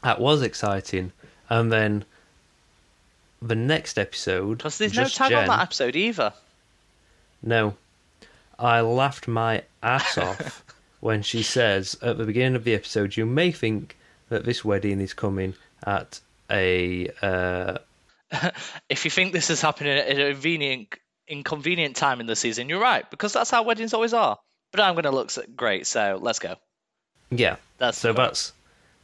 That 0.03 0.19
was 0.19 0.41
exciting, 0.41 1.11
and 1.49 1.71
then 1.71 2.05
the 3.41 3.55
next 3.55 3.97
episode. 3.97 4.57
Because 4.57 4.77
there's 4.77 4.95
no 4.95 5.05
tag 5.05 5.29
Jen, 5.29 5.39
on 5.41 5.47
that 5.47 5.61
episode 5.61 5.95
either. 5.95 6.33
No, 7.41 7.75
I 8.57 8.81
laughed 8.81 9.27
my 9.27 9.63
ass 9.81 10.17
off 10.17 10.63
when 10.99 11.21
she 11.21 11.43
says 11.43 11.97
at 12.01 12.17
the 12.17 12.25
beginning 12.25 12.55
of 12.55 12.63
the 12.63 12.73
episode, 12.73 13.15
"You 13.15 13.25
may 13.25 13.51
think 13.51 13.97
that 14.29 14.45
this 14.45 14.65
wedding 14.65 15.01
is 15.01 15.13
coming 15.13 15.53
at 15.85 16.19
a." 16.49 17.09
Uh... 17.21 17.77
if 18.89 19.05
you 19.05 19.11
think 19.11 19.33
this 19.33 19.49
is 19.49 19.61
happening 19.61 19.97
at 19.97 20.19
a 20.19 20.31
convenient, 20.31 20.95
inconvenient 21.27 21.95
time 21.95 22.19
in 22.19 22.27
the 22.27 22.35
season, 22.35 22.69
you're 22.69 22.81
right 22.81 23.09
because 23.09 23.33
that's 23.33 23.51
how 23.51 23.63
weddings 23.63 23.93
always 23.93 24.13
are. 24.13 24.37
But 24.71 24.81
I'm 24.81 24.95
going 24.95 25.03
to 25.03 25.11
look 25.11 25.31
great, 25.55 25.87
so 25.87 26.19
let's 26.21 26.39
go. 26.39 26.55
Yeah, 27.29 27.57
that's 27.77 27.97
so 27.97 28.13
that's 28.13 28.51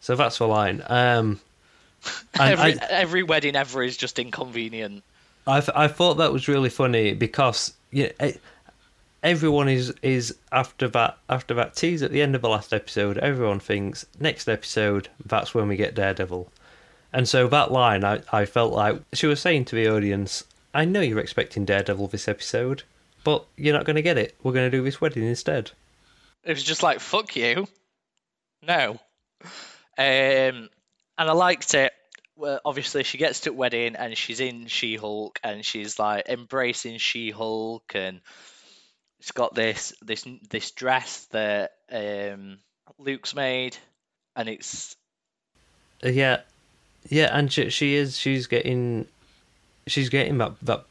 so 0.01 0.15
that's 0.15 0.39
the 0.39 0.47
line. 0.47 0.83
Um, 0.87 1.39
every, 2.39 2.79
I, 2.79 2.85
every 2.89 3.23
wedding 3.23 3.55
ever 3.55 3.81
is 3.83 3.95
just 3.95 4.19
inconvenient. 4.19 5.03
I 5.47 5.63
I 5.73 5.87
thought 5.87 6.15
that 6.15 6.33
was 6.33 6.47
really 6.47 6.69
funny 6.69 7.13
because 7.13 7.73
yeah, 7.91 8.11
everyone 9.23 9.69
is 9.69 9.93
is 10.01 10.35
after 10.51 10.87
that 10.89 11.17
after 11.29 11.53
that 11.53 11.75
tease 11.75 12.01
at 12.01 12.11
the 12.11 12.21
end 12.21 12.35
of 12.35 12.41
the 12.41 12.49
last 12.49 12.73
episode. 12.73 13.17
Everyone 13.19 13.59
thinks 13.59 14.05
next 14.19 14.49
episode 14.49 15.07
that's 15.25 15.53
when 15.53 15.67
we 15.67 15.75
get 15.75 15.95
Daredevil, 15.95 16.51
and 17.13 17.27
so 17.27 17.47
that 17.47 17.71
line 17.71 18.03
I 18.03 18.21
I 18.31 18.45
felt 18.45 18.73
like 18.73 19.01
she 19.13 19.27
was 19.27 19.39
saying 19.39 19.65
to 19.65 19.75
the 19.75 19.87
audience, 19.87 20.43
I 20.73 20.85
know 20.85 21.01
you're 21.01 21.19
expecting 21.19 21.65
Daredevil 21.65 22.07
this 22.07 22.27
episode, 22.27 22.83
but 23.23 23.45
you're 23.55 23.75
not 23.75 23.85
going 23.85 23.97
to 23.97 24.01
get 24.01 24.17
it. 24.17 24.35
We're 24.41 24.53
going 24.53 24.69
to 24.69 24.77
do 24.77 24.83
this 24.83 24.99
wedding 24.99 25.23
instead. 25.23 25.71
It 26.43 26.53
was 26.53 26.63
just 26.63 26.81
like 26.83 26.99
fuck 26.99 27.35
you, 27.35 27.67
no, 28.67 28.99
um, 30.01 30.69
and 31.17 31.29
I 31.29 31.33
liked 31.33 31.73
it. 31.73 31.91
Well, 32.35 32.59
obviously 32.65 33.03
she 33.03 33.17
gets 33.17 33.41
to 33.41 33.51
wedding 33.51 33.95
and 33.95 34.17
she's 34.17 34.39
in 34.39 34.67
She 34.67 34.95
Hulk 34.95 35.39
and 35.43 35.63
she's 35.63 35.99
like 35.99 36.27
embracing 36.27 36.97
She 36.97 37.29
Hulk 37.29 37.91
and 37.93 38.21
it's 39.21 39.31
got 39.31 39.53
this 39.53 39.93
this 40.01 40.25
this 40.49 40.71
dress 40.71 41.27
that 41.31 41.73
um, 41.91 42.57
Luke's 42.97 43.35
made, 43.35 43.77
and 44.35 44.49
it's 44.49 44.95
uh, 46.03 46.09
yeah, 46.09 46.41
yeah, 47.07 47.29
and 47.31 47.53
she, 47.53 47.69
she 47.69 47.93
is 47.93 48.17
she's 48.17 48.47
getting 48.47 49.05
she's 49.85 50.09
getting 50.09 50.39
that 50.39 50.53
that 50.63 50.85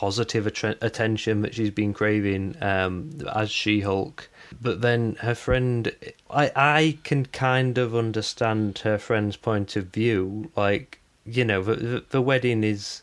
positive 0.00 0.46
att- 0.46 0.82
attention 0.82 1.42
that 1.42 1.54
she's 1.54 1.70
been 1.70 1.92
craving 1.92 2.56
um, 2.62 3.10
as 3.34 3.50
She 3.50 3.80
Hulk. 3.80 4.30
But 4.58 4.80
then 4.80 5.16
her 5.20 5.34
friend, 5.34 5.94
I 6.30 6.50
I 6.56 6.98
can 7.04 7.26
kind 7.26 7.76
of 7.76 7.94
understand 7.94 8.78
her 8.78 8.96
friend's 8.96 9.36
point 9.36 9.76
of 9.76 9.88
view. 9.88 10.50
Like 10.56 11.00
you 11.26 11.44
know, 11.44 11.62
the 11.62 12.02
the 12.08 12.22
wedding 12.22 12.64
is 12.64 13.02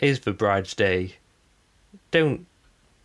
is 0.00 0.20
the 0.20 0.32
bride's 0.32 0.74
day. 0.74 1.14
Don't 2.10 2.46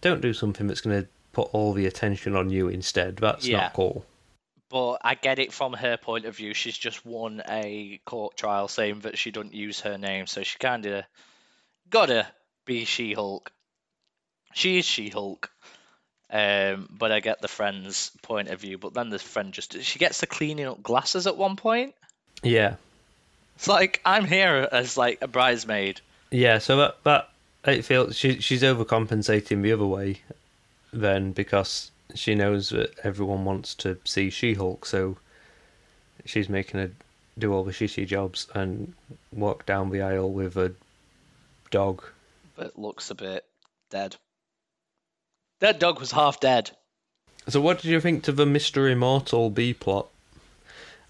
don't 0.02 0.22
do 0.22 0.34
something 0.34 0.65
that's 0.65 0.81
going 0.81 1.03
to 1.03 1.07
put 1.34 1.49
all 1.53 1.72
the 1.73 1.85
attention 1.85 2.35
on 2.35 2.49
you 2.49 2.68
instead. 2.68 3.18
That's 3.18 3.48
yeah. 3.48 3.57
not 3.57 3.73
cool. 3.73 4.06
But 4.72 4.98
I 5.03 5.14
get 5.14 5.38
it 5.38 5.53
from 5.53 5.73
her 5.73 5.98
point 5.98 6.26
of 6.26 6.35
view. 6.35 6.56
She's 6.56 6.77
just 6.77 7.06
won 7.06 7.44
a 7.48 8.02
court 8.06 8.38
trial 8.38 8.68
saying 8.68 9.02
that 9.02 9.19
she 9.19 9.30
don't 9.30 9.53
use 9.53 9.81
her 9.81 9.99
name, 9.99 10.26
so 10.26 10.41
she 10.41 10.57
kind 10.57 10.88
of 10.88 11.03
gotta 11.91 12.27
be 12.65 12.85
She 12.85 13.14
Hulk. 13.14 13.52
She 14.53 14.80
is 14.80 14.85
She 14.85 15.10
Hulk. 15.10 15.49
Um, 16.30 16.90
but 16.90 17.11
I 17.11 17.19
get 17.19 17.41
the 17.41 17.48
friend's 17.48 18.11
point 18.23 18.49
of 18.49 18.60
view. 18.60 18.77
But 18.77 18.94
then 18.94 19.10
the 19.10 19.19
friend 19.19 19.53
just 19.53 19.81
she 19.81 19.99
gets 19.99 20.19
the 20.19 20.27
cleaning 20.27 20.65
up 20.65 20.81
glasses 20.81 21.27
at 21.27 21.38
one 21.38 21.56
point. 21.56 21.94
Yeah. 22.41 22.76
It's 23.56 23.68
like 23.68 24.02
I'm 24.03 24.26
here 24.26 24.68
as 24.72 24.98
like 24.98 25.19
a 25.22 25.27
bridesmaid. 25.27 26.02
Yeah, 26.31 26.57
so 26.57 26.77
that 26.77 27.03
that 27.03 27.30
it 27.65 27.85
feels 27.85 28.18
she 28.18 28.40
she's 28.40 28.64
overcompensating 28.64 29.61
the 29.61 29.72
other 29.72 29.85
way, 29.85 30.22
then 30.91 31.31
because 31.31 31.91
she 32.15 32.35
knows 32.35 32.69
that 32.69 32.94
everyone 33.03 33.45
wants 33.45 33.76
to 33.76 33.98
see 34.03 34.30
She 34.30 34.56
Hulk, 34.56 34.85
so 34.85 35.18
she's 36.26 36.49
making 36.49 36.80
her 36.80 36.91
do 37.38 37.53
all 37.53 37.64
the 37.64 37.72
shitty 37.72 38.07
jobs 38.07 38.48
and 38.53 38.94
walk 39.31 39.65
down 39.65 39.90
the 39.90 40.02
aisle 40.02 40.31
with 40.31 40.57
a 40.57 40.73
dog. 41.72 42.03
But 42.56 42.78
looks 42.78 43.10
a 43.10 43.16
bit 43.16 43.46
dead. 43.90 44.16
That 45.60 45.80
dog 45.80 46.00
was 46.00 46.12
half 46.12 46.40
dead. 46.40 46.72
So, 47.48 47.62
what 47.62 47.82
did 47.82 47.90
you 47.90 48.00
think 48.00 48.24
to 48.24 48.32
the 48.32 48.46
Mister 48.46 48.88
Immortal 48.88 49.50
B 49.50 49.74
plot? 49.74 50.08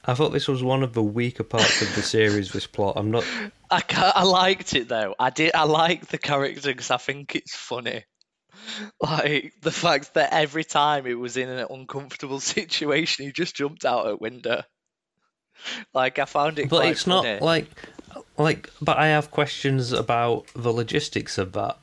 I 0.06 0.16
thought 0.16 0.30
this 0.30 0.48
was 0.48 0.62
one 0.62 0.84
of 0.84 0.94
the 0.94 1.04
weaker 1.04 1.44
parts 1.44 1.82
of 1.82 1.96
the 1.96 2.02
series. 2.02 2.52
This 2.52 2.68
plot, 2.68 2.96
I'm 2.98 3.12
not. 3.12 3.26
I 3.70 3.82
I 4.16 4.24
liked 4.24 4.74
it 4.74 4.88
though. 4.88 5.16
I 5.20 5.30
did. 5.30 5.54
I 5.56 5.64
like 5.64 6.08
the 6.08 6.18
character 6.18 6.70
because 6.70 6.92
I 6.92 6.98
think 6.98 7.36
it's 7.36 7.56
funny. 7.56 8.04
Like 9.02 9.54
the 9.62 9.72
fact 9.72 10.14
that 10.14 10.32
every 10.32 10.64
time 10.64 11.06
it 11.06 11.16
was 11.16 11.36
in 11.36 11.50
an 11.50 11.68
uncomfortable 11.70 12.40
situation, 12.56 13.26
he 13.26 13.32
just 13.32 13.56
jumped 13.56 13.84
out 13.84 14.10
a 14.10 14.16
window. 14.16 14.64
Like 15.94 16.20
I 16.20 16.26
found 16.26 16.60
it. 16.60 16.70
But 16.70 16.86
it's 16.86 17.04
funny. 17.04 17.34
not 17.34 17.42
like, 17.42 17.68
like. 18.38 18.70
But 18.82 18.98
I 18.98 19.08
have 19.08 19.32
questions 19.32 19.92
about 19.92 20.46
the 20.56 20.72
logistics 20.72 21.38
of 21.38 21.54
that. 21.54 21.78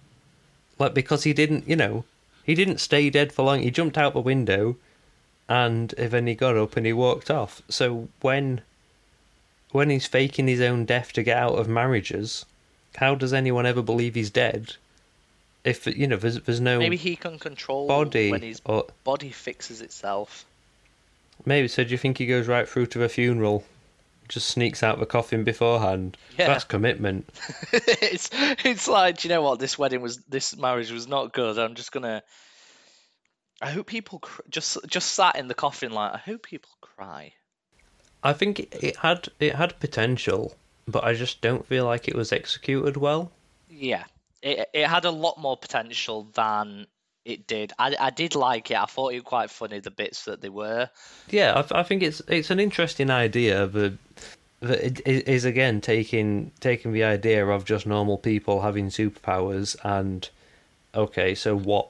Like 0.78 0.94
because 0.94 1.24
he 1.24 1.32
didn't, 1.32 1.68
you 1.68 1.76
know, 1.76 2.04
he 2.42 2.54
didn't 2.54 2.78
stay 2.78 3.10
dead 3.10 3.32
for 3.32 3.44
long. 3.44 3.60
He 3.60 3.70
jumped 3.70 3.98
out 3.98 4.14
the 4.14 4.20
window 4.20 4.76
and 5.48 5.90
then 5.90 6.26
he 6.26 6.34
got 6.34 6.56
up 6.56 6.76
and 6.76 6.86
he 6.86 6.92
walked 6.92 7.30
off. 7.30 7.60
So 7.68 8.08
when 8.20 8.62
when 9.72 9.90
he's 9.90 10.06
faking 10.06 10.48
his 10.48 10.60
own 10.60 10.84
death 10.84 11.12
to 11.12 11.22
get 11.22 11.36
out 11.36 11.58
of 11.58 11.68
marriages, 11.68 12.46
how 12.96 13.14
does 13.14 13.32
anyone 13.32 13.66
ever 13.66 13.82
believe 13.82 14.14
he's 14.14 14.30
dead? 14.30 14.76
If 15.64 15.86
you 15.86 16.06
know, 16.06 16.16
there's, 16.16 16.40
there's 16.40 16.60
no 16.60 16.78
Maybe 16.78 16.96
he 16.96 17.16
can 17.16 17.38
control 17.38 17.86
body 17.86 18.30
when 18.30 18.42
his 18.42 18.62
or 18.64 18.86
body 19.04 19.30
fixes 19.30 19.80
itself. 19.80 20.46
maybe. 21.44 21.68
So 21.68 21.84
do 21.84 21.90
you 21.90 21.98
think 21.98 22.18
he 22.18 22.26
goes 22.26 22.48
right 22.48 22.68
through 22.68 22.86
to 22.86 22.98
the 22.98 23.08
funeral, 23.08 23.64
just 24.30 24.48
sneaks 24.48 24.82
out 24.82 24.98
the 24.98 25.04
coffin 25.06 25.44
beforehand? 25.44 26.16
Yeah. 26.38 26.46
That's 26.46 26.64
commitment. 26.64 27.28
it's 27.72 28.30
it's 28.64 28.88
like, 28.88 29.18
do 29.18 29.28
you 29.28 29.34
know 29.34 29.42
what? 29.42 29.58
This 29.58 29.78
wedding 29.78 30.00
was, 30.00 30.16
this 30.28 30.56
marriage 30.56 30.90
was 30.90 31.06
not 31.06 31.32
good. 31.34 31.58
I'm 31.58 31.74
just 31.74 31.92
gonna. 31.92 32.22
I 33.60 33.70
hope 33.70 33.86
people 33.86 34.20
cr- 34.20 34.40
just 34.48 34.78
just 34.86 35.12
sat 35.12 35.36
in 35.36 35.48
the 35.48 35.54
coffin 35.54 35.92
like. 35.92 36.14
I 36.14 36.18
hope 36.18 36.42
people 36.44 36.70
cry. 36.80 37.34
I 38.22 38.32
think 38.32 38.58
it- 38.60 38.74
it 38.82 38.96
had 38.96 39.28
it 39.38 39.54
had 39.54 39.78
potential, 39.80 40.54
but 40.88 41.04
I 41.04 41.12
just 41.14 41.40
don't 41.42 41.66
feel 41.66 41.84
like 41.84 42.08
it 42.08 42.14
was 42.14 42.32
executed 42.32 42.96
well. 42.96 43.32
Yeah, 43.68 44.04
it 44.42 44.68
it 44.72 44.86
had 44.86 45.04
a 45.04 45.10
lot 45.10 45.38
more 45.38 45.56
potential 45.56 46.28
than 46.34 46.86
it 47.30 47.46
did. 47.46 47.72
I 47.78 47.96
I 47.98 48.10
did 48.10 48.34
like 48.34 48.70
it. 48.70 48.76
I 48.76 48.86
thought 48.86 49.12
it 49.12 49.16
was 49.16 49.24
quite 49.24 49.50
funny 49.50 49.80
the 49.80 49.90
bits 49.90 50.24
that 50.24 50.40
they 50.40 50.48
were. 50.48 50.90
Yeah, 51.30 51.52
I, 51.56 51.62
th- 51.62 51.72
I 51.72 51.82
think 51.82 52.02
it's 52.02 52.20
it's 52.28 52.50
an 52.50 52.60
interesting 52.60 53.10
idea. 53.10 53.66
The 53.66 53.96
that 54.60 54.84
it 54.84 55.00
it 55.06 55.28
is 55.28 55.44
again 55.44 55.80
taking 55.80 56.52
taking 56.60 56.92
the 56.92 57.04
idea 57.04 57.46
of 57.46 57.64
just 57.64 57.86
normal 57.86 58.18
people 58.18 58.60
having 58.60 58.88
superpowers 58.88 59.76
and 59.82 60.28
okay, 60.94 61.34
so 61.34 61.56
what 61.56 61.88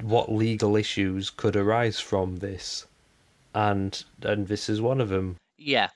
what 0.00 0.32
legal 0.32 0.76
issues 0.76 1.30
could 1.30 1.54
arise 1.54 2.00
from 2.00 2.38
this, 2.38 2.86
and 3.54 4.02
and 4.22 4.48
this 4.48 4.68
is 4.68 4.80
one 4.80 5.00
of 5.00 5.08
them. 5.08 5.36
Yeah. 5.58 5.90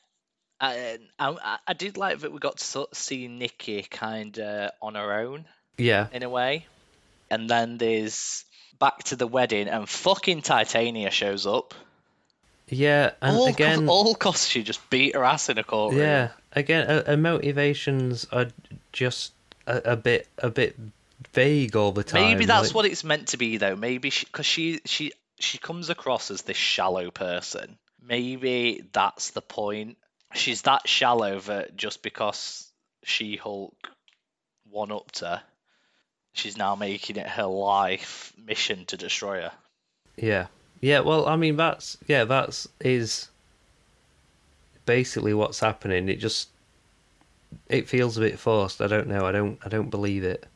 I, 0.58 0.96
I, 1.18 1.58
I 1.66 1.74
did 1.74 1.98
like 1.98 2.20
that 2.20 2.32
we 2.32 2.38
got 2.38 2.56
to 2.56 2.86
see 2.94 3.28
Nikki 3.28 3.82
kind 3.82 4.38
of 4.38 4.70
on 4.80 4.94
her 4.94 5.12
own 5.18 5.44
Yeah, 5.76 6.06
in 6.14 6.22
a 6.22 6.30
way. 6.30 6.64
And 7.30 7.50
then 7.50 7.76
there's 7.76 8.45
back 8.78 9.04
to 9.04 9.16
the 9.16 9.26
wedding, 9.26 9.68
and 9.68 9.88
fucking 9.88 10.42
Titania 10.42 11.10
shows 11.10 11.46
up. 11.46 11.74
yeah, 12.68 13.12
and 13.22 13.36
all, 13.36 13.46
again, 13.48 13.88
all 13.88 14.14
cause 14.14 14.48
she 14.48 14.62
just 14.62 14.88
beat 14.90 15.14
her 15.14 15.24
ass 15.24 15.48
in 15.48 15.58
a 15.58 15.64
courtroom. 15.64 16.00
yeah, 16.02 16.30
again, 16.52 16.86
her, 16.86 17.04
her 17.06 17.16
motivations 17.16 18.26
are 18.32 18.46
just 18.92 19.32
a, 19.66 19.92
a 19.92 19.96
bit 19.96 20.28
a 20.38 20.50
bit 20.50 20.76
vague 21.32 21.76
all 21.76 21.92
the 21.92 22.04
time. 22.04 22.22
Maybe 22.22 22.44
that's 22.44 22.68
like- 22.68 22.74
what 22.74 22.86
it's 22.86 23.04
meant 23.04 23.28
to 23.28 23.36
be, 23.36 23.56
though. 23.58 23.76
Maybe 23.76 24.10
because 24.10 24.46
she, 24.46 24.80
she 24.84 25.12
she 25.38 25.58
comes 25.58 25.90
across 25.90 26.30
as 26.30 26.42
this 26.42 26.56
shallow 26.56 27.10
person. 27.10 27.78
Maybe 28.02 28.84
that's 28.92 29.30
the 29.30 29.42
point. 29.42 29.96
She's 30.34 30.62
that 30.62 30.86
shallow 30.88 31.40
that 31.40 31.76
just 31.76 32.02
because 32.02 32.70
She 33.04 33.36
Hulk 33.36 33.74
one 34.70 34.92
upped 34.92 35.20
her, 35.20 35.42
she's 36.36 36.56
now 36.56 36.74
making 36.74 37.16
it 37.16 37.26
her 37.26 37.44
life 37.46 38.32
mission 38.38 38.84
to 38.86 38.96
destroy 38.96 39.42
her. 39.42 39.52
Yeah. 40.16 40.46
Yeah, 40.80 41.00
well, 41.00 41.26
I 41.26 41.36
mean 41.36 41.56
that's 41.56 41.96
yeah, 42.06 42.24
that's 42.24 42.68
is 42.80 43.28
basically 44.84 45.34
what's 45.34 45.60
happening. 45.60 46.08
It 46.08 46.16
just 46.16 46.48
it 47.68 47.88
feels 47.88 48.16
a 48.16 48.20
bit 48.20 48.38
forced. 48.38 48.80
I 48.80 48.86
don't 48.86 49.08
know. 49.08 49.26
I 49.26 49.32
don't 49.32 49.58
I 49.64 49.68
don't 49.68 49.90
believe 49.90 50.22
it. 50.24 50.46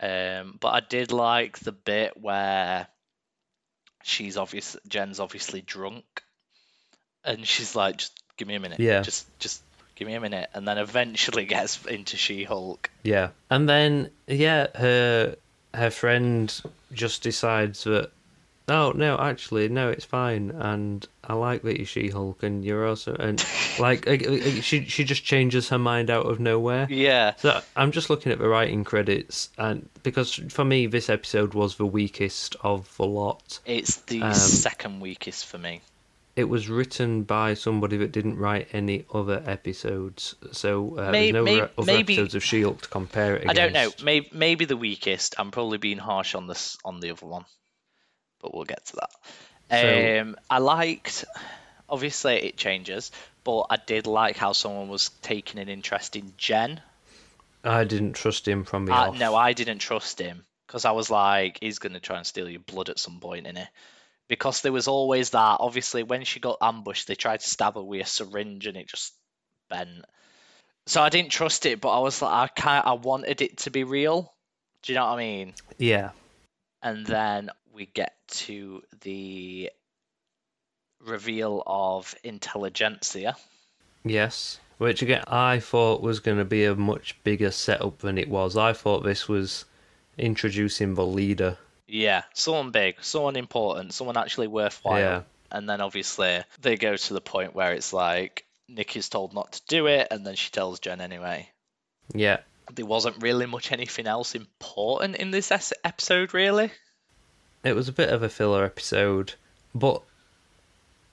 Um, 0.00 0.56
but 0.60 0.68
I 0.68 0.80
did 0.80 1.12
like 1.12 1.58
the 1.58 1.72
bit 1.72 2.20
where 2.20 2.86
she's 4.02 4.36
obvious 4.36 4.76
Jen's 4.88 5.20
obviously 5.20 5.60
drunk, 5.62 6.22
and 7.24 7.46
she's 7.46 7.74
like, 7.76 7.98
"Just 7.98 8.12
give 8.36 8.48
me 8.48 8.54
a 8.54 8.60
minute, 8.60 8.78
Yeah. 8.80 9.02
just 9.02 9.26
just 9.38 9.62
give 9.96 10.06
me 10.06 10.14
a 10.14 10.20
minute," 10.20 10.48
and 10.54 10.66
then 10.68 10.78
eventually 10.78 11.44
gets 11.56 11.84
into 11.86 12.16
She 12.16 12.44
Hulk. 12.44 12.88
Yeah. 13.02 13.30
And 13.50 13.68
then 13.68 14.10
yeah, 14.28 14.68
her 14.76 15.36
her 15.74 15.90
friend 15.90 16.54
just 16.92 17.22
decides 17.22 17.82
that 17.84 18.10
oh 18.68 18.90
no, 18.92 19.16
actually 19.18 19.68
no, 19.68 19.90
it's 19.90 20.04
fine 20.04 20.50
and 20.50 21.06
I 21.22 21.34
like 21.34 21.62
that 21.62 21.76
you're 21.76 21.86
She-Hulk 21.86 22.42
and 22.42 22.64
you're 22.64 22.86
also 22.86 23.14
and 23.14 23.44
like 23.78 24.06
uh, 24.08 24.12
uh, 24.12 24.60
she 24.62 24.84
she 24.86 25.04
just 25.04 25.22
changes 25.24 25.68
her 25.68 25.78
mind 25.78 26.08
out 26.10 26.26
of 26.26 26.40
nowhere. 26.40 26.86
Yeah, 26.90 27.34
So 27.36 27.60
I'm 27.76 27.92
just 27.92 28.10
looking 28.10 28.32
at 28.32 28.38
the 28.38 28.48
writing 28.48 28.82
credits, 28.84 29.50
and 29.58 29.88
because 30.02 30.34
for 30.48 30.64
me 30.64 30.86
this 30.86 31.08
episode 31.10 31.52
was 31.54 31.76
the 31.76 31.86
weakest 31.86 32.56
of 32.62 32.96
the 32.96 33.04
lot. 33.06 33.60
it's 33.66 33.96
the 33.98 34.22
Um, 34.22 34.34
second 34.34 35.00
weakest 35.00 35.46
for 35.46 35.58
me. 35.58 35.80
It 36.36 36.50
was 36.50 36.68
written 36.68 37.22
by 37.22 37.54
somebody 37.54 37.96
that 37.96 38.12
didn't 38.12 38.36
write 38.36 38.68
any 38.74 39.06
other 39.12 39.42
episodes, 39.46 40.34
so 40.52 40.98
uh, 40.98 41.10
May- 41.10 41.30
there's 41.32 41.32
no 41.32 41.42
may- 41.44 41.60
re- 41.62 41.68
other 41.78 41.86
maybe- 41.86 42.12
episodes 42.12 42.34
of 42.34 42.44
Shield 42.44 42.82
to 42.82 42.88
compare 42.90 43.36
it 43.36 43.48
I 43.48 43.54
don't 43.54 43.72
know, 43.72 43.90
maybe 44.04 44.28
maybe 44.32 44.64
the 44.66 44.76
weakest. 44.76 45.34
I'm 45.38 45.50
probably 45.50 45.78
being 45.78 45.96
harsh 45.98 46.34
on 46.34 46.46
this 46.46 46.76
on 46.84 47.00
the 47.00 47.10
other 47.10 47.24
one, 47.26 47.46
but 48.42 48.54
we'll 48.54 48.64
get 48.64 48.84
to 48.86 48.96
that. 48.96 49.10
So- 49.80 50.20
um, 50.20 50.36
I 50.50 50.58
liked. 50.58 51.24
Obviously, 51.88 52.34
it 52.34 52.56
changes, 52.56 53.12
but 53.44 53.66
I 53.70 53.76
did 53.76 54.06
like 54.06 54.36
how 54.36 54.52
someone 54.52 54.88
was 54.88 55.08
taking 55.22 55.60
an 55.60 55.68
interest 55.68 56.16
in 56.16 56.32
Jen. 56.36 56.80
I 57.64 57.84
didn't 57.84 58.12
trust 58.14 58.46
him 58.46 58.64
from 58.64 58.86
the 58.86 58.92
Uh, 58.92 59.08
off. 59.10 59.18
no, 59.18 59.34
I 59.36 59.52
didn't 59.54 59.78
trust 59.78 60.18
him 60.20 60.44
because 60.66 60.84
I 60.84 60.90
was 60.90 61.10
like, 61.10 61.58
he's 61.62 61.78
going 61.78 61.92
to 61.94 62.00
try 62.00 62.16
and 62.18 62.26
steal 62.26 62.48
your 62.50 62.60
blood 62.60 62.88
at 62.90 62.98
some 62.98 63.20
point, 63.20 63.46
innit? 63.46 63.68
Because 64.28 64.60
there 64.62 64.72
was 64.72 64.88
always 64.88 65.30
that. 65.30 65.58
Obviously, 65.60 66.02
when 66.02 66.24
she 66.24 66.40
got 66.40 66.58
ambushed, 66.60 67.06
they 67.06 67.14
tried 67.14 67.40
to 67.40 67.48
stab 67.48 67.74
her 67.74 67.82
with 67.82 68.02
a 68.02 68.08
syringe 68.08 68.66
and 68.66 68.76
it 68.76 68.88
just 68.88 69.14
bent. 69.68 70.04
So 70.86 71.02
I 71.02 71.08
didn't 71.08 71.30
trust 71.30 71.66
it, 71.66 71.80
but 71.80 71.96
I 71.96 72.00
was 72.00 72.22
like, 72.22 72.32
I 72.32 72.46
kind 72.60 72.82
I 72.86 72.92
wanted 72.94 73.40
it 73.40 73.58
to 73.58 73.70
be 73.70 73.84
real. 73.84 74.32
Do 74.82 74.92
you 74.92 74.98
know 74.98 75.06
what 75.06 75.14
I 75.14 75.18
mean? 75.18 75.54
Yeah, 75.78 76.10
And 76.82 77.04
then 77.06 77.50
we 77.72 77.86
get 77.86 78.14
to 78.28 78.82
the 79.00 79.70
reveal 81.04 81.62
of 81.66 82.14
Intelligencia. 82.24 83.34
yes. 84.04 84.58
Which 84.78 85.00
again, 85.00 85.24
I 85.26 85.58
thought 85.60 86.02
was 86.02 86.20
going 86.20 86.36
to 86.36 86.44
be 86.44 86.66
a 86.66 86.74
much 86.74 87.16
bigger 87.24 87.50
setup 87.50 88.00
than 88.00 88.18
it 88.18 88.28
was. 88.28 88.58
I 88.58 88.74
thought 88.74 89.04
this 89.04 89.26
was 89.26 89.64
introducing 90.18 90.94
the 90.94 91.06
leader. 91.06 91.56
Yeah, 91.88 92.24
someone 92.34 92.70
big, 92.72 92.96
someone 93.02 93.36
important, 93.36 93.94
someone 93.94 94.16
actually 94.16 94.48
worthwhile. 94.48 94.98
Yeah. 94.98 95.22
And 95.50 95.68
then 95.68 95.80
obviously 95.80 96.42
they 96.60 96.76
go 96.76 96.96
to 96.96 97.14
the 97.14 97.20
point 97.20 97.54
where 97.54 97.72
it's 97.72 97.92
like 97.92 98.44
Nikki's 98.68 99.08
told 99.08 99.32
not 99.32 99.52
to 99.52 99.62
do 99.68 99.86
it, 99.86 100.08
and 100.10 100.26
then 100.26 100.34
she 100.34 100.50
tells 100.50 100.80
Jen 100.80 101.00
anyway. 101.00 101.48
Yeah, 102.12 102.38
There 102.72 102.86
wasn't 102.86 103.22
really 103.22 103.46
much 103.46 103.70
anything 103.72 104.06
else 104.06 104.34
important 104.34 105.16
in 105.16 105.30
this 105.30 105.52
episode, 105.84 106.34
really. 106.34 106.70
it 107.64 107.74
was 107.74 107.88
a 107.88 107.92
bit 107.92 108.10
of 108.10 108.22
a 108.22 108.28
filler 108.28 108.64
episode, 108.64 109.34
but 109.74 110.02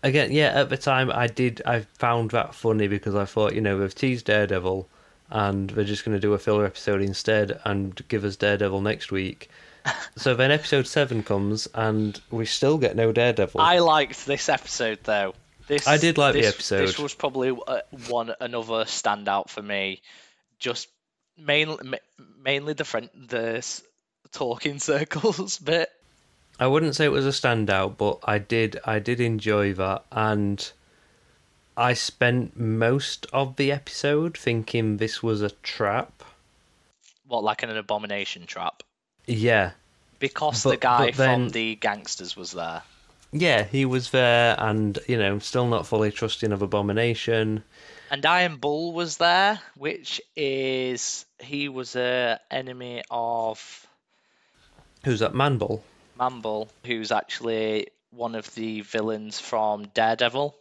again, 0.02 0.32
yeah, 0.32 0.52
at 0.54 0.70
the 0.70 0.78
time 0.78 1.12
I 1.12 1.28
did 1.28 1.62
I 1.66 1.82
found 1.82 2.32
that 2.32 2.56
funny 2.56 2.88
because 2.88 3.16
I 3.16 3.26
thought, 3.26 3.54
you 3.56 3.62
know, 3.62 3.78
they've 3.78 3.94
teased 3.94 4.26
Daredevil 4.26 4.88
and 5.30 5.70
they're 5.72 5.84
just 5.84 6.06
going 6.06 6.16
to 6.16 6.22
do 6.22 6.34
a 6.34 6.40
filler 6.40 6.66
episode 6.66 7.02
instead 7.02 7.60
and 7.66 8.00
give 8.08 8.24
us 8.26 8.36
Daredevil 8.36 8.82
next 8.82 9.12
week. 9.12 9.50
So 10.16 10.36
then 10.36 10.52
episode 10.52 10.88
7 10.88 11.24
comes 11.24 11.68
and 11.74 12.20
we 12.32 12.46
still 12.46 12.78
get 12.78 12.96
no 12.96 13.12
Daredevil. 13.12 13.60
I 13.60 13.80
liked 13.80 14.26
this 14.26 14.50
episode 14.50 15.00
though. 15.04 15.34
This 15.68 15.88
I 15.88 15.98
did 15.98 16.18
like 16.18 16.34
the 16.34 16.42
this- 16.42 16.54
episode. 16.54 16.88
This 16.88 17.00
was 17.00 17.14
probably 17.14 17.58
uh, 17.68 17.82
one 18.10 18.34
another 18.40 18.86
standout 18.86 19.50
for 19.50 19.62
me. 19.62 20.02
Just 20.60 20.88
mainly 21.38 21.98
mainly 22.42 22.74
the 22.74 22.86
friend 22.86 23.10
the 23.16 23.66
talking 24.32 24.80
circles 24.92 25.58
bit. 25.60 25.90
I 26.60 26.68
wouldn't 26.68 26.96
say 26.96 27.06
it 27.06 27.12
was 27.12 27.26
a 27.26 27.30
standout, 27.30 27.98
but 27.98 28.20
I 28.24 28.38
did 28.40 28.80
I 28.86 29.00
did 29.00 29.20
enjoy 29.20 29.74
that 29.74 30.06
and 30.12 30.72
I 31.76 31.94
spent 31.94 32.58
most 32.58 33.26
of 33.34 33.56
the 33.56 33.72
episode 33.72 34.38
thinking 34.38 34.98
this 34.98 35.24
was 35.24 35.42
a 35.42 35.50
trap. 35.50 36.24
What 37.26 37.44
like 37.44 37.64
an 37.64 37.76
abomination 37.76 38.46
trap? 38.46 38.84
Yeah. 39.26 39.72
Because 40.20 40.64
the 40.64 40.78
guy 40.78 41.12
then- 41.12 41.48
from 41.48 41.50
the 41.50 41.76
gangsters 41.76 42.36
was 42.36 42.52
there. 42.52 42.84
Yeah, 43.32 43.64
he 43.64 43.86
was 43.86 44.12
there 44.12 44.56
and, 44.60 45.00
you 45.08 45.18
know, 45.18 45.40
still 45.40 45.68
not 45.68 45.88
fully 45.88 46.12
trusting 46.12 46.52
of 46.52 46.62
Abomination. 46.62 47.64
And 48.12 48.24
Iron 48.28 48.58
Bull 48.58 48.94
was 48.94 49.18
there, 49.18 49.60
which 49.76 50.22
is 50.36 51.26
he 51.40 51.68
was 51.68 51.96
a 51.96 52.40
enemy 52.52 53.02
of 53.10 53.88
Who's 55.04 55.20
that? 55.20 55.34
Manbull? 55.34 55.82
Mambull, 56.20 56.70
who's 56.86 57.12
actually 57.12 57.88
one 58.12 58.36
of 58.36 58.54
the 58.54 58.82
villains 58.82 59.40
from 59.40 59.86
Daredevil. 59.96 60.56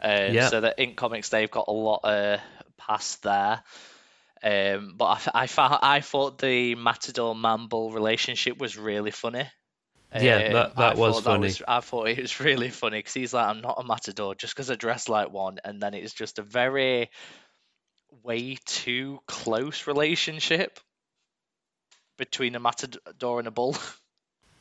Um, 0.00 0.32
Yeah. 0.32 0.48
So 0.48 0.60
that 0.60 0.78
in 0.78 0.94
comics 0.94 1.28
they've 1.30 1.50
got 1.50 1.66
a 1.66 1.72
lot 1.72 2.00
of 2.04 2.40
past 2.76 3.24
there. 3.24 3.62
Um, 4.44 4.94
but 4.96 5.26
I, 5.34 5.42
I 5.42 5.46
found 5.46 5.78
I 5.82 6.00
thought 6.00 6.38
the 6.38 6.74
Matador 6.74 7.34
Mambull 7.34 7.94
relationship 7.94 8.58
was 8.58 8.76
really 8.76 9.10
funny. 9.10 9.48
Yeah, 10.14 10.36
Um, 10.36 10.52
that- 10.52 10.76
that 10.76 10.96
was 10.96 11.20
funny. 11.24 11.46
was- 11.46 11.62
I 11.66 11.80
thought 11.80 12.08
it 12.08 12.20
was 12.20 12.38
really 12.48 12.68
funny 12.70 12.98
because 12.98 13.14
he's 13.14 13.32
like, 13.32 13.46
I'm 13.46 13.62
not 13.62 13.76
a 13.78 13.84
matador 13.84 14.34
just 14.34 14.54
because 14.54 14.70
I 14.70 14.74
dress 14.76 15.08
like 15.08 15.30
one, 15.32 15.58
and 15.64 15.80
then 15.80 15.94
it's 15.94 16.12
just 16.12 16.38
a 16.38 16.42
very 16.42 17.10
way 18.22 18.58
too 18.64 19.18
close 19.26 19.86
relationship 19.86 20.78
between 22.16 22.54
a 22.54 22.60
matador 22.60 23.38
and 23.38 23.48
a 23.48 23.50
bull. 23.50 23.76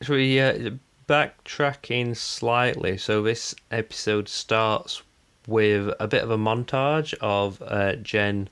So 0.01 0.15
we 0.15 0.37
uh, 0.39 0.71
backtracking 1.07 2.17
slightly. 2.17 2.97
So 2.97 3.21
this 3.21 3.55
episode 3.71 4.27
starts 4.27 5.01
with 5.47 5.93
a 5.97 6.07
bit 6.09 6.23
of 6.23 6.31
a 6.31 6.37
montage 6.37 7.13
of 7.21 7.61
uh, 7.61 7.95
Jen 7.97 8.49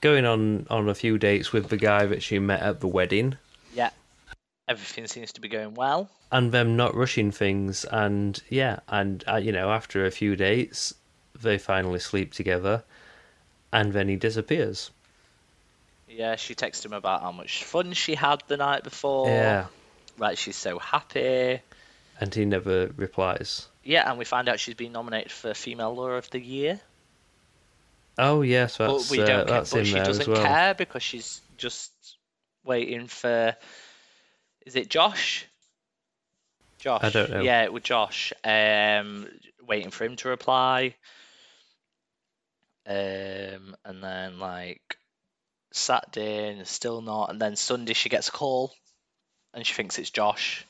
going 0.00 0.24
on 0.24 0.66
on 0.70 0.88
a 0.88 0.94
few 0.94 1.18
dates 1.18 1.52
with 1.52 1.68
the 1.68 1.76
guy 1.76 2.06
that 2.06 2.22
she 2.22 2.38
met 2.38 2.60
at 2.62 2.80
the 2.80 2.88
wedding, 2.88 3.36
yeah, 3.74 3.90
everything 4.66 5.06
seems 5.06 5.32
to 5.32 5.40
be 5.40 5.48
going 5.48 5.74
well. 5.74 6.08
and 6.30 6.52
them 6.52 6.76
not 6.76 6.94
rushing 6.94 7.30
things. 7.30 7.84
And 7.84 8.40
yeah, 8.48 8.80
and 8.88 9.24
uh, 9.28 9.36
you 9.36 9.52
know, 9.52 9.70
after 9.70 10.04
a 10.06 10.10
few 10.10 10.36
dates, 10.36 10.94
they 11.40 11.58
finally 11.58 11.98
sleep 12.00 12.32
together, 12.32 12.82
and 13.72 13.92
then 13.92 14.08
he 14.08 14.16
disappears. 14.16 14.90
Yeah, 16.08 16.36
she 16.36 16.54
texts 16.54 16.84
him 16.84 16.92
about 16.94 17.20
how 17.22 17.32
much 17.32 17.64
fun 17.64 17.92
she 17.92 18.14
had 18.14 18.42
the 18.48 18.56
night 18.56 18.82
before. 18.82 19.28
Yeah, 19.28 19.66
Like 20.18 20.38
she's 20.38 20.56
so 20.56 20.78
happy. 20.78 21.60
and 22.20 22.34
he 22.34 22.44
never 22.44 22.88
replies. 22.96 23.68
Yeah, 23.84 24.08
and 24.08 24.18
we 24.18 24.24
find 24.24 24.48
out 24.48 24.58
she's 24.58 24.74
been 24.74 24.92
nominated 24.92 25.30
for 25.32 25.54
Female 25.54 25.94
Lawyer 25.94 26.16
of 26.16 26.28
the 26.30 26.40
Year. 26.40 26.80
Oh 28.18 28.42
yes, 28.42 28.76
that's 28.76 29.08
but 29.08 29.16
we 29.16 29.22
uh, 29.22 29.26
don't 29.26 29.46
care. 29.46 29.56
that's 29.56 29.72
But 29.72 29.86
she 29.86 29.94
doesn't 29.94 30.28
well. 30.28 30.42
care 30.42 30.74
because 30.74 31.02
she's 31.02 31.40
just 31.56 31.92
waiting 32.64 33.06
for. 33.06 33.54
Is 34.66 34.76
it 34.76 34.90
Josh? 34.90 35.46
Josh. 36.78 37.04
I 37.04 37.10
don't 37.10 37.30
know. 37.30 37.40
Yeah, 37.42 37.62
it 37.62 37.72
was 37.72 37.82
Josh. 37.84 38.32
Um, 38.44 39.28
waiting 39.66 39.90
for 39.90 40.04
him 40.04 40.16
to 40.16 40.28
reply. 40.28 40.94
Um, 42.86 43.76
and 43.84 44.02
then 44.02 44.38
like 44.38 44.96
Saturday 45.72 46.48
and 46.56 46.66
still 46.66 47.02
not, 47.02 47.30
and 47.30 47.40
then 47.40 47.54
Sunday 47.56 47.92
she 47.92 48.08
gets 48.08 48.28
a 48.28 48.32
call, 48.32 48.72
and 49.52 49.66
she 49.66 49.74
thinks 49.74 49.98
it's 49.98 50.10
Josh, 50.10 50.66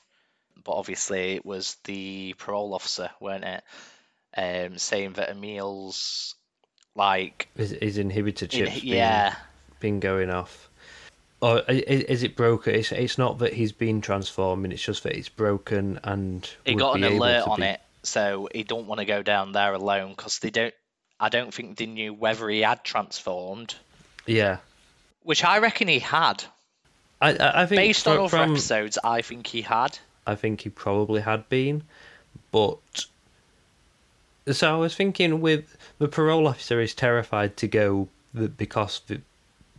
but 0.64 0.72
obviously 0.72 1.34
it 1.36 1.46
was 1.46 1.76
the 1.84 2.34
parole 2.38 2.74
officer, 2.74 3.10
weren't 3.20 3.44
it? 3.44 3.62
Um, 4.36 4.78
saying 4.78 5.12
that 5.14 5.30
Emil's 5.30 6.34
like 6.98 7.48
His, 7.56 7.70
his 7.70 7.96
inhibitor 7.96 8.42
in, 8.42 8.48
chips 8.50 8.80
been, 8.80 8.88
yeah. 8.88 9.34
been 9.80 10.00
going 10.00 10.28
off. 10.28 10.68
Or 11.40 11.58
i- 11.68 11.72
i- 11.72 12.04
is 12.08 12.22
it 12.24 12.36
broken? 12.36 12.74
It's, 12.74 12.92
it's 12.92 13.16
not 13.16 13.38
that 13.38 13.54
he's 13.54 13.72
been 13.72 14.00
transforming, 14.02 14.72
it's 14.72 14.82
just 14.82 15.04
that 15.04 15.16
it's 15.16 15.28
broken 15.30 16.00
and. 16.04 16.48
he 16.66 16.74
got 16.74 16.96
an 16.96 17.04
alert 17.04 17.46
on 17.48 17.60
be- 17.60 17.66
it, 17.66 17.80
so 18.02 18.48
he 18.52 18.64
don't 18.64 18.86
want 18.86 18.98
to 18.98 19.04
go 19.06 19.22
down 19.22 19.52
there 19.52 19.72
alone 19.72 20.10
because 20.10 20.40
they 20.40 20.50
don't. 20.50 20.74
I 21.20 21.30
don't 21.30 21.52
think 21.54 21.78
they 21.78 21.86
knew 21.86 22.12
whether 22.14 22.48
he 22.48 22.60
had 22.60 22.84
transformed, 22.84 23.74
Yeah. 24.26 24.58
which 25.22 25.42
I 25.42 25.58
reckon 25.58 25.88
he 25.88 25.98
had. 25.98 26.44
I, 27.20 27.30
I, 27.62 27.66
think 27.66 27.80
Based 27.80 28.06
on 28.06 28.18
other 28.18 28.28
from, 28.28 28.52
episodes, 28.52 28.98
I 29.02 29.22
think 29.22 29.48
he 29.48 29.62
had. 29.62 29.98
I 30.24 30.36
think 30.36 30.60
he 30.60 30.68
probably 30.70 31.20
had 31.20 31.48
been, 31.48 31.82
but. 32.52 32.78
So 34.52 34.74
I 34.74 34.78
was 34.78 34.94
thinking 34.94 35.40
with 35.40 35.76
the 35.98 36.08
parole 36.08 36.46
officer 36.46 36.80
is 36.80 36.94
terrified 36.94 37.56
to 37.58 37.68
go 37.68 38.08
because 38.56 39.00
the, 39.06 39.20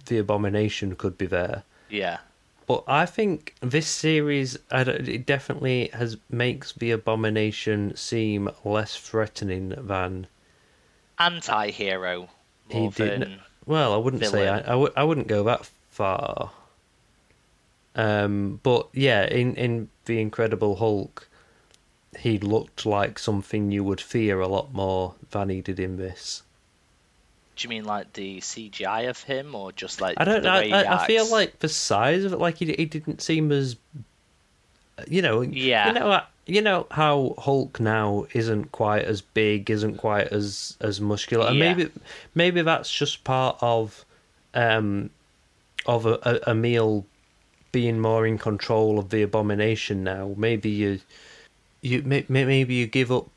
the 0.06 0.18
abomination 0.18 0.96
could 0.96 1.18
be 1.18 1.26
there. 1.26 1.64
Yeah, 1.90 2.18
But 2.68 2.84
I 2.88 3.06
think 3.08 3.56
this 3.62 3.88
series, 3.88 4.58
it 4.72 5.26
definitely 5.26 5.90
has 5.94 6.18
makes 6.30 6.74
the 6.74 6.92
abomination 6.92 7.96
seem 7.96 8.50
less 8.64 8.96
threatening 8.98 9.70
than 9.70 10.28
anti-hero 11.18 12.30
he 12.70 12.88
did. 12.90 13.40
Well, 13.66 13.94
I 13.94 13.98
wouldn't 13.98 14.26
say 14.26 14.48
I, 14.48 14.60
villain. 14.60 14.64
I, 14.66 14.72
w- 14.72 14.94
I 14.96 15.04
wouldn't 15.04 15.28
go 15.28 15.44
that 15.44 15.70
far. 15.90 16.52
Um, 17.96 18.60
but 18.64 18.88
yeah, 18.94 19.26
in 19.26 19.56
in 19.56 19.90
the 20.06 20.22
Incredible 20.22 20.76
Hulk, 20.76 21.28
he 22.18 22.40
looked 22.40 22.86
like 22.86 23.20
something 23.20 23.72
you 23.72 23.84
would 23.84 24.02
fear 24.02 24.40
a 24.40 24.48
lot 24.48 24.74
more 24.74 25.16
than 25.32 25.50
he 25.50 25.62
did 25.62 25.80
in 25.80 25.98
this. 25.98 26.44
Do 27.56 27.66
you 27.66 27.70
mean 27.70 27.84
like 27.84 28.14
the 28.14 28.40
CGI 28.40 29.10
of 29.10 29.22
him, 29.24 29.54
or 29.54 29.72
just 29.74 30.00
like 30.00 30.16
I 30.18 30.24
don't. 30.24 30.44
know? 30.44 30.52
I, 30.52 31.04
I, 31.04 31.08
feel 31.08 31.30
like 31.30 31.60
the 31.60 31.68
size 31.68 32.24
of 32.24 32.32
it, 32.34 32.40
like 32.40 32.58
he, 32.58 32.68
he 32.74 32.86
didn't 32.86 33.22
seem 33.22 33.52
as, 33.52 33.76
you 35.08 35.22
know. 35.22 35.42
Yeah. 35.42 35.88
You 35.88 35.94
know. 35.94 36.10
uh, 36.10 36.24
You 36.48 36.62
know 36.62 36.88
how 36.90 37.36
Hulk 37.38 37.80
now 37.80 38.26
isn't 38.34 38.72
quite 38.72 39.04
as 39.04 39.22
big, 39.22 39.70
isn't 39.70 39.98
quite 39.98 40.30
as 40.30 40.78
as 40.80 41.00
muscular, 41.02 41.48
and 41.48 41.58
Yeah. 41.58 41.74
maybe 41.76 41.92
maybe 42.34 42.62
that's 42.62 42.90
just 42.92 43.24
part 43.26 43.58
of, 43.62 44.06
um, 44.54 45.10
of 45.86 46.06
a, 46.06 46.18
a, 46.24 46.52
Emil 46.52 47.06
being 47.72 48.00
more 48.00 48.26
in 48.26 48.38
control 48.38 48.98
of 48.98 49.10
the 49.10 49.22
abomination 49.22 50.04
now. 50.04 50.34
Maybe 50.38 50.70
you, 50.70 51.00
you 51.82 52.02
may, 52.04 52.26
may- 52.30 52.46
maybe 52.46 52.76
you 52.76 52.88
give 52.88 53.12
up 53.12 53.28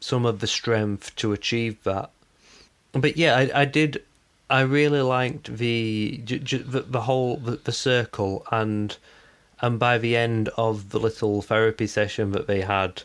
some 0.00 0.24
of 0.26 0.40
the 0.40 0.46
strength 0.46 1.14
to 1.16 1.32
achieve 1.32 1.82
that. 1.84 2.10
But 2.92 3.16
yeah, 3.16 3.36
I, 3.36 3.62
I 3.62 3.64
did. 3.64 4.02
I 4.50 4.60
really 4.62 5.02
liked 5.02 5.56
the 5.58 6.20
j- 6.24 6.38
j- 6.38 6.58
the, 6.58 6.80
the 6.82 7.02
whole 7.02 7.36
the, 7.36 7.56
the 7.56 7.72
circle 7.72 8.46
and 8.50 8.96
and 9.60 9.78
by 9.78 9.98
the 9.98 10.16
end 10.16 10.48
of 10.56 10.90
the 10.90 10.98
little 11.00 11.42
therapy 11.42 11.86
session 11.86 12.30
that 12.32 12.46
they 12.46 12.60
had, 12.62 13.02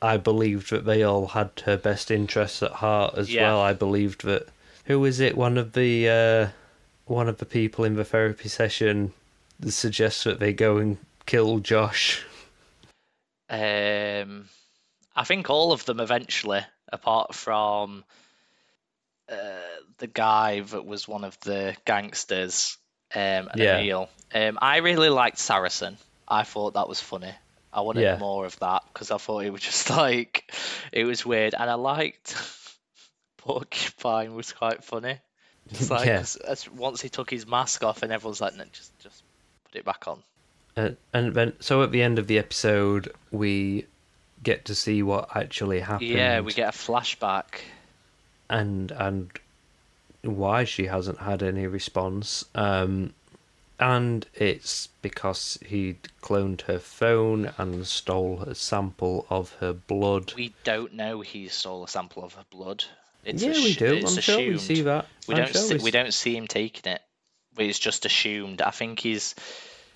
I 0.00 0.16
believed 0.16 0.70
that 0.70 0.84
they 0.86 1.02
all 1.02 1.28
had 1.28 1.50
her 1.66 1.76
best 1.76 2.10
interests 2.10 2.62
at 2.62 2.72
heart 2.72 3.14
as 3.16 3.32
Yeah. 3.32 3.42
well. 3.42 3.60
I 3.60 3.74
believed 3.74 4.24
that 4.24 4.48
who 4.86 5.04
is 5.04 5.20
it? 5.20 5.36
One 5.36 5.56
of 5.58 5.74
the 5.74 6.08
uh, 6.08 6.48
one 7.06 7.28
of 7.28 7.38
the 7.38 7.46
people 7.46 7.84
in 7.84 7.94
the 7.94 8.04
therapy 8.04 8.48
session 8.48 9.12
suggests 9.68 10.24
that 10.24 10.40
they 10.40 10.52
go 10.52 10.78
and 10.78 10.96
kill 11.26 11.58
Josh. 11.60 12.24
Um, 13.52 14.46
I 15.14 15.24
think 15.24 15.50
all 15.50 15.72
of 15.72 15.84
them 15.84 16.00
eventually, 16.00 16.62
apart 16.90 17.34
from 17.34 18.02
uh, 19.30 19.36
the 19.98 20.06
guy 20.06 20.60
that 20.60 20.84
was 20.86 21.06
one 21.06 21.24
of 21.24 21.38
the 21.40 21.76
gangsters, 21.84 22.78
um, 23.14 23.48
and 23.52 23.60
Yeah. 23.60 23.78
Emil. 23.78 24.08
Um, 24.34 24.58
I 24.60 24.78
really 24.78 25.10
liked 25.10 25.38
Saracen. 25.38 25.98
I 26.26 26.44
thought 26.44 26.74
that 26.74 26.88
was 26.88 27.00
funny. 27.00 27.32
I 27.74 27.82
wanted 27.82 28.02
Yeah. 28.02 28.16
more 28.18 28.46
of 28.46 28.58
that 28.60 28.84
because 28.92 29.10
I 29.10 29.18
thought 29.18 29.44
it 29.44 29.50
was 29.52 29.60
just 29.62 29.90
like 30.04 30.50
it 30.90 31.04
was 31.04 31.24
weird, 31.26 31.54
and 31.54 31.68
I 31.70 31.74
liked 31.74 32.34
Porcupine 33.38 34.34
was 34.34 34.52
quite 34.52 34.82
funny. 34.84 35.18
Just 35.72 35.90
like 35.96 36.06
Yeah. 36.06 36.24
as- 36.46 36.68
once 36.70 37.00
he 37.02 37.08
took 37.10 37.30
his 37.30 37.46
mask 37.46 37.84
off, 37.84 38.02
and 38.02 38.12
everyone's 38.12 38.40
like, 38.40 38.56
no, 38.56 38.64
just 38.72 38.98
just 39.00 39.22
put 39.64 39.76
it 39.78 39.84
back 39.84 40.08
on. 40.08 40.22
And, 40.76 40.96
and 41.12 41.34
then, 41.34 41.52
so 41.60 41.82
at 41.82 41.92
the 41.92 42.02
end 42.02 42.18
of 42.18 42.26
the 42.26 42.38
episode, 42.38 43.12
we 43.30 43.86
get 44.42 44.64
to 44.66 44.74
see 44.74 45.02
what 45.02 45.36
actually 45.36 45.80
happened. 45.80 46.10
Yeah, 46.10 46.40
we 46.40 46.52
get 46.52 46.74
a 46.74 46.76
flashback. 46.76 47.60
and 48.48 48.90
and 48.92 49.30
why 50.22 50.64
she 50.64 50.86
hasn't 50.86 51.18
had 51.18 51.42
any 51.42 51.66
response. 51.66 52.44
Um, 52.54 53.12
and 53.80 54.26
it's 54.34 54.88
because 55.00 55.58
he 55.66 55.96
cloned 56.22 56.62
her 56.62 56.78
phone 56.78 57.52
and 57.58 57.86
stole 57.86 58.42
a 58.42 58.54
sample 58.54 59.26
of 59.28 59.54
her 59.54 59.72
blood. 59.72 60.32
We 60.36 60.54
don't 60.62 60.94
know 60.94 61.20
he 61.20 61.48
stole 61.48 61.84
a 61.84 61.88
sample 61.88 62.22
of 62.22 62.34
her 62.34 62.44
blood. 62.50 62.84
It's 63.24 63.42
yeah, 63.42 63.52
we 63.52 63.74
do. 63.74 64.02
I'm 64.06 64.20
sure 64.20 64.38
we 64.38 64.58
see 64.58 64.82
that. 64.82 65.06
We 65.26 65.34
I'm 65.34 65.42
don't 65.42 65.52
sure 65.52 65.62
see, 65.62 65.74
we 65.76 65.84
we 65.84 65.90
don't 65.90 66.14
see 66.14 66.36
him 66.36 66.46
taking 66.46 66.92
it. 66.92 67.02
It's 67.58 67.78
just 67.78 68.06
assumed. 68.06 68.62
I 68.62 68.70
think 68.70 69.00
he's 69.00 69.34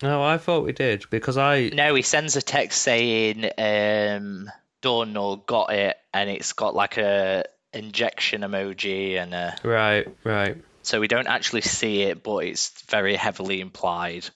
No, 0.01 0.23
I 0.23 0.37
thought 0.37 0.63
we 0.65 0.73
did 0.73 1.05
because 1.09 1.37
I. 1.37 1.69
no. 1.73 1.95
He 1.95 2.01
sends 2.03 2.35
a 2.35 2.41
text 2.41 2.81
saying 2.81 3.49
um, 3.57 4.49
done 4.81 5.17
or 5.17 5.37
got 5.39 5.73
it, 5.73 5.97
and 6.13 6.29
it's 6.29 6.53
got 6.53 6.75
like 6.75 6.97
a 6.97 7.45
injection 7.73 8.41
emoji, 8.41 9.15
and 9.21 9.33
a, 9.33 9.55
Right, 9.63 10.07
right. 10.23 10.57
so 10.83 10.99
we 10.99 11.07
don't 11.07 11.27
actually 11.27 11.61
see 11.61 12.03
it, 12.03 12.21
but 12.23 12.45
it's 12.45 12.69
very 12.83 13.15
heavily 13.15 13.59
implied. 13.61 14.27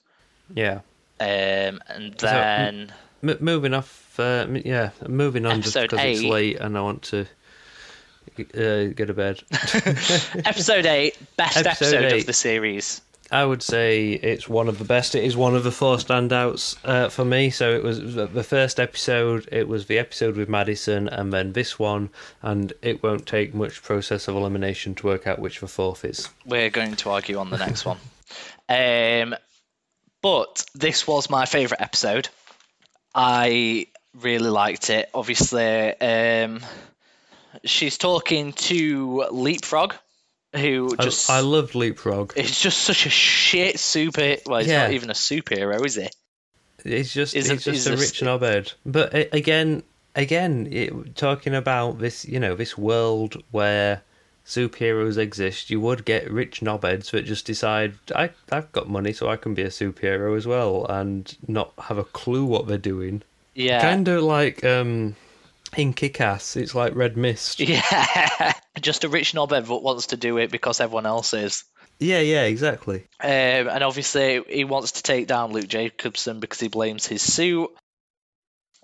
Yeah. 0.54 0.80
Um, 1.20 1.80
and 1.88 2.14
So, 2.18 2.26
then 2.26 2.92
M- 3.22 3.36
moving 3.40 3.74
off. 3.74 4.18
Uh, 4.18 4.46
yeah, 4.64 4.90
moving 5.08 5.46
on 5.46 5.62
just 5.62 5.74
because 5.80 5.98
it's 6.02 6.22
late 6.22 6.58
and 6.58 6.76
I 6.76 6.82
want 6.82 7.02
to 7.04 7.20
uh, 8.38 8.92
go 8.94 9.04
to 9.06 9.14
bed. 9.14 9.42
episode 10.44 10.86
eight, 10.86 11.16
best 11.36 11.56
Episode 11.58 11.94
episode, 11.94 12.04
eight. 12.12 12.20
of 12.20 12.26
the 12.26 12.32
series. 12.32 13.00
I 13.32 13.44
would 13.44 13.62
say 13.62 14.12
it's 14.12 14.48
one 14.48 14.68
of 14.68 14.78
the 14.78 14.84
best. 14.84 15.14
It 15.14 15.24
is 15.24 15.36
one 15.36 15.56
of 15.56 15.64
the 15.64 15.72
four 15.72 15.96
standouts 15.96 16.76
uh, 16.84 17.08
for 17.08 17.24
me. 17.24 17.50
So 17.50 17.74
it 17.74 17.82
was 17.82 18.14
the 18.14 18.44
first 18.44 18.78
episode. 18.78 19.48
It 19.50 19.66
was 19.68 19.86
the 19.86 19.98
episode 19.98 20.36
with 20.36 20.48
Madison, 20.48 21.08
and 21.08 21.32
then 21.32 21.52
this 21.52 21.78
one. 21.78 22.10
And 22.42 22.72
it 22.82 23.02
won't 23.02 23.26
take 23.26 23.54
much 23.54 23.82
process 23.82 24.28
of 24.28 24.36
elimination 24.36 24.94
to 24.96 25.06
work 25.06 25.26
out 25.26 25.38
which 25.38 25.60
the 25.60 25.68
fourth 25.68 26.04
is. 26.04 26.28
We're 26.44 26.70
going 26.70 26.96
to 26.96 27.10
argue 27.10 27.38
on 27.38 27.50
the 27.50 27.58
next 27.58 27.84
one. 27.84 27.98
Um, 28.68 29.34
but 30.22 30.64
this 30.74 31.06
was 31.06 31.28
my 31.28 31.44
favourite 31.44 31.82
episode. 31.82 32.30
I 33.14 33.88
really 34.14 34.48
liked 34.48 34.88
it. 34.88 35.10
Obviously, 35.12 36.00
um, 36.00 36.60
she's 37.64 37.98
talking 37.98 38.52
to 38.54 39.26
Leapfrog, 39.30 39.94
who 40.54 40.94
I, 40.98 41.02
just 41.04 41.30
I 41.30 41.40
loved 41.40 41.74
Leapfrog. 41.74 42.32
it's 42.36 42.60
just 42.60 42.78
such 42.82 43.06
a 43.06 43.10
shit 43.10 43.78
super. 43.78 44.36
Well, 44.46 44.58
he's 44.60 44.68
Yeah. 44.68 44.82
not 44.84 44.92
even 44.92 45.10
a 45.10 45.14
superhero, 45.14 45.84
is 45.84 45.94
he? 45.96 46.08
It's 46.84 47.12
just 47.12 47.34
Is 47.36 47.48
it's 47.50 47.66
a- 47.66 47.72
just 47.72 47.86
a 47.86 47.92
a- 47.94 47.96
rich 47.96 48.20
knobhead. 48.20 48.72
But 48.84 49.14
again, 49.34 49.82
again, 50.16 50.68
it, 50.70 51.14
talking 51.16 51.54
about 51.54 51.98
this, 52.00 52.24
you 52.24 52.40
know, 52.40 52.54
this 52.56 52.76
world 52.76 53.42
where 53.52 54.02
superheroes 54.46 55.16
exist, 55.18 55.70
you 55.70 55.80
would 55.80 56.04
get 56.04 56.28
rich 56.30 56.60
knobheads 56.60 57.10
that 57.12 57.24
just 57.24 57.46
decide 57.46 57.94
I 58.14 58.30
I've 58.50 58.70
got 58.72 58.88
money, 58.88 59.12
so 59.12 59.28
I 59.28 59.36
can 59.36 59.54
be 59.54 59.62
a 59.62 59.68
superhero 59.68 60.36
as 60.36 60.46
well, 60.46 60.84
and 60.88 61.34
not 61.46 61.72
have 61.78 61.98
a 61.98 62.04
clue 62.04 62.44
what 62.44 62.66
they're 62.66 62.78
doing. 62.78 63.22
Yeah. 63.54 63.80
Kind 63.80 64.08
of 64.08 64.22
like 64.24 64.64
um, 64.64 65.14
in 65.78 65.92
Kick-Ass, 65.92 66.56
it's 66.56 66.74
like 66.74 66.94
Red 66.94 67.16
Mist. 67.16 67.60
Yeah, 67.68 68.52
just 68.80 69.04
a 69.04 69.08
rich 69.08 69.32
knobhead 69.32 69.66
that 69.66 69.82
wants 69.82 70.08
to 70.08 70.16
do 70.16 70.38
it 70.38 70.50
because 70.50 70.80
everyone 70.80 71.06
else 71.06 71.34
is. 71.34 71.64
Yeah, 71.98 72.20
yeah, 72.20 72.42
exactly. 72.44 73.06
Um, 73.20 73.30
and 73.30 73.84
obviously, 73.84 74.42
he 74.48 74.64
wants 74.64 74.92
to 74.92 75.02
take 75.02 75.26
down 75.28 75.52
Luke 75.52 75.68
Jacobson 75.68 76.40
because 76.40 76.58
he 76.60 76.68
blames 76.68 77.06
his 77.06 77.22
suit. 77.22 77.70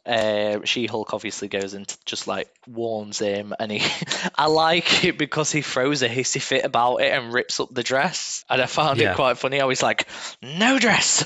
Uh, 0.06 0.60
she 0.64 0.86
Hulk 0.86 1.12
obviously 1.12 1.48
goes 1.48 1.74
and 1.74 1.94
just 2.06 2.26
like 2.26 2.48
warns 2.66 3.18
him, 3.18 3.52
and 3.58 3.70
he. 3.72 3.82
I 4.36 4.46
like 4.46 5.04
it 5.04 5.18
because 5.18 5.50
he 5.52 5.60
throws 5.62 6.02
a 6.02 6.08
hissy 6.08 6.40
fit 6.40 6.64
about 6.64 6.98
it 6.98 7.12
and 7.12 7.32
rips 7.34 7.60
up 7.60 7.68
the 7.74 7.82
dress, 7.82 8.44
and 8.48 8.62
I 8.62 8.66
found 8.66 9.00
Yeah. 9.00 9.12
it 9.12 9.16
quite 9.16 9.36
funny. 9.36 9.60
I 9.60 9.64
was 9.66 9.82
like, 9.82 10.06
"No 10.42 10.78
dress." 10.78 11.24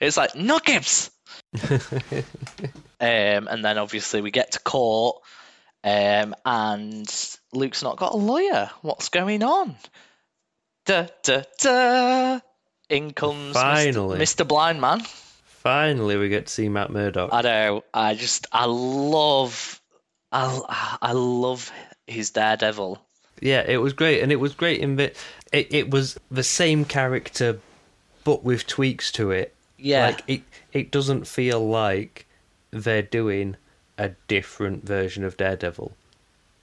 It's 0.00 0.16
like 0.16 0.34
no 0.34 0.58
gibbs. 0.58 1.10
Um, 3.00 3.48
and 3.48 3.64
then 3.64 3.78
obviously 3.78 4.20
we 4.20 4.30
get 4.30 4.52
to 4.52 4.60
court, 4.60 5.22
um, 5.84 6.34
and 6.44 7.36
Luke's 7.52 7.82
not 7.82 7.96
got 7.96 8.12
a 8.12 8.16
lawyer. 8.16 8.70
What's 8.82 9.08
going 9.08 9.42
on? 9.42 9.76
Da 10.84 11.06
da 11.22 11.42
da! 11.60 12.40
In 12.88 13.12
comes 13.12 13.54
Finally. 13.54 14.18
Mr. 14.18 14.44
Mr. 14.44 14.48
Blind 14.48 14.80
Man. 14.80 15.00
Finally, 15.66 16.16
we 16.16 16.28
get 16.28 16.46
to 16.46 16.52
see 16.52 16.68
Matt 16.68 16.90
Murdock. 16.90 17.30
I 17.32 17.42
know. 17.42 17.84
I 17.92 18.14
just 18.14 18.46
I 18.52 18.66
love 18.66 19.80
I 20.30 20.98
I 21.02 21.12
love 21.12 21.72
his 22.06 22.30
Daredevil. 22.30 23.00
Yeah, 23.40 23.64
it 23.66 23.78
was 23.78 23.92
great, 23.92 24.22
and 24.22 24.32
it 24.32 24.36
was 24.36 24.54
great 24.54 24.80
in 24.80 24.96
that 24.96 25.16
it, 25.52 25.74
it 25.74 25.90
was 25.90 26.18
the 26.30 26.44
same 26.44 26.84
character, 26.84 27.60
but 28.24 28.44
with 28.44 28.66
tweaks 28.66 29.10
to 29.12 29.30
it. 29.30 29.54
Yeah. 29.78 30.06
Like 30.06 30.22
it, 30.26 30.42
it 30.72 30.90
doesn't 30.90 31.26
feel 31.26 31.66
like 31.66 32.25
they're 32.70 33.02
doing 33.02 33.56
a 33.98 34.10
different 34.28 34.84
version 34.84 35.24
of 35.24 35.36
Daredevil. 35.36 35.92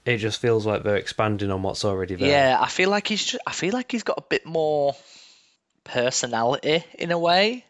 It 0.06 0.18
just 0.18 0.40
feels 0.42 0.66
like 0.66 0.84
they're 0.84 0.98
expanding 0.98 1.50
on 1.50 1.64
what's 1.64 1.86
already 1.86 2.16
there. 2.16 2.30
Yeah, 2.30 2.58
I 2.60 2.68
feel 2.68 2.90
like 2.90 3.08
he's 3.08 3.24
just, 3.24 3.44
I 3.48 3.52
feel 3.54 3.74
like 3.74 3.92
he's 3.92 4.04
got 4.04 4.18
a 4.18 4.24
bit 4.24 4.46
more 4.46 4.96
personality 5.84 6.84
in 6.98 7.12
a 7.12 7.18
way. 7.18 7.66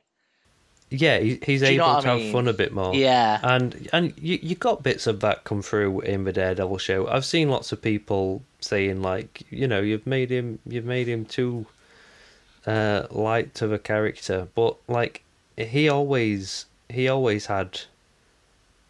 yeah, 0.89 1.19
he, 1.19 1.39
he's 1.43 1.61
Do 1.61 1.71
you 1.71 1.77
know 1.77 1.91
able 1.91 2.01
to 2.01 2.11
I 2.11 2.19
have 2.19 2.31
fun 2.31 2.47
a 2.47 2.53
bit 2.53 2.73
more. 2.73 2.93
Yeah. 2.95 3.39
and 3.43 3.87
and 3.93 4.13
you 4.17 4.39
you 4.41 4.55
got 4.55 4.83
bits 4.83 5.07
of 5.07 5.19
that 5.21 5.43
come 5.43 5.61
through 5.61 6.01
in 6.01 6.23
the 6.23 6.33
Daredevil 6.33 6.77
show. 6.77 7.07
I've 7.07 7.25
seen 7.25 7.49
lots 7.49 7.71
of 7.71 7.81
people 7.81 8.43
saying 8.59 9.01
like, 9.01 9.43
you 9.49 9.67
know, 9.67 9.81
you've 9.81 10.05
made 10.07 10.29
him 10.31 10.59
you've 10.65 10.85
made 10.85 11.07
him 11.07 11.25
too 11.25 11.65
uh, 12.65 13.03
light 13.11 13.53
to 13.55 13.67
the 13.67 13.79
character, 13.79 14.47
but 14.55 14.77
like 14.87 15.23
he 15.57 15.89
always 15.89 16.65
he 16.89 17.07
always 17.07 17.47
had 17.47 17.81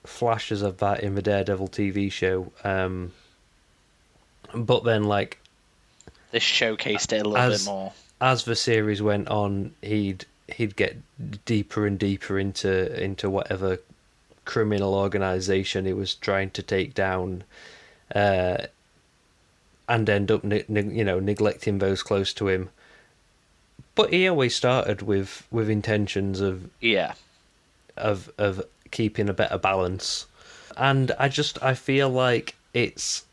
flashes 0.04 0.62
of 0.62 0.78
that 0.80 1.02
in 1.02 1.16
the 1.16 1.22
Daredevil 1.22 1.70
TV 1.70 2.12
show. 2.12 2.52
Um, 2.64 3.12
but 4.54 4.84
then 4.84 5.04
like 5.06 5.40
This 6.32 6.44
showcased 6.44 7.14
it 7.14 7.26
a 7.26 7.30
little 7.30 7.38
As- 7.38 7.64
bit 7.66 7.72
more. 7.72 7.94
as 8.22 8.46
the 8.46 8.56
series 8.56 9.02
went 9.02 9.28
on, 9.30 9.74
he'd 9.82 10.26
he'd 10.56 10.76
get 10.76 10.98
deeper 11.46 11.88
and 11.88 11.98
deeper 11.98 12.38
into 12.38 13.02
into 13.02 13.30
whatever 13.30 13.80
criminal 14.46 14.94
organization 14.94 15.86
he 15.86 15.94
was 15.94 16.16
trying 16.16 16.50
to 16.52 16.62
take 16.62 16.94
down, 16.94 17.44
uh, 18.14 18.58
and 19.88 20.10
end 20.10 20.30
up 20.32 20.44
ne- 20.44 20.66
ne- 20.68 20.94
you 20.98 21.04
know 21.04 21.20
neglecting 21.20 21.80
those 21.80 22.04
close 22.04 22.34
to 22.34 22.50
him. 22.50 22.70
But 23.96 24.12
he 24.12 24.28
always 24.28 24.56
started 24.56 25.02
with 25.02 25.48
with 25.50 25.70
intentions 25.70 26.42
of 26.42 26.70
Yeah. 26.82 27.14
of 27.96 28.32
of 28.38 28.64
keeping 28.94 29.28
a 29.28 29.34
better 29.34 29.58
balance 29.58 30.26
and 30.78 31.12
i 31.20 31.28
just 31.28 31.62
i 31.62 31.74
feel 31.74 32.10
like 32.10 32.56
it's 32.74 33.26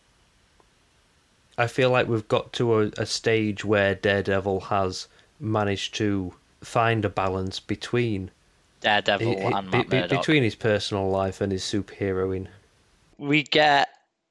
i 1.56 1.66
feel 1.66 1.90
like 1.90 2.08
we've 2.08 2.26
got 2.26 2.52
to 2.52 2.80
a, 2.80 2.90
a 2.98 3.06
stage 3.06 3.64
where 3.64 3.94
daredevil 3.94 4.60
has 4.60 5.06
managed 5.38 5.94
to 5.94 6.34
find 6.60 7.04
a 7.04 7.08
balance 7.08 7.60
between 7.60 8.30
Daredevil 8.80 9.38
he- 9.38 9.44
and 9.44 9.70
Matt 9.70 9.88
be- 9.90 10.06
between 10.06 10.42
his 10.42 10.54
personal 10.54 11.08
life 11.10 11.40
and 11.40 11.52
his 11.52 11.62
superheroing 11.62 12.48
we 13.18 13.42
get 13.42 13.88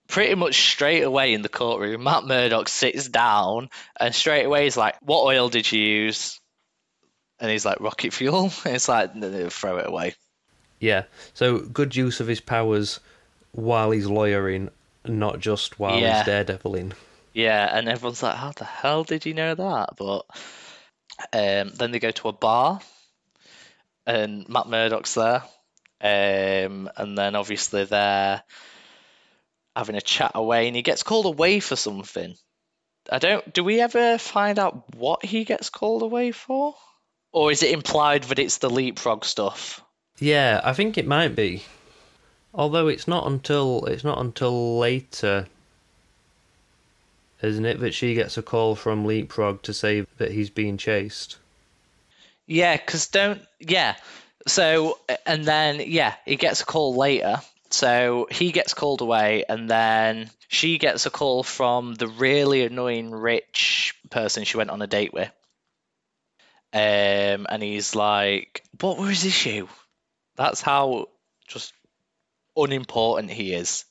pretty 0.08 0.36
much 0.36 0.72
straight 0.72 1.04
away 1.04 1.34
in 1.34 1.44
the 1.44 1.50
courtroom. 1.50 2.04
Matt 2.04 2.26
Murdock 2.26 2.68
sits 2.68 3.08
down 3.08 3.70
and 3.98 4.14
straight 4.14 4.46
away 4.46 4.64
he's 4.64 4.76
like, 4.76 4.96
"What 5.02 5.24
oil 5.24 5.48
did 5.48 5.72
you 5.72 5.80
use?" 5.82 6.40
And 7.40 7.50
he's 7.50 7.66
like, 7.66 7.80
"Rocket 7.80 8.12
fuel." 8.12 8.52
And 8.66 8.76
it's 8.76 8.90
like, 8.90 9.16
no, 9.16 9.30
no, 9.30 9.50
"Throw 9.50 9.78
it 9.78 9.88
away." 9.88 10.16
Yeah 10.80 11.04
so 11.34 11.60
good 11.60 11.96
use 11.96 12.20
of 12.20 12.28
his 12.28 12.40
powers 12.42 13.00
while 13.52 13.92
he's 13.92 14.08
lawyering 14.08 14.70
not 15.06 15.40
just 15.40 15.80
while 15.80 16.00
Yeah. 16.00 16.18
he's 16.24 16.28
daredeviling 16.28 16.94
Yeah, 17.34 17.70
and 17.72 17.88
everyone's 17.88 18.24
like, 18.24 18.36
"How 18.36 18.52
the 18.52 18.66
hell 18.66 19.04
did 19.04 19.26
you 19.26 19.34
know 19.34 19.56
that?" 19.56 19.90
But 19.98 20.26
um, 21.32 21.72
then 21.76 21.92
they 21.92 22.00
go 22.00 22.12
to 22.12 22.28
a 22.30 22.34
bar, 22.34 22.82
and 24.06 24.48
Matt 24.50 24.68
Murdock's 24.68 25.14
there, 25.14 25.44
um, 26.02 26.90
and 26.98 27.18
then 27.18 27.36
obviously 27.36 27.86
they're 27.86 28.44
having 29.76 29.96
a 29.96 30.02
chat 30.02 30.32
away, 30.36 30.68
and 30.68 30.76
he 30.76 30.82
gets 30.82 31.04
called 31.04 31.28
away 31.28 31.60
for 31.60 31.76
something. 31.76 32.36
I 33.12 33.20
don't. 33.20 33.54
Do 33.54 33.64
we 33.64 33.80
ever 33.80 34.18
find 34.18 34.60
out 34.60 34.96
what 34.96 35.24
he 35.24 35.46
gets 35.46 35.70
called 35.70 36.02
away 36.02 36.32
for, 36.32 36.76
or 37.32 37.52
is 37.52 37.64
it 37.64 37.72
implied 37.72 38.24
that 38.24 38.40
it's 38.40 38.58
the 38.58 38.70
leapfrog 38.70 39.24
stuff? 39.24 39.84
Yeah, 40.20 40.62
I 40.64 40.74
think 40.74 40.98
it 40.98 41.08
might 41.08 41.36
be. 41.36 41.64
Although 42.54 42.88
it's 42.88 43.08
not 43.08 43.28
until 43.28 43.86
it's 43.86 44.04
not 44.04 44.20
until 44.20 44.78
later, 44.78 45.48
isn't 47.42 47.66
it, 47.66 47.80
that 47.80 47.94
she 47.94 48.16
gets 48.16 48.38
a 48.38 48.42
call 48.42 48.76
from 48.76 49.06
Leapfrog 49.06 49.62
to 49.64 49.74
say 49.74 50.06
that 50.18 50.32
he's 50.32 50.50
being 50.50 50.78
chased. 50.78 51.38
Yeah, 52.48 52.76
because 52.76 53.08
don't. 53.08 53.42
Yeah. 53.60 53.96
So, 54.48 54.98
and 55.26 55.46
then, 55.46 55.82
yeah, 55.86 56.16
he 56.26 56.36
gets 56.36 56.62
a 56.62 56.66
call 56.66 56.96
later. 56.96 57.38
So 57.70 58.28
he 58.32 58.52
gets 58.52 58.74
called 58.74 59.02
away, 59.02 59.44
and 59.48 59.70
then 59.70 60.32
she 60.48 60.80
gets 60.80 61.06
a 61.06 61.12
call 61.12 61.44
from 61.44 61.94
the 61.94 62.08
really 62.08 62.64
annoying 62.64 63.12
rich 63.12 63.94
person 64.10 64.44
she 64.44 64.58
went 64.58 64.72
on 64.72 64.82
a 64.82 64.88
date 64.88 65.14
with. 65.14 65.32
Um, 66.74 67.46
and 67.48 67.62
he's 67.62 67.96
like, 67.96 68.64
What 68.82 68.98
was 68.98 69.22
his 69.22 69.26
issue? 69.26 69.68
That's 70.40 70.62
how 70.62 71.10
just 71.50 71.74
unimportant 72.56 73.30
he 73.30 73.54
is. 73.54 73.84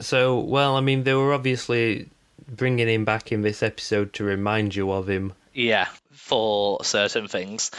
So, 0.00 0.38
well, 0.38 0.76
I 0.76 0.80
mean, 0.80 1.02
they 1.02 1.14
were 1.14 1.34
obviously 1.34 2.08
bringing 2.46 2.88
him 2.88 3.04
back 3.04 3.32
in 3.32 3.42
this 3.42 3.60
episode 3.60 4.12
to 4.14 4.24
remind 4.24 4.76
you 4.76 4.92
of 4.92 5.08
him. 5.08 5.32
Yeah, 5.52 5.88
for 6.12 6.84
certain 6.84 7.26
things. 7.26 7.72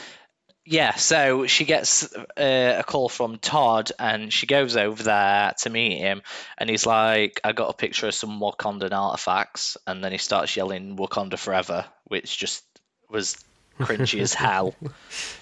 Yeah, 0.65 0.95
so 0.95 1.47
she 1.47 1.63
gets 1.63 2.13
uh, 2.13 2.75
a 2.79 2.83
call 2.83 3.07
from 3.07 3.38
Todd 3.38 3.93
and 3.97 4.31
she 4.31 4.45
goes 4.45 4.75
over 4.75 5.01
there 5.01 5.53
to 5.59 5.69
meet 5.69 5.97
him. 5.97 6.21
And 6.57 6.69
he's 6.69 6.85
like, 6.85 7.39
I 7.45 7.53
got 7.53 7.69
a 7.69 7.73
picture 7.73 8.07
of 8.07 8.13
some 8.13 8.41
Wakandan 8.41 8.91
artifacts. 8.91 9.77
And 9.88 10.03
then 10.03 10.11
he 10.11 10.17
starts 10.17 10.57
yelling 10.57 10.97
Wakanda 10.97 11.39
Forever, 11.39 11.85
which 12.03 12.38
just 12.38 12.61
was 13.09 13.38
cringy 13.79 14.19
as 14.19 14.33
hell. 14.33 14.75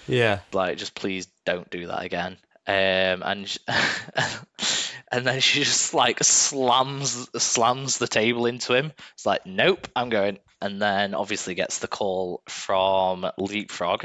Yeah. 0.06 0.40
Like, 0.52 0.78
just 0.78 0.94
please 0.94 1.26
don't 1.44 1.70
do 1.70 1.88
that 1.88 2.04
again. 2.04 2.36
Um, 2.70 3.22
and 3.24 3.58
and 5.10 5.26
then 5.26 5.40
she 5.40 5.64
just 5.64 5.92
like 5.92 6.22
slams 6.22 7.28
slams 7.42 7.98
the 7.98 8.06
table 8.06 8.46
into 8.46 8.74
him. 8.74 8.92
It's 9.14 9.26
like, 9.26 9.44
nope, 9.44 9.88
I'm 9.96 10.08
going. 10.08 10.38
And 10.62 10.80
then 10.80 11.14
obviously 11.14 11.54
gets 11.56 11.78
the 11.78 11.88
call 11.88 12.42
from 12.46 13.26
Leapfrog, 13.38 14.04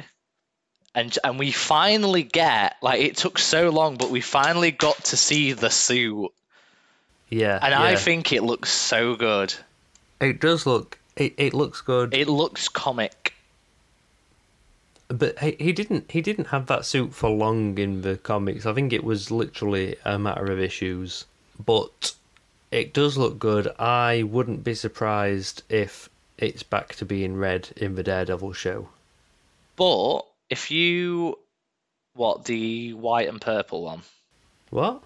and 0.96 1.16
and 1.24 1.38
we 1.38 1.52
finally 1.52 2.24
get 2.24 2.78
like 2.82 3.02
it 3.02 3.18
took 3.18 3.38
so 3.38 3.70
long, 3.70 3.98
but 3.98 4.10
we 4.10 4.22
finally 4.22 4.72
got 4.72 5.04
to 5.06 5.18
see 5.18 5.52
the 5.54 5.70
suit, 5.70 6.32
Yeah. 7.30 7.60
and 7.62 7.74
I 7.74 7.98
think 7.98 8.32
it 8.34 8.42
looks 8.42 8.72
so 8.72 9.16
good. 9.16 9.54
it 10.20 10.40
does 10.42 10.66
look. 10.66 10.98
It, 11.16 11.36
it 11.38 11.54
looks 11.54 11.82
good. 11.82 12.14
It 12.16 12.28
looks 12.28 12.68
comic. 12.68 13.35
But 15.08 15.38
he, 15.40 15.56
he 15.60 15.72
didn't 15.72 16.12
he 16.12 16.22
didn't 16.22 16.48
have 16.48 16.66
that 16.68 16.86
suit 16.86 17.14
for 17.14 17.30
long 17.30 17.78
in 17.78 18.02
the 18.02 18.18
comics. 18.18 18.66
I 18.66 18.74
think 18.74 18.92
it 18.94 19.04
was 19.04 19.32
literally 19.32 19.96
a 20.06 20.18
matter 20.20 20.52
of 20.52 20.60
issues. 20.60 21.26
But 21.64 22.14
it 22.72 22.94
does 22.94 23.18
look 23.18 23.40
good. 23.40 23.68
I 23.80 24.24
wouldn't 24.24 24.64
be 24.64 24.74
surprised 24.76 25.64
if 25.70 26.10
it's 26.38 26.64
back 26.64 26.96
to 26.96 27.06
being 27.06 27.38
red 27.38 27.70
in 27.78 27.96
the 27.96 28.04
Daredevil 28.04 28.54
show. 28.54 28.90
But 29.78 30.22
if 30.50 30.72
you 30.72 31.38
what 32.14 32.46
the 32.46 32.94
white 32.94 33.28
and 33.30 33.40
purple 33.42 33.84
one? 33.84 34.02
What? 34.70 35.04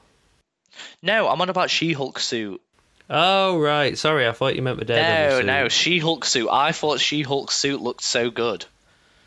No, 1.02 1.28
I'm 1.28 1.42
on 1.42 1.50
about 1.50 1.70
She-Hulk 1.70 2.20
suit. 2.20 2.62
Oh 3.10 3.58
right, 3.60 3.98
sorry, 3.98 4.28
I 4.28 4.32
thought 4.32 4.56
you 4.56 4.62
meant 4.62 4.78
the 4.80 4.86
Daredevil 4.86 5.30
No, 5.32 5.38
suit. 5.40 5.46
no, 5.46 5.70
She-Hulk 5.70 6.26
suit. 6.26 6.50
I 6.52 6.72
thought 6.72 7.00
She-Hulk 7.00 7.52
suit 7.52 7.82
looked 7.82 8.04
so 8.04 8.30
good. 8.30 8.66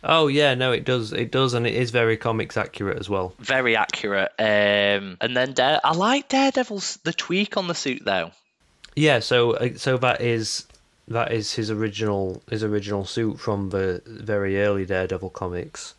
Oh 0.04 0.26
yeah, 0.26 0.54
no, 0.54 0.72
it 0.72 0.84
does, 0.84 1.12
it 1.12 1.30
does, 1.30 1.54
and 1.54 1.66
it 1.66 1.74
is 1.74 1.90
very 1.90 2.16
comics 2.16 2.56
accurate 2.56 2.98
as 2.98 3.08
well. 3.08 3.34
Very 3.38 3.76
accurate. 3.76 4.32
Um, 4.38 5.16
and 5.20 5.36
then 5.36 5.52
Dare, 5.52 5.80
I 5.84 5.92
like 5.92 6.28
Daredevil's 6.28 6.96
the 7.04 7.12
tweak 7.12 7.56
on 7.56 7.68
the 7.68 7.74
suit 7.74 8.04
though. 8.04 8.32
Yeah, 8.96 9.20
so 9.20 9.52
uh, 9.52 9.70
so 9.76 9.96
that 9.98 10.20
is 10.20 10.66
that 11.08 11.32
is 11.32 11.54
his 11.54 11.70
original 11.70 12.42
his 12.50 12.64
original 12.64 13.04
suit 13.04 13.38
from 13.38 13.70
the 13.70 14.02
very 14.06 14.60
early 14.60 14.84
Daredevil 14.84 15.30
comics. 15.30 15.94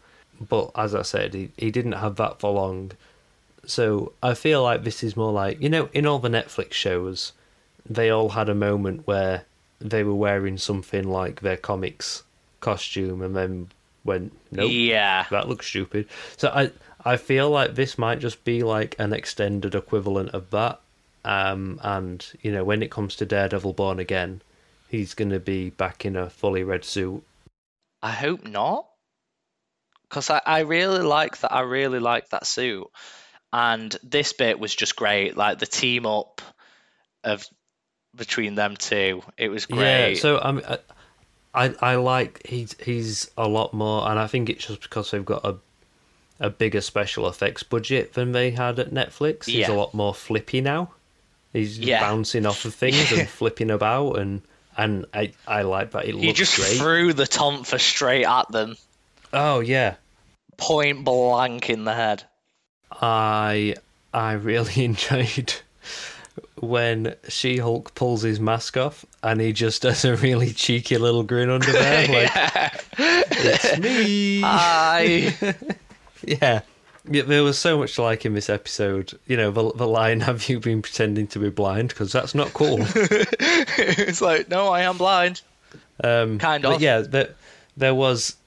But 0.50 0.72
as 0.76 0.94
I 0.94 1.04
said, 1.04 1.34
he, 1.34 1.52
he 1.58 1.72
didn't 1.72 1.94
have 1.94 2.18
that 2.18 2.40
for 2.40 2.52
long. 2.52 2.92
So 3.66 4.12
I 4.22 4.34
feel 4.34 4.62
like 4.62 4.84
this 4.84 5.04
is 5.04 5.16
more 5.16 5.32
like 5.32 5.62
you 5.62 5.70
know, 5.70 5.90
in 5.94 6.06
all 6.06 6.20
the 6.20 6.30
Netflix 6.30 6.74
shows, 6.74 7.32
they 7.90 8.10
all 8.10 8.30
had 8.30 8.50
a 8.50 8.56
moment 8.56 9.08
where 9.08 9.46
they 9.80 10.04
were 10.04 10.16
wearing 10.16 10.58
something 10.58 11.08
like 11.08 11.40
their 11.40 11.58
comics 11.58 12.24
costume 12.60 13.22
and 13.22 13.36
then 13.36 13.70
went, 14.04 14.34
Nope, 14.52 14.72
Yeah. 14.72 15.26
that 15.32 15.48
looks 15.48 15.68
stupid. 15.68 16.08
So 16.38 16.50
I 16.50 16.72
I 17.06 17.18
feel 17.18 17.50
like 17.50 17.76
this 17.76 17.98
might 17.98 18.20
just 18.20 18.44
be 18.44 18.64
like 18.64 18.96
an 19.00 19.14
extended 19.14 19.76
equivalent 19.76 20.30
of 20.30 20.50
that. 20.52 20.80
Um, 21.26 21.80
and 21.84 22.26
you 22.42 22.52
know, 22.52 22.64
when 22.64 22.84
it 22.84 22.92
comes 22.92 23.16
to 23.18 23.26
Daredevil 23.26 23.74
Born 23.74 24.00
Again, 24.00 24.42
he's 24.90 25.14
gonna 25.14 25.40
be 25.40 25.70
back 25.70 26.06
in 26.06 26.16
a 26.16 26.30
fully 26.30 26.64
red 26.64 26.86
suit. 26.86 27.24
I 28.02 28.12
hope 28.12 28.46
not. 28.46 28.88
Because 30.10 30.30
I, 30.30 30.42
I 30.46 30.60
really 30.60 31.02
like 31.02 31.40
that. 31.40 31.52
I 31.52 31.62
really 31.62 32.00
like 32.00 32.30
that 32.30 32.46
suit. 32.46 32.86
And 33.52 33.96
this 34.04 34.34
bit 34.34 34.60
was 34.60 34.76
just 34.76 34.96
great. 34.96 35.36
Like 35.38 35.60
the 35.60 35.66
team 35.66 36.06
up 36.06 36.42
of 37.24 37.46
between 38.16 38.56
them 38.56 38.76
two. 38.76 39.24
It 39.38 39.50
was 39.50 39.66
great. 39.66 40.14
Yeah. 40.16 40.20
So 40.20 40.40
I 40.40 40.52
mean, 40.52 40.66
I, 40.68 40.78
I 41.54 41.74
I 41.82 41.96
like 41.96 42.46
he's 42.48 42.76
he's 42.82 43.30
a 43.38 43.48
lot 43.48 43.74
more, 43.74 44.10
and 44.10 44.20
I 44.20 44.28
think 44.28 44.50
it's 44.50 44.66
just 44.66 44.82
because 44.82 45.12
they've 45.12 45.26
got 45.26 45.46
a 45.46 45.58
a 46.40 46.50
bigger 46.50 46.82
special 46.82 47.28
effects 47.28 47.64
budget 47.64 48.14
than 48.14 48.32
they 48.32 48.52
had 48.52 48.80
at 48.80 48.90
Netflix. 48.92 49.46
He's 49.46 49.56
Yeah. 49.68 49.72
a 49.72 49.74
lot 49.76 49.94
more 49.94 50.14
flippy 50.14 50.62
now. 50.62 50.92
He's 51.54 51.78
Yeah. 51.80 52.02
bouncing 52.02 52.46
off 52.46 52.66
of 52.66 52.74
things 52.74 53.12
and 53.12 53.30
flipping 53.40 53.70
about, 53.70 54.14
and 54.18 54.42
and 54.76 55.06
I 55.14 55.32
I 55.48 55.62
like 55.62 55.92
that. 55.92 56.06
It 56.06 56.16
he 56.16 56.34
just 56.34 56.56
great. 56.56 56.78
threw 56.78 57.14
the 57.14 57.26
tonfa 57.26 57.80
straight 57.80 58.26
at 58.26 58.52
them, 58.52 58.76
Oh 59.32 59.60
yeah, 59.60 59.96
point 60.58 61.04
blank 61.04 61.70
in 61.70 61.84
the 61.84 61.94
head. 61.94 62.24
I 62.92 63.76
I 64.14 64.34
really 64.34 64.84
enjoyed 64.86 65.54
when 66.64 67.16
She 67.30 67.58
Hulk 67.58 67.94
pulls 67.96 68.22
his 68.24 68.40
mask 68.40 68.78
off 68.78 69.06
and 69.22 69.40
he 69.42 69.54
just 69.54 69.82
does 69.84 70.04
a 70.06 70.16
really 70.16 70.52
cheeky 70.52 70.98
little 70.98 71.24
grin 71.24 71.50
under 71.50 71.72
there, 71.72 72.08
like 72.08 72.84
it's 72.98 73.78
me. 73.80 74.42
Hi. 74.42 75.34
yeah. 76.26 76.62
Yeah, 77.10 77.24
there 77.24 77.44
was 77.44 77.60
so 77.60 77.78
much 77.78 77.96
to 77.96 78.02
like 78.04 78.26
in 78.26 78.34
this 78.34 78.50
episode. 78.50 79.20
You 79.28 79.36
know, 79.36 79.52
the, 79.52 79.74
the 79.74 79.88
line, 79.88 80.22
"Have 80.22 80.48
you 80.48 80.62
been 80.62 80.82
pretending 80.82 81.28
to 81.28 81.40
be 81.40 81.50
blind?" 81.50 81.90
Because 81.90 82.14
that's 82.14 82.34
not 82.34 82.54
cool. 82.54 82.78
it's 82.96 84.22
like, 84.22 84.48
no, 84.48 84.70
I 84.70 84.84
am 84.84 84.98
blind. 84.98 85.42
Um, 86.02 86.40
Kind 86.40 86.64
but 86.64 86.76
of. 86.76 86.82
yeah, 86.82 87.00
there, 87.02 87.30
there 87.76 87.94
was 87.94 88.38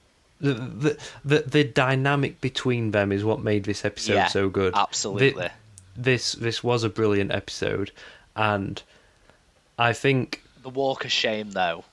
the, 0.41 0.53
the 0.55 0.97
the 1.23 1.39
the 1.47 1.63
dynamic 1.65 2.41
between 2.41 2.89
them 2.89 3.11
is 3.11 3.23
what 3.23 3.41
made 3.41 3.63
this 3.65 3.85
episode 3.85 4.13
Yeah, 4.15 4.27
so 4.27 4.49
good. 4.49 4.73
absolutely. 4.75 5.49
Thi- 5.49 5.53
this 5.97 6.33
this 6.33 6.63
was 6.63 6.83
a 6.83 6.89
brilliant 6.89 7.31
episode, 7.31 7.91
and 8.35 8.81
I 9.77 9.93
think 9.93 10.41
The 10.63 10.69
walk 10.69 11.03
of 11.05 11.11
shame, 11.11 11.51
though. 11.51 11.83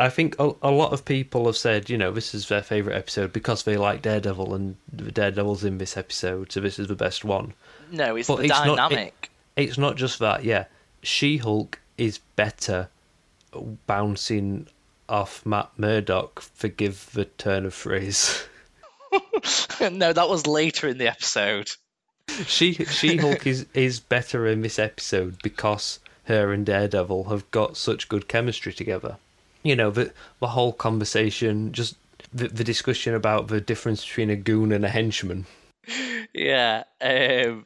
I 0.00 0.10
think 0.10 0.36
a, 0.38 0.52
a 0.62 0.70
lot 0.70 0.92
of 0.92 1.04
people 1.04 1.46
have 1.46 1.56
said, 1.56 1.90
you 1.90 1.98
know, 1.98 2.12
this 2.12 2.32
is 2.32 2.46
their 2.46 2.62
favorite 2.62 2.94
episode 2.96 3.32
because 3.32 3.64
they 3.64 3.76
like 3.76 4.00
Daredevil 4.02 4.54
and 4.54 4.76
the 4.92 5.10
Daredevil's 5.10 5.64
in 5.64 5.78
this 5.78 5.96
episode, 5.96 6.52
so 6.52 6.60
this 6.60 6.78
is 6.78 6.86
the 6.86 6.94
best 6.94 7.24
one. 7.24 7.52
No, 7.90 8.14
it's 8.14 8.28
But 8.28 8.36
the 8.36 8.42
it's 8.44 8.50
not- 8.50 8.68
it- 8.68 8.76
dynamic. 8.76 9.30
It's 9.56 9.76
not 9.78 9.96
just 9.96 10.20
that, 10.20 10.44
yeah. 10.44 10.66
She 11.02 11.38
Hulk 11.38 11.80
is 11.96 12.18
better 12.36 12.88
bouncing 13.88 14.68
off 15.08 15.44
Matt 15.44 15.70
Murdock. 15.76 16.40
Forgive 16.40 17.10
the 17.12 17.24
turn 17.24 17.64
of 17.66 17.74
phrase. 17.74 18.44
no, 19.80 20.12
that 20.12 20.28
was 20.28 20.46
later 20.46 20.86
in 20.88 20.98
the 20.98 21.08
episode. 21.08 21.70
She 22.46 22.72
She 22.74 23.16
Hulk 23.16 23.46
is 23.46 23.66
is 23.74 24.00
better 24.00 24.46
in 24.46 24.62
this 24.62 24.78
episode 24.78 25.38
because 25.42 25.98
her 26.24 26.52
and 26.52 26.64
Daredevil 26.66 27.24
have 27.24 27.50
got 27.50 27.76
such 27.76 28.08
good 28.08 28.28
chemistry 28.28 28.72
together. 28.72 29.16
You 29.62 29.74
know 29.76 29.90
the 29.90 30.12
the 30.40 30.48
whole 30.48 30.72
conversation, 30.72 31.72
just 31.72 31.96
the 32.32 32.48
the 32.48 32.64
discussion 32.64 33.14
about 33.14 33.48
the 33.48 33.60
difference 33.60 34.04
between 34.04 34.30
a 34.30 34.36
goon 34.36 34.72
and 34.72 34.84
a 34.84 34.88
henchman. 34.88 35.46
Yeah, 36.34 36.84
um, 37.00 37.64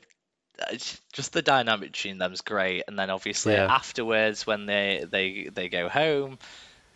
just 1.12 1.32
the 1.32 1.42
dynamic 1.42 1.92
between 1.92 2.18
them 2.18 2.32
is 2.32 2.40
great, 2.40 2.84
and 2.86 2.98
then 2.98 3.10
obviously 3.10 3.54
Yeah. 3.54 3.66
afterwards 3.66 4.46
when 4.46 4.66
they 4.66 5.04
they 5.10 5.48
they 5.52 5.68
go 5.68 5.88
home, 5.88 6.38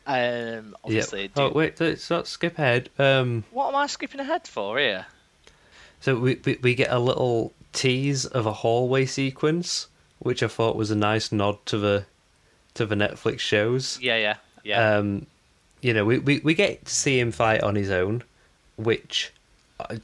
um, 0.07 0.77
obviously. 0.85 1.23
yeah. 1.23 1.27
do- 1.35 1.43
Oh 1.43 1.53
wait, 1.53 1.81
let's 1.81 2.09
not 2.09 2.29
skip 2.29 2.59
ahead. 2.59 2.91
Um, 2.99 3.45
What 3.51 3.69
am 3.69 3.75
I 3.77 3.87
skipping 3.89 4.21
ahead 4.21 4.47
for 4.47 4.79
here? 4.79 5.07
So 6.07 6.15
we, 6.15 6.41
we 6.45 6.57
we 6.62 6.74
get 6.77 6.93
a 6.93 7.01
little 7.01 7.53
tease 7.73 8.27
of 8.27 8.47
a 8.47 8.53
hallway 8.53 9.07
sequence, 9.07 9.89
which 10.20 10.41
I 10.41 10.47
thought 10.47 10.77
was 10.77 10.93
a 10.93 10.95
nice 10.95 11.33
nod 11.33 11.59
to 11.66 11.78
the 11.78 12.07
to 12.74 12.87
the 12.87 12.95
Netflix 12.95 13.41
shows. 13.41 13.99
Yeah, 14.01 14.16
yeah, 14.16 14.37
yeah. 14.62 14.99
Um, 14.99 15.27
you 15.81 15.93
know, 15.93 16.05
we, 16.05 16.20
we, 16.20 16.39
we 16.39 16.55
get 16.55 16.85
to 16.85 16.95
see 16.95 17.19
him 17.19 17.33
fight 17.33 17.65
on 17.65 17.74
his 17.74 17.91
own, 17.91 18.23
which 18.77 19.33
I, 19.81 19.99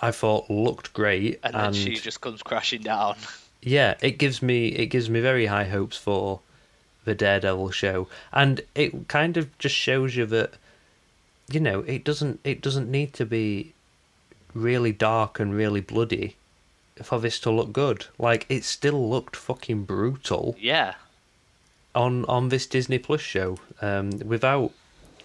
I 0.00 0.12
thought 0.12 0.48
looked 0.48 0.92
great, 0.92 1.40
and 1.42 1.52
then 1.52 1.72
she 1.72 1.96
just 1.96 2.20
comes 2.20 2.40
crashing 2.40 2.82
down. 2.82 3.16
yeah, 3.60 3.96
it 4.02 4.18
gives 4.18 4.40
me 4.40 4.68
it 4.68 4.86
gives 4.86 5.10
me 5.10 5.20
very 5.20 5.46
high 5.46 5.64
hopes 5.64 5.96
for 5.96 6.42
the 7.04 7.16
Daredevil 7.16 7.72
show, 7.72 8.06
and 8.32 8.60
it 8.76 9.08
kind 9.08 9.36
of 9.36 9.58
just 9.58 9.74
shows 9.74 10.14
you 10.14 10.26
that 10.26 10.54
you 11.50 11.58
know 11.58 11.80
it 11.80 12.04
doesn't 12.04 12.38
it 12.44 12.62
doesn't 12.62 12.88
need 12.88 13.12
to 13.14 13.26
be 13.26 13.73
really 14.54 14.92
dark 14.92 15.38
and 15.40 15.54
really 15.54 15.80
bloody 15.80 16.36
for 17.02 17.18
this 17.18 17.38
to 17.40 17.50
look 17.50 17.72
good. 17.72 18.06
Like 18.18 18.46
it 18.48 18.64
still 18.64 19.10
looked 19.10 19.36
fucking 19.36 19.84
brutal 19.84 20.56
Yeah, 20.58 20.94
on 21.94 22.24
on 22.26 22.48
this 22.48 22.66
Disney 22.66 22.98
Plus 22.98 23.20
show, 23.20 23.58
um, 23.82 24.10
without 24.24 24.72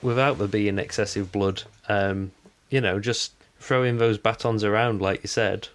without 0.01 0.37
there 0.37 0.47
being 0.47 0.79
excessive 0.79 1.31
blood. 1.31 1.63
Um, 1.87 2.31
you 2.69 2.81
know, 2.81 2.99
just 2.99 3.33
throwing 3.59 3.97
those 3.97 4.17
batons 4.17 4.63
around, 4.63 5.01
like 5.01 5.23
you 5.23 5.27
said. 5.27 5.67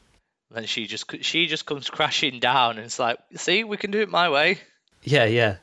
then 0.50 0.64
she 0.66 0.86
just 0.86 1.10
she 1.22 1.46
just 1.46 1.66
comes 1.66 1.90
crashing 1.90 2.40
down, 2.40 2.76
and 2.76 2.86
it's 2.86 2.98
like, 2.98 3.18
see, 3.36 3.64
we 3.64 3.76
can 3.76 3.90
do 3.90 4.00
it 4.00 4.08
my 4.08 4.28
way. 4.28 4.58
Yeah, 5.02 5.24
yeah. 5.26 5.56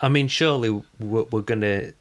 I 0.00 0.08
mean, 0.08 0.28
surely 0.28 0.70
we're, 1.00 1.22
we're 1.24 1.40
gonna, 1.40 1.92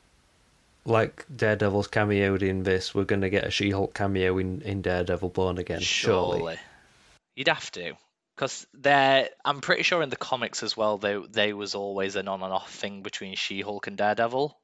like 0.85 1.25
Daredevil's 1.35 1.87
cameoed 1.87 2.41
in 2.41 2.63
this, 2.63 2.93
we're 2.93 3.03
gonna 3.03 3.29
get 3.29 3.45
a 3.45 3.51
She-Hulk 3.51 3.93
cameo 3.93 4.37
in, 4.37 4.61
in 4.61 4.81
Daredevil 4.81 5.29
Born 5.29 5.57
Again. 5.57 5.79
Surely. 5.81 6.39
Surely. 6.39 6.59
You'd 7.35 7.47
have 7.47 7.71
to. 7.71 7.93
Because 8.35 8.67
they're, 8.73 9.29
I'm 9.45 9.61
pretty 9.61 9.83
sure 9.83 10.01
in 10.01 10.09
the 10.09 10.17
comics 10.17 10.61
as 10.61 10.75
well, 10.75 10.97
they 10.97 11.17
they 11.31 11.53
was 11.53 11.73
always 11.73 12.15
an 12.17 12.27
on 12.27 12.43
and 12.43 12.51
off 12.51 12.69
thing 12.71 13.01
between 13.01 13.35
She-Hulk 13.35 13.87
and 13.87 13.97
Daredevil. 13.97 14.57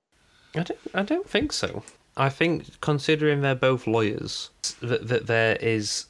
I 0.56 0.64
don't. 0.64 0.80
I 0.94 1.04
don't 1.04 1.30
think 1.30 1.54
so. 1.54 1.82
I 2.18 2.28
think, 2.28 2.82
considering 2.82 3.40
they're 3.42 3.56
both 3.56 3.88
lawyers, 3.88 4.50
that 4.82 5.08
that 5.08 5.28
there 5.28 5.56
is 5.56 6.08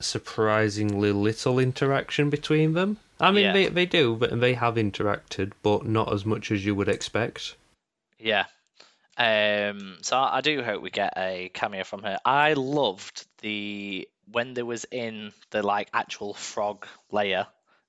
surprisingly 0.00 1.12
little 1.12 1.58
interaction 1.58 2.30
between 2.30 2.72
them. 2.72 2.96
I 3.20 3.30
mean, 3.30 3.44
Yeah. 3.44 3.52
they 3.52 3.68
they 3.68 3.86
do, 3.86 4.16
but 4.16 4.40
they 4.40 4.54
have 4.54 4.76
interacted, 4.76 5.52
but 5.62 5.84
not 5.86 6.12
as 6.12 6.24
much 6.24 6.50
as 6.50 6.64
you 6.64 6.74
would 6.74 6.88
expect. 6.88 7.54
Yeah. 8.18 8.46
Um. 9.16 9.98
So 10.02 10.18
I 10.18 10.40
do 10.40 10.62
hope 10.62 10.82
we 10.82 10.90
get 10.90 11.12
a 11.16 11.50
cameo 11.54 11.84
from 11.84 12.02
her. 12.02 12.18
I 12.24 12.54
loved 12.54 13.26
the 13.42 14.08
when 14.32 14.54
there 14.54 14.66
was 14.66 14.84
in 14.90 15.32
the 15.50 15.62
like 15.62 15.88
actual 15.92 16.34
frog 16.34 16.86
layer 17.12 17.46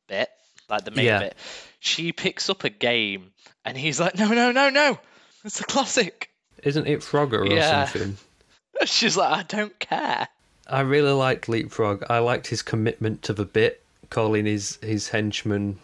bit, 0.07 0.29
like 0.69 0.85
the 0.85 0.91
main 0.91 1.05
Yeah. 1.05 1.19
bit. 1.19 1.37
She 1.79 2.11
picks 2.11 2.49
up 2.49 2.63
a 2.63 2.69
game, 2.69 3.31
and 3.63 3.77
he's 3.77 3.99
like, 3.99 4.17
"No, 4.17 4.27
no, 4.27 4.51
no, 4.51 4.69
no! 4.69 4.99
It's 5.43 5.61
a 5.61 5.63
classic." 5.63 6.29
Isn't 6.63 6.87
it 6.87 6.99
Frogger 7.01 7.41
or 7.49 7.55
Yeah. 7.55 7.85
something? 7.85 8.17
She's 8.85 9.15
like, 9.15 9.31
I 9.31 9.43
don't 9.43 9.77
care. 9.79 10.27
I 10.67 10.81
really 10.81 11.11
liked 11.11 11.47
Leapfrog. 11.47 12.03
I 12.09 12.19
liked 12.19 12.47
his 12.47 12.61
commitment 12.61 13.21
to 13.23 13.33
the 13.33 13.45
bit, 13.45 13.83
calling 14.09 14.45
his 14.45 14.77
his 14.81 15.09
henchmen 15.09 15.79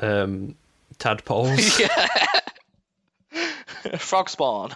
um, 0.00 0.56
tadpoles. 0.98 1.78
yeah. 1.80 2.06
Frog 3.98 4.28
spawn. 4.28 4.74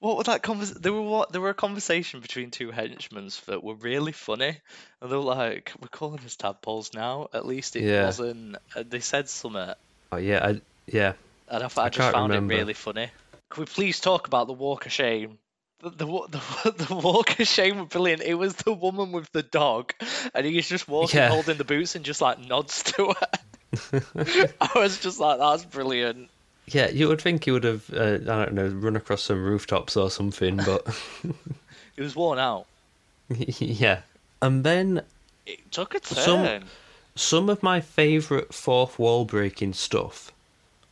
What 0.00 0.16
was 0.16 0.26
that 0.26 0.42
convers? 0.42 0.72
There 0.72 0.92
were 0.92 1.02
what? 1.02 1.30
There 1.30 1.40
were 1.40 1.50
a 1.50 1.54
conversation 1.54 2.20
between 2.20 2.50
two 2.50 2.70
henchmen 2.72 3.30
that 3.46 3.62
were 3.62 3.74
really 3.74 4.10
funny, 4.12 4.58
and 5.00 5.10
they 5.12 5.14
were 5.16 5.22
like, 5.22 5.72
"We're 5.80 5.88
calling 5.88 6.20
us 6.24 6.34
tadpoles 6.36 6.92
now." 6.92 7.28
At 7.32 7.46
least 7.46 7.76
it 7.76 7.84
Yeah. 7.84 8.06
wasn't. 8.06 8.56
Uh, 8.74 8.82
they 8.88 8.98
said 9.00 9.28
something, 9.28 9.74
Oh, 10.10 10.16
yeah, 10.16 10.44
I, 10.44 10.60
yeah. 10.86 11.12
and 11.48 11.62
I, 11.62 11.66
I, 11.76 11.84
I 11.84 11.88
just 11.88 11.98
can't 11.98 12.14
found 12.14 12.30
remember. 12.32 12.54
it 12.54 12.56
really 12.58 12.74
funny. 12.74 13.10
Can 13.50 13.60
we 13.62 13.66
please 13.66 14.00
talk 14.00 14.26
about 14.26 14.48
the 14.48 14.52
walk 14.54 14.86
of 14.86 14.92
shame? 14.92 15.38
The, 15.80 15.90
the 15.90 16.06
wa- 16.06 16.26
the 16.30 16.72
the 16.72 16.94
walk 16.96 17.38
of 17.38 17.46
shame 17.46 17.78
were 17.78 17.84
brilliant. 17.86 18.22
It 18.22 18.34
was 18.34 18.54
the 18.56 18.72
woman 18.72 19.12
with 19.12 19.30
the 19.30 19.44
dog, 19.44 19.92
and 20.34 20.44
he's 20.44 20.68
just 20.68 20.88
walking, 20.88 21.20
Yeah. 21.20 21.28
holding 21.28 21.58
the 21.58 21.64
boots, 21.64 21.94
and 21.94 22.04
just 22.04 22.20
like 22.20 22.40
nods 22.40 22.82
to 22.94 23.14
her. 23.20 24.14
I 24.60 24.70
was 24.74 24.98
just 24.98 25.20
like, 25.20 25.38
"That's 25.38 25.64
brilliant." 25.64 26.28
Yeah, 26.66 26.90
you 26.90 27.08
would 27.08 27.20
think 27.20 27.44
he 27.44 27.50
would 27.50 27.64
have, 27.64 27.90
uh, 27.92 28.14
I 28.22 28.44
don't 28.44 28.54
know, 28.54 28.68
run 28.68 28.96
across 28.96 29.22
some 29.22 29.42
rooftops 29.44 29.96
or 29.96 30.10
something, 30.10 30.56
but 30.56 30.86
It 31.96 32.02
was 32.02 32.16
worn 32.16 32.38
out. 32.38 32.66
yeah. 33.28 34.00
And 34.40 34.64
then 34.64 35.02
It 35.46 35.70
took 35.70 35.94
a 35.94 36.00
turn. 36.00 36.24
Some- 36.24 36.68
some 37.14 37.50
of 37.50 37.62
my 37.62 37.80
favourite 37.80 38.54
fourth 38.54 38.98
wall 38.98 39.26
breaking 39.26 39.74
stuff 39.74 40.32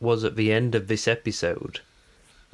was 0.01 0.23
at 0.23 0.37
the 0.37 0.53
end 0.53 0.75
of 0.75 0.87
this 0.87 1.09
episode 1.09 1.81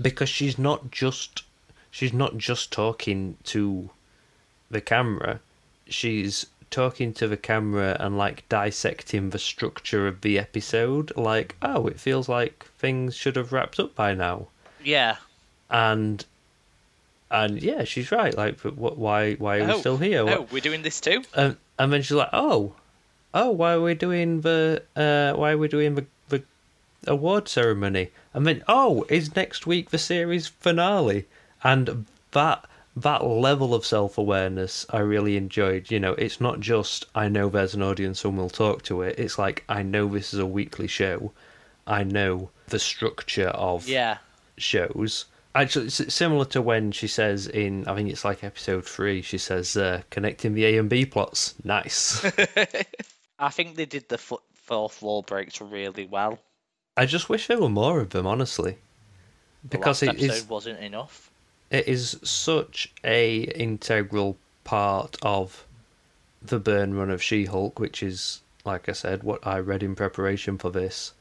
because 0.00 0.28
she's 0.28 0.56
not 0.56 0.92
just 0.92 1.42
she's 1.90 2.12
not 2.12 2.38
just 2.38 2.70
talking 2.70 3.36
to 3.42 3.90
the 4.70 4.80
camera 4.80 5.40
she's 5.88 6.46
talking 6.70 7.12
to 7.14 7.28
the 7.28 7.36
camera 7.36 7.96
and 8.00 8.18
like 8.18 8.48
dissecting 8.48 9.30
the 9.30 9.38
structure 9.38 10.06
of 10.08 10.20
the 10.22 10.38
episode 10.38 11.16
like 11.16 11.54
oh 11.62 11.86
it 11.86 11.98
feels 12.00 12.28
like 12.28 12.64
things 12.78 13.14
should 13.14 13.36
have 13.36 13.52
wrapped 13.52 13.78
up 13.80 13.94
by 13.94 14.12
now 14.14 14.46
Yeah. 14.82 15.16
and 15.70 16.24
and 17.30 17.62
yeah 17.62 17.84
she's 17.84 18.10
right 18.12 18.36
like 18.36 18.62
but 18.62 18.76
what 18.76 18.96
why 18.98 19.34
why 19.34 19.58
are 19.58 19.66
we 19.66 19.72
Oh, 19.72 19.80
still 19.80 19.96
here 19.98 20.24
What- 20.24 20.38
Oh, 20.38 20.48
we're 20.50 20.60
doing 20.60 20.82
this 20.82 21.00
too? 21.00 21.22
and 21.34 21.56
and 21.78 21.92
then 21.92 22.00
she's 22.02 22.12
like, 22.16 22.30
"Oh, 22.32 22.72
oh, 23.34 23.50
why 23.50 23.72
are 23.74 23.80
we 23.82 23.94
doing 23.94 24.40
the 24.40 24.82
uh, 24.96 25.32
why 25.38 25.52
are 25.52 25.58
we 25.58 25.68
doing 25.68 25.94
the 25.94 26.06
the 26.30 26.42
award 27.06 27.48
ceremony?" 27.48 28.10
And 28.32 28.46
then, 28.46 28.62
"Oh, 28.66 29.04
is 29.10 29.36
next 29.36 29.66
week 29.66 29.90
the 29.90 29.98
series 29.98 30.46
finale?" 30.46 31.26
And 31.62 32.06
that 32.32 32.64
that 32.96 33.24
level 33.24 33.74
of 33.74 33.84
self 33.84 34.16
awareness, 34.18 34.86
I 34.90 34.98
really 34.98 35.36
enjoyed. 35.36 35.90
You 35.90 36.00
know, 36.00 36.12
it's 36.14 36.40
not 36.40 36.60
just 36.60 37.04
I 37.14 37.28
know 37.28 37.48
there's 37.48 37.74
an 37.74 37.82
audience 37.82 38.24
and 38.24 38.36
we'll 38.36 38.48
talk 38.50 38.82
to 38.84 39.02
it. 39.02 39.18
It's 39.18 39.38
like 39.38 39.64
I 39.68 39.82
know 39.82 40.08
this 40.08 40.32
is 40.32 40.40
a 40.40 40.46
weekly 40.46 40.86
show. 40.88 41.32
I 41.86 42.02
know 42.04 42.50
the 42.68 42.78
structure 42.78 43.48
of 43.48 43.86
Yeah. 43.86 44.18
shows. 44.56 45.26
Actually, 45.54 45.86
it's 45.86 46.12
similar 46.14 46.44
to 46.46 46.60
when 46.60 46.92
she 46.92 47.06
says 47.06 47.46
in, 47.46 47.86
I 47.88 47.94
think 47.94 48.10
it's 48.10 48.24
like 48.24 48.44
episode 48.44 48.84
three, 48.84 49.22
she 49.22 49.38
says, 49.38 49.74
uh, 49.76 50.02
connecting 50.10 50.52
the 50.52 50.66
A 50.66 50.76
and 50.76 50.88
B 50.90 51.06
plots. 51.06 51.54
Nice. 51.64 52.22
I 53.38 53.48
think 53.50 53.76
they 53.76 53.86
did 53.86 54.08
the 54.08 54.18
fourth 54.18 55.00
wall 55.00 55.22
breaks 55.22 55.60
really 55.60 56.06
well. 56.06 56.38
I 56.96 57.06
just 57.06 57.28
wish 57.30 57.46
there 57.46 57.60
were 57.60 57.68
more 57.70 58.00
of 58.00 58.10
them, 58.10 58.26
honestly. 58.26 58.78
The 59.62 59.68
Because 59.78 60.02
last 60.02 60.14
it 60.14 60.22
episode 60.22 60.42
is, 60.42 60.48
wasn't 60.48 60.80
enough. 60.80 61.25
It 61.70 61.88
is 61.88 62.18
such 62.22 62.92
a 63.04 63.40
integral 63.40 64.36
part 64.64 65.16
of 65.22 65.64
the 66.42 66.58
Byrne 66.60 66.94
run 66.94 67.10
of 67.10 67.22
She 67.22 67.44
Hulk, 67.46 67.78
which 67.80 68.02
is, 68.02 68.40
like 68.64 68.88
I 68.88 68.92
said, 68.92 69.22
what 69.24 69.44
I 69.46 69.58
read 69.58 69.82
in 69.82 69.94
preparation 69.96 70.58
for 70.58 70.70
this. 70.70 71.12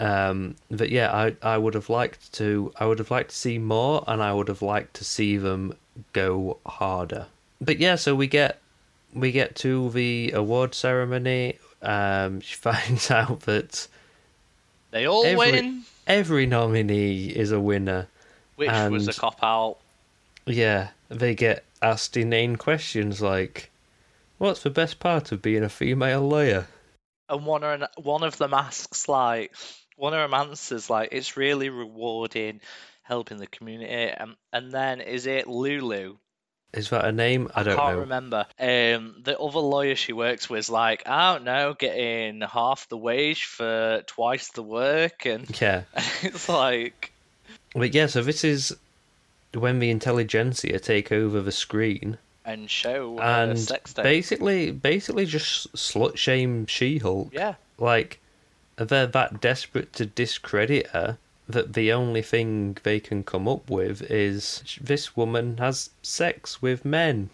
Um, 0.00 0.56
but 0.70 0.90
yeah, 0.90 1.12
I 1.12 1.36
I 1.42 1.58
would 1.58 1.74
have 1.74 1.88
liked 1.88 2.32
to 2.34 2.72
I 2.78 2.86
would 2.86 2.98
have 2.98 3.10
liked 3.10 3.30
to 3.30 3.36
see 3.36 3.58
more, 3.58 4.02
and 4.08 4.22
I 4.22 4.32
would 4.32 4.48
have 4.48 4.62
liked 4.62 4.94
to 4.94 5.04
see 5.04 5.36
them 5.36 5.74
go 6.12 6.58
harder. 6.66 7.26
But 7.60 7.78
yeah, 7.78 7.94
so 7.94 8.14
we 8.14 8.26
get 8.26 8.60
we 9.14 9.30
get 9.30 9.54
to 9.56 9.90
the 9.90 10.32
award 10.34 10.74
ceremony. 10.74 11.58
Um, 11.82 12.40
she 12.40 12.56
finds 12.68 13.10
out 13.10 13.40
that 13.42 13.86
They 14.90 15.06
all 15.06 15.24
Every- 15.24 15.52
win, 15.52 15.82
every 16.06 16.46
nominee 16.46 17.26
is 17.28 17.52
a 17.52 17.60
winner. 17.60 18.08
Which 18.68 18.90
was 18.92 19.08
a 19.08 19.20
cop 19.20 19.42
out. 19.42 19.78
Yeah, 20.46 20.88
they 21.08 21.34
get 21.34 21.64
asked 21.80 22.16
inane 22.16 22.56
questions 22.56 23.20
like, 23.20 23.70
"What's 24.38 24.62
the 24.62 24.70
best 24.70 24.98
part 24.98 25.32
of 25.32 25.42
being 25.42 25.62
a 25.62 25.68
female 25.68 26.22
lawyer?" 26.22 26.66
And 27.28 27.46
one 27.46 27.64
of 27.64 27.82
one 27.96 28.22
of 28.22 28.36
them 28.38 28.52
asks 28.54 29.08
like, 29.08 29.54
one 29.96 30.14
of 30.14 30.18
them 30.30 30.34
answers 30.48 30.90
like, 30.90 31.10
it's 31.12 31.36
really 31.36 31.68
rewarding 31.68 32.60
helping 33.02 33.38
the 33.38 33.46
community. 33.46 33.92
And 34.16 34.34
and 34.52 34.72
then 34.72 35.00
is 35.00 35.26
it 35.26 35.46
Lulu? 35.46 36.16
Is 36.72 36.88
that 36.90 37.04
a 37.04 37.12
name? 37.12 37.50
I 37.54 37.62
don't 37.62 37.74
I 37.74 37.76
Can't 37.76 37.94
know. 37.94 38.00
remember. 38.00 38.46
Um, 38.58 39.16
the 39.22 39.38
other 39.38 39.60
lawyer 39.60 39.94
she 39.94 40.14
works 40.14 40.48
with 40.48 40.60
is 40.60 40.70
like, 40.70 41.06
I 41.06 41.34
don't 41.34 41.44
know, 41.44 41.74
getting 41.74 42.40
half 42.40 42.88
the 42.88 42.96
wage 42.96 43.44
for 43.44 44.02
twice 44.06 44.48
the 44.52 44.62
work, 44.62 45.26
and 45.26 45.60
Yeah, 45.60 45.82
it's 46.22 46.48
like, 46.48 47.11
but 47.74 47.94
yeah. 47.94 48.06
So 48.06 48.22
this 48.22 48.44
is 48.44 48.76
when 49.54 49.78
the 49.78 49.92
Intelligencia 49.92 50.80
take 50.80 51.12
over 51.12 51.40
the 51.40 51.52
screen 51.52 52.18
and 52.44 52.70
show 52.70 53.18
uh, 53.18 53.22
her 53.22 53.50
and 53.50 53.58
sex 53.58 53.92
tape. 53.92 54.02
basically, 54.02 54.70
basically 54.70 55.26
just 55.26 55.72
slut 55.74 56.16
shame 56.16 56.66
She-Hulk. 56.66 57.30
Yeah, 57.32 57.54
Like 57.78 58.20
they're 58.76 59.06
that 59.06 59.40
desperate 59.40 59.92
to 59.94 60.06
discredit 60.06 60.88
her 60.88 61.18
that 61.48 61.74
the 61.74 61.92
only 61.92 62.22
thing 62.22 62.76
they 62.82 63.00
can 63.00 63.22
come 63.22 63.46
up 63.48 63.68
with 63.68 64.02
is 64.10 64.62
this 64.80 65.16
woman 65.16 65.58
has 65.58 65.90
sex 66.02 66.62
with 66.62 66.84
men. 66.84 67.30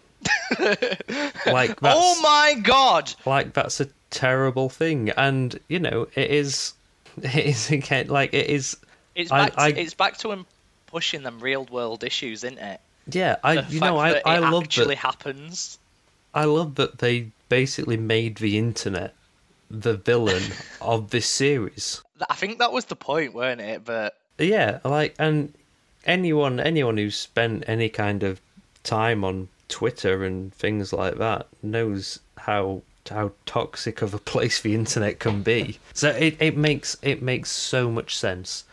like 0.59 1.79
that's 1.79 1.97
oh 1.97 2.19
my 2.21 2.55
god! 2.61 3.13
like 3.25 3.53
that's 3.53 3.79
a 3.79 3.87
terrible 4.09 4.67
thing 4.67 5.09
and 5.11 5.59
you 5.69 5.79
know 5.79 6.07
it 6.15 6.29
is 6.29 6.73
it 7.21 7.45
is 7.45 7.71
again 7.71 8.07
like 8.07 8.33
it 8.33 8.47
is 8.47 8.75
It's 9.19 9.31
I- 9.31 9.45
back. 9.45 9.53
To, 9.53 9.61
I- 9.61 9.67
it's 9.69 9.93
back 9.93 10.17
to 10.19 10.31
him 10.31 10.45
pushing 10.87 11.21
them 11.23 11.39
real 11.39 11.65
world 11.65 12.03
issues, 12.03 12.43
isn't 12.43 12.57
it? 12.57 12.79
yeah 13.11 13.37
i 13.43 13.55
The 13.61 13.73
you 13.73 13.79
know 13.79 13.97
i 13.97 14.13
that 14.13 14.27
i 14.27 14.37
it 14.37 14.41
love 14.41 14.63
actually 14.65 14.93
that 14.95 14.97
happens. 15.01 15.79
i 16.33 16.45
love 16.45 16.75
that 16.75 16.99
they 16.99 17.31
basically 17.47 17.97
made 17.97 18.37
the 18.37 18.57
internet 18.57 19.15
the 19.71 19.95
villain 19.95 20.43
of 20.81 21.09
this 21.09 21.27
series 21.27 22.03
I 22.29 22.35
think 22.35 22.59
that 22.59 22.71
was 22.73 22.85
the 22.85 22.95
point, 22.97 23.33
weren't 23.33 23.61
it? 23.61 23.83
But 23.85 24.15
yeah 24.37 24.79
like 24.83 25.15
and 25.17 25.53
anyone 26.05 26.59
anyone 26.59 26.97
who's 26.97 27.15
spent 27.17 27.63
any 27.67 27.89
kind 27.89 28.21
of 28.23 28.39
time 28.83 29.23
on 29.23 29.47
twitter 29.69 30.23
and 30.23 30.53
things 30.53 30.91
like 30.93 31.15
that 31.17 31.47
knows 31.63 32.19
how 32.37 32.81
how 33.09 33.31
toxic 33.45 34.01
of 34.01 34.13
a 34.13 34.19
place 34.33 34.61
the 34.61 34.75
internet 34.75 35.17
can 35.19 35.41
be 35.41 35.79
so 35.93 36.09
it, 36.09 36.35
it 36.39 36.55
makes 36.57 36.95
it 37.01 37.21
makes 37.21 37.49
so 37.49 37.89
much 37.89 38.15
sense 38.15 38.65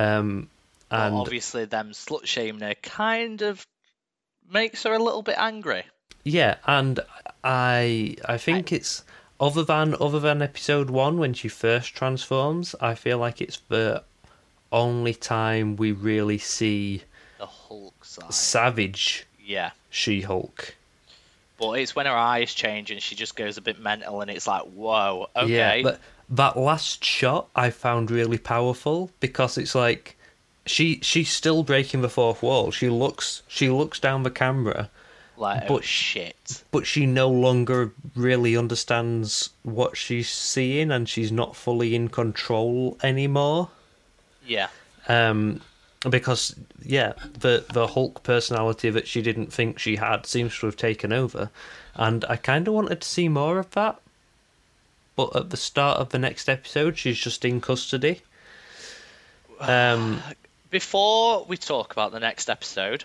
um 0.00 0.48
and 0.90 1.14
obviously, 1.14 1.66
them 1.66 1.90
slut 1.90 2.26
shaming 2.26 2.62
her 2.62 2.74
kind 2.74 3.42
of 3.42 3.64
makes 4.50 4.82
her 4.82 4.92
a 4.92 4.98
little 4.98 5.22
bit 5.22 5.36
angry. 5.38 5.84
Yeah, 6.24 6.56
and 6.66 7.00
I 7.44 8.16
I 8.24 8.36
think 8.38 8.72
it's 8.72 9.04
other 9.38 9.62
than 9.62 9.94
other 10.00 10.18
than 10.18 10.42
episode 10.42 10.90
one 10.90 11.18
when 11.18 11.32
she 11.32 11.48
first 11.48 11.94
transforms, 11.94 12.74
I 12.80 12.94
feel 12.94 13.18
like 13.18 13.40
it's 13.40 13.60
the 13.68 14.02
only 14.72 15.14
time 15.14 15.76
we 15.76 15.92
really 15.92 16.38
see 16.38 17.02
The 17.38 17.46
Hulk 17.46 18.04
side. 18.04 18.32
savage 18.32 19.26
Yeah. 19.42 19.70
She 19.90 20.20
Hulk. 20.20 20.74
But 21.58 21.72
it's 21.72 21.94
when 21.94 22.06
her 22.06 22.12
eyes 22.12 22.54
change 22.54 22.90
and 22.90 23.02
she 23.02 23.14
just 23.14 23.36
goes 23.36 23.58
a 23.58 23.60
bit 23.60 23.78
mental, 23.78 24.20
and 24.20 24.30
it's 24.30 24.46
like, 24.46 24.62
whoa, 24.62 25.28
okay. 25.36 25.78
Yeah, 25.78 25.82
but 25.82 26.00
that 26.30 26.56
last 26.56 27.04
shot 27.04 27.48
I 27.56 27.70
found 27.70 28.10
really 28.10 28.38
powerful 28.38 29.10
because 29.20 29.58
it's 29.58 29.74
like 29.74 30.16
she 30.66 31.00
she's 31.02 31.30
still 31.30 31.62
breaking 31.62 32.02
the 32.02 32.08
fourth 32.08 32.42
wall. 32.42 32.70
She 32.70 32.88
looks 32.88 33.42
she 33.48 33.68
looks 33.70 33.98
down 33.98 34.22
the 34.22 34.30
camera 34.30 34.90
like, 35.36 35.62
oh 35.70 35.76
but- 35.76 35.84
shit. 35.84 36.62
but 36.70 36.86
she 36.86 37.06
no 37.06 37.28
longer 37.28 37.92
really 38.14 38.56
understands 38.56 39.50
what 39.62 39.96
she's 39.96 40.28
seeing 40.28 40.90
and 40.90 41.08
she's 41.08 41.32
not 41.32 41.56
fully 41.56 41.94
in 41.94 42.08
control 42.08 42.98
anymore 43.02 43.70
Yeah. 44.46 44.68
um 45.08 45.62
because 46.10 46.54
yeah 46.84 47.12
the 47.38 47.64
the 47.72 47.86
hulk 47.86 48.22
personality 48.22 48.90
that 48.90 49.06
she 49.08 49.22
didn't 49.22 49.52
think 49.52 49.78
she 49.78 49.96
had 49.96 50.26
seems 50.26 50.56
to 50.58 50.66
have 50.66 50.76
taken 50.76 51.12
over 51.12 51.50
and 51.94 52.24
i 52.28 52.36
kind 52.36 52.66
of 52.68 52.74
wanted 52.74 53.00
to 53.02 53.08
see 53.08 53.28
more 53.28 53.58
of 53.58 53.70
that 53.72 53.98
but 55.20 55.36
at 55.36 55.50
the 55.50 55.56
start 55.56 55.98
of 55.98 56.08
the 56.10 56.18
next 56.18 56.48
episode 56.48 56.96
she's 56.96 57.18
just 57.18 57.44
in 57.44 57.60
custody 57.60 58.22
um 59.60 60.22
Before 60.70 61.44
we 61.44 61.56
talk 61.56 61.92
about 61.92 62.12
the 62.12 62.20
next 62.20 62.48
episode, 62.48 63.04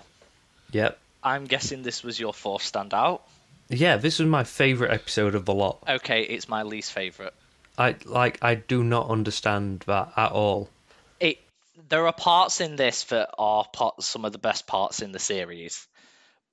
Yep. 0.72 0.98
I'm 1.24 1.46
guessing 1.46 1.84
this 1.84 2.04
was 2.04 2.20
your 2.20 2.34
fourth 2.34 2.62
standout. 2.62 3.22
Yeah, 3.70 3.98
this 3.98 4.20
was 4.20 4.28
my 4.28 4.44
favorite 4.44 4.92
episode 4.92 5.34
of 5.36 5.46
the 5.46 5.54
lot. 5.54 5.84
Okay, 5.88 6.22
it's 6.22 6.48
my 6.48 6.64
least 6.64 6.92
favorite. 6.92 7.34
I 7.78 7.96
like 8.06 8.38
I 8.42 8.56
do 8.56 8.84
not 8.84 9.10
understand 9.10 9.84
that 9.88 10.14
at 10.16 10.32
all. 10.32 10.70
It 11.20 11.40
there 11.90 12.06
are 12.06 12.14
parts 12.14 12.62
in 12.62 12.76
this 12.76 13.04
that 13.06 13.32
are 13.38 13.66
part, 13.74 14.02
some 14.04 14.24
of 14.24 14.32
the 14.32 14.38
best 14.38 14.68
parts 14.68 15.02
in 15.02 15.12
the 15.12 15.20
series, 15.20 15.88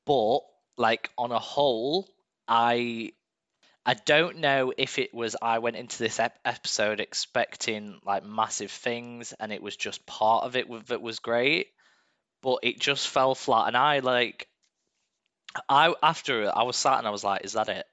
but 0.06 0.40
like 0.76 1.10
on 1.18 1.30
a 1.30 1.38
whole, 1.38 2.08
I 2.48 3.12
I 3.84 3.94
don't 3.94 4.38
know 4.38 4.72
if 4.76 4.98
it 4.98 5.12
was 5.12 5.34
I 5.42 5.58
went 5.58 5.76
into 5.76 5.98
this 5.98 6.20
ep- 6.20 6.38
episode 6.44 7.00
expecting 7.00 8.00
like 8.04 8.24
massive 8.24 8.70
things 8.70 9.34
and 9.40 9.52
it 9.52 9.62
was 9.62 9.76
just 9.76 10.06
part 10.06 10.44
of 10.44 10.54
it 10.54 10.66
w- 10.66 10.84
that 10.86 11.02
was 11.02 11.18
great, 11.18 11.68
but 12.42 12.58
it 12.62 12.78
just 12.78 13.08
fell 13.08 13.34
flat. 13.34 13.68
And 13.68 13.76
I 13.76 13.98
like 13.98 14.48
I 15.68 15.94
after 16.02 16.50
I 16.56 16.62
was 16.62 16.76
sat 16.76 16.98
and 16.98 17.06
I 17.06 17.10
was 17.10 17.24
like, 17.24 17.44
"Is 17.44 17.54
that 17.54 17.68
it?" 17.68 17.86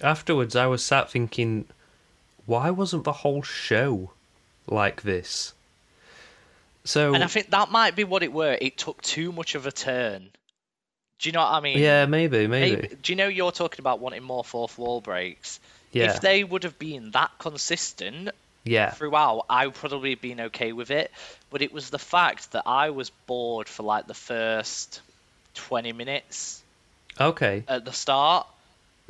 Afterwards, 0.00 0.56
I 0.56 0.66
was 0.66 0.84
sat 0.84 1.10
thinking, 1.10 1.66
why 2.46 2.70
wasn't 2.70 3.04
the 3.04 3.12
whole 3.12 3.42
show 3.42 4.12
like 4.66 5.02
this? 5.02 5.54
So 6.84 7.14
And 7.14 7.24
I 7.24 7.28
think 7.28 7.50
that 7.50 7.70
might 7.70 7.96
be 7.96 8.04
what 8.04 8.22
it 8.22 8.32
were. 8.32 8.58
It 8.60 8.76
took 8.76 9.00
too 9.00 9.32
much 9.32 9.54
of 9.54 9.66
a 9.66 9.72
turn. 9.72 10.30
Do 11.18 11.28
you 11.28 11.32
know 11.32 11.40
what 11.40 11.52
I 11.52 11.60
mean? 11.60 11.78
yeah, 11.78 12.06
maybe, 12.06 12.46
maybe, 12.46 12.76
Maybe- 12.76 12.96
Do 13.00 13.12
you 13.12 13.16
know 13.16 13.28
you're 13.28 13.52
talking 13.52 13.80
about 13.80 14.00
wanting 14.00 14.22
more 14.22 14.44
fourth 14.44 14.78
wall 14.78 15.00
breaks? 15.00 15.60
yeah, 15.92 16.12
If 16.14 16.20
they 16.20 16.44
would 16.44 16.64
have 16.64 16.78
been 16.78 17.12
that 17.12 17.30
consistent 17.38 18.30
yeah, 18.64 18.90
throughout, 18.90 19.46
I 19.48 19.66
would 19.66 19.74
probably 19.74 20.10
have 20.10 20.20
been 20.20 20.40
okay 20.40 20.72
with 20.72 20.90
it. 20.90 21.10
But 21.50 21.62
it 21.62 21.72
was 21.72 21.90
the 21.90 21.98
fact 21.98 22.52
that 22.52 22.64
I 22.66 22.90
was 22.90 23.10
bored 23.10 23.68
for 23.68 23.82
like 23.84 24.06
the 24.06 24.14
first 24.14 25.00
20 25.54 25.92
minutes 25.92 26.62
okay. 27.20 27.64
at 27.68 27.84
the 27.84 27.92
start. 27.92 28.46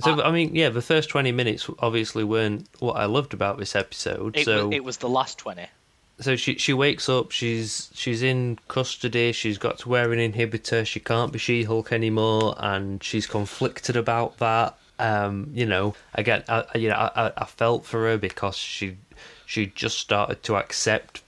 So 0.01 0.21
I 0.23 0.33
mean, 0.33 0.57
yeah, 0.57 0.71
the 0.71 0.83
first 0.83 1.09
twenty 1.09 1.31
minutes 1.31 1.71
obviously 1.79 2.25
weren't 2.25 2.69
what 2.81 2.95
I 2.95 3.05
loved 3.05 3.33
about 3.33 3.59
this 3.59 3.77
episode. 3.77 4.37
It, 4.37 4.45
so 4.45 4.67
was, 4.67 4.75
it 4.75 4.85
was 4.85 4.97
the 4.97 5.09
last 5.09 5.39
20. 5.39 5.67
So 6.21 6.37
she 6.37 6.57
she 6.59 6.73
wakes 6.73 7.09
up, 7.09 7.31
she's 7.33 7.91
she's 7.95 8.23
in 8.23 8.59
custody, 8.69 9.33
she's 9.33 9.59
got 9.59 9.79
to 9.81 9.89
wear 9.89 10.13
an 10.13 10.19
inhibitor, 10.33 10.87
she 10.87 11.01
can't 11.01 11.33
be 11.33 11.39
She 11.39 11.65
Hulk 11.65 11.93
anymore, 11.93 12.55
and 12.59 13.03
she's 13.03 13.27
conflicted 13.27 13.97
about 13.97 14.39
that. 14.39 14.77
Um, 14.99 15.51
you 15.53 15.67
know, 15.67 15.97
again, 16.15 16.45
I, 16.49 16.65
you 16.77 16.89
know, 16.89 16.95
I, 16.95 17.33
I- 17.37 17.45
felt 17.47 17.85
for 17.85 18.05
her 18.05 18.17
because 18.17 18.57
she 18.57 18.97
she 19.45 19.67
just 19.67 19.99
started 19.99 20.43
to 20.45 20.57
accept 20.57 21.23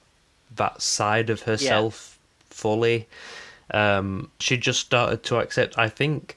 that 0.54 0.80
side 0.80 1.30
of 1.30 1.42
herself 1.42 2.18
fully. 2.48 3.08
Um, 3.72 4.30
she 4.38 4.56
just 4.56 4.80
started 4.80 5.24
to 5.24 5.38
accept. 5.38 5.76
I 5.76 5.88
think, 5.88 6.36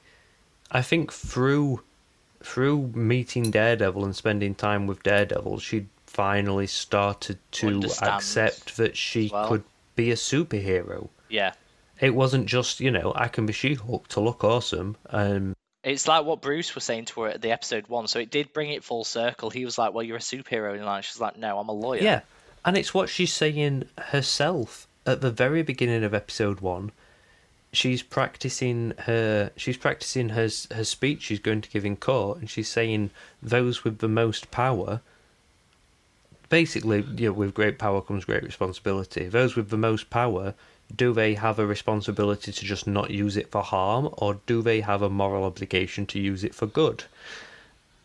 I 0.72 0.82
think 0.82 1.12
through 1.12 1.82
through 2.42 2.90
meeting 2.94 3.50
Daredevil 3.52 4.04
and 4.04 4.16
spending 4.16 4.54
time 4.54 4.86
with 4.88 5.02
Daredevil, 5.04 5.60
she 5.60 5.86
finally 6.10 6.66
started 6.66 7.38
to 7.52 7.68
Understands 7.68 8.36
accept 8.36 8.76
that 8.78 8.96
she 8.96 9.30
well. 9.32 9.46
could 9.48 9.64
be 9.94 10.10
a 10.10 10.16
superhero. 10.16 11.08
Yeah. 11.28 11.52
It 12.00 12.14
wasn't 12.14 12.46
just 12.46 12.80
you 12.80 12.90
know 12.90 13.12
I 13.14 13.28
can 13.28 13.46
be 13.46 13.52
She-Hulk 13.52 14.08
to 14.08 14.20
look 14.20 14.42
awesome. 14.42 14.96
Um, 15.10 15.54
It's 15.84 16.08
like 16.08 16.24
what 16.24 16.42
Bruce 16.42 16.74
was 16.74 16.82
saying 16.84 17.04
to 17.06 17.22
her 17.22 17.28
at 17.28 17.42
the 17.42 17.52
episode 17.52 17.86
one. 17.88 18.08
So 18.08 18.18
it 18.18 18.30
did 18.30 18.52
bring 18.52 18.70
it 18.70 18.82
full 18.82 19.04
circle. 19.04 19.50
He 19.50 19.64
was 19.64 19.78
like, 19.78 19.94
"Well, 19.94 20.02
you're 20.02 20.16
a 20.16 20.20
superhero," 20.20 20.74
and 20.74 21.04
she's 21.04 21.20
like, 21.20 21.38
"No, 21.38 21.58
I'm 21.58 21.68
a 21.68 21.72
lawyer." 21.72 22.02
Yeah, 22.02 22.20
and 22.64 22.76
it's 22.76 22.92
what 22.92 23.08
she's 23.08 23.32
saying 23.32 23.84
herself 23.98 24.88
at 25.06 25.20
the 25.20 25.30
very 25.30 25.62
beginning 25.62 26.02
of 26.02 26.12
episode 26.12 26.60
one. 26.60 26.90
She's 27.72 28.02
practicing 28.02 28.94
her. 29.06 29.52
She's 29.56 29.76
practicing 29.76 30.30
her 30.30 30.48
her 30.74 30.84
speech 30.84 31.22
she's 31.22 31.38
going 31.38 31.60
to 31.60 31.70
give 31.70 31.84
in 31.84 31.96
court, 31.96 32.38
and 32.38 32.50
she's 32.50 32.68
saying 32.68 33.10
those 33.40 33.84
with 33.84 33.98
the 33.98 34.08
most 34.08 34.50
power. 34.50 35.02
Basically, 36.50 37.02
you 37.16 37.28
know, 37.28 37.32
with 37.32 37.54
great 37.54 37.78
power 37.78 38.02
comes 38.02 38.24
great 38.26 38.42
responsibility. 38.42 39.26
Those 39.28 39.56
with 39.56 39.70
the 39.70 39.78
most 39.78 40.10
power, 40.10 40.54
do 40.94 41.12
they 41.14 41.34
have 41.34 41.58
a 41.58 41.64
responsibility 41.66 42.52
to 42.52 42.64
just 42.64 42.86
not 42.86 43.10
use 43.10 43.36
it 43.36 43.50
for 43.50 43.62
harm, 43.62 44.08
or 44.18 44.34
do 44.46 44.60
they 44.60 44.80
have 44.82 45.00
a 45.00 45.08
moral 45.08 45.44
obligation 45.44 46.04
to 46.06 46.18
use 46.18 46.44
it 46.44 46.54
for 46.54 46.66
good? 46.66 47.04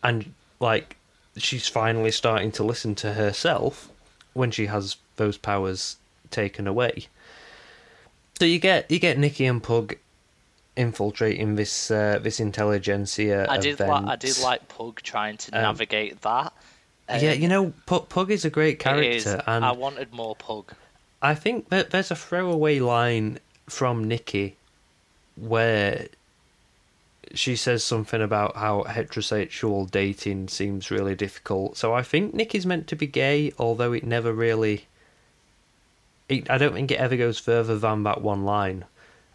And 0.02 0.32
like, 0.60 0.96
she's 1.36 1.68
finally 1.68 2.12
starting 2.12 2.52
to 2.52 2.62
listen 2.62 2.94
to 2.96 3.12
herself 3.14 3.90
when 4.32 4.50
she 4.50 4.66
has 4.66 4.96
those 5.16 5.36
powers 5.36 5.96
taken 6.30 6.66
away. 6.66 7.06
So 8.38 8.44
you 8.44 8.58
get 8.58 8.90
you 8.90 8.98
get 8.98 9.18
Nikki 9.18 9.46
and 9.46 9.62
Pug 9.62 9.96
infiltrating 10.76 11.56
this 11.56 11.90
uh, 11.90 12.18
this 12.22 12.38
Intelligencia 12.38 13.46
I 13.48 13.56
did. 13.56 13.80
event. 13.80 14.04
Li- 14.06 14.12
I 14.12 14.16
did 14.16 14.38
like 14.40 14.68
Pug 14.68 15.00
trying 15.02 15.36
to 15.38 15.56
Um, 15.56 15.62
navigate 15.62 16.20
that. 16.22 16.52
Yeah, 17.08 17.32
Um, 17.32 17.40
you 17.40 17.48
know, 17.48 17.72
Pug, 17.86 18.08
Pug 18.08 18.30
is 18.30 18.44
a 18.44 18.50
great 18.50 18.78
character, 18.78 19.42
and 19.46 19.64
I 19.64 19.72
wanted 19.72 20.12
more 20.12 20.36
Pug. 20.36 20.72
I 21.22 21.34
think 21.34 21.70
that 21.70 21.90
there's 21.90 22.10
a 22.10 22.16
throwaway 22.16 22.78
line 22.78 23.38
from 23.68 24.04
Nikki 24.04 24.56
where 25.36 26.08
she 27.34 27.56
says 27.56 27.82
something 27.82 28.22
about 28.22 28.56
how 28.56 28.84
heterosexual 28.84 29.90
dating 29.90 30.48
seems 30.48 30.90
really 30.90 31.14
difficult. 31.14 31.76
So 31.76 31.92
I 31.94 32.02
think 32.02 32.34
Nikki's 32.34 32.66
meant 32.66 32.86
to 32.88 32.96
be 32.96 33.06
gay, 33.06 33.52
although 33.58 33.92
it 33.92 34.04
never 34.04 34.32
really. 34.32 34.86
It, 36.28 36.50
I 36.50 36.58
don't 36.58 36.74
think 36.74 36.90
it 36.90 36.98
ever 36.98 37.16
goes 37.16 37.38
further 37.38 37.78
than 37.78 38.02
that 38.02 38.20
one 38.20 38.44
line. 38.44 38.84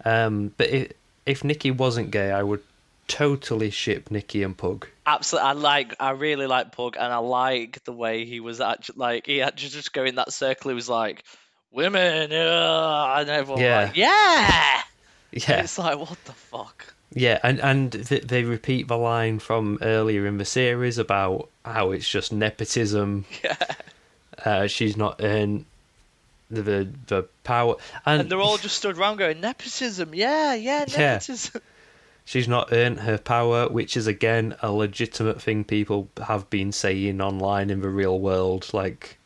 Um, 0.03 0.53
but 0.57 0.69
if 0.69 0.93
if 1.25 1.43
Nikki 1.43 1.71
wasn't 1.71 2.11
gay, 2.11 2.31
I 2.31 2.43
would 2.43 2.63
totally 3.07 3.69
ship 3.69 4.09
Nikki 4.09 4.43
and 4.43 4.57
Pug. 4.57 4.87
Absolutely, 5.13 5.49
I 5.49 5.53
like. 5.53 5.95
I 5.99 6.11
really 6.11 6.47
like 6.47 6.71
Pug, 6.71 6.95
and 6.99 7.11
I 7.11 7.17
like 7.17 7.83
the 7.83 7.93
way 7.93 8.25
he 8.25 8.39
was 8.39 8.61
actually 8.61 8.97
like 8.99 9.25
he 9.25 9.37
had 9.37 9.57
to 9.57 9.69
just 9.69 9.93
go 9.93 10.03
in 10.05 10.15
that 10.15 10.31
circle. 10.33 10.69
He 10.69 10.75
was 10.75 10.89
like, 10.89 11.23
"Women," 11.71 12.31
uh, 12.31 13.15
and 13.17 13.29
everyone 13.29 13.61
Yeah. 13.63 13.81
like, 13.85 13.95
"Yeah." 13.97 14.81
Yeah, 15.33 15.61
It's 15.63 15.77
like, 15.77 15.97
what 15.97 16.17
the 16.25 16.33
fuck? 16.33 16.93
Yeah, 17.13 17.39
and 17.43 17.59
and 17.61 17.91
th- 18.07 18.23
they 18.23 18.43
repeat 18.43 18.87
the 18.89 18.97
line 18.97 19.39
from 19.39 19.77
earlier 19.81 20.25
in 20.27 20.37
the 20.37 20.45
series 20.45 20.97
about 20.97 21.49
how 21.63 21.91
it's 21.91 22.07
just 22.09 22.31
nepotism. 22.33 23.25
Yeah. 23.43 23.55
Uh, 24.43 24.67
she's 24.67 24.97
not 24.97 25.21
in 25.21 25.65
the 26.49 26.61
the, 26.61 26.89
the 27.07 27.23
power, 27.43 27.75
and, 28.05 28.21
And 28.21 28.31
they're 28.31 28.39
all 28.41 28.57
just 28.57 28.75
stood 28.77 28.97
around 28.97 29.17
going, 29.17 29.39
"Nepotism, 29.41 30.13
yeah, 30.15 30.53
yeah, 30.55 30.85
Yeah. 30.87 31.19
nepotism." 32.33 32.39
she's 32.39 32.47
not 32.47 32.71
earned 32.71 32.99
her 33.01 33.17
power, 33.17 33.67
which 33.69 33.97
is 33.97 34.07
again 34.07 34.55
a 34.61 34.71
legitimate 34.71 35.41
thing 35.41 35.63
people 35.63 36.09
have 36.27 36.49
been 36.49 36.71
saying 36.71 37.21
online 37.21 37.69
in 37.69 37.81
the 37.81 37.89
real 37.89 38.19
world. 38.19 38.69
Like, 38.73 39.17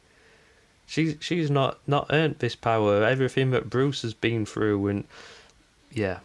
she's 0.86 1.15
she's 1.19 1.49
not 1.49 1.80
not 1.88 2.07
earned 2.10 2.40
this 2.40 2.56
power. 2.56 3.03
Everything 3.03 3.52
that 3.52 3.69
Bruce 3.69 4.02
has 4.02 4.14
been 4.14 4.45
through, 4.45 4.88
and 4.88 5.03
yeah, 5.91 6.19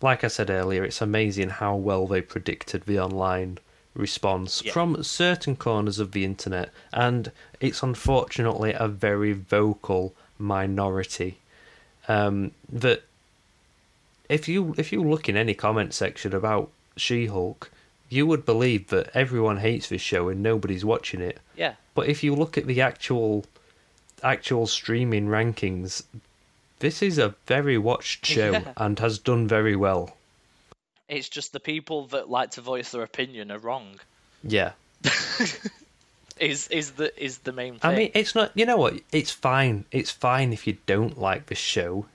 like 0.00 0.24
I 0.24 0.28
said 0.28 0.50
earlier, 0.50 0.84
it's 0.84 1.00
amazing 1.00 1.50
how 1.50 1.76
well 1.76 2.06
they 2.06 2.20
predicted 2.20 2.82
the 2.84 2.98
online 3.00 3.58
response 3.94 4.62
Yeah. 4.64 4.72
from 4.72 5.02
certain 5.02 5.56
corners 5.56 5.98
of 5.98 6.12
the 6.12 6.24
internet, 6.24 6.70
and 6.92 7.32
it's 7.60 7.82
unfortunately 7.82 8.72
a 8.72 8.86
very 8.88 9.32
vocal 9.32 10.14
minority 10.38 11.38
um, 12.06 12.52
that 12.68 13.02
if 14.28 14.48
you 14.48 14.74
if 14.78 14.92
you 14.92 15.02
look 15.02 15.28
in 15.28 15.36
any 15.36 15.54
comment 15.54 15.94
section 15.94 16.34
about 16.34 16.70
She-Hulk, 16.96 17.70
you 18.08 18.26
would 18.26 18.44
believe 18.44 18.88
that 18.88 19.10
everyone 19.14 19.58
hates 19.58 19.88
this 19.88 20.02
show 20.02 20.28
and 20.28 20.42
nobody's 20.42 20.84
watching 20.84 21.20
it. 21.20 21.40
Yeah. 21.56 21.74
But 21.94 22.08
if 22.08 22.22
you 22.22 22.34
look 22.34 22.56
at 22.58 22.66
the 22.66 22.80
actual 22.80 23.44
actual 24.22 24.66
streaming 24.66 25.28
rankings, 25.28 26.02
this 26.80 27.02
is 27.02 27.18
a 27.18 27.34
very 27.46 27.78
watched 27.78 28.24
show 28.34 28.52
Yeah. 28.52 28.72
and 28.76 28.98
has 28.98 29.18
done 29.18 29.46
very 29.48 29.76
well. 29.76 30.16
It's 31.08 31.28
just 31.28 31.52
the 31.52 31.60
people 31.60 32.06
that 32.08 32.28
like 32.28 32.50
to 32.52 32.60
voice 32.60 32.90
their 32.90 33.02
opinion 33.02 33.50
are 33.50 33.58
wrong. 33.58 33.98
Yeah. 34.42 34.72
Is 36.40 36.68
is 36.68 36.92
the 36.92 37.10
is 37.20 37.38
the 37.38 37.50
main 37.52 37.80
thing. 37.80 37.90
I 37.90 37.96
mean, 37.96 38.10
it's 38.14 38.32
not. 38.36 38.52
You 38.54 38.64
know 38.64 38.76
what? 38.76 39.00
It's 39.10 39.32
fine. 39.32 39.86
It's 39.90 40.12
fine 40.12 40.52
if 40.52 40.68
you 40.68 40.76
don't 40.86 41.18
like 41.18 41.46
the 41.46 41.56
show, 41.56 42.06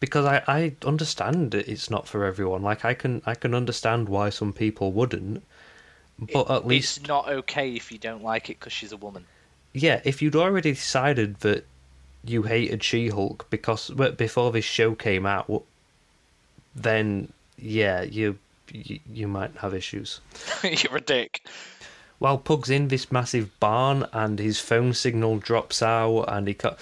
because 0.00 0.24
I 0.24 0.42
I 0.48 0.74
understand 0.84 1.54
it's 1.54 1.90
not 1.90 2.08
for 2.08 2.24
everyone. 2.24 2.62
Like 2.62 2.84
I 2.84 2.94
can 2.94 3.22
I 3.26 3.34
can 3.34 3.54
understand 3.54 4.08
why 4.08 4.30
some 4.30 4.52
people 4.52 4.92
wouldn't, 4.92 5.44
but 6.32 6.50
at 6.50 6.66
least 6.66 6.98
it's 6.98 7.08
not 7.08 7.28
okay 7.28 7.74
if 7.74 7.92
you 7.92 7.98
don't 7.98 8.24
like 8.24 8.50
it 8.50 8.58
because 8.58 8.72
she's 8.72 8.92
a 8.92 8.96
woman. 8.96 9.26
yeah, 9.72 10.00
if 10.04 10.20
you'd 10.22 10.36
already 10.36 10.72
decided 10.72 11.40
that 11.40 11.64
you 12.24 12.42
hated 12.42 12.82
She-Hulk 12.82 13.46
because 13.50 13.90
but 13.90 14.16
before 14.16 14.50
this 14.50 14.64
show 14.64 14.94
came 14.94 15.26
out, 15.26 15.64
then 16.74 17.32
yeah, 17.58 18.02
you 18.02 18.38
you, 18.72 19.00
you 19.12 19.28
might 19.28 19.56
have 19.58 19.74
issues. 19.74 20.20
You're 20.62 20.96
a 20.96 21.00
dick. 21.00 21.46
While 22.18 22.38
Pug's 22.38 22.68
in 22.68 22.88
this 22.88 23.10
massive 23.10 23.58
barn 23.60 24.06
and 24.12 24.38
his 24.38 24.60
phone 24.60 24.92
signal 24.92 25.38
drops 25.38 25.82
out 25.82 26.24
and 26.24 26.46
he 26.48 26.54
cut. 26.54 26.78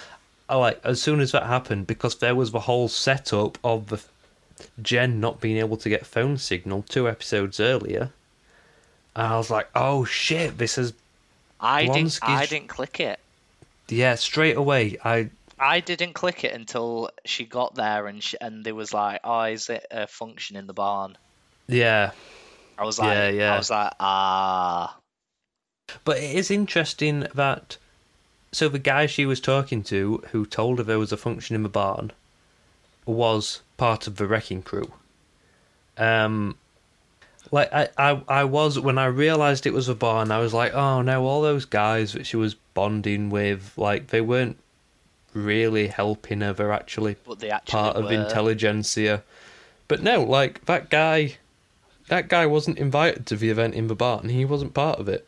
Like 0.49 0.79
as 0.83 1.01
soon 1.01 1.19
as 1.19 1.31
that 1.31 1.43
happened 1.43 1.87
because 1.87 2.17
there 2.17 2.35
was 2.35 2.51
the 2.51 2.61
whole 2.61 2.87
setup 2.87 3.57
of 3.63 3.87
the 3.87 4.01
Jen 4.81 5.19
not 5.19 5.39
being 5.39 5.57
able 5.57 5.77
to 5.77 5.89
get 5.89 6.05
phone 6.05 6.37
signal 6.37 6.83
two 6.83 7.07
episodes 7.07 7.59
earlier. 7.59 8.11
And 9.15 9.27
I 9.27 9.37
was 9.37 9.49
like, 9.49 9.69
oh 9.75 10.05
shit, 10.05 10.57
this 10.57 10.77
is 10.77 10.93
I 11.59 11.85
didn't. 11.87 12.19
I 12.21 12.45
didn't 12.45 12.69
click 12.69 12.99
it. 12.99 13.19
yeah, 13.89 14.15
straight 14.15 14.57
away. 14.57 14.97
I 15.03 15.29
I 15.59 15.81
didn't 15.81 16.13
click 16.13 16.43
it 16.43 16.53
until 16.53 17.09
she 17.25 17.43
got 17.45 17.75
there 17.75 18.07
and 18.07 18.23
she, 18.23 18.37
and 18.39 18.63
there 18.63 18.75
was 18.75 18.93
like, 18.93 19.19
oh, 19.25 19.41
is 19.43 19.69
it 19.69 19.85
a 19.91 20.07
function 20.07 20.55
in 20.55 20.67
the 20.67 20.73
barn? 20.73 21.17
yeah, 21.67 22.11
I 22.77 22.85
was 22.85 22.97
like, 22.97 23.09
Yeah, 23.09 23.29
yeah. 23.29 23.53
I 23.53 23.57
was 23.57 23.69
like, 23.69 23.91
ah, 23.99 24.97
But 26.05 26.17
it 26.17 26.35
is 26.35 26.49
interesting 26.49 27.27
that 27.35 27.77
so 28.51 28.69
the 28.69 28.79
guy 28.79 29.05
she 29.05 29.25
was 29.25 29.39
talking 29.39 29.83
to 29.83 30.23
who 30.31 30.45
told 30.45 30.77
her 30.77 30.83
there 30.83 30.99
was 30.99 31.11
a 31.11 31.17
function 31.17 31.55
in 31.55 31.63
the 31.63 31.69
barn 31.69 32.11
was 33.05 33.61
part 33.77 34.07
of 34.07 34.17
the 34.17 34.27
wrecking 34.27 34.61
crew. 34.61 34.93
Um 35.97 36.55
like 37.51 37.73
I, 37.73 37.89
I, 37.97 38.21
I 38.27 38.43
was 38.43 38.79
when 38.79 38.97
I 38.97 39.05
realised 39.05 39.65
it 39.65 39.73
was 39.73 39.89
a 39.89 39.95
barn, 39.95 40.31
I 40.31 40.39
was 40.39 40.53
like, 40.53 40.73
oh 40.73 41.01
no, 41.01 41.25
all 41.25 41.41
those 41.41 41.65
guys 41.65 42.13
that 42.13 42.25
she 42.25 42.37
was 42.37 42.55
bonding 42.55 43.29
with, 43.29 43.73
like 43.77 44.07
they 44.07 44.21
weren't 44.21 44.57
really 45.33 45.87
helping 45.87 46.41
her, 46.41 46.53
they're 46.53 46.71
actually 46.71 47.15
but 47.25 47.39
they 47.39 47.49
actually 47.49 47.71
part 47.71 47.95
of 47.95 48.05
were. 48.05 48.11
Intelligencia. 48.11 49.23
But 49.87 50.03
no, 50.03 50.23
like 50.23 50.65
that 50.65 50.89
guy 50.89 51.37
that 52.07 52.27
guy 52.27 52.45
wasn't 52.45 52.77
invited 52.77 53.25
to 53.27 53.35
the 53.35 53.49
event 53.49 53.75
in 53.75 53.87
the 53.87 53.95
barn, 53.95 54.29
he 54.29 54.45
wasn't 54.45 54.73
part 54.73 54.99
of 54.99 55.07
it. 55.07 55.27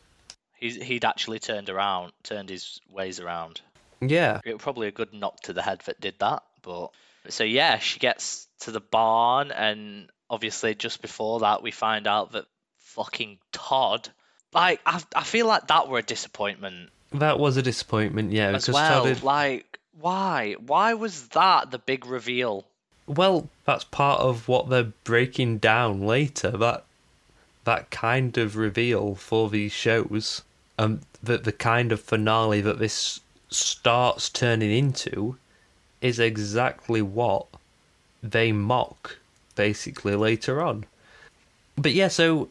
He's, 0.62 0.76
he'd 0.76 1.04
actually 1.04 1.40
turned 1.40 1.68
around, 1.68 2.12
turned 2.22 2.48
his 2.48 2.80
ways 2.88 3.18
around. 3.18 3.60
Yeah. 4.00 4.40
It 4.44 4.52
was 4.54 4.62
probably 4.62 4.86
a 4.86 4.92
good 4.92 5.12
knock 5.12 5.40
to 5.40 5.52
the 5.52 5.60
head 5.62 5.80
that 5.86 6.00
did 6.00 6.14
that. 6.20 6.44
But 6.62 6.90
so 7.28 7.42
yeah, 7.44 7.78
she 7.78 7.98
gets 7.98 8.46
to 8.60 8.70
the 8.70 8.80
barn, 8.80 9.50
and 9.50 10.08
obviously 10.30 10.74
just 10.76 11.02
before 11.02 11.40
that, 11.40 11.62
we 11.64 11.72
find 11.72 12.06
out 12.06 12.32
that 12.32 12.44
fucking 12.78 13.38
Todd. 13.50 14.08
Like 14.52 14.80
I, 14.86 15.02
I 15.16 15.24
feel 15.24 15.46
like 15.46 15.66
that 15.66 15.88
were 15.88 15.98
a 15.98 16.02
disappointment 16.02 16.90
That 17.12 17.38
was 17.40 17.56
a 17.56 17.62
disappointment, 17.62 18.32
yeah, 18.32 18.50
as 18.50 18.66
because 18.66 18.74
well. 18.74 19.02
Todd 19.04 19.08
had- 19.16 19.22
Like 19.24 19.78
why? 20.00 20.54
Why 20.64 20.94
was 20.94 21.28
that 21.28 21.70
the 21.72 21.78
big 21.78 22.06
reveal? 22.06 22.66
well, 23.08 23.48
that's 23.64 23.82
part 23.84 24.20
of 24.20 24.46
what 24.46 24.68
they're 24.70 24.92
breaking 25.04 25.58
down 25.58 26.02
later. 26.06 26.50
That 26.52 26.84
that 27.64 27.90
kind 27.90 28.38
of 28.38 28.56
reveal 28.56 29.14
for 29.16 29.50
these 29.50 29.72
shows, 29.72 30.42
um, 30.78 31.00
that 31.22 31.44
the 31.44 31.52
kind 31.52 31.92
of 31.92 32.00
finale 32.00 32.60
that 32.60 32.78
this 32.78 33.20
starts 33.50 34.28
turning 34.28 34.70
into, 34.70 35.36
is 36.00 36.18
exactly 36.18 37.02
what 37.02 37.46
they 38.22 38.52
mock, 38.52 39.18
basically 39.54 40.14
later 40.16 40.60
on. 40.60 40.84
But 41.76 41.92
yeah, 41.92 42.08
so 42.08 42.48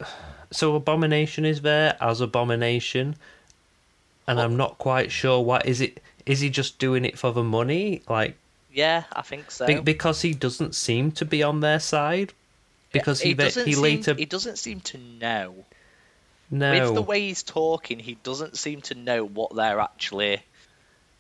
so 0.52 0.76
Abomination 0.76 1.46
is 1.46 1.62
there 1.62 1.96
as 2.02 2.22
Abomination, 2.22 3.16
and 4.28 4.40
I'm 4.40 4.58
not 4.58 4.78
quite 4.78 5.12
sure 5.12 5.42
what 5.42 5.66
is 5.66 5.82
it. 5.82 6.02
Is 6.26 6.40
he 6.40 6.50
just 6.50 6.80
doing 6.80 7.06
it 7.06 7.18
for 7.18 7.32
the 7.32 7.44
money? 7.44 8.02
Like 8.10 8.38
Yeah, 8.72 9.04
I 9.14 9.22
think 9.22 9.52
so. 9.52 9.66
be- 9.66 9.80
because 9.80 10.22
he 10.22 10.34
doesn't 10.34 10.76
seem 10.76 11.12
to 11.14 11.26
be 11.26 11.44
on 11.44 11.60
their 11.62 11.80
side. 11.80 12.34
Because 12.92 13.22
he 13.22 13.34
ve- 13.34 13.44
doesn't 13.46 13.68
he 13.68 13.74
seem, 13.74 13.82
later 13.82 14.14
he 14.16 14.26
doesn't 14.26 14.58
seem 14.58 14.82
to 14.82 14.98
know. 14.98 15.66
No 16.52 16.86
With 16.88 16.96
the 16.96 17.02
way 17.02 17.22
he's 17.22 17.42
talking, 17.44 17.98
he 18.00 18.16
doesn't 18.24 18.58
seem 18.58 18.82
to 18.82 18.94
know 18.96 19.26
what 19.26 19.56
they're 19.56 19.80
actually. 19.80 20.44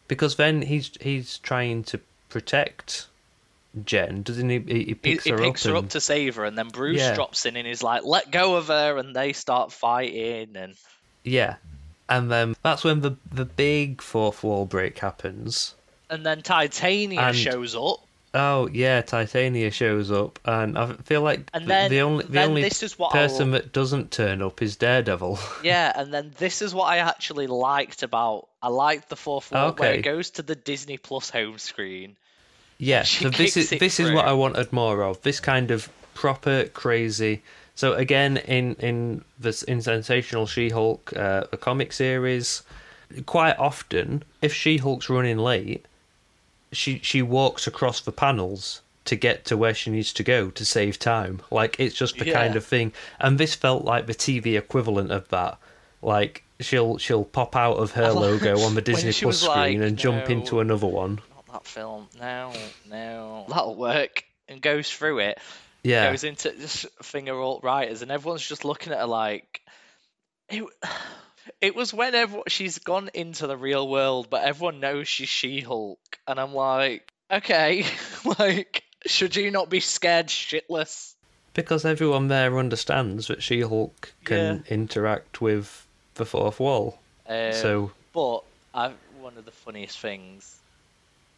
because 0.07 0.35
then 0.35 0.61
he's 0.61 0.91
he's 1.01 1.37
trying 1.39 1.83
to 1.85 1.99
protect 2.29 3.07
Jen, 3.85 4.23
doesn't 4.23 4.49
he? 4.49 4.59
He, 4.59 4.73
he 4.73 4.83
He, 4.83 4.93
picks 4.95 5.23
he 5.23 5.29
her 5.31 5.37
picks 5.37 5.65
up 5.65 5.71
her 5.71 5.77
and, 5.77 5.85
up 5.85 5.91
to 5.91 6.01
save 6.01 6.35
her, 6.35 6.43
and 6.45 6.57
then 6.57 6.67
Bruce 6.69 6.99
Yeah. 6.99 7.15
drops 7.15 7.45
in 7.45 7.55
and 7.55 7.65
is 7.67 7.81
like, 7.81 8.03
"Let 8.03 8.29
go 8.29 8.55
of 8.57 8.67
her," 8.67 8.97
and 8.97 9.15
they 9.15 9.31
start 9.33 9.71
fighting. 9.71 10.55
And 10.57 10.75
yeah, 11.23 11.55
and 12.09 12.29
then 12.29 12.55
that's 12.63 12.83
when 12.83 12.99
the 12.99 13.15
the 13.31 13.45
big 13.45 14.01
fourth 14.01 14.43
wall 14.43 14.65
break 14.65 14.99
happens. 14.99 15.73
and 16.09 16.25
then 16.25 16.41
Titania 16.41 17.21
And- 17.21 17.37
shows 17.37 17.73
up, 17.73 18.05
Oh 18.33 18.67
yeah, 18.71 19.01
Titania 19.01 19.71
shows 19.71 20.09
up, 20.09 20.39
and 20.45 20.77
I 20.77 20.93
feel 20.93 21.21
like 21.21 21.49
and 21.53 21.65
the, 21.65 21.67
then 21.67 21.89
the 21.89 22.01
only 22.01 22.25
the 22.25 22.43
only 22.43 22.61
this 22.61 22.81
is 22.81 22.97
what 22.97 23.11
person 23.11 23.47
I'll, 23.47 23.53
that 23.53 23.73
doesn't 23.73 24.11
turn 24.11 24.41
up 24.41 24.61
is 24.61 24.77
Daredevil. 24.77 25.37
yeah, 25.63 25.91
and 25.93 26.13
then 26.13 26.33
this 26.37 26.61
is 26.61 26.73
what 26.73 26.85
I 26.85 26.99
actually 26.99 27.47
liked 27.47 28.03
about. 28.03 28.47
I 28.61 28.69
liked 28.69 29.09
the 29.09 29.17
fourth 29.17 29.51
where 29.51 29.67
Okay. 29.69 29.99
it 29.99 30.03
goes 30.03 30.29
to 30.31 30.43
the 30.43 30.55
Disney 30.55 30.97
Plus 30.97 31.29
home 31.29 31.57
screen. 31.57 32.15
Yeah, 32.77 33.03
so 33.03 33.29
this 33.29 33.57
is 33.57 33.69
this 33.69 33.99
is 33.99 34.11
what. 34.11 34.25
I 34.25 34.33
wanted 34.33 34.71
more 34.71 35.03
of. 35.03 35.21
This 35.23 35.41
kind 35.41 35.69
of 35.69 35.89
proper 36.13 36.65
crazy. 36.65 37.43
So 37.75 37.93
again, 37.95 38.37
in 38.37 38.75
in 38.75 39.25
this 39.39 39.61
in 39.63 39.81
sensational 39.81 40.47
She-Hulk, 40.47 41.11
uh, 41.17 41.43
the 41.51 41.57
comic 41.57 41.91
series, 41.91 42.63
quite 43.25 43.57
often 43.59 44.23
if 44.41 44.53
She-Hulk's 44.53 45.09
running 45.09 45.37
late, 45.37 45.85
she 46.71 46.99
she 46.99 47.21
walks 47.21 47.67
across 47.67 48.01
the 48.01 48.11
panels 48.11 48.81
to 49.05 49.15
get 49.15 49.45
to 49.45 49.57
where 49.57 49.73
she 49.73 49.89
needs 49.89 50.13
to 50.13 50.23
go 50.23 50.49
to 50.51 50.65
save 50.65 50.99
time. 50.99 51.41
Like 51.49 51.79
it's 51.79 51.95
just 51.95 52.17
the 52.17 52.31
kind 52.31 52.55
of 52.55 52.65
thing. 52.65 52.93
And 53.19 53.37
this 53.37 53.55
felt 53.55 53.83
like 53.83 54.05
the 54.07 54.13
TV 54.13 54.57
equivalent 54.57 55.11
of 55.11 55.27
that. 55.29 55.57
Like 56.01 56.43
she'll 56.59 56.97
she'll 56.97 57.25
pop 57.25 57.55
out 57.55 57.77
of 57.77 57.91
her 57.91 58.11
logo 58.11 58.59
on 58.59 58.75
the 58.75 58.81
Disney 58.81 59.11
Plus 59.11 59.23
was 59.23 59.47
like, 59.47 59.57
screen 59.57 59.81
and 59.81 59.97
jump 59.97 60.27
"No." 60.29 60.35
into 60.35 60.59
another 60.59 60.87
one. 60.87 61.19
Not 61.35 61.47
that 61.53 61.65
film. 61.65 62.07
No, 62.19 62.53
no, 62.89 63.45
that'll 63.49 63.75
work. 63.75 64.23
And 64.47 64.61
goes 64.61 64.89
through 64.89 65.19
it. 65.19 65.39
Yeah. 65.83 66.11
goes 66.11 66.23
into 66.23 66.51
this 66.51 66.85
finger 67.01 67.33
alt 67.33 67.63
writers, 67.63 68.01
and 68.01 68.11
everyone's 68.11 68.45
just 68.47 68.65
looking 68.65 68.93
at 68.93 68.99
her 68.99 69.07
like 69.07 69.61
it. 70.49 70.63
It 71.59 71.75
was 71.75 71.93
when 71.93 72.15
everyone, 72.15 72.45
she's 72.47 72.79
gone 72.79 73.09
into 73.13 73.47
the 73.47 73.57
real 73.57 73.87
world, 73.87 74.27
but 74.29 74.43
everyone 74.43 74.79
knows 74.79 75.07
she's 75.07 75.29
She-Hulk, 75.29 76.19
and 76.27 76.39
I'm 76.39 76.53
like, 76.53 77.11
okay, 77.31 77.85
like, 78.39 78.83
should 79.05 79.35
you 79.35 79.51
not 79.51 79.69
be 79.69 79.79
scared 79.79 80.27
shitless? 80.27 81.15
Because 81.53 81.83
everyone 81.83 82.27
there 82.29 82.57
understands 82.57 83.27
that 83.27 83.43
She 83.43 83.61
Hulk 83.61 84.13
can 84.23 84.63
interact 84.69 85.41
with 85.41 85.85
the 86.15 86.25
fourth 86.25 86.59
wall. 86.61 86.99
Um, 87.27 87.51
so 87.51 87.91
but 88.13 88.43
I, 88.73 88.93
one 89.19 89.37
of 89.37 89.43
the 89.43 89.51
funniest 89.51 89.99
things 89.99 90.57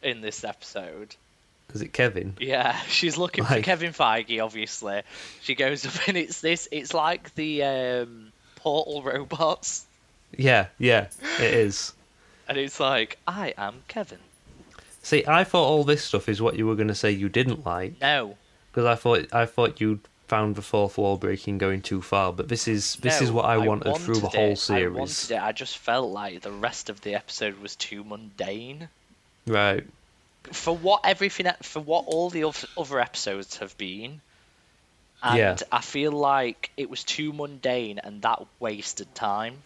in 0.04 0.22
this 0.22 0.44
episode 0.44 1.16
is 1.74 1.82
it 1.82 1.94
Kevin? 1.94 2.36
Yeah, 2.40 2.78
she's 2.88 3.18
looking 3.18 3.44
for 3.44 3.62
Kevin 3.62 3.94
Feige. 3.94 4.44
Obviously, 4.44 5.02
she 5.42 5.56
goes 5.56 5.86
up 5.86 6.08
and 6.08 6.18
it's 6.18 6.42
this. 6.42 6.68
It's 6.72 6.94
like 6.94 7.34
the 7.36 7.64
um, 7.64 8.32
portal 8.56 9.02
robots, 9.06 9.86
Yeah, 10.38 10.68
yeah, 10.78 11.08
it 11.40 11.54
is. 11.54 11.94
and 12.48 12.58
it's 12.58 12.80
like 12.80 13.18
I 13.28 13.54
am 13.58 13.84
Kevin. 13.88 14.20
See, 15.02 15.24
I 15.28 15.44
thought 15.44 15.66
all 15.68 15.84
this 15.84 16.04
stuff 16.04 16.30
is 16.30 16.42
what 16.42 16.56
you 16.56 16.66
were 16.66 16.76
going 16.76 16.88
to 16.88 16.96
say 16.96 17.12
you 17.12 17.28
didn't 17.30 17.66
like 17.66 18.00
No, 18.02 18.38
because 18.72 18.86
I 18.86 18.96
thought 18.96 19.34
I 19.34 19.46
thought 19.46 19.82
you'd 19.82 20.00
found 20.28 20.56
the 20.56 20.62
fourth 20.62 20.98
wall 20.98 21.18
breaking 21.18 21.58
going 21.58 21.82
too 21.82 22.02
far, 22.02 22.32
but 22.34 22.48
this 22.50 22.68
is 22.68 22.96
this 22.96 23.22
is 23.22 23.32
what 23.32 23.46
I 23.46 23.58
wanted, 23.58 23.96
through 23.98 24.16
the 24.16 24.22
wanted 24.22 24.38
whole 24.38 24.48
it, 24.48 24.52
I 24.52 24.56
series. 24.56 24.98
wanted 24.98 25.32
it. 25.32 25.42
I 25.42 25.52
just 25.52 25.78
felt 25.78 26.12
like 26.12 26.42
the 26.42 26.52
rest 26.52 26.90
of 26.90 27.02
the 27.02 27.16
episode 27.16 27.60
was 27.60 27.76
too 27.76 28.04
mundane 28.04 28.88
Right. 29.46 29.84
for 30.52 30.76
what 30.76 31.02
everything 31.04 31.48
for 31.62 31.82
what 31.82 32.06
all 32.08 32.30
the 32.30 32.46
other 32.78 33.00
episodes 33.00 33.58
have 33.58 33.78
been. 33.78 34.22
And 35.22 35.38
Yeah. 35.38 35.56
I 35.72 35.82
feel 35.82 36.12
like 36.14 36.72
it 36.78 36.90
was 36.90 37.04
too 37.04 37.32
mundane 37.34 38.00
and 38.00 38.22
that 38.24 38.42
wasted 38.60 39.14
time. 39.16 39.62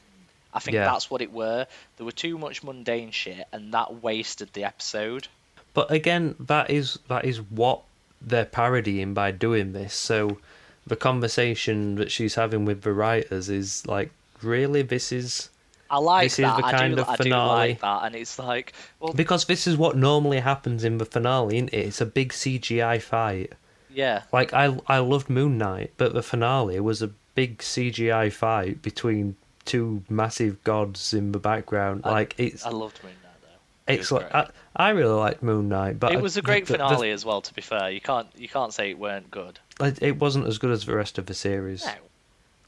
I 0.58 0.60
think 0.60 0.76
Yeah. 0.76 0.86
that's 0.86 1.10
what 1.10 1.22
it 1.22 1.32
were. 1.32 1.66
There 1.96 2.06
were 2.06 2.12
too 2.12 2.38
much 2.38 2.64
mundane 2.64 3.12
shit 3.12 3.48
and 3.54 3.74
that 3.74 4.02
wasted 4.04 4.50
the 4.54 4.64
episode. 4.66 5.28
But 5.74 5.92
again, 5.92 6.36
that 6.40 6.70
is 6.70 7.00
that 7.08 7.24
is 7.26 7.38
what 7.42 7.82
they're 8.22 8.46
parodying 8.46 9.14
by 9.14 9.32
doing 9.32 9.74
this. 9.74 9.94
So 9.94 10.40
the 10.86 10.96
conversation 10.96 11.96
that 11.96 12.12
she's 12.12 12.36
having 12.36 12.66
with 12.66 12.82
the 12.82 12.94
writers 12.94 13.50
is 13.50 13.86
like, 13.88 14.10
really, 14.42 14.82
this 14.82 15.12
is 15.12 15.50
I 15.90 16.00
like 16.00 16.26
This 16.26 16.40
is 16.40 16.46
the 16.46 16.66
I 16.66 16.72
kind 16.72 16.96
do, 16.96 17.02
of 17.02 17.08
I 17.10 17.16
do 17.16 17.24
finale. 17.24 17.70
like 17.70 17.80
that, 17.82 18.04
and 18.06 18.16
it's 18.16 18.38
like, 18.38 18.74
well, 19.00 19.14
because 19.14 19.46
this 19.46 19.68
is 19.68 19.78
what 19.78 19.96
normally 19.96 20.40
happens 20.40 20.84
in 20.84 20.98
the 20.98 21.06
finale, 21.06 21.56
isn't 21.58 21.70
it? 21.74 21.86
It's 21.88 22.02
a 22.02 22.06
big 22.06 22.34
CGI 22.34 23.02
fight. 23.02 23.54
yeah, 23.90 24.24
Like 24.34 24.52
I 24.54 24.78
I 24.88 24.98
loved 25.00 25.30
Moon 25.30 25.58
Knight, 25.58 25.92
but 25.98 26.14
the 26.14 26.24
finale 26.24 26.80
was 26.82 27.02
a 27.02 27.12
big 27.36 27.60
CGI 27.60 28.32
fight 28.34 28.82
between 28.82 29.36
two 29.68 30.04
massive 30.10 30.64
gods 30.64 31.14
in 31.14 31.32
the 31.32 31.40
background. 31.40 32.02
I- 32.06 32.12
like 32.12 32.36
it's 32.38 32.66
I 32.66 32.70
loved 32.70 33.04
Moon 33.04 33.14
Knight 33.24 33.32
though. 33.42 33.94
It 33.94 34.00
it's 34.00 34.12
like 34.12 34.32
great. 34.32 34.48
I, 34.76 34.88
I 34.88 34.90
really 34.90 35.14
liked 35.14 35.44
Moon 35.44 35.70
Knight, 35.70 36.00
but 36.00 36.12
it 36.14 36.22
was 36.22 36.38
a 36.38 36.42
the- 36.42 36.46
great 36.46 36.66
the- 36.66 36.74
the- 36.74 36.80
finale 36.80 37.12
as 37.12 37.24
well. 37.26 37.42
To 37.42 37.54
be 37.54 37.62
fair, 37.62 37.90
you 37.92 38.02
can't 38.02 38.28
you 38.36 38.48
can't 38.50 38.74
say 38.74 38.90
it 38.90 38.98
weren't 38.98 39.30
good. 39.32 39.60
it 39.80 40.02
it 40.02 40.18
wasn't 40.20 40.48
as 40.48 40.58
good 40.58 40.72
as 40.72 40.86
the 40.86 40.96
rest 40.96 41.18
of 41.18 41.26
the 41.28 41.34
series. 41.34 41.86
No, 41.86 41.92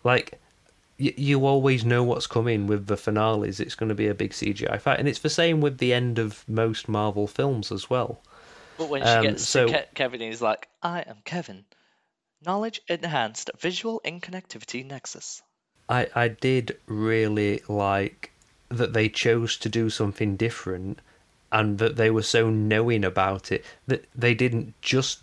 Like 0.03 0.39
you 1.01 1.45
always 1.45 1.85
know 1.85 2.03
what's 2.03 2.27
coming 2.27 2.67
with 2.67 2.87
the 2.87 2.97
finales. 2.97 3.61
It's 3.61 3.73
going 3.75 3.87
to 3.87 3.95
be 3.95 4.07
a 4.07 4.13
big 4.13 4.31
CGI 4.31 4.77
fight, 4.81 4.99
and 4.99 5.07
it's 5.07 5.19
the 5.19 5.29
same 5.29 5.61
with 5.61 5.77
the 5.77 5.93
end 5.93 6.19
of 6.19 6.43
most 6.49 6.89
Marvel 6.89 7.25
films 7.25 7.71
as 7.71 7.89
well. 7.89 8.19
but 8.77 8.89
when 8.89 9.01
she 9.03 9.07
Um, 9.09 9.23
gets 9.23 9.47
so- 9.47 9.67
to 9.67 9.73
Ke- 9.83 9.93
Kevin, 9.93 10.19
he's 10.21 10.41
like, 10.41 10.67
"I 10.83 10.99
am 11.01 11.17
Kevin," 11.25 11.63
Knowledge 12.45 12.81
enhanced 12.87 13.49
visual 13.59 14.01
interconnectivity 14.05 14.85
nexus. 14.85 15.41
I, 15.89 16.07
I 16.15 16.27
did 16.27 16.77
really 16.85 17.61
like 17.67 18.31
that 18.69 18.93
they 18.93 19.09
chose 19.09 19.57
to 19.57 19.69
do 19.69 19.89
something 19.89 20.37
different 20.37 20.99
and 21.51 21.79
that 21.79 21.95
they 21.95 22.11
were 22.11 22.21
so 22.21 22.49
knowing 22.49 23.03
about 23.03 23.51
it 23.51 23.65
that 23.87 24.05
they 24.15 24.35
didn't 24.35 24.79
just 24.81 25.19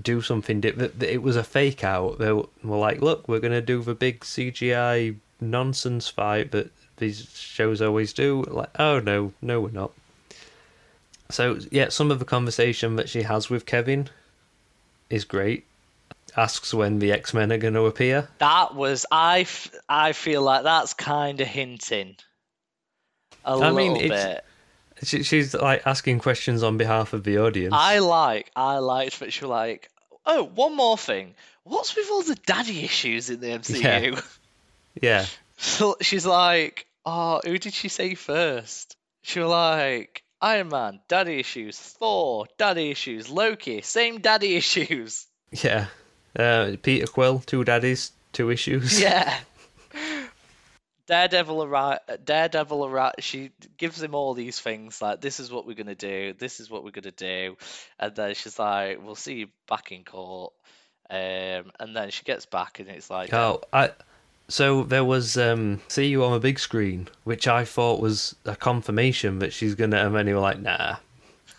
do 0.00 0.22
something 0.22 0.60
different. 0.60 1.02
It 1.02 1.22
was 1.22 1.34
a 1.34 1.42
fake 1.42 1.82
out. 1.82 2.18
They 2.18 2.32
were 2.32 2.46
like, 2.62 3.02
look, 3.02 3.26
we're 3.26 3.40
going 3.40 3.52
to 3.52 3.60
do 3.60 3.82
the 3.82 3.94
big 3.94 4.20
CGI 4.20 5.16
nonsense 5.40 6.08
fight 6.08 6.52
that 6.52 6.70
these 6.98 7.28
shows 7.34 7.82
always 7.82 8.12
do. 8.12 8.44
Like, 8.46 8.70
oh 8.78 9.00
no, 9.00 9.32
no, 9.42 9.60
we're 9.60 9.70
not. 9.70 9.90
So, 11.30 11.58
yeah, 11.70 11.88
some 11.88 12.10
of 12.10 12.20
the 12.20 12.24
conversation 12.24 12.96
that 12.96 13.08
she 13.08 13.22
has 13.22 13.50
with 13.50 13.66
Kevin 13.66 14.08
is 15.08 15.24
great 15.24 15.66
asks 16.36 16.72
when 16.72 16.98
the 16.98 17.12
X 17.12 17.34
Men 17.34 17.52
are 17.52 17.58
going 17.58 17.74
to 17.74 17.86
appear. 17.86 18.28
That 18.38 18.74
was 18.74 19.06
I. 19.10 19.40
F- 19.40 19.70
I 19.88 20.12
feel 20.12 20.42
like 20.42 20.64
that's 20.64 20.94
kind 20.94 21.40
of 21.40 21.46
hinting 21.46 22.16
a 23.44 23.50
I 23.50 23.54
little 23.54 23.74
mean, 23.74 24.08
bit. 24.08 24.44
She, 25.02 25.22
she's 25.22 25.54
like 25.54 25.86
asking 25.86 26.18
questions 26.18 26.62
on 26.62 26.76
behalf 26.76 27.12
of 27.12 27.24
the 27.24 27.38
audience. 27.38 27.74
I 27.76 28.00
like. 28.00 28.50
I 28.54 28.78
liked 28.78 29.20
that 29.20 29.32
she 29.32 29.44
was 29.44 29.50
like, 29.50 29.90
"Oh, 30.26 30.44
one 30.44 30.76
more 30.76 30.98
thing. 30.98 31.34
What's 31.64 31.96
with 31.96 32.10
all 32.10 32.22
the 32.22 32.34
daddy 32.34 32.84
issues 32.84 33.30
in 33.30 33.40
the 33.40 33.48
MCU?" 33.48 33.82
Yeah. 35.00 35.20
yeah. 35.20 35.26
So 35.56 35.96
she's 36.00 36.26
like, 36.26 36.86
"Oh, 37.06 37.40
who 37.44 37.58
did 37.58 37.74
she 37.74 37.88
say 37.88 38.14
first? 38.14 38.96
She 39.22 39.40
was 39.40 39.50
like." 39.50 40.22
Iron 40.42 40.70
Man, 40.70 41.00
daddy 41.06 41.38
issues. 41.38 41.78
Thor, 41.78 42.46
daddy 42.56 42.90
issues. 42.90 43.28
Loki, 43.28 43.82
same 43.82 44.20
daddy 44.20 44.56
issues. 44.56 45.26
Yeah. 45.52 45.86
Uh, 46.36 46.76
Peter 46.82 47.06
Quill, 47.06 47.40
two 47.40 47.64
daddies, 47.64 48.12
two 48.32 48.50
issues. 48.50 49.00
Yeah. 49.00 49.38
Daredevil 51.10 51.64
arrive. 51.64 51.98
Daredevil 52.24 52.86
arrive. 52.86 53.14
She 53.18 53.50
gives 53.76 54.00
him 54.00 54.14
all 54.14 54.32
these 54.32 54.60
things 54.60 55.02
like, 55.02 55.20
"This 55.20 55.40
is 55.40 55.50
what 55.50 55.66
we're 55.66 55.74
gonna 55.74 55.96
do. 55.96 56.34
This 56.38 56.60
is 56.60 56.70
what 56.70 56.84
we're 56.84 56.92
gonna 56.92 57.10
do," 57.10 57.56
and 57.98 58.14
then 58.14 58.34
she's 58.34 58.60
like, 58.60 59.02
"We'll 59.02 59.16
see 59.16 59.34
you 59.34 59.48
back 59.68 59.90
in 59.90 60.04
court." 60.04 60.52
Um, 61.10 61.72
and 61.80 61.96
then 61.96 62.10
she 62.10 62.22
gets 62.22 62.46
back, 62.46 62.78
and 62.78 62.88
it's 62.88 63.10
like, 63.10 63.34
"Oh, 63.34 63.60
I." 63.72 63.90
So 64.46 64.84
there 64.84 65.04
was 65.04 65.36
um, 65.36 65.80
"See 65.88 66.06
You 66.06 66.22
on 66.24 66.32
a 66.32 66.38
Big 66.38 66.60
Screen," 66.60 67.08
which 67.24 67.48
I 67.48 67.64
thought 67.64 68.00
was 68.00 68.36
a 68.44 68.54
confirmation 68.54 69.40
that 69.40 69.52
she's 69.52 69.74
gonna, 69.74 70.06
and 70.06 70.14
then 70.14 70.28
you 70.28 70.34
were 70.34 70.40
like, 70.40 70.60
"Nah." 70.60 70.98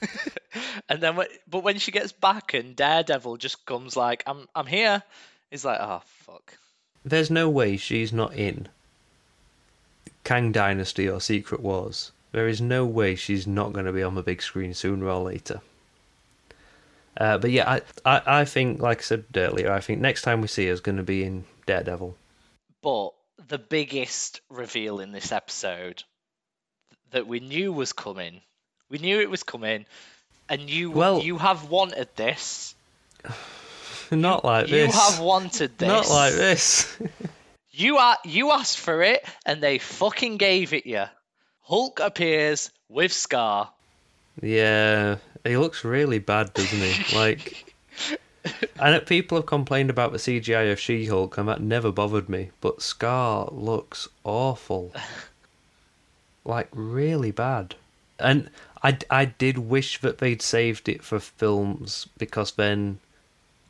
and 0.89 1.01
then, 1.01 1.19
but 1.47 1.63
when 1.63 1.77
she 1.77 1.91
gets 1.91 2.11
back 2.11 2.53
and 2.53 2.75
Daredevil 2.75 3.37
just 3.37 3.65
comes 3.65 3.95
like, 3.95 4.23
"I'm, 4.25 4.47
I'm 4.55 4.65
here," 4.65 5.03
he's 5.49 5.65
like, 5.65 5.79
"Oh 5.79 6.01
fuck." 6.05 6.57
There's 7.03 7.31
no 7.31 7.49
way 7.49 7.77
she's 7.77 8.13
not 8.13 8.35
in 8.35 8.67
Kang 10.23 10.51
Dynasty 10.51 11.09
or 11.09 11.19
Secret 11.19 11.61
Wars. 11.61 12.11
There 12.31 12.47
is 12.47 12.61
no 12.61 12.85
way 12.85 13.15
she's 13.15 13.47
not 13.47 13.73
going 13.73 13.85
to 13.85 13.93
be 13.93 14.03
on 14.03 14.15
the 14.15 14.23
big 14.23 14.41
screen 14.41 14.73
sooner 14.73 15.07
or 15.07 15.23
later. 15.23 15.61
Uh, 17.17 17.37
but 17.37 17.51
yeah, 17.51 17.69
I, 17.69 17.81
I, 18.05 18.39
I 18.41 18.45
think, 18.45 18.81
like 18.81 18.99
I 18.99 19.01
said 19.01 19.25
earlier, 19.35 19.71
I 19.71 19.81
think 19.81 19.99
next 19.99 20.21
time 20.21 20.41
we 20.41 20.47
see 20.47 20.67
her 20.67 20.71
is 20.71 20.79
going 20.79 20.97
to 20.97 21.03
be 21.03 21.23
in 21.23 21.43
Daredevil. 21.65 22.15
But 22.81 23.09
the 23.47 23.57
biggest 23.57 24.41
reveal 24.49 24.99
in 24.99 25.11
this 25.11 25.31
episode 25.31 26.03
that 27.11 27.27
we 27.27 27.41
knew 27.41 27.73
was 27.73 27.91
coming 27.91 28.41
we 28.91 28.97
knew 28.97 29.21
it 29.21 29.29
was 29.29 29.41
coming, 29.41 29.85
and 30.49 30.69
you 30.69 30.91
well, 30.91 31.21
you 31.21 31.37
have 31.37 31.69
wanted 31.69 32.09
this. 32.15 32.75
Not 34.11 34.43
like 34.43 34.67
you, 34.67 34.75
this. 34.75 34.93
You 34.93 34.99
have 34.99 35.19
wanted 35.19 35.77
this. 35.77 35.87
Not 35.87 36.09
like 36.09 36.33
this. 36.33 36.97
you 37.71 37.97
are 37.97 38.17
you 38.25 38.51
asked 38.51 38.77
for 38.77 39.01
it, 39.01 39.25
and 39.45 39.63
they 39.63 39.77
fucking 39.77 40.37
gave 40.37 40.73
it 40.73 40.85
you. 40.85 41.05
Hulk 41.61 42.01
appears 42.01 42.69
with 42.89 43.13
Scar. 43.13 43.71
Yeah, 44.41 45.17
he 45.45 45.55
looks 45.55 45.85
really 45.85 46.19
bad, 46.19 46.53
doesn't 46.53 46.79
he? 46.79 47.15
like, 47.15 47.73
and 48.77 49.05
people 49.05 49.37
have 49.37 49.45
complained 49.45 49.89
about 49.89 50.11
the 50.11 50.17
CGI 50.17 50.71
of 50.71 50.79
She-Hulk, 50.79 51.37
and 51.37 51.47
that 51.47 51.61
never 51.61 51.91
bothered 51.91 52.27
me. 52.27 52.51
But 52.59 52.81
Scar 52.81 53.47
looks 53.51 54.09
awful, 54.25 54.93
like 56.43 56.67
really 56.73 57.31
bad. 57.31 57.75
And 58.19 58.49
I, 58.83 58.97
I 59.09 59.25
did 59.25 59.57
wish 59.57 59.99
that 60.01 60.17
they'd 60.17 60.41
saved 60.41 60.89
it 60.89 61.03
for 61.03 61.19
films 61.19 62.07
because 62.17 62.53
then 62.53 62.99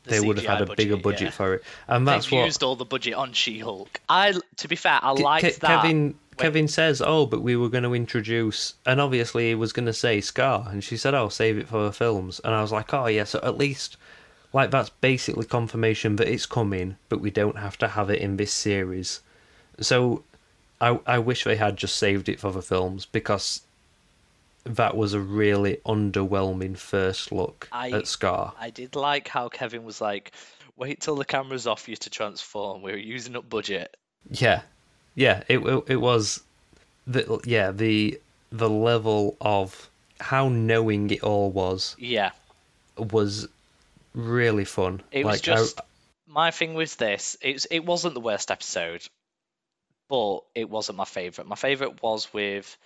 the 0.04 0.10
they 0.10 0.18
CGI 0.18 0.26
would 0.26 0.38
have 0.38 0.46
had 0.46 0.62
a 0.62 0.66
budget, 0.66 0.76
bigger 0.76 0.96
budget 0.96 1.20
yeah. 1.22 1.30
for 1.30 1.54
it, 1.54 1.64
and 1.86 2.08
that's 2.08 2.26
They've 2.26 2.38
what 2.38 2.46
used 2.46 2.62
all 2.62 2.76
the 2.76 2.84
budget 2.84 3.14
on 3.14 3.32
She-Hulk. 3.32 4.00
I, 4.08 4.34
to 4.56 4.68
be 4.68 4.76
fair, 4.76 4.98
I 5.02 5.10
liked 5.12 5.58
Ke- 5.58 5.60
that. 5.60 5.82
Kevin 5.82 6.14
Kevin 6.38 6.66
says, 6.66 7.02
"Oh, 7.04 7.26
but 7.26 7.42
we 7.42 7.56
were 7.56 7.68
going 7.68 7.84
to 7.84 7.94
introduce," 7.94 8.74
and 8.86 9.00
obviously 9.00 9.48
he 9.48 9.54
was 9.54 9.72
going 9.72 9.86
to 9.86 9.92
say 9.92 10.20
Scar, 10.20 10.66
and 10.70 10.82
she 10.82 10.96
said, 10.96 11.14
"Oh, 11.14 11.28
save 11.28 11.58
it 11.58 11.68
for 11.68 11.84
the 11.84 11.92
films," 11.92 12.40
and 12.42 12.54
I 12.54 12.62
was 12.62 12.72
like, 12.72 12.92
"Oh, 12.94 13.06
yeah." 13.06 13.24
So 13.24 13.38
at 13.42 13.58
least, 13.58 13.96
like, 14.52 14.70
that's 14.70 14.90
basically 14.90 15.44
confirmation 15.44 16.16
that 16.16 16.28
it's 16.28 16.46
coming, 16.46 16.96
but 17.08 17.20
we 17.20 17.30
don't 17.30 17.58
have 17.58 17.76
to 17.78 17.88
have 17.88 18.10
it 18.10 18.20
in 18.20 18.38
this 18.38 18.52
series. 18.52 19.20
So, 19.78 20.24
I 20.80 20.98
I 21.06 21.18
wish 21.18 21.44
they 21.44 21.56
had 21.56 21.76
just 21.76 21.96
saved 21.96 22.28
it 22.28 22.40
for 22.40 22.50
the 22.50 22.62
films 22.62 23.04
because 23.06 23.60
that 24.64 24.96
was 24.96 25.14
a 25.14 25.20
really 25.20 25.78
underwhelming 25.86 26.76
first 26.76 27.32
look 27.32 27.68
I, 27.72 27.90
at 27.90 28.06
Scar. 28.06 28.54
I 28.58 28.70
did 28.70 28.94
like 28.94 29.28
how 29.28 29.48
Kevin 29.48 29.84
was 29.84 30.00
like, 30.00 30.32
"Wait 30.76 31.00
till 31.00 31.16
the 31.16 31.24
camera's 31.24 31.66
off 31.66 31.88
you 31.88 31.96
to 31.96 32.10
transform. 32.10 32.82
We're 32.82 32.96
using 32.96 33.36
up 33.36 33.48
budget." 33.48 33.96
Yeah, 34.30 34.62
yeah. 35.14 35.42
It 35.48 35.58
it, 35.58 35.84
it 35.88 35.96
was 35.96 36.42
the 37.06 37.40
yeah 37.44 37.72
the 37.72 38.20
the 38.50 38.70
level 38.70 39.36
of 39.40 39.90
how 40.20 40.48
knowing 40.48 41.10
it 41.10 41.22
all 41.22 41.50
was. 41.50 41.96
Yeah, 41.98 42.30
was 42.96 43.48
really 44.14 44.64
fun. 44.64 45.02
It 45.10 45.24
like, 45.24 45.32
was 45.32 45.40
just 45.40 45.80
I, 45.80 45.84
my 46.28 46.50
thing 46.50 46.74
with 46.74 46.96
this. 46.96 47.36
It 47.40 47.66
it 47.70 47.84
wasn't 47.84 48.14
the 48.14 48.20
worst 48.20 48.50
episode, 48.50 49.04
but 50.08 50.40
it 50.54 50.70
wasn't 50.70 50.98
my 50.98 51.04
favorite. 51.04 51.46
My 51.46 51.56
favorite 51.56 52.02
was 52.02 52.32
with 52.32 52.76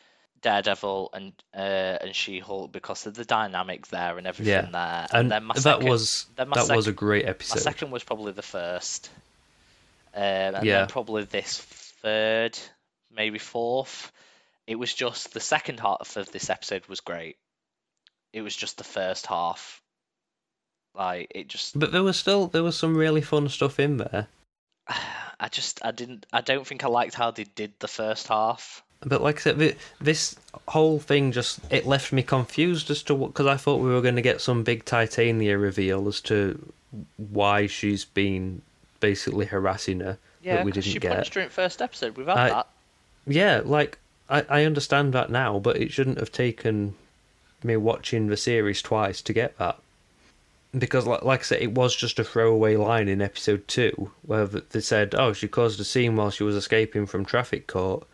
Daredevil 0.42 1.10
and 1.12 1.32
uh, 1.54 1.98
and 2.00 2.14
She 2.14 2.38
Hulk 2.38 2.72
because 2.72 3.06
of 3.06 3.14
the 3.14 3.24
dynamic 3.24 3.86
there 3.88 4.18
and 4.18 4.26
everything 4.26 4.52
yeah. 4.52 4.70
there. 4.70 5.06
And, 5.10 5.20
and 5.22 5.30
then 5.30 5.44
my 5.44 5.54
that 5.54 5.60
second, 5.60 5.88
was 5.88 6.26
that 6.36 6.48
second, 6.54 6.76
was 6.76 6.86
a 6.86 6.92
great 6.92 7.26
episode. 7.26 7.56
My 7.56 7.60
second 7.60 7.90
was 7.90 8.04
probably 8.04 8.32
the 8.32 8.42
first, 8.42 9.10
um, 10.14 10.22
and 10.22 10.64
yeah. 10.64 10.78
then 10.80 10.88
probably 10.88 11.24
this 11.24 11.58
third, 11.60 12.58
maybe 13.14 13.38
fourth. 13.38 14.12
It 14.66 14.76
was 14.76 14.92
just 14.92 15.32
the 15.32 15.40
second 15.40 15.80
half 15.80 16.16
of 16.16 16.30
this 16.32 16.50
episode 16.50 16.86
was 16.86 17.00
great. 17.00 17.36
It 18.32 18.42
was 18.42 18.54
just 18.54 18.78
the 18.78 18.84
first 18.84 19.26
half, 19.26 19.80
like 20.94 21.28
it 21.34 21.48
just. 21.48 21.78
But 21.78 21.92
there 21.92 22.02
was 22.02 22.16
still 22.18 22.46
there 22.48 22.62
was 22.62 22.76
some 22.76 22.96
really 22.96 23.22
fun 23.22 23.48
stuff 23.48 23.78
in 23.80 23.96
there. 23.96 24.28
I 25.38 25.48
just 25.48 25.84
I 25.84 25.90
didn't 25.90 26.26
I 26.32 26.40
don't 26.40 26.66
think 26.66 26.82
I 26.84 26.88
liked 26.88 27.14
how 27.14 27.30
they 27.30 27.44
did 27.44 27.74
the 27.78 27.88
first 27.88 28.28
half. 28.28 28.82
But 29.00 29.22
like 29.22 29.36
I 29.36 29.40
said, 29.40 29.76
this 30.00 30.36
whole 30.68 30.98
thing 30.98 31.32
just 31.32 31.60
it 31.70 31.86
left 31.86 32.12
me 32.12 32.22
confused 32.22 32.90
as 32.90 33.02
to 33.04 33.14
what 33.14 33.28
because 33.28 33.46
I 33.46 33.56
thought 33.56 33.76
we 33.80 33.90
were 33.90 34.00
going 34.00 34.16
to 34.16 34.22
get 34.22 34.40
some 34.40 34.62
big 34.62 34.84
Titania 34.84 35.58
reveal 35.58 36.08
as 36.08 36.20
to 36.22 36.72
why 37.16 37.66
she's 37.66 38.04
been 38.04 38.62
basically 39.00 39.46
harassing 39.46 40.00
her. 40.00 40.18
Yeah, 40.42 40.56
that 40.56 40.64
we 40.64 40.72
didn't 40.72 40.86
she 40.86 40.98
get. 40.98 41.12
punched 41.12 41.34
her 41.34 41.40
in 41.40 41.50
first 41.50 41.82
episode. 41.82 42.16
Had 42.16 42.28
I, 42.28 42.48
that. 42.48 42.68
Yeah, 43.26 43.62
like 43.64 43.98
I, 44.28 44.44
I 44.48 44.64
understand 44.64 45.12
that 45.12 45.30
now, 45.30 45.58
but 45.58 45.76
it 45.76 45.92
shouldn't 45.92 46.18
have 46.18 46.32
taken 46.32 46.94
me 47.62 47.76
watching 47.76 48.28
the 48.28 48.36
series 48.36 48.82
twice 48.82 49.20
to 49.22 49.32
get 49.32 49.58
that. 49.58 49.78
Because, 50.76 51.06
like, 51.06 51.22
like 51.22 51.40
I 51.40 51.42
said, 51.42 51.62
it 51.62 51.72
was 51.72 51.96
just 51.96 52.18
a 52.18 52.24
throwaway 52.24 52.76
line 52.76 53.08
in 53.08 53.22
episode 53.22 53.66
two 53.66 54.10
where 54.22 54.46
they 54.46 54.80
said, 54.80 55.14
"Oh, 55.14 55.32
she 55.32 55.48
caused 55.48 55.80
a 55.80 55.84
scene 55.84 56.16
while 56.16 56.30
she 56.30 56.44
was 56.44 56.56
escaping 56.56 57.06
from 57.06 57.24
traffic 57.24 57.66
court." 57.66 58.06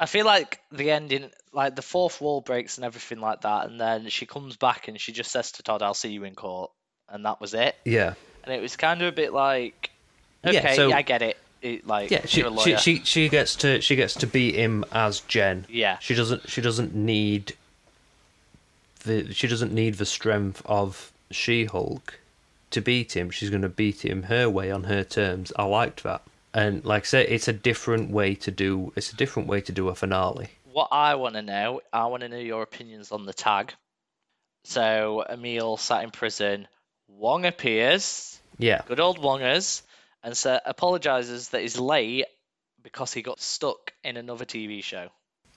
I 0.00 0.06
feel 0.06 0.24
like 0.24 0.60
the 0.72 0.90
ending, 0.90 1.30
like 1.52 1.76
the 1.76 1.82
fourth 1.82 2.22
wall 2.22 2.40
breaks 2.40 2.78
and 2.78 2.86
everything 2.86 3.20
like 3.20 3.42
that, 3.42 3.68
and 3.68 3.78
then 3.78 4.08
she 4.08 4.24
comes 4.24 4.56
back 4.56 4.88
and 4.88 4.98
she 4.98 5.12
just 5.12 5.30
says 5.30 5.52
to 5.52 5.62
Todd, 5.62 5.82
"I'll 5.82 5.92
see 5.92 6.10
you 6.10 6.24
in 6.24 6.34
court," 6.34 6.70
and 7.10 7.26
that 7.26 7.38
was 7.38 7.52
it. 7.52 7.76
Yeah. 7.84 8.14
And 8.42 8.54
it 8.54 8.62
was 8.62 8.76
kind 8.76 9.02
of 9.02 9.08
a 9.08 9.12
bit 9.12 9.34
like, 9.34 9.90
okay, 10.42 10.54
yeah, 10.54 10.72
so, 10.72 10.88
yeah 10.88 10.96
I 10.96 11.02
get 11.02 11.20
it. 11.20 11.36
it 11.60 11.86
like, 11.86 12.10
yeah, 12.10 12.24
she, 12.24 12.42
she 12.56 12.76
she 12.78 13.04
she 13.04 13.28
gets 13.28 13.54
to 13.56 13.82
she 13.82 13.94
gets 13.94 14.14
to 14.14 14.26
beat 14.26 14.54
him 14.54 14.86
as 14.90 15.20
Jen. 15.20 15.66
Yeah. 15.68 15.98
She 15.98 16.14
doesn't 16.14 16.48
she 16.48 16.62
doesn't 16.62 16.94
need 16.94 17.54
the 19.04 19.34
she 19.34 19.46
doesn't 19.48 19.74
need 19.74 19.96
the 19.96 20.06
strength 20.06 20.62
of 20.64 21.12
She 21.30 21.66
Hulk 21.66 22.18
to 22.70 22.80
beat 22.80 23.14
him. 23.14 23.28
She's 23.28 23.50
going 23.50 23.62
to 23.62 23.68
beat 23.68 24.02
him 24.02 24.24
her 24.24 24.48
way 24.48 24.70
on 24.70 24.84
her 24.84 25.04
terms. 25.04 25.52
I 25.56 25.64
liked 25.64 26.04
that 26.04 26.22
and 26.52 26.84
like 26.84 27.04
I 27.04 27.06
said, 27.06 27.26
it's 27.28 27.48
a 27.48 27.52
different 27.52 28.10
way 28.10 28.34
to 28.36 28.50
do. 28.50 28.92
It's 28.96 29.12
a 29.12 29.16
different 29.16 29.48
way 29.48 29.60
to 29.62 29.72
do 29.72 29.88
a 29.88 29.94
finale. 29.94 30.48
What 30.72 30.88
I 30.90 31.16
want 31.16 31.34
to 31.34 31.42
know, 31.42 31.80
I 31.92 32.06
want 32.06 32.22
to 32.22 32.28
know 32.28 32.38
your 32.38 32.62
opinions 32.62 33.12
on 33.12 33.24
the 33.26 33.32
tag. 33.32 33.74
So 34.64 35.24
Emil 35.28 35.76
sat 35.76 36.04
in 36.04 36.10
prison. 36.10 36.68
Wong 37.08 37.44
appears. 37.44 38.40
Yeah. 38.58 38.82
Good 38.86 39.00
old 39.00 39.18
Wongers, 39.18 39.82
and 40.22 40.36
so 40.36 40.58
apologizes 40.64 41.48
that 41.50 41.62
he's 41.62 41.78
late 41.78 42.26
because 42.82 43.12
he 43.12 43.22
got 43.22 43.40
stuck 43.40 43.92
in 44.04 44.16
another 44.16 44.44
TV 44.44 44.82
show. 44.82 45.08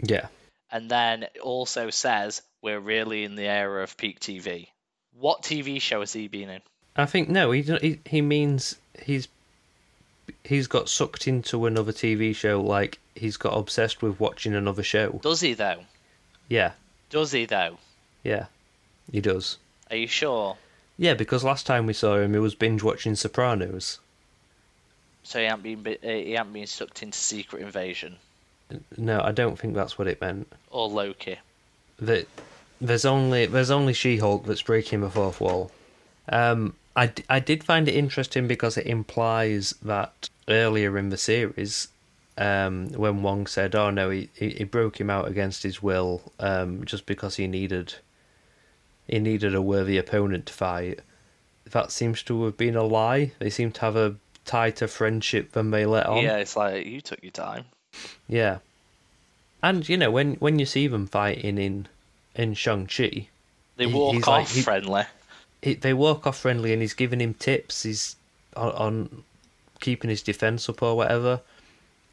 Yeah. 0.01 0.27
And 0.71 0.89
then 0.89 1.27
also 1.41 1.89
says 1.89 2.41
we're 2.61 2.79
really 2.79 3.23
in 3.23 3.35
the 3.35 3.45
era 3.45 3.83
of 3.83 3.97
peak 3.97 4.19
TV. 4.19 4.67
What 5.13 5.43
TV 5.43 5.81
show 5.81 5.99
has 5.99 6.13
he 6.13 6.27
been 6.27 6.49
in? 6.49 6.61
I 6.95 7.05
think 7.05 7.29
no, 7.29 7.51
he 7.51 7.61
he, 7.61 7.99
he 8.05 8.21
means 8.21 8.77
he's 9.01 9.27
he's 10.43 10.67
got 10.67 10.89
sucked 10.89 11.27
into 11.27 11.65
another 11.65 11.91
TV 11.91 12.35
show 12.35 12.61
like 12.61 12.99
he's 13.15 13.37
got 13.37 13.57
obsessed 13.57 14.01
with 14.01 14.19
watching 14.19 14.53
another 14.53 14.83
show. 14.83 15.19
Does 15.23 15.41
he 15.41 15.53
though? 15.53 15.83
Yeah. 16.49 16.71
Does 17.09 17.31
he 17.31 17.45
though? 17.45 17.77
Yeah. 18.23 18.45
He 19.11 19.21
does. 19.21 19.57
Are 19.89 19.95
you 19.97 20.07
sure? 20.07 20.57
Yeah, 20.97 21.13
because 21.13 21.43
last 21.43 21.65
time 21.65 21.85
we 21.85 21.93
saw 21.93 22.17
him, 22.17 22.33
he 22.33 22.39
was 22.39 22.55
binge 22.55 22.83
watching 22.83 23.15
Sopranos. 23.15 23.99
So 25.23 25.39
he 25.39 25.45
hasn't 25.45 25.63
been 25.63 25.87
uh, 26.03 26.07
he 26.07 26.31
hasn't 26.33 26.53
been 26.53 26.67
sucked 26.67 27.01
into 27.03 27.17
Secret 27.17 27.61
Invasion 27.61 28.17
No, 28.97 29.21
I 29.21 29.31
don't 29.31 29.57
think 29.57 29.73
that's 29.73 29.97
what 29.97 30.07
it 30.07 30.19
meant. 30.21 30.51
or 30.69 30.89
Loki. 30.89 31.39
That 31.99 32.27
there's 32.81 33.05
only 33.05 33.45
there's 33.45 33.71
only 33.71 33.93
She-Hulk 33.93 34.45
that's 34.45 34.61
breaking 34.61 35.01
the 35.01 35.09
fourth 35.09 35.39
wall. 35.39 35.71
Um, 36.27 36.75
I, 36.95 37.07
d- 37.07 37.23
I 37.29 37.39
did 37.39 37.63
find 37.63 37.87
it 37.87 37.95
interesting 37.95 38.47
because 38.47 38.77
it 38.77 38.85
implies 38.85 39.73
that 39.81 40.29
earlier 40.47 40.97
in 40.97 41.09
the 41.09 41.17
series, 41.17 41.87
um, 42.37 42.89
when 42.93 43.21
Wong 43.23 43.47
said, 43.47 43.75
"Oh 43.75 43.89
no, 43.89 44.09
he, 44.09 44.29
he 44.35 44.49
he 44.51 44.63
broke 44.63 44.99
him 44.99 45.09
out 45.09 45.27
against 45.27 45.63
his 45.63 45.81
will, 45.83 46.31
um, 46.39 46.85
just 46.85 47.05
because 47.05 47.35
he 47.35 47.47
needed 47.47 47.95
he 49.07 49.19
needed 49.19 49.53
a 49.53 49.61
worthy 49.61 49.97
opponent 49.97 50.45
to 50.47 50.53
fight," 50.53 50.99
that 51.69 51.91
seems 51.91 52.23
to 52.23 52.43
have 52.45 52.57
been 52.57 52.75
a 52.75 52.83
lie. 52.83 53.31
They 53.39 53.49
seem 53.49 53.71
to 53.73 53.81
have 53.81 53.95
a 53.95 54.15
tighter 54.45 54.87
friendship 54.87 55.51
than 55.53 55.71
they 55.71 55.85
let 55.85 56.05
on. 56.07 56.23
Yeah, 56.23 56.37
it's 56.37 56.55
like 56.55 56.85
you 56.85 57.01
took 57.01 57.21
your 57.23 57.31
time. 57.31 57.65
Yeah. 58.27 58.59
And 59.61 59.87
you 59.87 59.95
know 59.97 60.11
when 60.11 60.33
when 60.35 60.59
you 60.59 60.65
see 60.65 60.87
them 60.87 61.07
fighting 61.07 61.57
in 61.57 61.87
in 62.35 62.53
Shang 62.55 62.87
Chi, 62.87 63.27
They 63.77 63.85
walk 63.85 64.15
off 64.15 64.27
like- 64.27 64.47
he- 64.49 64.61
friendly. 64.61 65.03
they 65.61 65.93
walk 65.93 66.25
off 66.27 66.37
friendly, 66.39 66.73
and 66.73 66.81
he's 66.81 66.93
giving 66.95 67.21
him 67.21 67.33
tips. 67.35 67.83
He's 67.83 68.15
on, 68.57 68.71
on 68.71 69.23
keeping 69.83 70.09
his 70.09 70.23
defense 70.23 70.67
up 70.69 70.81
or 70.81 70.95
whatever. 70.97 71.41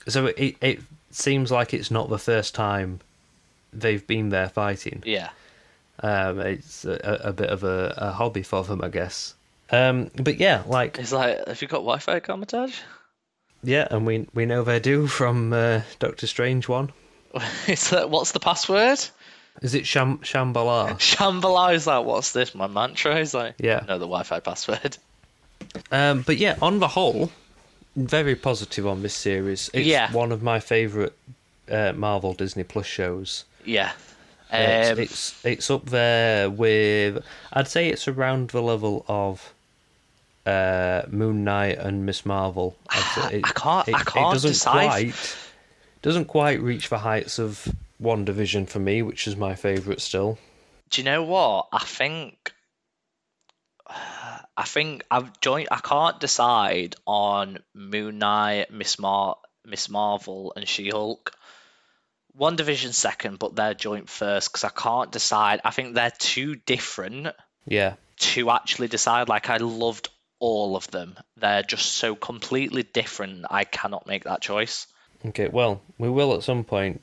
So 0.09 0.27
it 0.27 0.57
it 0.61 0.81
seems 1.11 1.51
like 1.51 1.73
it's 1.73 1.91
not 1.91 2.09
the 2.11 2.19
first 2.19 2.55
time 2.55 3.01
they've 3.73 4.07
been 4.07 4.29
there 4.29 4.49
fighting. 4.49 5.03
Yeah. 5.07 5.31
Um, 6.03 6.41
it's 6.41 6.85
a, 6.85 7.21
a 7.25 7.33
bit 7.33 7.51
of 7.51 7.63
a, 7.65 7.95
a 7.97 8.11
hobby 8.13 8.43
for 8.43 8.65
them, 8.65 8.83
I 8.83 8.89
guess. 8.89 9.35
Um, 9.71 10.11
but 10.17 10.39
yeah, 10.41 10.63
like 10.67 10.99
It's 10.99 11.13
like, 11.13 11.47
have 11.47 11.61
you 11.63 11.69
got 11.69 11.79
Wi-Fi 11.79 12.21
commentage? 12.21 12.81
yeah, 13.63 13.87
and 13.91 14.07
we 14.07 14.27
we 14.35 14.47
know 14.47 14.65
they 14.65 14.81
do 14.81 15.07
from 15.07 15.53
uh, 15.53 15.83
Doctor 15.99 16.27
Strange 16.27 16.69
one. 16.69 16.91
it's 17.69 17.93
like, 17.93 18.09
what's 18.09 18.33
the 18.33 18.41
password? 18.41 18.99
Is 19.63 19.75
it 19.75 19.87
Sham 19.87 20.19
Shambhala? 20.19 20.95
Shambhala 20.99 21.75
is 21.75 21.87
like, 21.87 22.05
what's 22.07 22.33
this? 22.33 22.55
My 22.55 22.67
mantra 22.67 23.19
is 23.21 23.35
like, 23.35 23.57
Yeah. 23.59 23.81
no, 23.87 23.99
the 23.99 24.07
Wi-Fi 24.07 24.41
password. 24.41 24.97
Um, 25.93 26.23
but 26.23 26.39
yeah, 26.39 26.57
on 26.63 26.79
the 26.81 26.89
whole, 26.89 27.31
very 27.97 28.35
positive 28.37 28.87
on 28.87 29.03
this 29.03 29.15
series. 29.15 29.71
It's 29.73 29.87
Yeah. 29.87 30.13
one 30.13 30.33
of 30.33 30.43
my 30.43 30.61
favourite 30.61 31.13
uh, 31.71 31.93
Marvel 31.95 32.35
Disney 32.35 32.65
Plus 32.65 32.87
shows. 32.87 33.45
Yeah. 33.65 33.93
It's, 34.53 34.91
Um, 34.91 34.99
it's 34.99 35.45
it's 35.45 35.71
up 35.71 35.87
there 35.91 36.51
with 36.51 37.23
I'd 37.53 37.69
say 37.69 37.89
it's 37.89 38.09
around 38.09 38.51
the 38.51 38.61
level 38.63 39.05
of 39.07 39.53
uh, 40.47 41.03
Moon 41.09 41.45
Knight 41.45 41.79
and 41.79 42.05
Miss 42.05 42.27
Marvel. 42.27 42.77
I'd 42.91 43.41
I 43.45 43.53
can't- 43.55 43.89
I 43.89 44.03
can't 44.03 44.33
doesn't 44.33 44.51
decide. 44.53 44.89
quite 45.13 45.37
doesn't 46.03 46.25
quite 46.25 46.61
reach 46.61 46.89
the 46.89 46.99
heights 46.99 47.39
of 47.39 47.69
WandaVision 48.03 48.67
for 48.69 48.79
me, 48.81 49.03
which 49.03 49.29
is 49.29 49.37
my 49.37 49.55
favourite 49.55 50.01
still. 50.01 50.39
do 50.89 51.01
you 51.01 51.05
know 51.05 51.23
what? 51.23 51.69
I 51.73 51.85
think 51.85 52.53
I 54.61 54.65
think 54.65 55.05
I've 55.11 55.41
joined. 55.41 55.69
I 55.71 55.79
can't 55.81 56.21
decide 56.21 56.95
on 57.07 57.61
Moon 57.73 58.19
Knight, 58.19 58.71
Miss 58.71 58.99
Mar, 58.99 59.39
Miss 59.65 59.89
Marvel, 59.89 60.53
and 60.55 60.69
She 60.69 60.91
Hulk. 60.91 61.33
WandaVision 62.39 62.93
second, 62.93 63.39
but 63.39 63.57
they're 63.57 63.73
joint 63.73 64.11
first 64.11 64.53
because 64.53 64.65
I 64.65 64.69
can't 64.69 65.11
decide. 65.11 65.63
I 65.65 65.71
think 65.71 65.95
they're 65.95 66.13
too 66.19 66.57
different 66.57 67.29
Yeah, 67.67 67.95
to 68.19 68.51
actually 68.51 68.89
decide. 68.89 69.31
Like 69.31 69.49
I 69.49 69.57
loved 69.57 70.11
all 70.41 70.77
of 70.77 70.91
them. 70.91 71.17
They're 71.39 71.63
just 71.63 71.93
so 71.95 72.15
completely 72.15 72.83
different. 72.83 73.47
I 73.51 73.65
cannot 73.65 74.07
make 74.07 74.25
that 74.25 74.43
choice. 74.43 74.87
okay. 75.25 75.49
Well, 75.49 75.81
we 75.97 76.11
will 76.11 76.35
at 76.35 76.43
some 76.43 76.65
point 76.65 77.01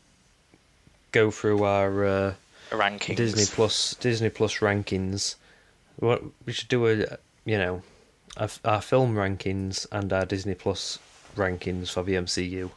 go 1.12 1.32
through 1.32 1.64
our. 1.64 2.06
Uh, 2.06 2.34
Rankings. 2.70 3.16
Disney 3.16 3.46
Plus 3.46 3.96
Disney 3.96 4.30
Plus 4.30 4.60
rankings. 4.60 5.36
What 5.96 6.22
we 6.46 6.54
should 6.54 6.68
do 6.68 6.86
a 6.86 7.18
you 7.48 7.58
know 7.58 7.82
our, 8.36 8.50
our 8.66 8.82
film 8.82 9.16
rankings 9.16 9.88
and 9.92 10.12
our 10.14 10.26
Disney 10.26 10.54
Plus 10.54 11.00
rankings 11.36 11.90
for 11.90 12.04
the 12.04 12.14
MCU. 12.16 12.70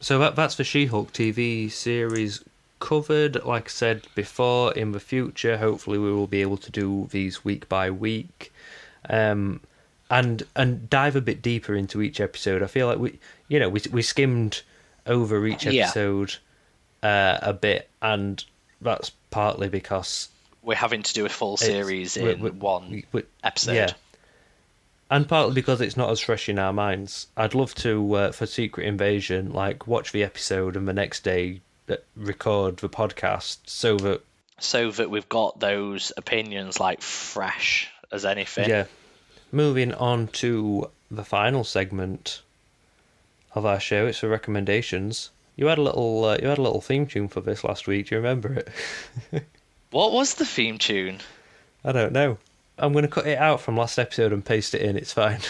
So 0.00 0.18
that 0.20 0.36
that's 0.36 0.54
the 0.54 0.64
She-Hulk 0.64 1.12
TV 1.12 1.70
series 1.70 2.42
covered. 2.78 3.44
Like 3.44 3.66
I 3.66 3.68
said 3.68 4.06
before, 4.14 4.72
in 4.72 4.92
the 4.92 5.00
future, 5.00 5.58
hopefully 5.58 5.98
we 5.98 6.12
will 6.12 6.28
be 6.28 6.40
able 6.40 6.56
to 6.58 6.70
do 6.70 7.08
these 7.10 7.44
week 7.44 7.68
by 7.68 7.90
week, 7.90 8.52
um, 9.10 9.60
and 10.08 10.44
and 10.54 10.88
dive 10.88 11.16
a 11.16 11.20
bit 11.20 11.42
deeper 11.42 11.74
into 11.74 12.00
each 12.00 12.20
episode. 12.20 12.62
I 12.62 12.66
feel 12.68 12.86
like 12.86 12.98
we 12.98 13.18
you 13.48 13.58
know 13.58 13.68
we 13.68 13.80
we 13.92 14.02
skimmed 14.02 14.62
over 15.06 15.46
each 15.46 15.66
Yeah. 15.66 15.84
episode 15.86 16.36
uh, 17.02 17.38
a 17.42 17.52
bit, 17.52 17.88
and 18.00 18.44
that's 18.80 19.10
partly 19.30 19.68
because 19.68 20.28
We're 20.68 20.74
having 20.76 21.02
to 21.02 21.14
do 21.14 21.24
a 21.24 21.30
full 21.30 21.56
series 21.56 22.16
we- 22.16 22.30
in 22.32 22.40
we- 22.40 22.50
one 22.50 22.90
we- 22.90 23.04
we- 23.12 23.22
episode. 23.42 23.72
yeah, 23.72 23.92
and 25.10 25.26
partly 25.26 25.54
because 25.54 25.80
it's 25.80 25.96
not 25.96 26.10
as 26.10 26.20
fresh 26.20 26.48
in 26.50 26.58
our 26.58 26.74
minds. 26.74 27.26
I'd 27.38 27.54
love 27.54 27.74
to 27.76 28.14
uh, 28.14 28.32
for 28.32 28.44
Secret 28.44 28.86
Invasion, 28.86 29.50
like 29.52 29.86
watch 29.86 30.12
the 30.12 30.22
episode 30.22 30.76
and 30.76 30.86
the 30.86 30.92
next 30.92 31.24
day 31.24 31.62
uh, 31.88 31.96
record 32.14 32.76
the 32.76 32.88
podcast 32.90 33.56
so 33.64 33.96
that 33.96 34.20
so 34.58 34.90
that 34.90 35.08
we've 35.08 35.28
got 35.30 35.58
those 35.58 36.12
opinions 36.18 36.78
like 36.78 37.00
fresh 37.00 37.90
as 38.12 38.26
anything. 38.26 38.68
yeah. 38.68 38.84
Moving 39.50 39.94
on 39.94 40.26
to 40.28 40.90
the 41.10 41.24
final 41.24 41.64
segment 41.64 42.42
of 43.54 43.64
our 43.64 43.80
show, 43.80 44.06
it's 44.06 44.18
for 44.18 44.28
recommendations. 44.28 45.30
You 45.56 45.66
had 45.68 45.78
a 45.78 45.82
little 45.82 46.26
uh, 46.26 46.36
you 46.42 46.48
had 46.48 46.58
a 46.58 46.62
little 46.62 46.82
theme 46.82 47.06
tune 47.06 47.28
for 47.28 47.40
this 47.40 47.64
last 47.64 47.86
week. 47.86 48.08
Do 48.08 48.16
you 48.16 48.20
remember 48.20 48.52
it? 49.32 49.44
What 49.90 50.12
was 50.12 50.34
the 50.34 50.44
theme 50.44 50.76
tune? 50.76 51.20
I 51.82 51.92
don't 51.92 52.12
know. 52.12 52.36
I'm 52.76 52.92
going 52.92 53.04
to 53.04 53.10
cut 53.10 53.26
it 53.26 53.38
out 53.38 53.62
from 53.62 53.76
last 53.76 53.98
episode 53.98 54.32
and 54.32 54.44
paste 54.44 54.74
it 54.74 54.82
in. 54.82 54.96
It's 54.96 55.12
fine. 55.12 55.40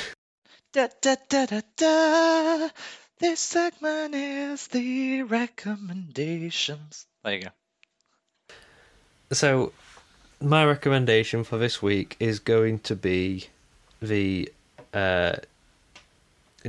Da, 0.71 0.89
da, 1.01 1.17
da, 1.31 1.47
da, 1.47 1.63
da. 1.79 2.69
This 3.19 3.41
segment 3.41 4.15
is 4.15 4.67
the 4.67 5.23
recommendations. 5.23 7.07
There 7.25 7.33
you 7.33 7.43
go. 7.45 8.55
So, 9.33 9.73
my 10.43 10.67
recommendation 10.67 11.43
for 11.43 11.57
this 11.57 11.81
week 11.81 12.17
is 12.21 12.39
going 12.39 12.81
to 12.81 12.95
be 12.95 13.49
the 14.03 14.53
uh, 14.93 15.37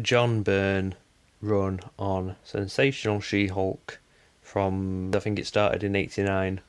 John 0.02 0.44
Byrne 0.44 0.96
run 1.42 1.82
on 2.00 2.38
Sensational 2.46 3.20
She 3.20 3.48
Hulk 3.48 4.00
from, 4.42 5.12
I 5.14 5.20
think 5.20 5.40
it 5.40 5.46
started 5.46 5.84
in 5.84 5.94
89. 5.94 6.62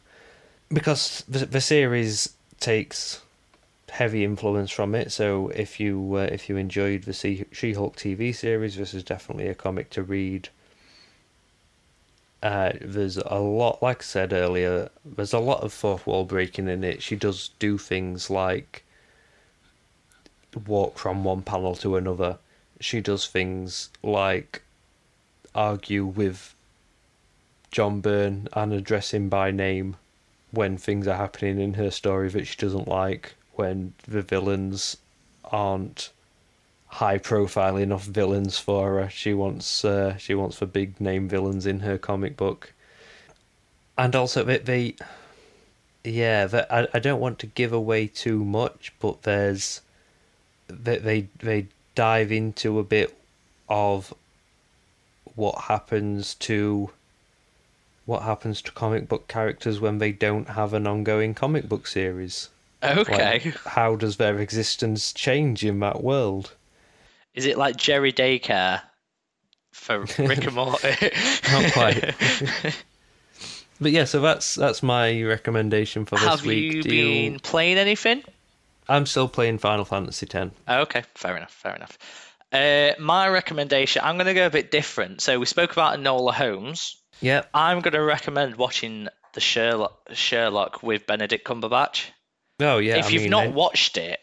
Because 0.73 1.25
the, 1.29 1.47
the 1.47 1.61
series 1.61 2.35
takes 2.61 3.23
heavy 3.91 4.25
influence 4.25 4.71
from 4.71 4.95
it, 4.95 5.11
so 5.11 5.49
if 5.49 5.81
you 5.81 6.15
uh, 6.15 6.29
if 6.31 6.49
you 6.49 6.57
enjoyed 6.57 7.03
the 7.03 7.13
She 7.13 7.73
Hulk 7.73 7.97
TV 7.97 8.35
series, 8.35 8.77
this 8.77 8.95
is 8.95 9.03
definitely 9.03 9.49
a 9.49 9.55
comic 9.55 9.91
to 9.91 10.03
read. 10.03 10.49
Uh, 12.43 12.73
there's 12.81 13.17
a 13.19 13.39
lot, 13.39 13.83
like 13.83 13.99
I 13.99 14.05
said 14.05 14.33
earlier, 14.33 14.91
there's 15.05 15.33
a 15.33 15.41
lot 15.41 15.63
of 15.63 15.73
fourth 15.73 16.07
wall 16.07 16.25
breaking 16.25 16.69
in 16.69 16.85
it. 16.85 17.03
She 17.03 17.17
does 17.17 17.51
do 17.59 17.77
things 17.77 18.31
like 18.31 18.85
walk 20.67 20.99
from 20.99 21.25
one 21.25 21.43
panel 21.43 21.75
to 21.77 21.97
another. 21.97 22.39
She 22.81 23.01
does 23.01 23.27
things 23.27 23.91
like 24.03 24.63
argue 25.55 26.07
with 26.07 26.55
John 27.71 28.01
Byrne 28.01 28.49
and 28.53 28.73
address 28.73 29.13
him 29.13 29.29
by 29.29 29.51
name 29.51 29.97
when 30.51 30.77
things 30.77 31.07
are 31.07 31.17
happening 31.17 31.61
in 31.61 31.75
her 31.75 31.91
story 31.91 32.29
that 32.31 32.47
she 32.47 32.57
doesn't 32.57 32.89
like, 32.89 33.35
when 33.55 33.95
the 34.07 34.23
villains 34.23 34.97
aren't 35.45 36.11
high 36.87 37.19
profile 37.19 37.77
enough 37.77 38.05
villains 38.05 38.59
for 38.59 39.01
her. 39.01 39.11
She 39.11 39.33
wants 39.33 39.85
uh, 39.85 40.17
she 40.17 40.35
wants 40.35 40.59
the 40.59 40.67
big 40.67 41.01
name 41.01 41.29
villains 41.29 41.67
in 41.67 41.81
her 41.81 41.99
comic 41.99 42.37
book. 42.37 42.73
And 43.97 44.17
also 44.17 44.45
the, 44.45 44.59
the 44.59 44.97
yeah, 46.05 46.47
the, 46.47 46.73
I 46.75 46.89
I 46.93 46.99
don't 46.99 47.21
want 47.21 47.39
to 47.41 47.47
give 47.47 47.73
away 47.73 48.07
too 48.07 48.45
much, 48.45 48.93
but 49.01 49.23
there's 49.23 49.83
they 50.69 50.99
they, 50.99 51.29
they 51.39 51.67
dive 51.95 52.33
into 52.33 52.79
a 52.79 52.85
bit 52.85 53.17
of 53.69 54.13
what 55.37 55.63
happens 55.63 56.35
to 56.35 56.91
what 58.07 58.23
happens 58.23 58.63
to 58.63 58.73
comic 58.73 59.09
book 59.09 59.29
characters 59.29 59.81
when 59.81 59.99
they 59.99 60.13
don't 60.13 60.49
have 60.51 60.75
an 60.75 60.87
ongoing 60.87 61.35
comic 61.35 61.69
book 61.69 61.87
series. 61.87 62.49
Okay. 62.83 63.41
Like, 63.45 63.57
how 63.65 63.97
does 63.97 64.17
their 64.17 64.39
existence 64.39 65.13
change 65.13 65.65
in 65.65 65.81
that 65.81 66.03
world? 66.03 66.55
Is 67.35 67.47
it 67.47 67.59
like 67.59 67.77
Jerry 67.77 68.13
Daycare 68.13 68.83
for 69.73 70.01
Rick 70.19 70.47
and 70.47 70.55
Morty? 70.55 70.89
Not 71.53 71.73
quite. 71.73 72.15
but 73.81 73.93
yeah, 73.93 74.05
so 74.05 74.21
that's 74.21 74.55
that's 74.55 74.83
my 74.83 75.23
recommendation 75.23 76.05
for 76.07 76.17
this 76.17 76.25
Have 76.25 76.45
week. 76.45 76.73
you 76.73 76.83
Do 76.83 76.89
been 76.91 77.39
playing 77.39 77.79
anything? 77.79 78.25
I'm 78.89 79.07
still 79.07 79.29
playing 79.29 79.59
Final 79.59 79.85
Fantasy 79.85 80.27
X. 80.33 80.51
Oh, 80.67 80.81
okay, 80.81 81.05
fair 81.15 81.37
enough, 81.37 81.53
fair 81.53 81.77
enough. 81.77 81.97
Uh, 82.53 82.93
my 82.99 83.29
recommendation, 83.29 84.03
I'm 84.05 84.17
going 84.17 84.27
to 84.27 84.35
go 84.35 84.47
a 84.47 84.51
bit 84.51 84.73
different. 84.73 85.21
So 85.21 85.39
we 85.39 85.47
spoke 85.47 85.71
about 85.71 85.97
Enola 85.97 86.33
Holmes. 86.33 86.97
Yep. 87.21 87.51
I'm 87.55 87.81
going 87.81 87.93
to 87.95 88.03
recommend 88.03 88.57
watching 88.57 89.09
the 89.35 89.41
Sherlock, 89.41 90.11
Sherlock 90.13 90.83
with 90.83 91.07
Benedict 91.07 91.47
Cumberbatch. 91.47 92.07
Oh 92.61 92.79
yeah. 92.79 92.97
if 92.97 93.07
I 93.07 93.09
you've 93.11 93.23
mean, 93.23 93.31
not 93.31 93.45
I- 93.45 93.49
watched 93.49 93.97
it, 93.97 94.19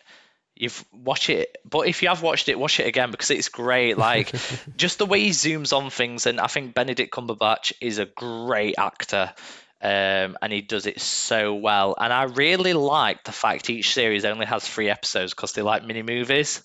you've 0.56 0.84
watch 0.92 1.30
it. 1.30 1.58
But 1.70 1.88
if 1.88 2.02
you 2.04 2.10
have 2.10 2.22
watched 2.22 2.50
it, 2.50 2.60
watch 2.60 2.80
it 2.80 2.88
again 2.88 3.12
because 3.12 3.32
it's 3.32 3.50
great. 3.50 3.98
Like 3.98 4.34
just 4.78 4.98
the 5.00 5.06
way 5.06 5.22
he 5.22 5.30
zooms 5.30 5.76
on 5.76 5.90
things, 5.90 6.26
and 6.26 6.40
I 6.40 6.48
think 6.48 6.74
Benedict 6.74 7.14
Cumberbatch 7.14 7.74
is 7.82 8.00
a 8.00 8.06
great 8.06 8.76
actor. 8.78 9.34
Um, 9.80 10.40
and 10.42 10.52
he 10.52 10.62
does 10.62 10.88
it 10.88 11.00
so 11.00 11.54
well. 11.54 11.96
And 12.00 12.12
I 12.12 12.24
really 12.24 12.74
like 12.74 13.24
the 13.24 13.32
fact 13.32 13.70
each 13.70 13.94
series 13.94 14.26
only 14.26 14.48
has 14.48 14.68
three 14.68 14.90
episodes 14.90 15.36
because 15.36 15.52
they 15.54 15.62
like 15.62 15.86
mini 15.86 16.02
movies. 16.02 16.64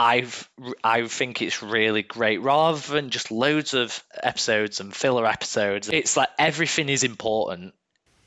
I've 0.00 0.48
I 0.82 1.06
think 1.08 1.42
it's 1.42 1.62
really 1.62 2.02
great 2.02 2.40
rather 2.40 2.78
than 2.78 3.10
just 3.10 3.30
loads 3.30 3.74
of 3.74 4.02
episodes 4.14 4.80
and 4.80 4.94
filler 4.94 5.26
episodes. 5.26 5.90
It's 5.90 6.16
like 6.16 6.30
everything 6.38 6.88
is 6.88 7.04
important 7.04 7.74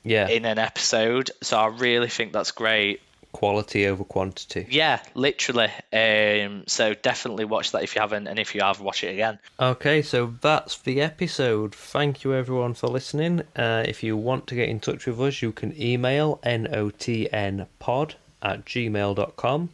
yeah, 0.04 0.28
in 0.28 0.45
an 0.45 0.60
episode, 0.60 1.32
so 1.41 1.58
I 1.58 1.68
really 1.68 2.10
think 2.10 2.32
that's 2.32 2.52
great. 2.52 3.02
quality 3.32 3.88
over 3.88 4.04
quantity. 4.04 4.68
Yeah, 4.70 5.00
literally. 5.16 5.72
Um, 5.91 6.66
so 6.68 6.94
definitely 6.94 7.45
watch 7.45 7.72
that 7.72 7.82
if 7.82 7.95
you 7.95 8.02
haven't, 8.02 8.28
and 8.28 8.38
if 8.38 8.54
you 8.54 8.62
have, 8.62 8.80
watch 8.80 9.04
it 9.04 9.14
again. 9.14 9.40
Okay, 9.60 10.04
so 10.04 10.36
that's 10.41 10.78
the 10.78 11.02
episode. 11.02 11.74
Thank 11.74 12.24
you 12.24 12.36
everyone 12.36 12.76
for 12.76 12.88
listening. 12.88 13.41
Uh, 13.56 13.84
if 13.88 14.04
you 14.04 14.16
want 14.16 14.45
to 14.45 14.56
get 14.56 14.70
in 14.70 14.80
touch 14.80 15.08
with 15.08 15.20
us, 15.20 15.41
you 15.41 15.52
can 15.52 15.74
email 15.82 16.40
notnpod 16.44 18.14
at 18.44 18.66
gmail.com 18.66 19.70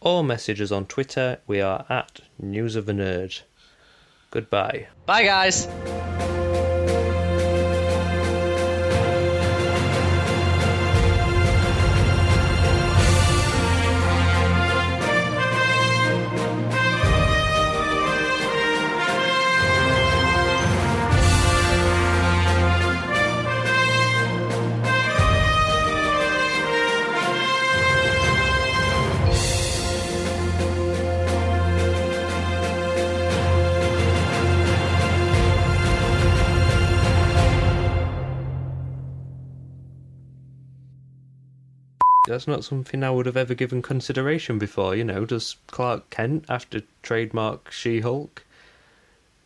or 0.00 0.24
message 0.24 0.60
us 0.60 0.70
on 0.70 0.86
Twitter. 0.86 1.38
We 1.46 1.60
are 1.60 1.84
at 1.88 2.20
News 2.38 2.76
of 2.76 2.86
the 2.86 2.92
Nerd. 2.92 3.42
Goodbye. 4.30 4.88
Bye, 5.06 5.24
guys. 5.24 5.66
That's 42.40 42.48
not 42.48 42.64
something 42.64 43.04
I 43.04 43.10
would 43.10 43.26
have 43.26 43.36
ever 43.36 43.52
given 43.52 43.82
consideration 43.82 44.58
before. 44.58 44.96
You 44.96 45.04
know, 45.04 45.26
does 45.26 45.56
Clark 45.66 46.08
Kent 46.08 46.46
have 46.48 46.70
to 46.70 46.82
trademark 47.02 47.70
She 47.70 48.00
Hulk? 48.00 48.46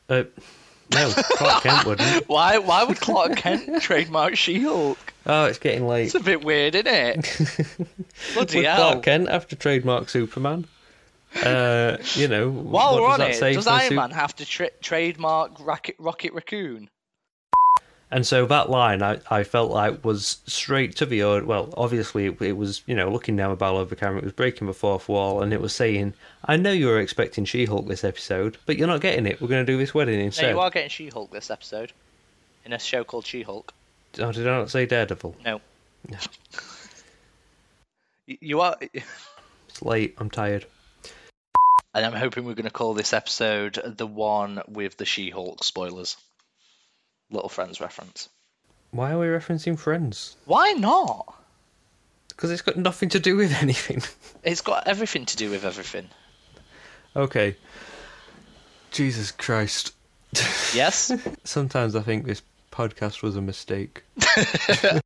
Uh, 0.08 0.22
no, 0.92 1.10
Clark 1.10 1.64
Kent 1.64 1.86
wouldn't. 1.86 2.24
Why? 2.28 2.58
Why 2.58 2.84
would 2.84 3.00
Clark 3.00 3.34
Kent 3.34 3.82
trademark 3.82 4.36
She-Hulk? 4.36 5.12
Oh, 5.26 5.46
it's 5.46 5.58
getting 5.58 5.88
late. 5.88 6.04
It's 6.04 6.14
a 6.14 6.20
bit 6.20 6.44
weird, 6.44 6.76
isn't 6.76 6.86
it? 6.86 7.58
Bloody 8.34 8.58
Would 8.58 8.66
hell! 8.66 8.76
Clark 8.76 9.02
Kent 9.02 9.28
have 9.28 9.48
to 9.48 9.56
trademark 9.56 10.08
Superman? 10.08 10.66
Uh, 11.42 11.96
you 12.14 12.28
know, 12.28 12.48
While 12.48 12.92
what 12.92 13.02
we're 13.02 13.08
does 13.08 13.14
on 13.14 13.18
that 13.18 13.30
it, 13.30 13.34
say 13.34 13.54
does 13.54 13.66
Iron 13.66 13.96
Man 13.96 14.10
have 14.12 14.36
to 14.36 14.46
tra- 14.46 14.70
trademark 14.80 15.58
Rocket, 15.58 15.96
Rocket 15.98 16.32
Raccoon? 16.32 16.90
And 18.14 18.24
so 18.24 18.46
that 18.46 18.70
line, 18.70 19.02
I, 19.02 19.18
I 19.28 19.42
felt 19.42 19.72
like 19.72 20.04
was 20.04 20.38
straight 20.46 20.94
to 20.96 21.04
the 21.06 21.24
audience. 21.24 21.48
Well, 21.48 21.74
obviously 21.76 22.26
it, 22.26 22.40
it 22.40 22.52
was, 22.56 22.82
you 22.86 22.94
know, 22.94 23.10
looking 23.10 23.34
down 23.34 23.50
the 23.50 23.56
barrel 23.56 23.80
of 23.80 23.90
the 23.90 23.96
camera, 23.96 24.18
it 24.18 24.24
was 24.24 24.32
breaking 24.32 24.68
the 24.68 24.72
fourth 24.72 25.08
wall, 25.08 25.42
and 25.42 25.52
it 25.52 25.60
was 25.60 25.74
saying, 25.74 26.14
"I 26.44 26.56
know 26.56 26.70
you 26.70 26.86
were 26.86 27.00
expecting 27.00 27.44
She-Hulk 27.44 27.88
this 27.88 28.04
episode, 28.04 28.56
but 28.66 28.76
you're 28.78 28.86
not 28.86 29.00
getting 29.00 29.26
it. 29.26 29.40
We're 29.40 29.48
going 29.48 29.66
to 29.66 29.72
do 29.72 29.76
this 29.78 29.92
wedding 29.94 30.18
No, 30.20 30.26
instead." 30.26 30.50
you 30.50 30.60
are 30.60 30.70
getting 30.70 30.90
She-Hulk 30.90 31.32
this 31.32 31.50
episode 31.50 31.92
in 32.64 32.72
a 32.72 32.78
show 32.78 33.02
called 33.02 33.26
She-Hulk. 33.26 33.74
Oh, 34.20 34.30
did 34.30 34.46
I 34.46 34.58
not 34.58 34.70
say 34.70 34.86
Daredevil? 34.86 35.34
No. 35.44 35.60
Y- 38.28 38.38
You 38.40 38.60
are, 38.60 38.76
It's 39.68 39.82
late. 39.82 40.14
I'm 40.18 40.30
tired. 40.30 40.66
and 41.94 42.06
I'm 42.06 42.12
hoping 42.12 42.44
we're 42.44 42.54
going 42.54 42.64
to 42.64 42.70
call 42.70 42.94
this 42.94 43.12
episode 43.12 43.80
the 43.84 44.06
one 44.06 44.62
with 44.68 44.96
the 44.98 45.04
She-Hulk 45.04 45.64
spoilers. 45.64 46.16
Little 47.34 47.48
Friends 47.48 47.80
reference. 47.80 48.28
Why 48.90 49.12
are 49.12 49.18
we 49.18 49.26
referencing 49.26 49.78
Friends? 49.78 50.36
Why 50.46 50.70
not? 50.72 51.34
Because 52.28 52.50
it's 52.50 52.62
got 52.62 52.76
nothing 52.76 53.08
to 53.10 53.20
do 53.20 53.36
with 53.36 53.52
anything. 53.62 54.02
It's 54.42 54.60
got 54.60 54.86
everything 54.88 55.26
to 55.26 55.36
do 55.36 55.50
with 55.50 55.64
everything. 55.64 56.08
okay. 57.14 57.56
Jesus 58.90 59.32
Christ. 59.32 59.92
Yes? 60.72 61.10
Sometimes 61.44 61.96
I 61.96 62.02
think 62.02 62.24
this 62.26 62.42
podcast 62.72 63.22
was 63.22 63.36
a 63.36 63.42
mistake. 63.42 64.04